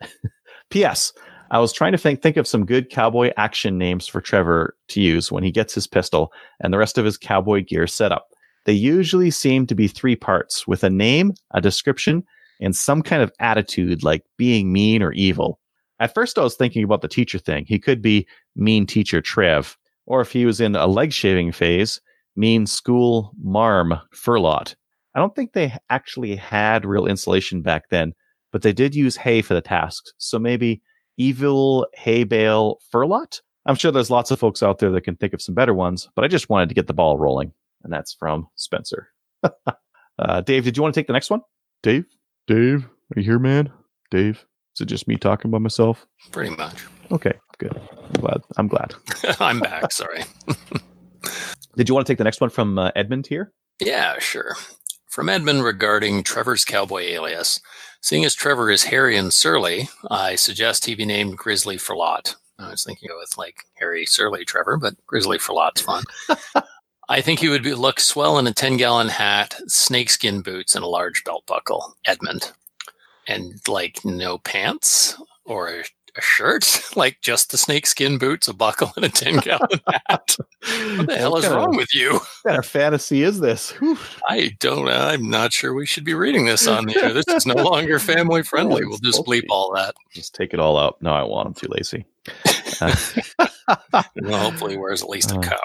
P.S. 0.70 1.12
I 1.52 1.60
was 1.60 1.72
trying 1.72 1.92
to 1.92 1.98
think 1.98 2.22
think 2.22 2.36
of 2.36 2.48
some 2.48 2.66
good 2.66 2.90
cowboy 2.90 3.30
action 3.36 3.78
names 3.78 4.08
for 4.08 4.20
Trevor 4.20 4.74
to 4.88 5.00
use 5.00 5.30
when 5.30 5.44
he 5.44 5.52
gets 5.52 5.74
his 5.74 5.86
pistol 5.86 6.32
and 6.60 6.72
the 6.72 6.78
rest 6.78 6.98
of 6.98 7.04
his 7.04 7.18
cowboy 7.18 7.62
gear 7.62 7.86
set 7.86 8.10
up. 8.10 8.26
They 8.64 8.72
usually 8.72 9.30
seem 9.30 9.66
to 9.66 9.74
be 9.74 9.88
three 9.88 10.16
parts 10.16 10.66
with 10.66 10.84
a 10.84 10.90
name, 10.90 11.34
a 11.52 11.60
description, 11.60 12.24
and 12.60 12.76
some 12.76 13.02
kind 13.02 13.22
of 13.22 13.32
attitude 13.40 14.04
like 14.04 14.22
being 14.36 14.72
mean 14.72 15.02
or 15.02 15.12
evil. 15.12 15.58
At 15.98 16.14
first, 16.14 16.38
I 16.38 16.42
was 16.42 16.54
thinking 16.54 16.84
about 16.84 17.00
the 17.00 17.08
teacher 17.08 17.38
thing. 17.38 17.64
He 17.66 17.78
could 17.78 18.02
be 18.02 18.26
mean 18.56 18.86
teacher 18.86 19.20
Trev, 19.20 19.76
or 20.06 20.20
if 20.20 20.32
he 20.32 20.46
was 20.46 20.60
in 20.60 20.76
a 20.76 20.86
leg 20.86 21.12
shaving 21.12 21.52
phase, 21.52 22.00
mean 22.36 22.66
school 22.66 23.32
marm 23.42 23.94
Furlot. 24.14 24.74
I 25.14 25.20
don't 25.20 25.34
think 25.34 25.52
they 25.52 25.74
actually 25.90 26.36
had 26.36 26.84
real 26.84 27.06
insulation 27.06 27.62
back 27.62 27.90
then, 27.90 28.14
but 28.50 28.62
they 28.62 28.72
did 28.72 28.94
use 28.94 29.16
hay 29.16 29.42
for 29.42 29.54
the 29.54 29.60
tasks. 29.60 30.12
So 30.18 30.38
maybe 30.38 30.80
evil 31.18 31.86
hay 31.94 32.24
bale 32.24 32.78
Furlot? 32.92 33.40
I'm 33.66 33.76
sure 33.76 33.92
there's 33.92 34.10
lots 34.10 34.30
of 34.30 34.40
folks 34.40 34.62
out 34.62 34.78
there 34.78 34.90
that 34.90 35.02
can 35.02 35.16
think 35.16 35.34
of 35.34 35.42
some 35.42 35.54
better 35.54 35.74
ones, 35.74 36.08
but 36.16 36.24
I 36.24 36.28
just 36.28 36.48
wanted 36.48 36.68
to 36.68 36.74
get 36.74 36.86
the 36.86 36.94
ball 36.94 37.18
rolling. 37.18 37.52
And 37.84 37.92
that's 37.92 38.14
from 38.14 38.48
Spencer. 38.56 39.08
uh, 40.18 40.40
Dave, 40.42 40.64
did 40.64 40.76
you 40.76 40.82
want 40.82 40.94
to 40.94 41.00
take 41.00 41.06
the 41.06 41.12
next 41.12 41.30
one? 41.30 41.40
Dave? 41.82 42.06
Dave? 42.46 42.84
Are 42.84 43.20
you 43.20 43.24
here, 43.24 43.38
man? 43.38 43.72
Dave? 44.10 44.46
Is 44.74 44.80
it 44.80 44.86
just 44.86 45.08
me 45.08 45.16
talking 45.16 45.50
by 45.50 45.58
myself? 45.58 46.06
Pretty 46.30 46.54
much. 46.56 46.84
Okay, 47.10 47.34
good. 47.58 47.78
I'm 48.14 48.20
glad. 48.20 48.42
I'm 48.56 48.68
glad. 48.68 48.94
I'm 49.40 49.60
back. 49.60 49.92
Sorry. 49.92 50.24
Did 51.76 51.88
you 51.88 51.94
want 51.94 52.06
to 52.06 52.10
take 52.10 52.18
the 52.18 52.24
next 52.24 52.40
one 52.40 52.50
from 52.50 52.78
uh, 52.78 52.90
Edmund 52.96 53.26
here? 53.26 53.52
Yeah, 53.80 54.18
sure. 54.18 54.56
From 55.08 55.28
Edmund 55.28 55.64
regarding 55.64 56.22
Trevor's 56.22 56.64
cowboy 56.64 57.02
alias. 57.02 57.60
Seeing 58.00 58.24
as 58.24 58.34
Trevor 58.34 58.70
is 58.70 58.84
hairy 58.84 59.16
and 59.16 59.32
surly, 59.32 59.88
I 60.10 60.36
suggest 60.36 60.86
he 60.86 60.94
be 60.94 61.04
named 61.04 61.36
Grizzly 61.36 61.76
Furlot. 61.76 62.34
I 62.58 62.70
was 62.70 62.84
thinking 62.84 63.10
with 63.18 63.36
like 63.36 63.64
hairy, 63.74 64.06
surly 64.06 64.44
Trevor, 64.44 64.76
but 64.76 64.94
Grizzly 65.06 65.38
Furlot's 65.38 65.80
fun. 65.80 66.04
I 67.12 67.20
think 67.20 67.40
he 67.40 67.50
would 67.50 67.62
be, 67.62 67.74
look 67.74 68.00
swell 68.00 68.38
in 68.38 68.46
a 68.46 68.54
10 68.54 68.78
gallon 68.78 69.10
hat, 69.10 69.54
snakeskin 69.66 70.40
boots, 70.40 70.74
and 70.74 70.82
a 70.82 70.88
large 70.88 71.24
belt 71.24 71.44
buckle. 71.46 71.94
Edmund. 72.06 72.52
And 73.28 73.60
like 73.68 74.02
no 74.02 74.38
pants 74.38 75.20
or 75.44 75.68
a, 75.68 75.84
a 76.16 76.22
shirt, 76.22 76.80
like 76.96 77.20
just 77.20 77.50
the 77.50 77.58
snakeskin 77.58 78.16
boots, 78.16 78.48
a 78.48 78.54
buckle, 78.54 78.94
and 78.96 79.04
a 79.04 79.10
10 79.10 79.40
gallon 79.40 79.68
hat. 80.08 80.36
What 80.96 81.06
the 81.06 81.16
hell 81.18 81.36
is 81.36 81.46
wrong 81.46 81.76
with 81.76 81.94
you? 81.94 82.14
What 82.14 82.44
kind 82.46 82.58
of 82.58 82.64
fantasy 82.64 83.22
is 83.24 83.40
this? 83.40 83.74
I 84.26 84.56
don't. 84.58 84.88
I'm 84.88 85.28
not 85.28 85.52
sure 85.52 85.74
we 85.74 85.84
should 85.84 86.04
be 86.04 86.14
reading 86.14 86.46
this 86.46 86.66
on 86.66 86.86
the 86.86 86.96
air. 86.96 87.12
This 87.12 87.28
is 87.28 87.44
no 87.44 87.62
longer 87.62 87.98
family 87.98 88.42
friendly. 88.42 88.86
We'll 88.86 88.96
just 88.96 89.22
bleep 89.26 89.44
all 89.50 89.70
that. 89.74 89.94
Just 90.14 90.34
take 90.34 90.54
it 90.54 90.60
all 90.60 90.78
out. 90.78 90.96
No, 91.02 91.12
I 91.12 91.24
want. 91.24 91.46
I'm 91.46 91.54
too 91.54 91.68
lazy. 91.68 92.06
Uh, 92.80 92.94
Well, 94.22 94.38
hopefully, 94.50 94.72
he 94.72 94.78
wears 94.78 95.02
at 95.02 95.08
least 95.08 95.32
a 95.32 95.36
Uh, 95.38 95.40
cup. 95.42 95.60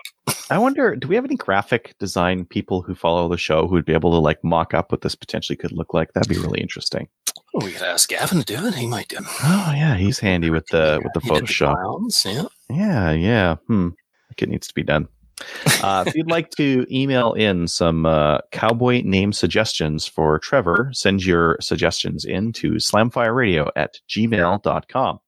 I 0.50 0.58
wonder, 0.58 0.96
do 0.96 1.08
we 1.08 1.16
have 1.16 1.26
any 1.26 1.36
graphic 1.36 1.96
design 2.00 2.46
people 2.46 2.82
who 2.82 2.96
follow 2.96 3.28
the 3.28 3.38
show 3.38 3.68
who 3.68 3.74
would 3.74 3.86
be 3.86 3.94
able 3.94 4.12
to 4.12 4.18
like 4.20 4.42
mock 4.44 4.74
up 4.74 4.92
what 4.92 5.02
this 5.02 5.16
potentially 5.16 5.58
could 5.58 5.72
look 5.74 5.94
like? 5.94 6.14
That'd 6.14 6.30
be 6.34 6.40
really 6.40 6.62
interesting. 6.62 7.08
Oh, 7.56 7.66
we 7.66 7.72
could 7.72 7.82
ask 7.82 8.08
Gavin 8.10 8.40
to 8.40 8.46
do 8.46 8.66
it. 8.66 8.76
He 8.76 8.88
might 8.88 9.08
do. 9.10 9.18
it. 9.18 9.24
Oh 9.44 9.74
yeah, 9.76 9.96
he's 9.96 10.20
handy 10.20 10.50
with 10.50 10.68
the 10.68 11.02
with 11.04 11.12
the 11.14 11.20
He 11.20 11.30
Photoshop. 11.30 11.74
clowns, 11.76 12.24
yeah. 12.26 12.44
Yeah, 12.70 13.12
yeah. 13.12 13.56
Hmm. 13.68 13.90
Think 14.30 14.42
it 14.44 14.50
needs 14.50 14.68
to 14.68 14.74
be 14.74 14.84
done. 14.84 15.08
Uh, 15.84 16.04
if 16.08 16.16
you'd 16.16 16.32
like 16.32 16.50
to 16.52 16.86
email 16.92 17.34
in 17.34 17.68
some 17.68 18.06
uh, 18.06 18.40
cowboy 18.52 19.02
name 19.04 19.32
suggestions 19.34 20.08
for 20.08 20.40
Trevor, 20.40 20.90
send 20.94 21.24
your 21.26 21.58
suggestions 21.62 22.26
in 22.26 22.52
to 22.54 22.74
slamfireradio 22.74 23.70
at 23.76 24.00
gmail.com. 24.10 25.20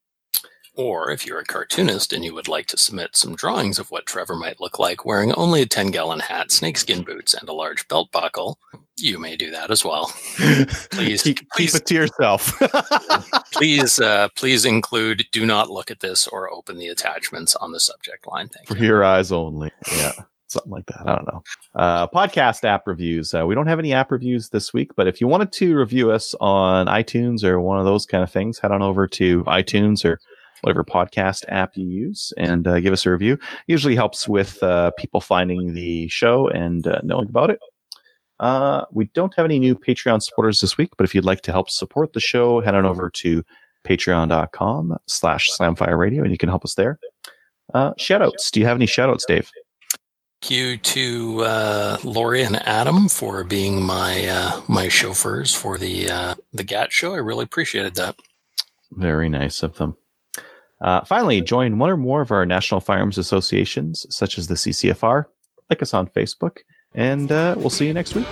Or 0.79 1.11
if 1.11 1.25
you're 1.25 1.39
a 1.39 1.43
cartoonist 1.43 2.13
and 2.13 2.23
you 2.23 2.33
would 2.33 2.47
like 2.47 2.67
to 2.67 2.77
submit 2.77 3.13
some 3.13 3.35
drawings 3.35 3.79
of 3.79 3.91
what 3.91 4.05
Trevor 4.05 4.37
might 4.37 4.61
look 4.61 4.79
like 4.79 5.03
wearing 5.03 5.33
only 5.33 5.61
a 5.61 5.65
10 5.65 5.91
gallon 5.91 6.21
hat, 6.21 6.53
snakeskin 6.53 7.03
boots, 7.03 7.33
and 7.33 7.49
a 7.49 7.53
large 7.53 7.85
belt 7.89 8.13
buckle, 8.13 8.57
you 8.95 9.19
may 9.19 9.35
do 9.35 9.51
that 9.51 9.71
as 9.71 9.83
well. 9.83 10.05
Please, 10.37 11.21
keep, 11.21 11.39
keep 11.39 11.49
please. 11.53 11.75
it 11.75 11.85
to 11.87 11.95
yourself. 11.95 12.57
Please, 13.51 13.99
uh, 13.99 14.29
please 14.37 14.63
include 14.63 15.25
do 15.33 15.45
not 15.45 15.69
look 15.69 15.91
at 15.91 15.99
this 15.99 16.27
or 16.27 16.49
open 16.49 16.77
the 16.77 16.87
attachments 16.87 17.57
on 17.57 17.73
the 17.73 17.79
subject 17.81 18.25
line. 18.25 18.47
Thank 18.47 18.69
for 18.69 18.77
you. 18.77 18.85
your 18.85 19.03
eyes 19.03 19.33
only. 19.33 19.71
Yeah. 19.97 20.13
something 20.47 20.71
like 20.71 20.85
that. 20.85 21.01
I 21.01 21.15
don't 21.15 21.27
know. 21.27 21.43
Uh, 21.75 22.07
podcast 22.07 22.63
app 22.63 22.87
reviews. 22.87 23.33
Uh, 23.33 23.45
we 23.45 23.53
don't 23.53 23.67
have 23.67 23.79
any 23.79 23.91
app 23.91 24.11
reviews 24.11 24.47
this 24.47 24.73
week, 24.73 24.91
but 24.95 25.07
if 25.07 25.19
you 25.19 25.27
wanted 25.27 25.51
to 25.53 25.75
review 25.75 26.11
us 26.11 26.33
on 26.39 26.85
iTunes 26.87 27.43
or 27.43 27.59
one 27.59 27.79
of 27.79 27.85
those 27.85 28.05
kind 28.05 28.23
of 28.23 28.31
things, 28.31 28.59
head 28.59 28.71
on 28.71 28.81
over 28.81 29.07
to 29.07 29.43
iTunes 29.43 30.05
or 30.05 30.19
whatever 30.61 30.83
podcast 30.83 31.43
app 31.49 31.75
you 31.75 31.87
use 31.87 32.33
and 32.37 32.67
uh, 32.67 32.79
give 32.79 32.93
us 32.93 33.05
a 33.05 33.11
review. 33.11 33.37
Usually 33.67 33.95
helps 33.95 34.27
with 34.27 34.61
uh, 34.63 34.91
people 34.97 35.21
finding 35.21 35.73
the 35.73 36.07
show 36.07 36.47
and 36.47 36.85
uh, 36.87 36.99
knowing 37.03 37.29
about 37.29 37.49
it. 37.49 37.59
Uh, 38.39 38.85
we 38.91 39.05
don't 39.13 39.33
have 39.35 39.45
any 39.45 39.59
new 39.59 39.75
Patreon 39.75 40.21
supporters 40.21 40.61
this 40.61 40.77
week, 40.77 40.91
but 40.97 41.03
if 41.03 41.13
you'd 41.13 41.25
like 41.25 41.41
to 41.41 41.51
help 41.51 41.69
support 41.69 42.13
the 42.13 42.19
show, 42.19 42.61
head 42.61 42.75
on 42.75 42.85
over 42.85 43.09
to 43.09 43.43
patreon.com 43.85 44.97
slash 45.07 45.49
slamfire 45.49 45.97
radio 45.97 46.23
and 46.23 46.31
you 46.31 46.37
can 46.37 46.49
help 46.49 46.63
us 46.63 46.75
there. 46.75 46.99
Uh, 47.73 47.93
shoutouts. 47.95 48.49
Do 48.51 48.59
you 48.59 48.65
have 48.65 48.77
any 48.77 48.87
shoutouts, 48.87 49.25
Dave? 49.27 49.51
Thank 50.41 50.51
you 50.51 50.77
to 50.77 51.41
uh, 51.43 51.97
Lori 52.03 52.43
and 52.43 52.55
Adam 52.65 53.09
for 53.09 53.43
being 53.43 53.81
my 53.83 54.25
uh, 54.25 54.61
my 54.69 54.87
chauffeurs 54.87 55.53
for 55.53 55.77
the 55.77 56.09
uh, 56.09 56.35
the 56.53 56.63
GAT 56.63 56.93
show. 56.93 57.13
I 57.13 57.17
really 57.17 57.43
appreciated 57.43 57.95
that. 57.95 58.15
Very 58.91 59.27
nice 59.27 59.63
of 59.63 59.77
them. 59.77 59.97
Uh, 60.81 61.03
finally, 61.03 61.41
join 61.41 61.77
one 61.77 61.89
or 61.89 61.97
more 61.97 62.21
of 62.21 62.31
our 62.31 62.45
national 62.45 62.79
firearms 62.79 63.17
associations, 63.17 64.05
such 64.09 64.37
as 64.37 64.47
the 64.47 64.55
CCFR. 64.55 65.25
Like 65.69 65.81
us 65.83 65.93
on 65.93 66.07
Facebook, 66.07 66.57
and 66.95 67.31
uh, 67.31 67.53
we'll 67.57 67.69
see 67.69 67.85
you 67.85 67.93
next 67.93 68.15
week. 68.15 68.25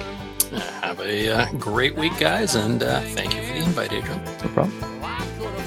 Have 0.81 0.99
a 1.01 1.29
uh, 1.29 1.51
great 1.53 1.95
week, 1.95 2.17
guys, 2.17 2.55
and 2.55 2.81
uh, 2.81 3.01
thank 3.01 3.35
you 3.35 3.41
for 3.41 3.53
the 3.53 3.59
invite, 3.59 3.93
Adriel. 3.93 4.17
No 4.17 4.49
problem. 4.53 4.97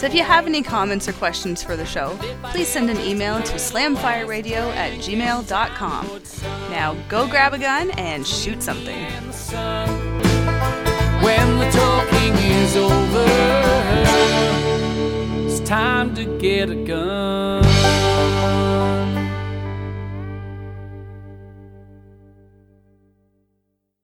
So 0.00 0.06
if 0.06 0.14
you 0.14 0.24
have 0.24 0.46
any 0.46 0.62
comments 0.62 1.06
or 1.06 1.12
questions 1.12 1.62
for 1.62 1.76
the 1.76 1.84
show, 1.84 2.18
please 2.44 2.68
send 2.68 2.88
an 2.88 2.98
email 3.00 3.42
to 3.42 3.56
slamfireradio 3.56 4.74
at 4.74 4.94
gmail.com. 4.94 6.22
Now 6.70 6.94
go 7.10 7.28
grab 7.28 7.52
a 7.52 7.58
gun 7.58 7.90
and 7.98 8.26
shoot 8.26 8.62
something. 8.62 8.96
When 11.22 11.58
the 11.58 11.70
talking 11.70 12.32
is 12.32 12.76
over, 12.76 13.26
it's 13.26 14.59
time 15.70 16.12
to 16.16 16.24
get 16.40 16.68
a 16.68 16.74
gun. 16.74 17.69